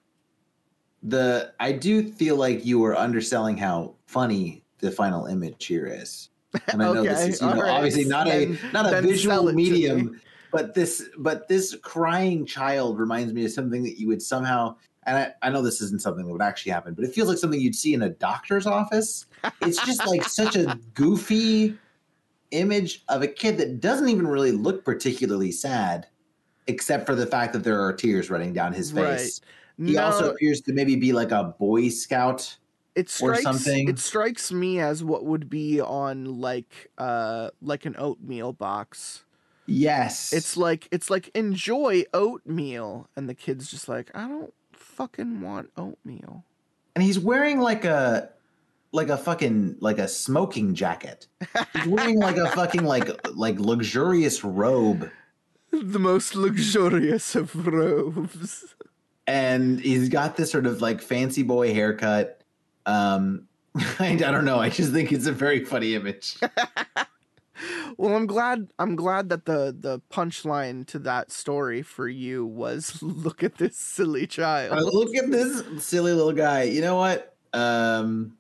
The 1.04 1.54
I 1.60 1.72
do 1.72 2.04
feel 2.12 2.36
like 2.36 2.66
you 2.66 2.80
were 2.80 2.96
underselling 2.96 3.58
how 3.58 3.96
funny 4.08 4.64
the 4.80 4.92
final 4.92 5.26
image 5.26 5.66
here 5.66 5.86
is. 5.88 6.30
And 6.72 6.82
I 6.82 6.86
know 6.94 7.04
this 7.04 7.20
Okay, 7.20 7.30
is 7.30 7.42
you 7.42 7.48
know, 7.48 7.62
right. 7.62 7.72
obviously 7.72 8.06
not 8.06 8.28
Then- 8.28 8.58
a 8.72 8.74
not 8.74 8.94
a 8.94 9.02
visual 9.02 9.52
medium, 9.54 10.20
but 10.52 10.74
this 10.74 11.10
but 11.18 11.48
this 11.48 11.76
crying 11.82 12.46
child 12.46 13.00
reminds 13.00 13.34
me 13.34 13.46
of 13.46 13.52
something 13.52 13.84
that 13.84 14.00
you 14.00 14.08
would 14.08 14.22
somehow 14.22 14.76
and 15.04 15.18
I, 15.18 15.34
I 15.42 15.50
know 15.50 15.64
this 15.64 15.82
isn't 15.82 16.02
something 16.04 16.28
that 16.28 16.32
would 16.32 16.44
actually 16.44 16.74
happen, 16.74 16.94
but 16.94 17.04
it 17.04 17.12
feels 17.12 17.28
like 17.28 17.40
something 17.40 17.60
you'd 17.60 17.74
see 17.74 17.96
in 17.96 18.04
a 18.04 18.10
doctor's 18.10 18.68
office. 18.68 19.26
It's 19.62 19.84
just 19.84 20.06
like 20.06 20.24
such 20.26 20.56
a 20.56 20.78
goofy 20.94 21.76
image 22.52 23.04
of 23.10 23.22
a 23.22 23.28
kid 23.28 23.58
that 23.58 23.80
doesn't 23.80 24.10
even 24.10 24.28
really 24.28 24.52
look 24.52 24.84
particularly 24.86 25.52
sad, 25.52 26.08
except 26.68 27.06
for 27.06 27.16
the 27.16 27.26
fact 27.26 27.54
that 27.54 27.64
there 27.64 27.82
are 27.84 27.94
tears 27.94 28.30
running 28.30 28.54
down 28.54 28.74
his 28.74 28.94
Right. 28.94 29.18
face. 29.20 29.42
He 29.78 29.94
no, 29.94 30.04
also 30.06 30.32
appears 30.32 30.62
to 30.62 30.74
maybe 30.74 30.96
be 30.96 31.12
like 31.14 31.32
a 31.32 31.56
Boy 31.58 31.90
Scout. 31.90 32.58
it 32.96 33.10
or 33.22 33.36
something. 33.36 33.88
it 33.88 33.98
strikes 34.00 34.52
me 34.52 34.80
as 34.80 35.02
what 35.04 35.24
would 35.26 35.50
be 35.50 35.80
on 35.80 36.26
like 36.42 36.92
uh 36.98 37.50
like 37.62 37.86
an 37.86 37.96
oatmeal 37.98 38.52
box. 38.54 39.24
Yes. 39.66 40.34
It's 40.34 40.58
like 40.58 40.88
it's 40.92 41.10
like 41.10 41.30
enjoy 41.34 42.04
oatmeal 42.14 43.08
and 43.16 43.30
the 43.30 43.34
kid's 43.34 43.72
just 43.72 43.88
like 43.88 44.12
I 44.14 44.28
don't 44.28 44.54
fucking 44.74 45.40
want 45.42 45.70
oatmeal. 45.78 46.44
and 46.96 47.02
he's 47.04 47.18
wearing 47.18 47.62
like 47.62 47.86
a 47.86 48.30
like 48.92 49.10
a 49.10 49.18
fucking 49.18 49.78
like 49.80 49.98
a 50.00 50.08
smoking 50.08 50.76
jacket. 50.76 51.28
He's 51.74 51.88
wearing 51.88 52.20
like 52.20 52.38
a 52.38 52.50
fucking 52.52 52.84
like 52.84 53.10
like 53.36 53.60
luxurious 53.60 54.44
robe. 54.44 55.10
the 55.72 56.00
most 56.00 56.36
luxurious 56.36 57.36
of 57.36 57.56
robes. 57.68 58.76
and 59.28 59.80
he's 59.80 60.10
got 60.10 60.36
this 60.36 60.52
sort 60.52 60.66
of 60.66 60.82
like 60.82 61.02
fancy 61.02 61.44
boy 61.44 61.74
haircut. 61.74 62.42
Um, 62.86 63.48
I, 63.76 63.86
I 64.14 64.16
don't 64.16 64.44
know. 64.46 64.60
I 64.60 64.70
just 64.70 64.92
think 64.92 65.12
it's 65.14 65.28
a 65.28 65.32
very 65.32 65.64
funny 65.64 65.96
image. 65.96 66.36
Well, 67.98 68.16
I'm 68.16 68.26
glad 68.26 68.70
I'm 68.80 68.96
glad 68.96 69.30
that 69.30 69.46
the 69.46 69.76
the 69.78 70.02
punchline 70.12 70.88
to 70.88 71.00
that 71.00 71.32
story 71.32 71.84
for 71.84 72.08
you 72.08 72.44
was 72.46 73.00
look 73.04 73.44
at 73.44 73.58
this 73.58 73.78
silly 73.78 74.24
Uh, 74.24 74.28
child. 74.28 74.94
look 74.94 75.16
at 75.16 75.30
this 75.30 75.64
silly 75.86 76.12
little 76.14 76.34
guy. 76.34 76.64
You 76.64 76.82
know 76.82 76.96
what? 76.96 77.36
Um, 77.54 78.36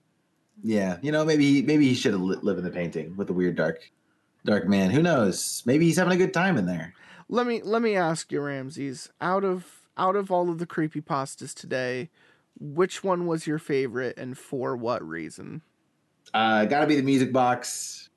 yeah. 0.63 0.97
You 1.01 1.11
know, 1.11 1.25
maybe 1.25 1.61
maybe 1.61 1.87
he 1.87 1.93
should 1.93 2.13
have 2.13 2.21
lived 2.21 2.59
in 2.59 2.63
the 2.63 2.71
painting 2.71 3.15
with 3.15 3.27
the 3.27 3.33
weird 3.33 3.55
dark 3.55 3.91
dark 4.45 4.67
man. 4.67 4.91
Who 4.91 5.01
knows? 5.01 5.63
Maybe 5.65 5.85
he's 5.85 5.97
having 5.97 6.13
a 6.13 6.17
good 6.17 6.33
time 6.33 6.57
in 6.57 6.65
there. 6.65 6.93
Let 7.29 7.47
me 7.47 7.61
let 7.63 7.81
me 7.81 7.95
ask 7.95 8.31
you, 8.31 8.41
Ramses, 8.41 9.09
out 9.21 9.43
of 9.43 9.81
out 9.97 10.15
of 10.15 10.31
all 10.31 10.49
of 10.49 10.57
the 10.57 10.65
creepy 10.65 11.01
pastas 11.01 11.53
today, 11.53 12.09
which 12.59 13.03
one 13.03 13.25
was 13.25 13.47
your 13.47 13.59
favorite 13.59 14.17
and 14.17 14.37
for 14.37 14.75
what 14.75 15.07
reason? 15.07 15.61
Uh, 16.33 16.65
gotta 16.65 16.87
be 16.87 16.95
the 16.95 17.03
music 17.03 17.31
box 17.33 18.09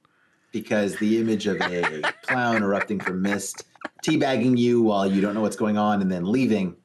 because 0.52 0.96
the 0.96 1.18
image 1.18 1.46
of 1.46 1.60
a 1.60 2.02
clown 2.22 2.62
erupting 2.62 3.00
from 3.00 3.22
mist, 3.22 3.64
teabagging 4.04 4.56
you 4.56 4.82
while 4.82 5.06
you 5.06 5.20
don't 5.20 5.34
know 5.34 5.40
what's 5.40 5.56
going 5.56 5.76
on, 5.76 6.00
and 6.00 6.10
then 6.10 6.24
leaving 6.24 6.76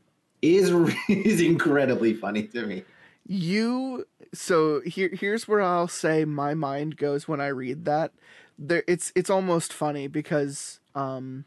is 0.41 0.69
is 1.09 1.41
incredibly 1.41 2.13
funny 2.13 2.43
to 2.43 2.65
me. 2.65 2.83
You 3.27 4.05
so 4.33 4.81
here 4.81 5.09
here's 5.13 5.47
where 5.47 5.61
I'll 5.61 5.87
say 5.87 6.25
my 6.25 6.53
mind 6.53 6.97
goes 6.97 7.27
when 7.27 7.41
I 7.41 7.47
read 7.47 7.85
that. 7.85 8.13
There 8.57 8.83
it's 8.87 9.11
it's 9.15 9.29
almost 9.29 9.73
funny 9.73 10.07
because 10.07 10.79
um 10.95 11.45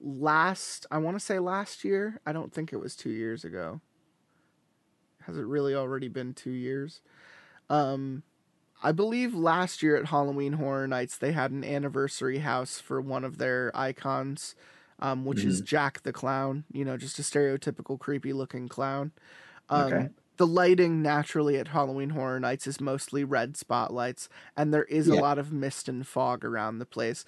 last 0.00 0.86
I 0.90 0.98
want 0.98 1.16
to 1.16 1.20
say 1.24 1.38
last 1.40 1.84
year, 1.84 2.20
I 2.26 2.32
don't 2.32 2.52
think 2.52 2.72
it 2.72 2.78
was 2.80 2.96
2 2.96 3.10
years 3.10 3.44
ago. 3.44 3.80
Has 5.22 5.36
it 5.38 5.42
really 5.42 5.74
already 5.74 6.08
been 6.08 6.34
2 6.34 6.50
years? 6.50 7.00
Um 7.70 8.24
I 8.82 8.92
believe 8.92 9.34
last 9.34 9.82
year 9.82 9.96
at 9.96 10.06
Halloween 10.06 10.54
Horror 10.54 10.88
Nights 10.88 11.18
they 11.18 11.32
had 11.32 11.50
an 11.52 11.64
anniversary 11.64 12.38
house 12.40 12.80
for 12.80 13.00
one 13.00 13.24
of 13.24 13.38
their 13.38 13.72
icons, 13.74 14.54
um, 15.00 15.24
which 15.24 15.44
is 15.46 15.60
Jack 15.62 16.02
the 16.02 16.12
Clown. 16.12 16.64
You 16.72 16.84
know, 16.84 16.96
just 16.96 17.18
a 17.18 17.22
stereotypical 17.22 17.98
creepy 17.98 18.32
looking 18.32 18.68
clown. 18.68 19.12
Um, 19.68 20.00
Okay. 20.00 20.12
The 20.38 20.46
lighting 20.46 21.02
naturally 21.02 21.56
at 21.56 21.68
Halloween 21.68 22.10
Horror 22.10 22.40
Nights 22.40 22.66
is 22.66 22.80
mostly 22.80 23.22
red 23.22 23.56
spotlights, 23.56 24.28
and 24.56 24.72
there 24.72 24.84
is 24.84 25.06
a 25.08 25.14
lot 25.14 25.38
of 25.38 25.52
mist 25.52 25.88
and 25.88 26.06
fog 26.06 26.44
around 26.44 26.78
the 26.78 26.86
place. 26.86 27.24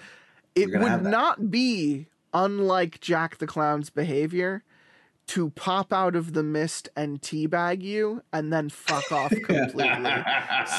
It 0.54 0.68
You're 0.68 0.78
gonna 0.78 0.88
have 0.88 1.02
would 1.02 1.10
not 1.10 1.50
be 1.50 2.06
unlike 2.32 3.00
Jack 3.00 3.38
the 3.38 3.46
Clown's 3.46 3.90
behavior 3.90 4.64
to 5.26 5.50
pop 5.50 5.92
out 5.92 6.16
of 6.16 6.32
the 6.32 6.42
mist 6.42 6.88
and 6.96 7.20
teabag 7.20 7.82
you 7.82 8.22
and 8.32 8.52
then 8.52 8.68
fuck 8.68 9.10
off 9.10 9.30
completely. 9.44 9.90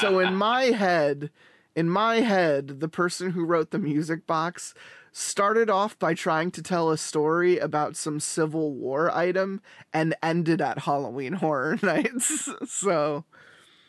so 0.00 0.20
in 0.20 0.34
my 0.34 0.64
head, 0.64 1.30
in 1.74 1.90
my 1.90 2.20
head, 2.20 2.80
the 2.80 2.88
person 2.88 3.30
who 3.30 3.44
wrote 3.44 3.70
the 3.70 3.78
music 3.78 4.26
box 4.26 4.74
started 5.16 5.70
off 5.70 5.98
by 5.98 6.12
trying 6.12 6.50
to 6.50 6.62
tell 6.62 6.90
a 6.90 6.98
story 6.98 7.58
about 7.58 7.96
some 7.96 8.20
Civil 8.20 8.74
War 8.74 9.10
item 9.16 9.62
and 9.94 10.14
ended 10.22 10.60
at 10.60 10.80
Halloween 10.80 11.32
Horror 11.32 11.78
Nights. 11.82 12.50
so 12.66 13.24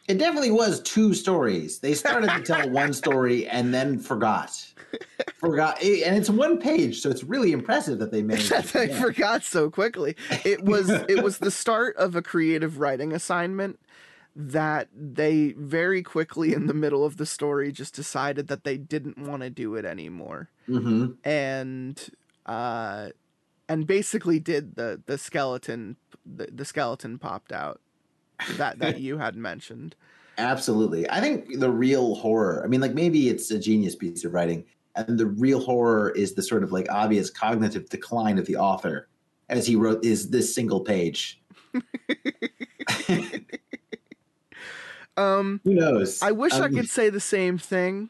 It 0.07 0.19
definitely 0.19 0.51
was 0.51 0.81
two 0.83 1.13
stories. 1.13 1.79
They 1.79 1.93
started 1.95 2.29
to 2.29 2.41
tell 2.41 2.69
one 2.69 2.93
story 3.03 3.45
and 3.45 3.73
then 3.73 3.99
forgot. 3.99 4.65
Forgot, 5.35 5.79
eh, 5.83 6.03
and 6.05 6.15
it's 6.15 6.29
one 6.29 6.59
page, 6.59 7.01
so 7.01 7.09
it's 7.09 7.25
really 7.25 7.51
impressive 7.51 7.99
that 7.99 8.11
they 8.11 8.23
managed. 8.23 8.49
that 8.51 8.65
to 8.67 8.83
I 8.83 8.87
forgot 8.87 9.43
so 9.43 9.69
quickly. 9.69 10.15
It 10.45 10.63
was 10.63 10.89
it 10.89 11.21
was 11.21 11.39
the 11.39 11.51
start 11.51 11.97
of 11.97 12.15
a 12.15 12.21
creative 12.21 12.79
writing 12.79 13.11
assignment 13.11 13.79
that 14.39 14.87
they 14.95 15.53
very 15.57 16.03
quickly 16.03 16.53
in 16.53 16.67
the 16.67 16.73
middle 16.73 17.03
of 17.03 17.17
the 17.17 17.25
story 17.25 17.71
just 17.71 17.95
decided 17.95 18.47
that 18.47 18.63
they 18.63 18.77
didn't 18.77 19.17
want 19.17 19.41
to 19.41 19.49
do 19.49 19.73
it 19.75 19.83
anymore. 19.83 20.49
Mhm. 20.69 21.17
and 21.23 22.09
uh 22.45 23.09
and 23.67 23.87
basically 23.87 24.39
did 24.39 24.75
the 24.75 25.01
the 25.05 25.17
skeleton 25.17 25.95
the, 26.25 26.47
the 26.51 26.65
skeleton 26.65 27.17
popped 27.17 27.51
out 27.51 27.81
that 28.57 28.79
that 28.79 28.99
you 29.07 29.17
had 29.17 29.35
mentioned 29.35 29.95
Absolutely. 30.37 31.09
I 31.09 31.19
think 31.19 31.59
the 31.59 31.71
real 31.71 32.13
horror, 32.13 32.61
I 32.63 32.67
mean, 32.67 32.79
like 32.79 32.93
maybe 32.93 33.27
it's 33.27 33.49
a 33.49 33.57
genius 33.57 33.95
piece 33.95 34.23
of 34.23 34.33
writing, 34.33 34.65
and 34.95 35.17
the 35.19 35.25
real 35.25 35.59
horror 35.59 36.11
is 36.11 36.35
the 36.35 36.43
sort 36.43 36.61
of 36.63 36.71
like 36.71 36.87
obvious 36.91 37.31
cognitive 37.31 37.89
decline 37.89 38.37
of 38.37 38.45
the 38.45 38.55
author 38.55 39.07
as 39.49 39.65
he 39.65 39.75
wrote 39.75 40.05
is 40.05 40.29
this 40.29 40.53
single 40.53 40.81
page. 40.81 41.41
um 45.17 45.59
Who 45.63 45.73
knows? 45.73 46.21
i 46.21 46.31
wish 46.31 46.53
i 46.53 46.65
Um, 46.65 46.75
could 46.75 46.89
say 46.89 47.09
the 47.09 47.19
same 47.19 47.57
thing 47.57 48.09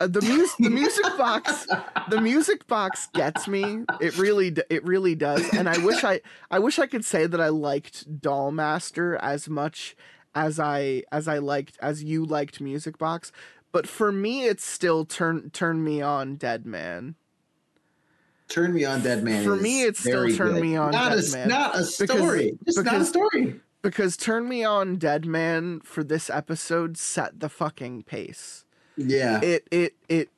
uh, 0.00 0.06
the 0.08 0.20
music 0.22 0.56
the 0.58 0.70
music 0.70 1.04
box 1.18 1.66
the 2.10 2.20
music 2.20 2.66
box 2.66 3.08
gets 3.14 3.46
me 3.48 3.84
it 4.00 4.18
really 4.18 4.54
it 4.68 4.84
really 4.84 5.14
does 5.14 5.48
and 5.54 5.68
i 5.68 5.78
wish 5.84 6.04
i 6.04 6.20
i 6.50 6.58
wish 6.58 6.78
i 6.78 6.86
could 6.86 7.04
say 7.04 7.26
that 7.26 7.40
i 7.40 7.48
liked 7.48 8.20
dollmaster 8.20 9.18
as 9.20 9.48
much 9.48 9.96
as 10.34 10.58
i 10.60 11.02
as 11.12 11.28
i 11.28 11.38
liked 11.38 11.78
as 11.80 12.02
you 12.02 12.24
liked 12.24 12.60
music 12.60 12.98
box 12.98 13.30
but 13.72 13.86
for 13.88 14.10
me 14.12 14.44
it's 14.46 14.64
still 14.64 15.04
turn 15.04 15.48
turn 15.50 15.82
me 15.84 16.02
on 16.02 16.36
dead 16.36 16.66
man 16.66 17.14
Turn 18.46 18.74
Me 18.74 18.84
On 18.84 19.00
Dead 19.00 19.24
Man. 19.24 19.42
For 19.42 19.56
me, 19.56 19.84
it's 19.84 20.00
still 20.00 20.28
Turn 20.36 20.52
good. 20.52 20.62
Me 20.62 20.76
On 20.76 20.90
not 20.92 21.12
Dead 21.12 21.24
a, 21.24 21.32
Man. 21.32 21.48
Not 21.48 21.76
a 21.78 21.82
story. 21.82 22.58
Just 22.66 22.84
not 22.84 23.00
a 23.00 23.04
story. 23.06 23.58
Because 23.84 24.16
turn 24.16 24.48
me 24.48 24.64
on 24.64 24.96
dead 24.96 25.24
man 25.26 25.78
for 25.84 26.02
this 26.02 26.28
episode 26.30 26.96
set 26.96 27.38
the 27.38 27.48
fucking 27.48 28.02
pace 28.02 28.64
Yeah. 28.96 29.40
it 29.42 29.68
it 29.70 29.94
it 30.08 30.30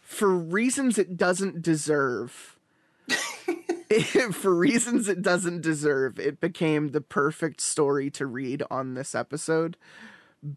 for 0.00 0.30
reasons 0.34 0.98
it 0.98 1.16
doesn't 1.16 1.62
deserve 1.62 2.58
it, 3.88 4.32
for 4.34 4.54
reasons 4.54 5.08
it 5.08 5.20
doesn't 5.22 5.60
deserve 5.60 6.18
it 6.18 6.40
became 6.40 6.88
the 6.88 7.00
perfect 7.02 7.60
story 7.60 8.10
to 8.10 8.26
read 8.26 8.62
on 8.70 8.94
this 8.94 9.14
episode 9.14 9.76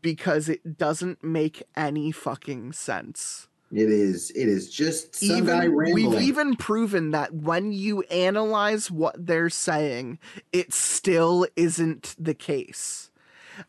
because 0.01 0.47
it 0.49 0.77
doesn't 0.77 1.23
make 1.23 1.63
any 1.75 2.11
fucking 2.11 2.71
sense 2.71 3.48
it 3.71 3.89
is. 3.89 4.31
It 4.31 4.47
is 4.47 4.69
just 4.69 5.21
even 5.21 5.75
rambling. 5.75 5.93
we've 5.93 6.21
even 6.21 6.55
proven 6.55 7.11
that 7.11 7.33
when 7.33 7.71
you 7.71 8.01
analyze 8.03 8.89
what 8.89 9.15
they're 9.23 9.49
saying 9.49 10.17
it 10.51 10.73
still 10.73 11.45
isn't 11.55 12.15
the 12.17 12.33
case 12.33 13.11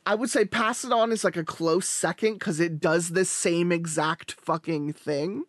i 0.06 0.14
would 0.14 0.30
say 0.30 0.44
pass 0.44 0.84
it 0.84 0.92
on 0.92 1.12
is 1.12 1.24
like 1.24 1.36
a 1.36 1.44
close 1.44 1.86
second 1.88 2.34
because 2.34 2.60
it 2.60 2.80
does 2.80 3.10
the 3.10 3.24
same 3.24 3.70
exact 3.72 4.32
fucking 4.32 4.92
thing 4.92 5.44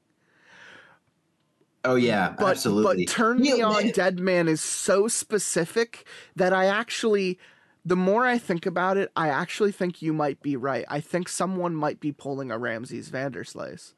oh 1.86 1.96
yeah, 1.96 2.36
but 2.38 2.52
absolutely. 2.52 3.06
but 3.06 3.12
turn 3.12 3.40
me 3.40 3.58
Yeah, 3.58 3.66
on 3.66 3.84
man. 3.86 3.92
dead 3.94 4.20
man 4.20 4.48
is 4.48 4.62
so 4.62 5.08
specific 5.08 6.06
that 6.36 6.54
i 6.54 6.66
actually 6.66 7.40
the 7.86 7.96
more 7.96 8.26
i 8.28 8.38
think 8.38 8.66
about 8.66 8.98
it 8.98 9.12
i 9.16 9.30
actually 9.30 9.72
think 9.72 10.02
you 10.02 10.14
might 10.14 10.42
be 10.42 10.56
right 10.56 10.86
i 10.90 11.00
think 11.00 11.30
someone 11.30 11.76
might 11.76 12.00
be 12.00 12.12
pulling 12.12 12.52
a 12.52 12.58
ramses 12.58 13.10
vanderslice 13.10 13.94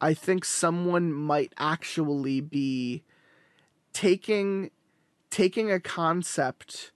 i 0.00 0.12
think 0.14 0.44
someone 0.44 1.12
might 1.12 1.52
actually 1.58 2.40
be 2.40 3.02
taking 3.92 4.70
taking 5.30 5.70
a 5.70 5.80
concept 5.80 6.92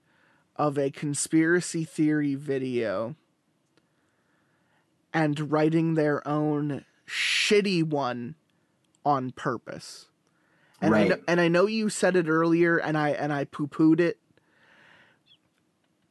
of 0.55 0.77
a 0.77 0.91
conspiracy 0.91 1.83
theory 1.83 2.35
video 2.35 3.15
and 5.13 5.51
writing 5.51 5.95
their 5.95 6.25
own 6.27 6.85
shitty 7.07 7.83
one 7.83 8.35
on 9.05 9.31
purpose. 9.31 10.07
And 10.81 10.95
I 10.95 10.99
Right. 10.99 11.09
know, 11.09 11.17
and 11.27 11.41
I 11.41 11.47
know 11.47 11.67
you 11.67 11.89
said 11.89 12.15
it 12.15 12.27
earlier 12.27 12.77
and 12.77 12.97
I 12.97 13.09
and 13.11 13.31
I 13.33 13.45
poo-pooed 13.45 13.99
it, 13.99 14.19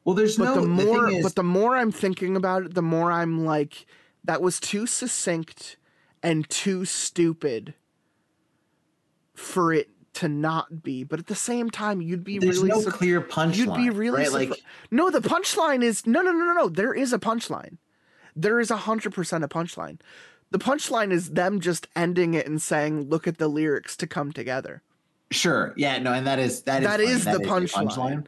well, 0.05 0.15
there's 0.15 0.39
but 0.39 0.47
no. 0.47 0.55
the 0.55 0.63
more 0.63 0.87
thing 0.87 1.19
is, 1.19 1.23
but 1.23 1.35
the 1.37 1.43
more 1.43 1.77
I'm 1.77 1.93
thinking 1.93 2.37
about 2.37 2.65
it, 2.65 2.75
the 2.75 2.83
more 2.83 3.11
I'm 3.13 3.45
like 3.45 3.87
that 4.25 4.43
was 4.43 4.61
too 4.61 4.87
succinct 4.87 5.77
and 6.23 6.49
too 6.49 6.85
stupid 6.85 7.75
for 9.35 9.73
it 9.73 9.89
to 10.15 10.29
not 10.29 10.83
be. 10.83 11.05
But 11.05 11.19
at 11.19 11.27
the 11.27 11.35
same 11.35 11.71
time, 11.71 12.01
you'd 12.01 12.25
be 12.25 12.39
there's 12.39 12.59
really 12.59 12.71
no 12.71 12.81
sur- 12.81 12.91
clear 12.91 13.21
punchline. 13.21 13.57
You'd 13.57 13.75
be 13.75 13.91
really 13.91 14.23
right? 14.23 14.33
like 14.51 14.63
no. 14.91 15.11
The 15.11 15.21
punchline 15.21 15.83
is 15.83 16.07
no, 16.07 16.23
no, 16.23 16.33
no, 16.33 16.45
no, 16.45 16.53
no. 16.53 16.69
There 16.69 16.95
is 16.95 17.13
a 17.13 17.19
punchline. 17.19 17.79
There 18.37 18.61
is 18.61 18.71
a 18.71 18.77
hundred 18.77 19.15
percent 19.15 19.45
a 19.45 19.49
punchline. 19.49 20.01
The 20.51 20.59
punchline 20.59 21.13
is 21.13 21.31
them 21.31 21.61
just 21.61 21.87
ending 21.95 22.35
it 22.35 22.47
and 22.47 22.61
saying, 22.61 23.09
"Look 23.09 23.27
at 23.27 23.39
the 23.39 23.49
lyrics 23.49 23.97
to 23.99 24.07
come 24.07 24.33
together." 24.33 24.83
Sure. 25.31 25.73
Yeah. 25.77 25.99
No. 25.99 26.13
And 26.13 26.27
that 26.27 26.39
is 26.39 26.63
that 26.63 26.83
is 26.83 26.89
That 26.89 27.01
is 27.01 27.25
That 27.25 27.41
the 27.41 27.45
punchline. 27.45 28.27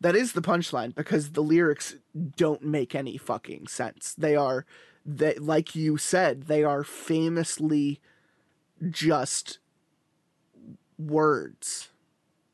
That 0.00 0.16
is 0.16 0.32
the 0.32 0.42
punchline 0.42 0.94
because 0.96 1.30
the 1.30 1.42
lyrics 1.42 1.94
don't 2.36 2.64
make 2.64 2.94
any 2.94 3.16
fucking 3.16 3.68
sense. 3.68 4.14
They 4.18 4.34
are, 4.34 4.66
they 5.04 5.34
like 5.34 5.74
you 5.74 5.96
said, 5.96 6.44
they 6.44 6.64
are 6.64 6.84
famously 6.84 8.00
just 8.90 9.58
words. 10.98 11.88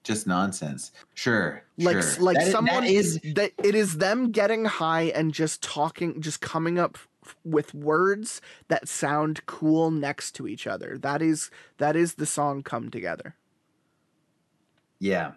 Just 0.05 0.27
nonsense. 0.27 0.93
Sure. 1.15 1.63
like 1.77 2.03
sure. 2.03 2.23
like 2.23 2.37
That 2.37 2.47
is- 2.47 2.53
someone 2.53 2.85
that 2.85 2.91
is 2.91 3.21
that 3.35 3.53
it 3.63 3.75
is 3.75 3.99
them 3.99 4.31
getting 4.31 4.65
high 4.65 5.13
and 5.15 5.35
just 5.35 5.63
talking 5.63 6.21
just 6.21 6.41
coming 6.41 6.79
up 6.79 6.99
with 7.45 7.75
words 7.75 8.41
that 8.69 8.89
sound 8.89 9.45
cool 9.47 9.91
next 9.91 10.33
to 10.33 10.49
each 10.49 10.67
other 10.67 10.97
that 10.99 11.21
is 11.21 11.51
that 11.77 11.95
is 11.95 12.15
the 12.15 12.25
song 12.25 12.63
come 12.63 12.91
together 12.91 13.35
yeah. 14.99 15.33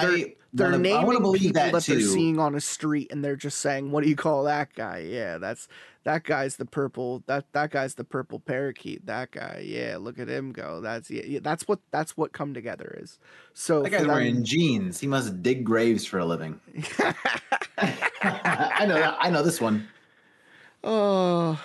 they're, 0.00 0.10
I 0.10 0.34
they're 0.52 0.78
naming 0.78 1.10
people 1.10 1.32
that, 1.32 1.72
that, 1.72 1.84
they're 1.84 2.00
seeing 2.00 2.38
on 2.38 2.54
a 2.54 2.60
street 2.60 3.10
and 3.10 3.24
they're 3.24 3.34
just 3.34 3.60
saying 3.60 3.90
what 3.90 4.04
do 4.04 4.10
you 4.10 4.16
call 4.16 4.44
that 4.44 4.74
guy 4.74 4.98
yeah 4.98 5.38
that's 5.38 5.68
that 6.04 6.24
guy's 6.24 6.56
the 6.56 6.64
purple 6.64 7.22
that 7.26 7.44
that 7.52 7.70
guy's 7.70 7.94
the 7.94 8.04
purple 8.04 8.40
parakeet 8.40 9.04
that 9.06 9.30
guy 9.30 9.62
yeah 9.64 9.96
look 9.98 10.18
at 10.18 10.28
him 10.28 10.52
go 10.52 10.80
that's 10.80 11.10
yeah, 11.10 11.22
yeah 11.24 11.38
that's 11.42 11.68
what 11.68 11.78
that's 11.90 12.16
what 12.16 12.32
come 12.32 12.52
together 12.54 12.98
is 13.00 13.18
so 13.54 13.82
That 13.82 13.90
guy's 13.90 14.00
them- 14.00 14.08
wearing 14.10 14.44
jeans. 14.44 14.98
He 14.98 15.06
must 15.06 15.42
dig 15.42 15.64
graves 15.64 16.04
for 16.04 16.18
a 16.18 16.24
living. 16.24 16.58
I 17.78 18.86
know 18.86 18.94
that. 18.94 19.16
I 19.20 19.30
know 19.30 19.42
this 19.42 19.60
one. 19.60 19.86
Oh. 20.84 21.60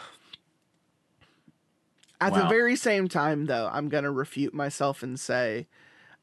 At 2.20 2.34
the 2.34 2.48
very 2.48 2.76
same 2.76 3.08
time, 3.08 3.46
though, 3.46 3.70
I'm 3.72 3.90
gonna 3.90 4.12
refute 4.12 4.54
myself 4.54 5.04
and 5.04 5.20
say, 5.20 5.68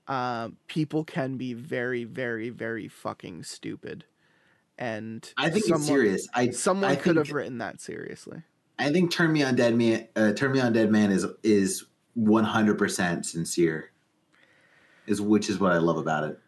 um, 0.09 0.57
people 0.67 1.05
can 1.05 1.37
be 1.37 1.55
very, 1.55 2.05
very, 2.05 2.51
very 2.51 2.89
fucking 2.89 3.45
stupid, 3.45 4.05
and 4.79 5.33
I 5.37 5.51
think 5.51 5.65
someone, 5.65 5.81
it's 5.81 5.87
serious. 5.89 6.29
I 6.35 6.51
Someone 6.51 6.91
I 6.91 6.97
could 6.97 7.15
think- 7.17 7.27
have 7.27 7.35
written 7.35 7.59
that 7.59 7.81
seriously. 7.81 8.43
I 8.79 8.91
think 8.93 9.11
"Turn 9.13 9.33
Me 9.33 9.43
On 9.45 9.55
Dead 9.55 9.77
Man," 9.77 10.09
uh, 10.17 10.33
"Turn 10.33 10.53
Me 10.53 10.61
On 10.61 10.73
Dead 10.73 10.91
Man" 10.91 11.11
is 11.13 11.27
is 11.43 11.85
one 12.15 12.45
hundred 12.45 12.77
percent 12.79 13.25
sincere. 13.27 13.91
Is 15.07 15.21
which 15.21 15.49
is 15.51 15.59
what 15.61 15.73
I 15.73 15.79
love 15.79 15.97
about 15.99 16.25
it. 16.25 16.39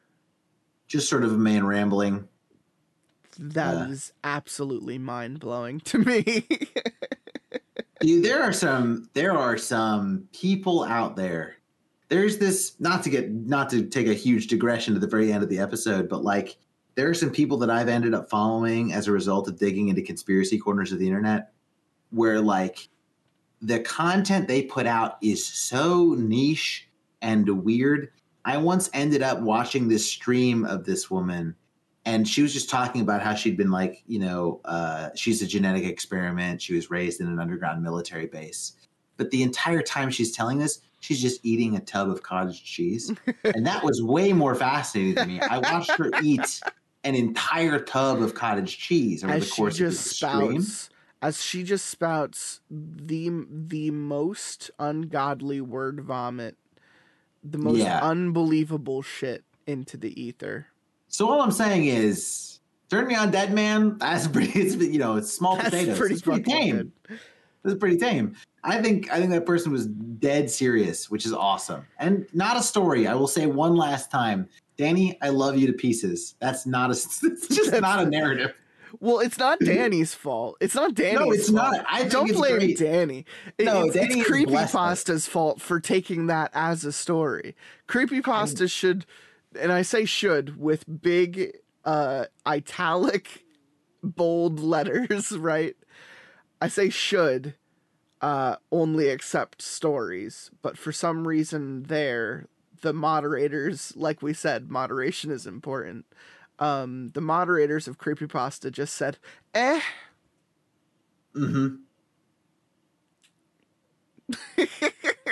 Just 0.88 1.08
sort 1.08 1.22
of 1.24 1.32
a 1.32 1.38
man 1.38 1.66
rambling. 1.66 2.26
That 3.38 3.76
Uh. 3.76 3.94
absolutely 4.24 4.98
mind 4.98 5.40
blowing 5.40 5.80
to 5.80 5.98
me. 5.98 6.46
Dude, 8.00 8.24
there 8.24 8.42
are 8.42 8.52
some 8.52 9.08
there 9.14 9.32
are 9.36 9.56
some 9.56 10.28
people 10.32 10.84
out 10.84 11.16
there. 11.16 11.56
There's 12.08 12.38
this 12.38 12.74
not 12.78 13.02
to 13.04 13.10
get 13.10 13.30
not 13.30 13.68
to 13.70 13.86
take 13.86 14.06
a 14.06 14.14
huge 14.14 14.46
digression 14.48 14.94
to 14.94 15.00
the 15.00 15.06
very 15.06 15.32
end 15.32 15.42
of 15.42 15.48
the 15.48 15.58
episode, 15.58 16.08
but 16.08 16.22
like 16.24 16.56
there 16.96 17.08
are 17.08 17.14
some 17.14 17.30
people 17.30 17.58
that 17.58 17.70
I've 17.70 17.88
ended 17.88 18.14
up 18.14 18.28
following 18.28 18.92
as 18.92 19.06
a 19.06 19.12
result 19.12 19.48
of 19.48 19.58
digging 19.58 19.88
into 19.88 20.02
conspiracy 20.02 20.58
corners 20.58 20.92
of 20.92 20.98
the 20.98 21.06
internet 21.06 21.52
where 22.10 22.40
like 22.40 22.88
the 23.60 23.80
content 23.80 24.48
they 24.48 24.62
put 24.62 24.86
out 24.86 25.18
is 25.22 25.46
so 25.46 26.14
niche 26.18 26.88
and 27.20 27.64
weird. 27.64 28.10
I 28.44 28.56
once 28.56 28.88
ended 28.94 29.22
up 29.22 29.40
watching 29.40 29.88
this 29.88 30.10
stream 30.10 30.64
of 30.64 30.84
this 30.84 31.10
woman 31.10 31.54
and 32.06 32.26
she 32.26 32.40
was 32.40 32.52
just 32.52 32.70
talking 32.70 33.00
about 33.02 33.22
how 33.22 33.34
she'd 33.34 33.56
been 33.56 33.70
like 33.70 34.02
you 34.06 34.18
know 34.18 34.60
uh, 34.64 35.10
she's 35.14 35.42
a 35.42 35.46
genetic 35.46 35.84
experiment. 35.84 36.62
She 36.62 36.74
was 36.74 36.90
raised 36.90 37.20
in 37.20 37.28
an 37.28 37.38
underground 37.38 37.82
military 37.82 38.26
base. 38.26 38.72
But 39.18 39.30
the 39.30 39.42
entire 39.42 39.82
time 39.82 40.10
she's 40.10 40.32
telling 40.32 40.58
this 40.58 40.80
she's 41.00 41.20
just 41.20 41.44
eating 41.44 41.76
a 41.76 41.80
tub 41.80 42.08
of 42.08 42.22
cottage 42.22 42.64
cheese. 42.64 43.12
And 43.44 43.66
that 43.66 43.84
was 43.84 44.02
way 44.02 44.32
more 44.32 44.54
fascinating 44.54 45.14
to 45.16 45.26
me. 45.26 45.40
I 45.40 45.58
watched 45.58 45.92
her 45.92 46.10
eat 46.22 46.60
an 47.06 47.14
entire 47.14 47.78
tub 47.78 48.20
of 48.20 48.34
cottage 48.34 48.76
cheese 48.78 49.22
over 49.24 49.32
as 49.32 49.42
the 49.42 49.46
she 49.46 49.54
course 49.56 49.74
of 49.74 49.78
just 49.78 50.06
stream 50.16 50.60
spouts, 50.62 50.90
as 51.22 51.42
she 51.42 51.62
just 51.62 51.86
spouts 51.86 52.60
the 52.70 53.30
the 53.50 53.90
most 53.90 54.70
ungodly 54.78 55.60
word 55.60 56.00
vomit, 56.00 56.56
the 57.44 57.58
most 57.58 57.78
Yeah. 57.78 58.00
unbelievable 58.02 59.02
shit 59.02 59.44
into 59.66 59.96
the 59.96 60.12
ether. 60.20 60.66
so 61.08 61.28
all 61.28 61.40
i'm 61.40 61.50
saying 61.52 61.86
is 61.86 62.60
turn 62.90 63.06
me 63.08 63.14
on 63.14 63.30
dead 63.30 63.52
man 63.52 63.96
that's 63.98 64.26
pretty 64.28 64.58
it's 64.60 64.74
you 64.76 64.98
know 64.98 65.16
it's 65.16 65.32
small 65.32 65.56
That's 65.56 65.70
potatoes 65.70 65.98
pretty 65.98 66.14
it's 66.14 66.22
pretty 66.22 66.42
tame. 66.42 66.92
That's 67.62 67.78
pretty 67.80 67.96
tame. 67.96 68.36
I 68.62 68.80
think 68.80 69.10
I 69.10 69.18
think 69.18 69.30
that 69.32 69.44
person 69.44 69.72
was 69.72 69.86
dead 69.86 70.48
serious, 70.48 71.10
which 71.10 71.26
is 71.26 71.32
awesome. 71.32 71.84
And 71.98 72.24
not 72.32 72.56
a 72.56 72.62
story. 72.62 73.08
I 73.08 73.14
will 73.14 73.26
say 73.26 73.46
one 73.46 73.74
last 73.74 74.08
time. 74.08 74.48
Danny, 74.76 75.18
I 75.22 75.30
love 75.30 75.56
you 75.58 75.66
to 75.66 75.72
pieces. 75.72 76.34
That's 76.40 76.66
not 76.66 76.90
a 76.90 76.92
it's 77.22 77.48
just 77.48 77.72
not 77.80 78.00
a 78.00 78.06
narrative. 78.10 78.54
Well, 79.00 79.18
it's 79.20 79.38
not 79.38 79.58
Danny's 79.60 80.14
fault. 80.14 80.56
It's 80.60 80.74
not 80.74 80.94
Danny's 80.94 81.18
No, 81.20 81.30
it's 81.32 81.50
fault. 81.50 81.72
not. 81.72 81.84
I 81.88 82.04
Don't 82.04 82.32
blame 82.32 82.56
great. 82.58 82.78
Danny. 82.78 83.26
It- 83.58 83.64
No, 83.64 83.84
it's, 83.84 83.94
Danny 83.94 84.20
it's 84.20 84.30
is 84.30 84.44
blessed 84.46 84.72
by 84.72 84.92
it. 84.92 84.94
Creepypasta's 84.94 85.26
fault 85.26 85.60
for 85.60 85.80
taking 85.80 86.28
that 86.28 86.50
as 86.54 86.84
a 86.84 86.92
story. 86.92 87.54
Creepypasta 87.88 88.70
should, 88.70 89.04
and 89.58 89.72
I 89.72 89.82
say 89.82 90.04
should 90.04 90.58
with 90.58 90.84
big 91.02 91.58
uh 91.84 92.26
italic 92.46 93.44
bold 94.02 94.60
letters, 94.60 95.32
right? 95.38 95.76
I 96.62 96.68
say 96.68 96.88
should 96.88 97.54
uh 98.22 98.56
only 98.72 99.08
accept 99.10 99.60
stories, 99.62 100.50
but 100.62 100.78
for 100.78 100.92
some 100.92 101.26
reason 101.28 101.82
there 101.84 102.46
the 102.82 102.92
moderators, 102.92 103.94
like 103.96 104.22
we 104.22 104.32
said, 104.34 104.70
moderation 104.70 105.30
is 105.30 105.46
important. 105.46 106.06
Um 106.58 107.10
the 107.14 107.20
moderators 107.20 107.88
of 107.88 107.98
Creepypasta 107.98 108.70
just 108.72 108.94
said, 108.94 109.18
"Eh, 109.54 109.80
Mm 111.36 111.52
hmm. 111.52 111.86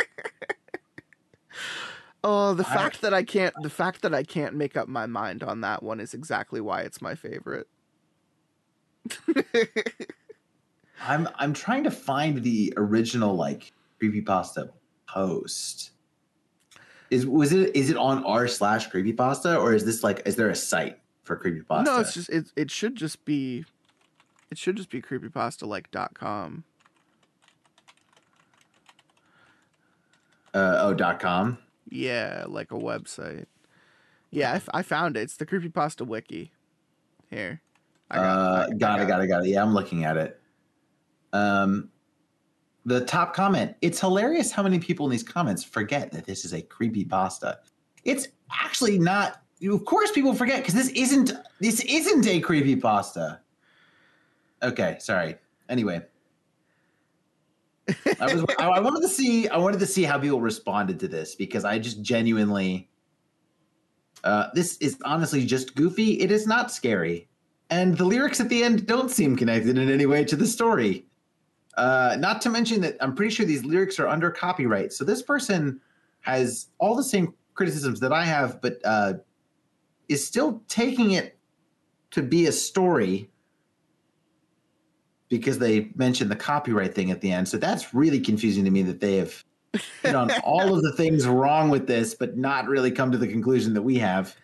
Oh, 2.24 2.54
the 2.54 2.64
I- 2.64 2.78
fact 2.78 3.02
that 3.02 3.12
I 3.14 3.22
can't 3.22 3.60
the 3.60 3.70
fact 3.70 4.02
that 4.02 4.14
I 4.14 4.22
can't 4.24 4.54
make 4.54 4.76
up 4.76 4.88
my 4.88 5.06
mind 5.06 5.42
on 5.42 5.60
that 5.60 5.82
one 5.82 6.00
is 6.00 6.14
exactly 6.14 6.60
why 6.60 6.80
it's 6.82 7.02
my 7.02 7.14
favorite. 7.14 7.68
I'm 10.98 11.28
I'm 11.36 11.52
trying 11.52 11.84
to 11.84 11.90
find 11.90 12.42
the 12.42 12.72
original 12.76 13.34
like 13.34 13.72
creepypasta 14.00 14.72
post. 15.08 15.92
Is 17.10 17.26
was 17.26 17.52
it 17.52 17.74
is 17.76 17.90
it 17.90 17.96
on 17.96 18.24
r 18.24 18.48
slash 18.48 18.90
creepypasta 18.90 19.60
or 19.60 19.74
is 19.74 19.84
this 19.84 20.02
like 20.02 20.22
is 20.26 20.36
there 20.36 20.48
a 20.50 20.54
site 20.56 20.98
for 21.22 21.36
creepypasta? 21.36 21.84
No, 21.84 22.00
it's 22.00 22.14
just 22.14 22.28
it 22.30 22.46
it 22.56 22.70
should 22.70 22.96
just 22.96 23.24
be 23.24 23.64
it 24.50 24.58
should 24.58 24.76
just 24.76 24.90
be 24.90 25.00
creepypasta 25.02 25.66
like 25.66 25.90
dot 25.90 26.14
com. 26.14 26.64
uh, 30.54 30.78
oh 30.80 30.94
dot 30.94 31.20
com. 31.20 31.58
Yeah, 31.88 32.44
like 32.48 32.70
a 32.72 32.76
website. 32.78 33.46
Yeah, 34.30 34.52
I, 34.52 34.56
f- 34.56 34.68
I 34.74 34.82
found 34.82 35.16
it. 35.16 35.20
It's 35.20 35.36
the 35.36 35.46
creepypasta 35.46 36.06
wiki. 36.06 36.52
Here. 37.30 37.60
I 38.10 38.18
uh, 38.18 38.22
I- 38.22 38.64
I 38.64 38.70
got, 38.76 39.00
it, 39.00 39.06
got 39.08 39.22
it, 39.22 39.26
got 39.28 39.44
it. 39.44 39.48
Yeah, 39.48 39.62
I'm 39.62 39.74
looking 39.74 40.04
at 40.04 40.16
it. 40.16 40.40
Um, 41.32 41.90
the 42.84 43.04
top 43.04 43.34
comment: 43.34 43.74
It's 43.80 44.00
hilarious 44.00 44.50
how 44.50 44.62
many 44.62 44.78
people 44.78 45.06
in 45.06 45.12
these 45.12 45.22
comments 45.22 45.64
forget 45.64 46.12
that 46.12 46.26
this 46.26 46.44
is 46.44 46.52
a 46.52 46.62
creepy 46.62 47.04
pasta. 47.04 47.58
It's 48.04 48.28
actually 48.52 48.98
not. 48.98 49.40
Of 49.62 49.84
course, 49.84 50.10
people 50.10 50.34
forget 50.34 50.58
because 50.58 50.74
this 50.74 50.88
isn't. 50.90 51.32
This 51.60 51.80
isn't 51.80 52.26
a 52.26 52.40
creepy 52.40 52.76
pasta. 52.76 53.40
Okay, 54.62 54.96
sorry. 55.00 55.36
Anyway, 55.68 56.02
I 58.20 58.34
was. 58.34 58.44
I, 58.58 58.80
wanted 58.80 59.02
to 59.02 59.08
see. 59.08 59.48
I 59.48 59.56
wanted 59.56 59.80
to 59.80 59.86
see 59.86 60.02
how 60.02 60.18
people 60.18 60.40
responded 60.40 61.00
to 61.00 61.08
this 61.08 61.34
because 61.34 61.64
I 61.64 61.78
just 61.78 62.02
genuinely. 62.02 62.88
Uh, 64.22 64.48
this 64.54 64.78
is 64.78 64.98
honestly 65.04 65.44
just 65.44 65.74
goofy. 65.74 66.20
It 66.20 66.30
is 66.30 66.46
not 66.46 66.70
scary 66.70 67.28
and 67.70 67.96
the 67.96 68.04
lyrics 68.04 68.40
at 68.40 68.48
the 68.48 68.62
end 68.62 68.86
don't 68.86 69.10
seem 69.10 69.36
connected 69.36 69.78
in 69.78 69.90
any 69.90 70.06
way 70.06 70.24
to 70.24 70.36
the 70.36 70.46
story. 70.46 71.06
Uh, 71.76 72.16
not 72.18 72.40
to 72.42 72.50
mention 72.50 72.80
that 72.82 72.96
I'm 73.00 73.14
pretty 73.14 73.34
sure 73.34 73.44
these 73.44 73.64
lyrics 73.64 73.98
are 73.98 74.06
under 74.06 74.30
copyright. 74.30 74.92
So 74.92 75.04
this 75.04 75.22
person 75.22 75.80
has 76.20 76.68
all 76.78 76.94
the 76.94 77.04
same 77.04 77.34
criticisms 77.54 78.00
that 78.00 78.12
I 78.12 78.24
have, 78.24 78.60
but 78.60 78.80
uh, 78.84 79.14
is 80.08 80.26
still 80.26 80.62
taking 80.68 81.12
it 81.12 81.36
to 82.12 82.22
be 82.22 82.46
a 82.46 82.52
story 82.52 83.28
because 85.28 85.58
they 85.58 85.90
mentioned 85.96 86.30
the 86.30 86.36
copyright 86.36 86.94
thing 86.94 87.10
at 87.10 87.20
the 87.20 87.32
end. 87.32 87.48
So 87.48 87.56
that's 87.56 87.92
really 87.92 88.20
confusing 88.20 88.64
to 88.64 88.70
me 88.70 88.82
that 88.82 89.00
they 89.00 89.16
have 89.16 89.44
hit 90.02 90.14
on 90.14 90.30
all 90.44 90.74
of 90.74 90.82
the 90.82 90.92
things 90.92 91.26
wrong 91.26 91.70
with 91.70 91.86
this, 91.86 92.14
but 92.14 92.36
not 92.36 92.68
really 92.68 92.90
come 92.90 93.10
to 93.10 93.18
the 93.18 93.26
conclusion 93.26 93.74
that 93.74 93.82
we 93.82 93.98
have. 93.98 94.36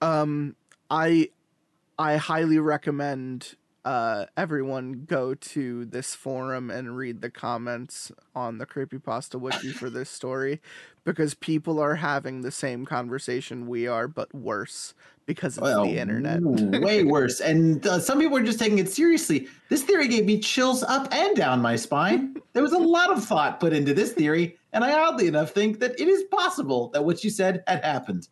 um 0.00 0.54
I 0.90 1.30
I 1.98 2.16
highly 2.16 2.58
recommend 2.58 3.56
uh 3.84 4.26
everyone 4.36 5.04
go 5.06 5.34
to 5.34 5.84
this 5.86 6.14
forum 6.14 6.70
and 6.70 6.96
read 6.96 7.20
the 7.22 7.30
comments 7.30 8.12
on 8.34 8.58
the 8.58 8.66
creepypasta 8.66 9.40
wiki 9.40 9.72
for 9.72 9.88
this 9.88 10.10
story 10.10 10.60
because 11.04 11.32
people 11.34 11.80
are 11.80 11.94
having 11.94 12.42
the 12.42 12.50
same 12.50 12.84
conversation 12.84 13.66
we 13.66 13.86
are 13.86 14.06
but 14.06 14.34
worse 14.34 14.92
because 15.26 15.56
it's 15.56 15.62
Well, 15.62 15.84
the 15.84 15.96
internet. 15.98 16.40
way 16.42 17.04
worse. 17.16 17.40
And 17.40 17.86
uh, 17.86 18.00
some 18.00 18.18
people 18.18 18.36
are 18.36 18.42
just 18.42 18.58
taking 18.58 18.78
it 18.78 18.90
seriously. 18.90 19.46
This 19.68 19.82
theory 19.84 20.08
gave 20.08 20.24
me 20.26 20.40
chills 20.40 20.82
up 20.82 21.06
and 21.14 21.36
down 21.36 21.62
my 21.62 21.76
spine. 21.76 22.36
There 22.52 22.64
was 22.64 22.72
a 22.72 22.78
lot 22.78 23.12
of 23.12 23.24
thought 23.24 23.60
put 23.60 23.72
into 23.72 23.94
this 23.94 24.12
theory, 24.12 24.58
and 24.72 24.82
I 24.82 24.92
oddly 24.92 25.28
enough 25.28 25.52
think 25.52 25.78
that 25.80 25.92
it 26.00 26.08
is 26.08 26.24
possible 26.24 26.88
that 26.94 27.04
what 27.04 27.22
you 27.22 27.30
said 27.30 27.62
had 27.68 27.84
happened. 27.84 28.26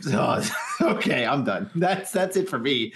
So, 0.00 0.42
okay, 0.82 1.24
I'm 1.24 1.44
done. 1.44 1.70
That's 1.74 2.12
that's 2.12 2.36
it 2.36 2.48
for 2.48 2.58
me. 2.58 2.92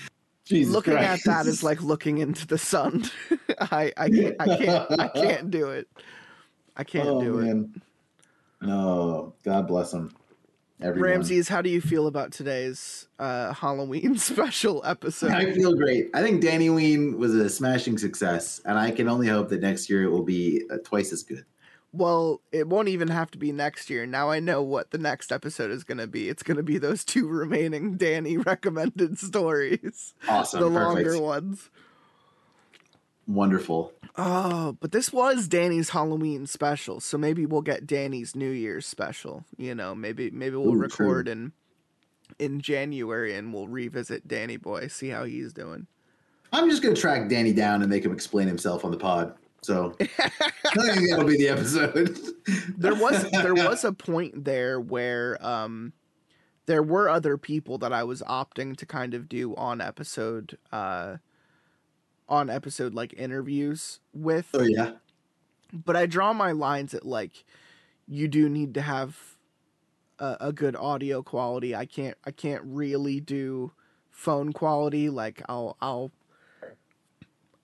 Jesus 0.51 0.75
looking 0.75 0.95
Christ. 0.95 1.27
at 1.27 1.33
that 1.33 1.47
is 1.49 1.63
like 1.63 1.83
looking 1.83 2.19
into 2.19 2.47
the 2.47 2.59
sun. 2.59 3.05
I 3.61 3.93
I 3.97 4.11
can't 4.11 4.37
I 4.39 4.57
can't 4.57 4.87
I 5.01 5.09
can't 5.09 5.51
do 5.51 5.71
it. 5.71 5.89
I 6.77 6.85
can't 6.85 7.09
oh, 7.09 7.21
do 7.23 7.39
it. 7.41 7.67
No, 8.61 9.35
God 9.45 9.67
bless 9.69 9.93
them. 9.93 10.15
Everyone. 10.83 11.11
Ramses, 11.11 11.47
how 11.49 11.61
do 11.61 11.69
you 11.69 11.81
feel 11.81 12.07
about 12.07 12.33
today's 12.33 13.07
uh, 13.19 13.53
Halloween 13.53 14.17
special 14.19 14.83
episode? 14.85 15.31
I 15.31 15.53
feel 15.53 15.75
great. 15.75 16.09
I 16.15 16.23
think 16.23 16.41
Danny 16.41 16.71
Ween 16.71 17.19
was 17.19 17.35
a 17.35 17.51
smashing 17.51 17.99
success, 17.99 18.63
and 18.65 18.79
I 18.79 18.91
can 18.91 19.07
only 19.07 19.29
hope 19.29 19.51
that 19.51 19.61
next 19.61 19.91
year 19.91 20.05
it 20.05 20.11
will 20.11 20.23
be 20.23 20.63
uh, 20.71 20.79
twice 20.83 21.13
as 21.13 21.23
good. 21.23 21.45
Well, 21.93 22.41
it 22.53 22.69
won't 22.69 22.87
even 22.89 23.09
have 23.09 23.31
to 23.33 23.39
be 23.39 23.51
next 23.51 23.91
year. 23.91 24.07
Now 24.07 24.31
I 24.31 24.39
know 24.39 24.63
what 24.63 24.93
the 24.93 24.99
next 24.99 25.33
episode 25.33 25.73
is 25.73 25.83
going 25.83 25.99
to 25.99 26.07
be. 26.07 26.29
It's 26.29 26.45
going 26.45 26.57
to 26.57 26.63
be 26.63 26.79
those 26.79 27.05
two 27.05 27.27
remaining 27.27 27.97
Danny 27.99 28.37
recommended 28.37 29.19
stories, 29.19 30.15
Awesome. 30.29 30.61
the 30.61 30.71
perfect. 30.71 31.07
longer 31.09 31.21
ones. 31.21 31.69
Wonderful. 33.27 33.93
Oh, 34.17 34.77
but 34.81 34.93
this 34.93 35.13
was 35.13 35.47
Danny's 35.47 35.91
Halloween 35.91 36.47
special, 36.47 36.99
so 37.01 37.17
maybe 37.17 37.47
we'll 37.47 37.61
get 37.63 37.87
Danny's 37.87 38.35
New 38.35 38.51
Year's 38.51 38.87
special. 38.87 39.45
You 39.57 39.75
know, 39.75 39.95
maybe 39.95 40.31
maybe 40.31 40.57
we'll 40.57 40.75
Ooh, 40.75 40.79
record 40.79 41.29
in 41.29 41.53
in 42.39 42.61
January 42.61 43.35
and 43.35 43.53
we'll 43.55 43.69
revisit 43.69 44.27
Danny 44.27 44.57
Boy, 44.57 44.89
see 44.89 45.09
how 45.09 45.25
he's 45.25 45.53
doing. 45.53 45.87
I'm 46.53 46.69
just 46.69 46.83
gonna 46.83 46.97
track 46.97 47.29
Danny 47.29 47.53
down 47.53 47.83
and 47.83 47.91
make 47.91 48.05
him 48.05 48.13
explain 48.13 48.49
himself 48.49 48.85
on 48.85 48.91
the 48.91 48.97
pod. 48.97 49.35
So 49.63 49.95
I 50.01 50.07
think 50.07 51.11
that'll 51.11 51.25
be 51.25 51.37
the 51.37 51.49
episode. 51.49 52.19
there 52.79 52.95
was 52.95 53.31
there 53.31 53.55
was 53.69 53.85
a 53.85 53.93
point 53.93 54.45
there 54.45 54.81
where 54.81 55.39
um 55.45 55.93
there 56.67 56.83
were 56.83 57.09
other 57.09 57.37
people 57.37 57.79
that 57.79 57.93
I 57.93 58.05
was 58.05 58.23
opting 58.23 58.77
to 58.77 58.87
kind 58.87 59.13
of 59.15 59.29
do 59.29 59.55
on 59.57 59.81
episode 59.81 60.57
uh 60.73 61.17
on 62.29 62.49
episode 62.49 62.95
like 62.95 63.13
interviews 63.17 64.01
with 64.15 64.49
Oh 64.55 64.63
yeah. 64.63 64.93
but 65.73 65.97
I 65.97 66.07
draw 66.07 66.33
my 66.33 66.53
lines 66.53 66.95
at 66.95 67.05
like 67.05 67.45
you 68.07 68.29
do 68.29 68.49
need 68.49 68.75
to 68.75 68.81
have 68.83 69.17
a, 70.19 70.37
a 70.41 70.53
good 70.53 70.77
audio 70.77 71.23
quality. 71.23 71.75
I 71.75 71.87
can't 71.87 72.17
I 72.25 72.31
can't 72.31 72.63
really 72.65 73.21
do 73.21 73.73
phone 74.11 74.53
quality 74.53 75.11
like 75.11 75.43
I'll 75.49 75.77
I'll 75.81 76.13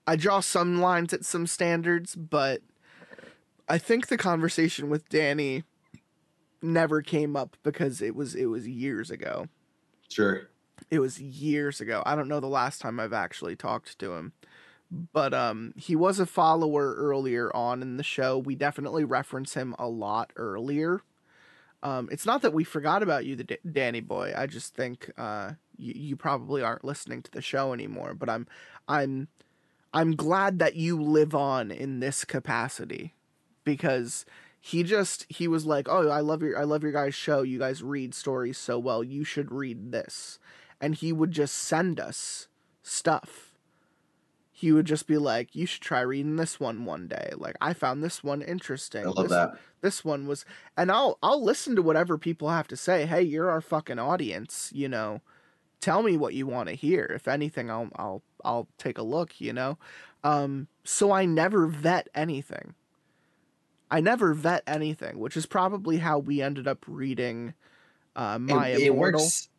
I 0.07 0.15
draw 0.15 0.39
some 0.39 0.79
lines 0.79 1.13
at 1.13 1.25
some 1.25 1.45
standards, 1.45 2.15
but 2.15 2.61
I 3.67 3.77
think 3.77 4.07
the 4.07 4.17
conversation 4.17 4.89
with 4.89 5.09
Danny 5.09 5.63
never 6.61 7.01
came 7.01 7.35
up 7.35 7.57
because 7.61 8.01
it 8.01 8.15
was 8.15 8.33
it 8.33 8.45
was 8.45 8.67
years 8.67 9.11
ago. 9.11 9.47
Sure. 10.09 10.49
It 10.89 10.99
was 10.99 11.19
years 11.19 11.81
ago. 11.81 12.01
I 12.05 12.15
don't 12.15 12.29
know 12.29 12.39
the 12.39 12.47
last 12.47 12.81
time 12.81 12.99
I've 12.99 13.13
actually 13.13 13.55
talked 13.55 13.99
to 13.99 14.13
him. 14.13 14.33
But 14.89 15.33
um 15.33 15.73
he 15.75 15.95
was 15.97 16.19
a 16.19 16.25
follower 16.25 16.95
earlier 16.95 17.53
on 17.55 17.81
in 17.81 17.97
the 17.97 18.03
show. 18.03 18.37
We 18.37 18.55
definitely 18.55 19.03
reference 19.03 19.53
him 19.53 19.75
a 19.77 19.89
lot 19.89 20.31
earlier. 20.37 21.01
Um 21.83 22.07
it's 22.11 22.25
not 22.25 22.41
that 22.41 22.53
we 22.53 22.63
forgot 22.63 23.03
about 23.03 23.25
you 23.25 23.35
the 23.35 23.43
D- 23.43 23.57
Danny 23.69 23.99
boy. 23.99 24.33
I 24.35 24.47
just 24.47 24.73
think 24.73 25.11
uh 25.17 25.53
you, 25.77 25.93
you 25.95 26.15
probably 26.15 26.61
aren't 26.61 26.85
listening 26.85 27.21
to 27.23 27.31
the 27.31 27.41
show 27.41 27.73
anymore, 27.73 28.13
but 28.13 28.29
I'm 28.29 28.47
I'm 28.87 29.27
I'm 29.97 30.15
glad 30.15 30.59
that 30.59 30.75
you 30.75 31.01
live 31.01 31.33
on 31.33 31.71
in 31.71 32.01
this 32.01 32.23
capacity 32.23 33.15
because 33.63 34.27
he 34.59 34.83
just 34.83 35.25
he 35.27 35.47
was 35.47 35.65
like, 35.65 35.89
"Oh, 35.89 36.07
I 36.07 36.19
love 36.19 36.43
your 36.43 36.55
I 36.55 36.65
love 36.65 36.83
your 36.83 36.91
guys' 36.91 37.15
show. 37.15 37.41
You 37.41 37.57
guys 37.57 37.81
read 37.81 38.13
stories 38.13 38.59
so 38.59 38.77
well. 38.77 39.03
You 39.03 39.23
should 39.23 39.51
read 39.51 39.91
this." 39.91 40.37
And 40.79 40.93
he 40.93 41.11
would 41.11 41.31
just 41.31 41.55
send 41.55 41.99
us 41.99 42.47
stuff. 42.83 43.55
He 44.51 44.71
would 44.71 44.85
just 44.85 45.07
be 45.07 45.17
like, 45.17 45.55
"You 45.55 45.65
should 45.65 45.81
try 45.81 46.01
reading 46.01 46.35
this 46.35 46.59
one 46.59 46.85
one 46.85 47.07
day." 47.07 47.31
Like, 47.35 47.55
I 47.59 47.73
found 47.73 48.03
this 48.03 48.23
one 48.23 48.43
interesting. 48.43 49.03
I 49.03 49.09
love 49.09 49.29
this, 49.29 49.31
that. 49.31 49.57
This 49.81 50.05
one 50.05 50.27
was, 50.27 50.45
and 50.77 50.91
I'll 50.91 51.17
I'll 51.23 51.43
listen 51.43 51.75
to 51.75 51.81
whatever 51.81 52.19
people 52.19 52.49
have 52.49 52.67
to 52.67 52.77
say. 52.77 53.07
Hey, 53.07 53.23
you're 53.23 53.49
our 53.49 53.61
fucking 53.61 53.97
audience. 53.97 54.69
You 54.75 54.89
know, 54.89 55.21
tell 55.81 56.03
me 56.03 56.17
what 56.17 56.35
you 56.35 56.45
want 56.45 56.69
to 56.69 56.75
hear. 56.75 57.11
If 57.15 57.27
anything, 57.27 57.71
I'll 57.71 57.89
I'll 57.95 58.21
I'll 58.43 58.67
take 58.77 58.97
a 58.97 59.03
look. 59.03 59.39
You 59.41 59.53
know, 59.53 59.77
um, 60.23 60.67
so 60.83 61.11
I 61.11 61.25
never 61.25 61.67
vet 61.67 62.07
anything. 62.15 62.73
I 63.89 64.01
never 64.01 64.33
vet 64.33 64.63
anything, 64.67 65.17
which 65.19 65.37
is 65.37 65.45
probably 65.45 65.97
how 65.97 66.19
we 66.19 66.41
ended 66.41 66.67
up 66.67 66.83
reading 66.87 67.53
uh, 68.15 68.37
My 68.37 68.69
it, 68.69 68.79
it 68.81 68.87
Immortal. 68.87 69.21
works. 69.21 69.49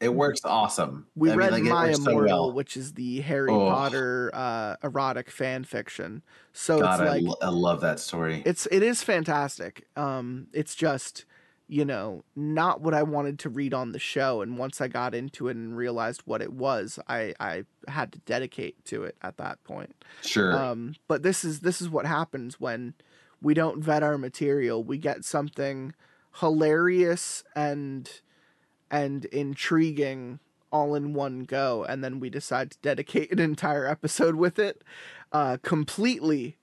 It 0.00 0.10
works 0.14 0.42
awesome. 0.44 1.08
We 1.16 1.30
I 1.30 1.32
mean, 1.32 1.38
read 1.40 1.52
like, 1.54 1.62
My 1.64 1.86
works 1.86 2.04
so 2.04 2.10
Immortal, 2.10 2.46
well. 2.46 2.52
which 2.52 2.76
is 2.76 2.92
the 2.94 3.20
Harry 3.22 3.50
Oh. 3.50 3.68
Potter 3.68 4.30
uh, 4.32 4.76
erotic 4.84 5.28
fan 5.28 5.64
fiction. 5.64 6.22
So 6.52 6.78
God, 6.78 7.00
it's 7.00 7.10
I, 7.10 7.18
lo- 7.18 7.36
I 7.42 7.48
love 7.48 7.80
that 7.80 7.98
story. 7.98 8.42
it's 8.46 8.66
it 8.70 8.84
is 8.84 9.02
fantastic. 9.02 9.88
Um, 9.96 10.46
it's 10.52 10.76
just 10.76 11.24
you 11.68 11.84
know 11.84 12.24
not 12.36 12.80
what 12.80 12.94
I 12.94 13.02
wanted 13.02 13.38
to 13.40 13.48
read 13.48 13.74
on 13.74 13.92
the 13.92 13.98
show, 13.98 14.42
and 14.42 14.58
once 14.58 14.80
I 14.80 14.88
got 14.88 15.14
into 15.14 15.48
it 15.48 15.56
and 15.56 15.76
realized 15.76 16.22
what 16.24 16.42
it 16.42 16.52
was, 16.52 16.98
I 17.08 17.34
I 17.40 17.64
had 17.88 18.12
to 18.12 18.18
dedicate 18.20 18.84
to 18.86 19.04
it 19.04 19.16
at 19.22 19.36
that 19.38 19.62
point. 19.64 19.94
sure. 20.22 20.56
Um, 20.56 20.94
but 21.08 21.22
this 21.22 21.44
is 21.44 21.60
this 21.60 21.80
is 21.80 21.88
what 21.88 22.06
happens 22.06 22.60
when 22.60 22.94
we 23.40 23.54
don't 23.54 23.82
vet 23.82 24.02
our 24.02 24.18
material. 24.18 24.82
We 24.84 24.98
get 24.98 25.24
something 25.24 25.94
hilarious 26.40 27.44
and 27.54 28.10
and 28.90 29.24
intriguing 29.26 30.38
all 30.70 30.94
in 30.94 31.12
one 31.12 31.40
go, 31.40 31.84
and 31.84 32.02
then 32.02 32.18
we 32.18 32.30
decide 32.30 32.70
to 32.70 32.78
dedicate 32.80 33.30
an 33.30 33.38
entire 33.38 33.86
episode 33.86 34.34
with 34.36 34.58
it, 34.58 34.82
uh, 35.32 35.58
completely, 35.62 36.56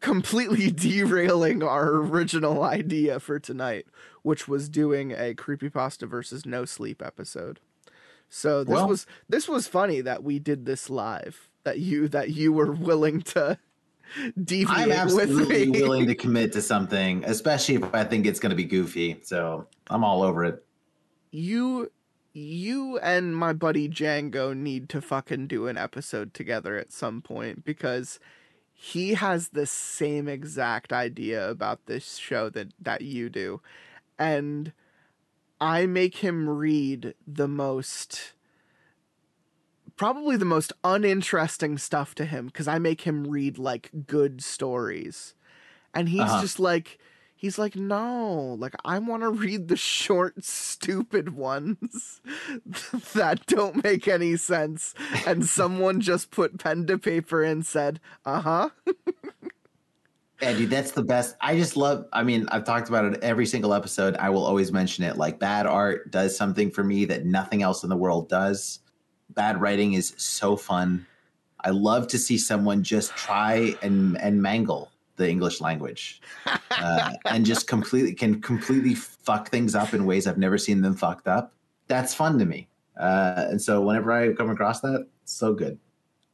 completely 0.00 0.70
derailing 0.72 1.62
our 1.62 1.94
original 1.94 2.62
idea 2.62 3.18
for 3.20 3.38
tonight, 3.38 3.86
which 4.22 4.46
was 4.48 4.68
doing 4.68 5.12
a 5.12 5.34
creepypasta 5.34 6.08
versus 6.08 6.44
no 6.46 6.64
sleep 6.64 7.02
episode. 7.04 7.60
So 8.28 8.64
this 8.64 8.72
Well- 8.74 8.88
was 8.88 9.06
this 9.28 9.48
was 9.48 9.66
funny 9.68 10.00
that 10.00 10.22
we 10.22 10.38
did 10.38 10.66
this 10.66 10.90
live. 10.90 11.48
That 11.64 11.78
you 11.80 12.08
that 12.08 12.30
you 12.30 12.52
were 12.52 12.70
willing 12.72 13.22
to 13.22 13.58
deviate 14.44 14.70
I'm 14.78 14.88
with 14.88 14.98
absolutely 14.98 15.66
me. 15.66 15.80
willing 15.82 16.06
to 16.06 16.14
commit 16.24 16.52
to 16.52 16.62
something, 16.62 17.24
especially 17.24 17.74
if 17.76 17.94
I 17.94 18.04
think 18.04 18.24
it's 18.26 18.38
going 18.40 18.50
to 18.50 18.56
be 18.56 18.64
goofy. 18.64 19.18
So 19.22 19.66
I'm 19.90 20.04
all 20.04 20.22
over 20.22 20.44
it. 20.44 20.64
you 21.32 21.90
you 22.32 22.98
and 22.98 23.34
my 23.34 23.52
buddy 23.54 23.88
Django 23.88 24.54
need 24.54 24.88
to 24.90 25.00
fucking 25.00 25.46
do 25.46 25.68
an 25.68 25.78
episode 25.78 26.34
together 26.34 26.76
at 26.76 26.92
some 26.92 27.22
point 27.22 27.64
because 27.64 28.20
he 28.76 29.14
has 29.14 29.50
the 29.50 29.66
same 29.66 30.28
exact 30.28 30.92
idea 30.92 31.48
about 31.50 31.86
this 31.86 32.16
show 32.16 32.50
that 32.50 32.68
that 32.80 33.02
you 33.02 33.28
do 33.30 33.60
and 34.18 34.72
I 35.60 35.86
make 35.86 36.18
him 36.18 36.48
read 36.48 37.14
the 37.26 37.48
most 37.48 38.34
probably 39.96 40.36
the 40.36 40.44
most 40.44 40.72
uninteresting 40.84 41.78
stuff 41.78 42.14
to 42.16 42.24
him 42.24 42.50
cuz 42.50 42.68
I 42.68 42.78
make 42.78 43.02
him 43.02 43.26
read 43.26 43.58
like 43.58 43.90
good 44.06 44.42
stories 44.42 45.34
and 45.94 46.08
he's 46.08 46.32
Uh-huh. 46.32 46.40
just 46.40 46.60
like 46.60 46.98
he's 47.36 47.58
like 47.58 47.76
no 47.76 48.56
like 48.58 48.74
i 48.84 48.98
want 48.98 49.22
to 49.22 49.30
read 49.44 49.68
the 49.68 49.76
short 49.76 50.44
stupid 50.44 51.34
ones 51.34 52.20
that 53.14 53.44
don't 53.46 53.84
make 53.84 54.08
any 54.08 54.36
sense 54.36 54.94
and 55.26 55.46
someone 55.46 56.00
just 56.00 56.30
put 56.30 56.58
pen 56.58 56.86
to 56.86 56.98
paper 56.98 57.42
and 57.42 57.64
said 57.64 58.00
uh-huh 58.24 58.70
Yeah, 60.42 60.52
dude, 60.52 60.68
that's 60.68 60.90
the 60.90 61.02
best. 61.02 61.34
I 61.40 61.56
just 61.56 61.78
love. 61.78 62.04
I 62.12 62.22
mean, 62.22 62.46
I've 62.50 62.64
talked 62.64 62.90
about 62.90 63.06
it 63.06 63.22
every 63.22 63.46
single 63.46 63.72
episode. 63.72 64.16
I 64.18 64.28
will 64.28 64.44
always 64.44 64.70
mention 64.70 65.02
it. 65.02 65.16
Like 65.16 65.38
bad 65.38 65.66
art 65.66 66.10
does 66.10 66.36
something 66.36 66.70
for 66.70 66.84
me 66.84 67.06
that 67.06 67.24
nothing 67.24 67.62
else 67.62 67.82
in 67.82 67.88
the 67.88 67.96
world 67.96 68.28
does. 68.28 68.80
Bad 69.30 69.60
writing 69.62 69.94
is 69.94 70.12
so 70.18 70.54
fun. 70.54 71.06
I 71.64 71.70
love 71.70 72.06
to 72.08 72.18
see 72.18 72.36
someone 72.36 72.82
just 72.82 73.16
try 73.16 73.74
and 73.80 74.18
and 74.20 74.42
mangle 74.42 74.92
the 75.16 75.28
English 75.28 75.60
language, 75.60 76.20
uh, 76.70 77.12
and 77.26 77.44
just 77.44 77.66
completely 77.66 78.14
can 78.14 78.40
completely 78.40 78.94
fuck 78.94 79.48
things 79.50 79.74
up 79.74 79.94
in 79.94 80.06
ways 80.06 80.26
I've 80.26 80.38
never 80.38 80.58
seen 80.58 80.82
them 80.82 80.94
fucked 80.94 81.28
up. 81.28 81.52
That's 81.88 82.14
fun 82.14 82.38
to 82.38 82.44
me. 82.44 82.68
Uh, 82.98 83.46
and 83.50 83.60
so 83.60 83.82
whenever 83.82 84.12
I 84.12 84.32
come 84.32 84.50
across 84.50 84.80
that, 84.80 85.06
so 85.24 85.52
good. 85.52 85.78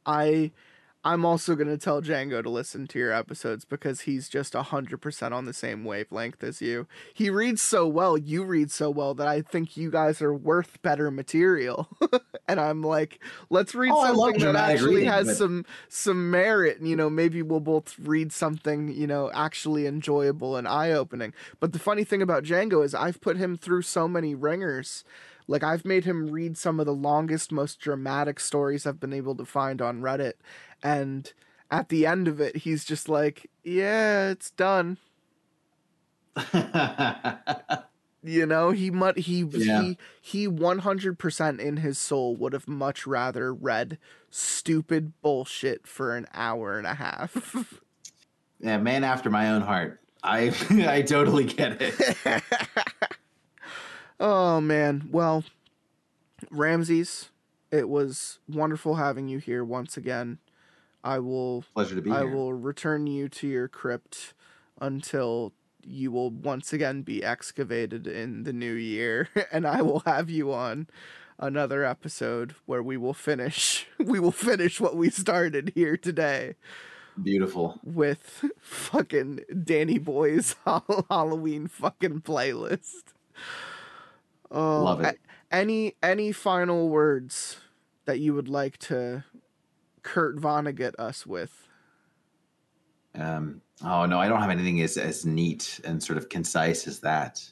i 0.05 0.51
i'm 1.05 1.25
also 1.25 1.55
going 1.55 1.67
to 1.67 1.77
tell 1.77 2.01
django 2.01 2.41
to 2.41 2.49
listen 2.49 2.87
to 2.87 2.97
your 2.99 3.11
episodes 3.11 3.65
because 3.65 4.01
he's 4.01 4.29
just 4.29 4.53
100% 4.53 5.31
on 5.31 5.45
the 5.45 5.53
same 5.53 5.83
wavelength 5.83 6.43
as 6.43 6.61
you. 6.61 6.87
He 7.13 7.29
reads 7.29 7.61
so 7.61 7.87
well 7.87 8.17
you 8.17 8.43
read 8.43 8.71
so 8.71 8.89
well 8.89 9.13
that 9.15 9.27
i 9.27 9.41
think 9.41 9.75
you 9.77 9.91
guys 9.91 10.21
are 10.21 10.33
worth 10.33 10.81
better 10.81 11.11
material. 11.11 11.87
And 12.45 12.59
i'm 12.59 12.81
like 12.83 13.21
let's 13.49 13.73
read 13.73 13.91
Oh, 13.95 14.03
something 14.05 14.41
that 14.53 14.71
actually 14.71 14.95
reading, 14.95 15.09
has 15.09 15.27
but- 15.27 15.37
some 15.37 15.65
some 15.87 16.29
merit 16.29 16.79
you 16.81 16.95
know 16.95 17.09
maybe 17.09 17.41
we'll 17.41 17.61
both 17.61 17.95
read 17.97 18.33
something 18.33 18.89
you 18.93 19.07
know 19.07 19.31
actually 19.33 19.87
enjoyable 19.87 20.57
and 20.57 20.67
eye-opening. 20.67 21.33
But 21.61 21.71
the 21.71 21.79
funny 21.79 22.03
thing 22.03 22.21
about 22.21 22.43
django 22.43 22.83
is 22.83 22.93
i've 22.93 23.21
put 23.21 23.37
him 23.37 23.55
through 23.57 23.83
so 23.83 24.07
many 24.09 24.35
ringers 24.35 25.05
like 25.47 25.63
i've 25.63 25.85
made 25.85 26.05
him 26.05 26.29
read 26.31 26.57
some 26.57 26.79
of 26.79 26.85
the 26.85 26.93
longest 26.93 27.51
most 27.51 27.79
dramatic 27.79 28.39
stories 28.39 28.85
i've 28.85 28.99
been 28.99 29.13
able 29.13 29.35
to 29.35 29.45
find 29.45 29.81
on 29.81 30.01
reddit 30.01 30.33
and 30.81 31.33
at 31.71 31.89
the 31.89 32.05
end 32.05 32.27
of 32.27 32.39
it 32.41 32.57
he's 32.57 32.83
just 32.85 33.07
like 33.09 33.49
yeah 33.63 34.29
it's 34.29 34.51
done 34.51 34.97
you 38.23 38.45
know 38.45 38.71
he 38.71 38.89
mu- 38.89 39.13
he 39.15 39.39
Yeah. 39.51 39.81
he 39.81 39.97
he 40.21 40.47
100% 40.47 41.59
in 41.59 41.77
his 41.77 41.97
soul 41.97 42.35
would 42.37 42.53
have 42.53 42.67
much 42.67 43.05
rather 43.05 43.53
read 43.53 43.97
stupid 44.29 45.13
bullshit 45.21 45.85
for 45.85 46.15
an 46.15 46.25
hour 46.33 46.77
and 46.77 46.87
a 46.87 46.95
half 46.95 47.65
yeah, 48.59 48.77
man 48.77 49.03
after 49.03 49.29
my 49.29 49.49
own 49.49 49.61
heart. 49.61 49.99
I 50.23 50.53
I 50.87 51.01
totally 51.01 51.43
get 51.43 51.77
it. 51.81 52.41
Oh 54.19 54.61
man. 54.61 55.07
Well, 55.11 55.43
Ramses, 56.51 57.29
it 57.71 57.89
was 57.89 58.39
wonderful 58.47 58.95
having 58.95 59.27
you 59.27 59.39
here 59.39 59.63
once 59.63 59.97
again. 59.97 60.39
I 61.03 61.19
will 61.19 61.65
Pleasure 61.73 61.95
to 61.95 62.01
be 62.01 62.11
I 62.11 62.19
here. 62.21 62.29
will 62.35 62.53
return 62.53 63.07
you 63.07 63.27
to 63.29 63.47
your 63.47 63.67
crypt 63.67 64.33
until 64.79 65.53
you 65.85 66.11
will 66.11 66.29
once 66.29 66.71
again 66.71 67.01
be 67.01 67.23
excavated 67.23 68.07
in 68.07 68.43
the 68.43 68.53
new 68.53 68.73
year 68.73 69.27
and 69.51 69.67
I 69.67 69.81
will 69.81 69.99
have 70.05 70.29
you 70.29 70.53
on 70.53 70.87
another 71.37 71.83
episode 71.83 72.55
where 72.65 72.81
we 72.81 72.95
will 72.95 73.13
finish 73.13 73.85
we 73.99 74.17
will 74.17 74.31
finish 74.31 74.79
what 74.79 74.95
we 74.95 75.09
started 75.09 75.73
here 75.75 75.97
today 75.97 76.55
Beautiful. 77.21 77.79
with 77.83 78.45
fucking 78.61 79.41
Danny 79.63 79.97
Boy's 79.97 80.55
Halloween 81.09 81.67
fucking 81.67 82.21
playlist. 82.21 83.03
Oh, 84.53 84.83
Love 84.83 85.01
it. 85.01 85.15
a- 85.15 85.55
any 85.55 85.95
any 86.01 86.31
final 86.31 86.89
words 86.89 87.57
that 88.05 88.19
you 88.19 88.33
would 88.33 88.47
like 88.47 88.77
to 88.77 89.23
Kurt 90.03 90.37
Vonnegut 90.37 90.93
us 90.97 91.25
with? 91.25 91.67
Um, 93.15 93.61
oh 93.83 94.05
no, 94.05 94.19
I 94.19 94.27
don't 94.27 94.39
have 94.41 94.49
anything 94.49 94.81
as 94.81 94.97
as 94.97 95.25
neat 95.25 95.79
and 95.83 96.01
sort 96.01 96.17
of 96.17 96.29
concise 96.29 96.87
as 96.87 96.99
that. 96.99 97.43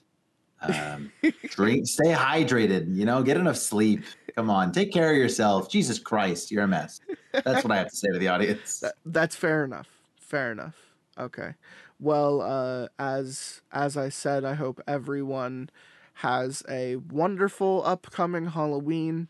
Um, 0.62 1.12
drink, 1.50 1.88
stay 1.88 2.14
hydrated. 2.14 2.96
You 2.96 3.06
know, 3.06 3.24
get 3.24 3.38
enough 3.38 3.58
sleep. 3.58 4.04
Come 4.36 4.50
on, 4.50 4.72
take 4.72 4.94
care 4.94 5.12
of 5.12 5.18
yourself. 5.18 5.70
Jesus 5.70 6.00
Christ, 6.00 6.52
you're 6.52 6.64
a 6.64 6.68
mess. 6.68 7.02
That's 7.34 7.64
what 7.64 7.72
I 7.72 7.78
have 7.78 7.90
to 7.90 7.96
say 7.96 8.08
to 8.14 8.20
the 8.20 8.28
audience. 8.28 8.80
That, 8.80 8.94
that's 9.06 9.36
fair 9.36 9.64
enough. 9.66 9.88
Fair 10.20 10.52
enough. 10.52 10.76
Okay. 11.20 11.54
Well, 12.00 12.42
uh, 12.42 12.88
as 12.98 13.62
as 13.72 13.98
I 13.98 14.10
said, 14.10 14.46
I 14.46 14.54
hope 14.54 14.82
everyone 14.88 15.70
has 16.22 16.64
a 16.70 16.98
wonderful 16.98 17.84
upcoming 17.84 18.48
Halloween. 18.48 19.28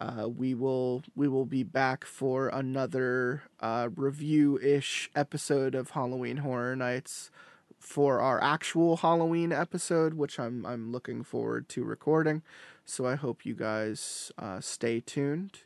Uh, 0.00 0.28
we 0.28 0.54
will 0.54 1.02
we 1.14 1.28
will 1.28 1.44
be 1.44 1.62
back 1.62 2.04
for 2.04 2.48
another 2.48 3.42
uh, 3.60 3.88
review 3.94 4.58
ish 4.58 5.10
episode 5.14 5.74
of 5.74 5.90
Halloween 5.90 6.38
Horror 6.38 6.74
Nights 6.74 7.30
for 7.78 8.20
our 8.20 8.42
actual 8.42 8.96
Halloween 8.96 9.52
episode, 9.52 10.14
which 10.14 10.40
I'm 10.40 10.66
I'm 10.66 10.90
looking 10.90 11.22
forward 11.22 11.68
to 11.70 11.84
recording. 11.84 12.42
So 12.84 13.06
I 13.06 13.14
hope 13.14 13.46
you 13.46 13.54
guys 13.54 14.32
uh, 14.38 14.60
stay 14.60 15.00
tuned 15.00 15.60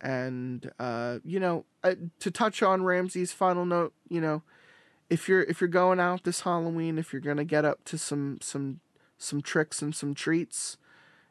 and 0.00 0.70
uh, 0.78 1.18
you 1.24 1.40
know 1.40 1.64
uh, 1.82 1.94
to 2.20 2.30
touch 2.30 2.62
on 2.62 2.84
Ramses' 2.84 3.32
final 3.32 3.64
note, 3.64 3.92
you 4.08 4.20
know, 4.20 4.42
if 5.08 5.28
you're 5.28 5.42
if 5.42 5.60
you're 5.60 5.68
going 5.68 5.98
out 5.98 6.22
this 6.22 6.42
Halloween, 6.42 6.96
if 6.96 7.12
you're 7.12 7.20
gonna 7.20 7.44
get 7.44 7.64
up 7.64 7.84
to 7.86 7.98
some 7.98 8.38
some 8.40 8.80
some 9.20 9.40
tricks 9.42 9.82
and 9.82 9.94
some 9.94 10.14
treats, 10.14 10.78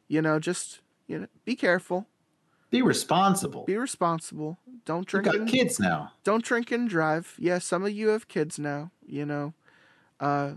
you 0.07 0.21
know, 0.21 0.39
just 0.39 0.79
you 1.07 1.19
know, 1.19 1.27
be 1.45 1.55
careful, 1.55 2.07
Be 2.69 2.81
responsible. 2.81 3.65
be 3.65 3.75
responsible. 3.77 4.59
Don't 4.85 5.11
You 5.11 5.21
drink 5.21 5.25
got 5.25 5.35
and 5.35 5.49
kids 5.49 5.79
now. 5.79 6.13
don't 6.23 6.43
drink 6.45 6.71
and 6.71 6.87
drive. 6.89 7.35
Yeah, 7.39 7.59
some 7.59 7.83
of 7.83 7.91
you 7.91 8.09
have 8.09 8.27
kids 8.29 8.59
now. 8.59 8.91
You 9.05 9.25
know, 9.25 9.53
uh, 10.19 10.53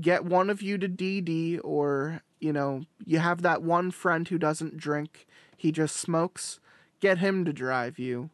get 0.00 0.24
one 0.24 0.50
of 0.50 0.62
you 0.62 0.78
to 0.78 0.88
DD, 0.88 1.60
or 1.62 2.22
you 2.40 2.52
know, 2.52 2.84
you 3.06 3.18
have 3.20 3.42
that 3.42 3.62
one 3.62 3.90
friend 3.90 4.26
who 4.28 4.38
doesn't 4.38 4.76
drink, 4.78 5.26
he 5.56 5.70
just 5.72 5.96
smokes. 5.96 6.58
Get 7.00 7.18
him 7.18 7.44
to 7.44 7.52
drive 7.52 7.98
you, 7.98 8.30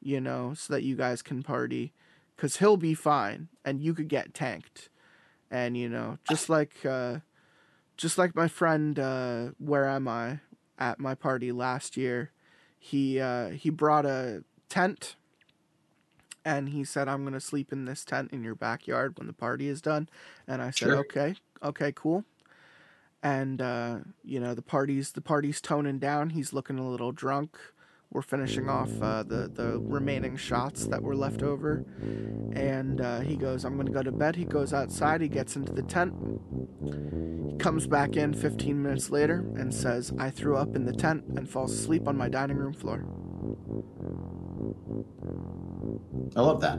you 0.00 0.20
know, 0.20 0.54
so 0.54 0.72
that 0.72 0.82
you 0.84 0.96
guys 0.96 1.22
can 1.22 1.42
party, 1.42 1.92
cause 2.36 2.56
he'll 2.58 2.76
be 2.76 2.94
fine, 2.94 3.48
and 3.64 3.82
you 3.82 3.94
could 3.94 4.08
get 4.08 4.32
tanked, 4.34 4.88
and 5.50 5.76
you 5.76 5.88
know, 5.88 6.18
just 6.28 6.48
like, 6.48 6.86
uh, 6.86 7.18
just 7.96 8.18
like 8.18 8.34
my 8.34 8.48
friend, 8.48 8.98
uh, 8.98 9.46
where 9.58 9.88
am 9.88 10.08
I, 10.08 10.40
at 10.78 10.98
my 10.98 11.14
party 11.14 11.52
last 11.52 11.96
year, 11.96 12.30
he 12.78 13.18
uh, 13.20 13.50
he 13.50 13.70
brought 13.70 14.04
a 14.06 14.44
tent 14.68 15.16
and 16.44 16.68
he 16.70 16.84
said 16.84 17.08
i'm 17.08 17.22
going 17.22 17.32
to 17.34 17.40
sleep 17.40 17.72
in 17.72 17.84
this 17.86 18.04
tent 18.04 18.30
in 18.32 18.42
your 18.44 18.54
backyard 18.54 19.16
when 19.18 19.26
the 19.26 19.32
party 19.32 19.68
is 19.68 19.80
done. 19.80 20.08
And 20.46 20.60
i 20.62 20.66
said 20.66 20.88
Sure. 20.88 20.96
okay 20.98 21.34
okay 21.62 21.92
cool. 21.94 22.24
And 23.22 23.60
uh, 23.60 23.98
you 24.22 24.38
know 24.38 24.54
the 24.54 24.62
party's 24.62 25.12
the 25.12 25.20
party's 25.20 25.60
toning 25.60 25.98
down. 25.98 26.30
He's 26.30 26.52
looking 26.52 26.78
a 26.78 26.88
little 26.88 27.12
drunk 27.12 27.56
we're 28.12 28.22
finishing 28.22 28.68
off 28.68 28.90
uh, 29.02 29.22
the 29.22 29.50
the 29.52 29.78
remaining 29.80 30.36
shots 30.36 30.86
that 30.86 31.02
were 31.02 31.16
left 31.16 31.42
over. 31.42 31.84
And 32.52 33.00
uh, 33.00 33.20
he 33.20 33.36
goes 33.36 33.64
i'm 33.64 33.74
going 33.74 33.86
to 33.86 33.92
go 33.92 34.02
to 34.02 34.12
bed. 34.12 34.36
He 34.36 34.44
goes 34.44 34.72
outside 34.72 35.20
he 35.20 35.28
gets 35.28 35.56
into 35.56 35.72
the 35.72 35.82
tent 35.82 36.14
he 37.50 37.56
comes 37.58 37.86
back 37.86 38.16
in 38.16 38.32
15 38.34 38.82
minutes 38.82 39.10
later 39.10 39.44
and 39.56 39.72
says 39.74 40.12
i 40.18 40.30
threw 40.30 40.56
up 40.56 40.74
in 40.76 40.84
the 40.84 40.92
tent 40.92 41.24
and 41.36 41.48
falls 41.48 41.72
asleep 41.72 42.06
on 42.08 42.16
my 42.16 42.28
dining 42.28 42.56
room 42.56 42.72
floor. 42.72 43.04
I 46.36 46.40
love 46.40 46.60
that. 46.60 46.78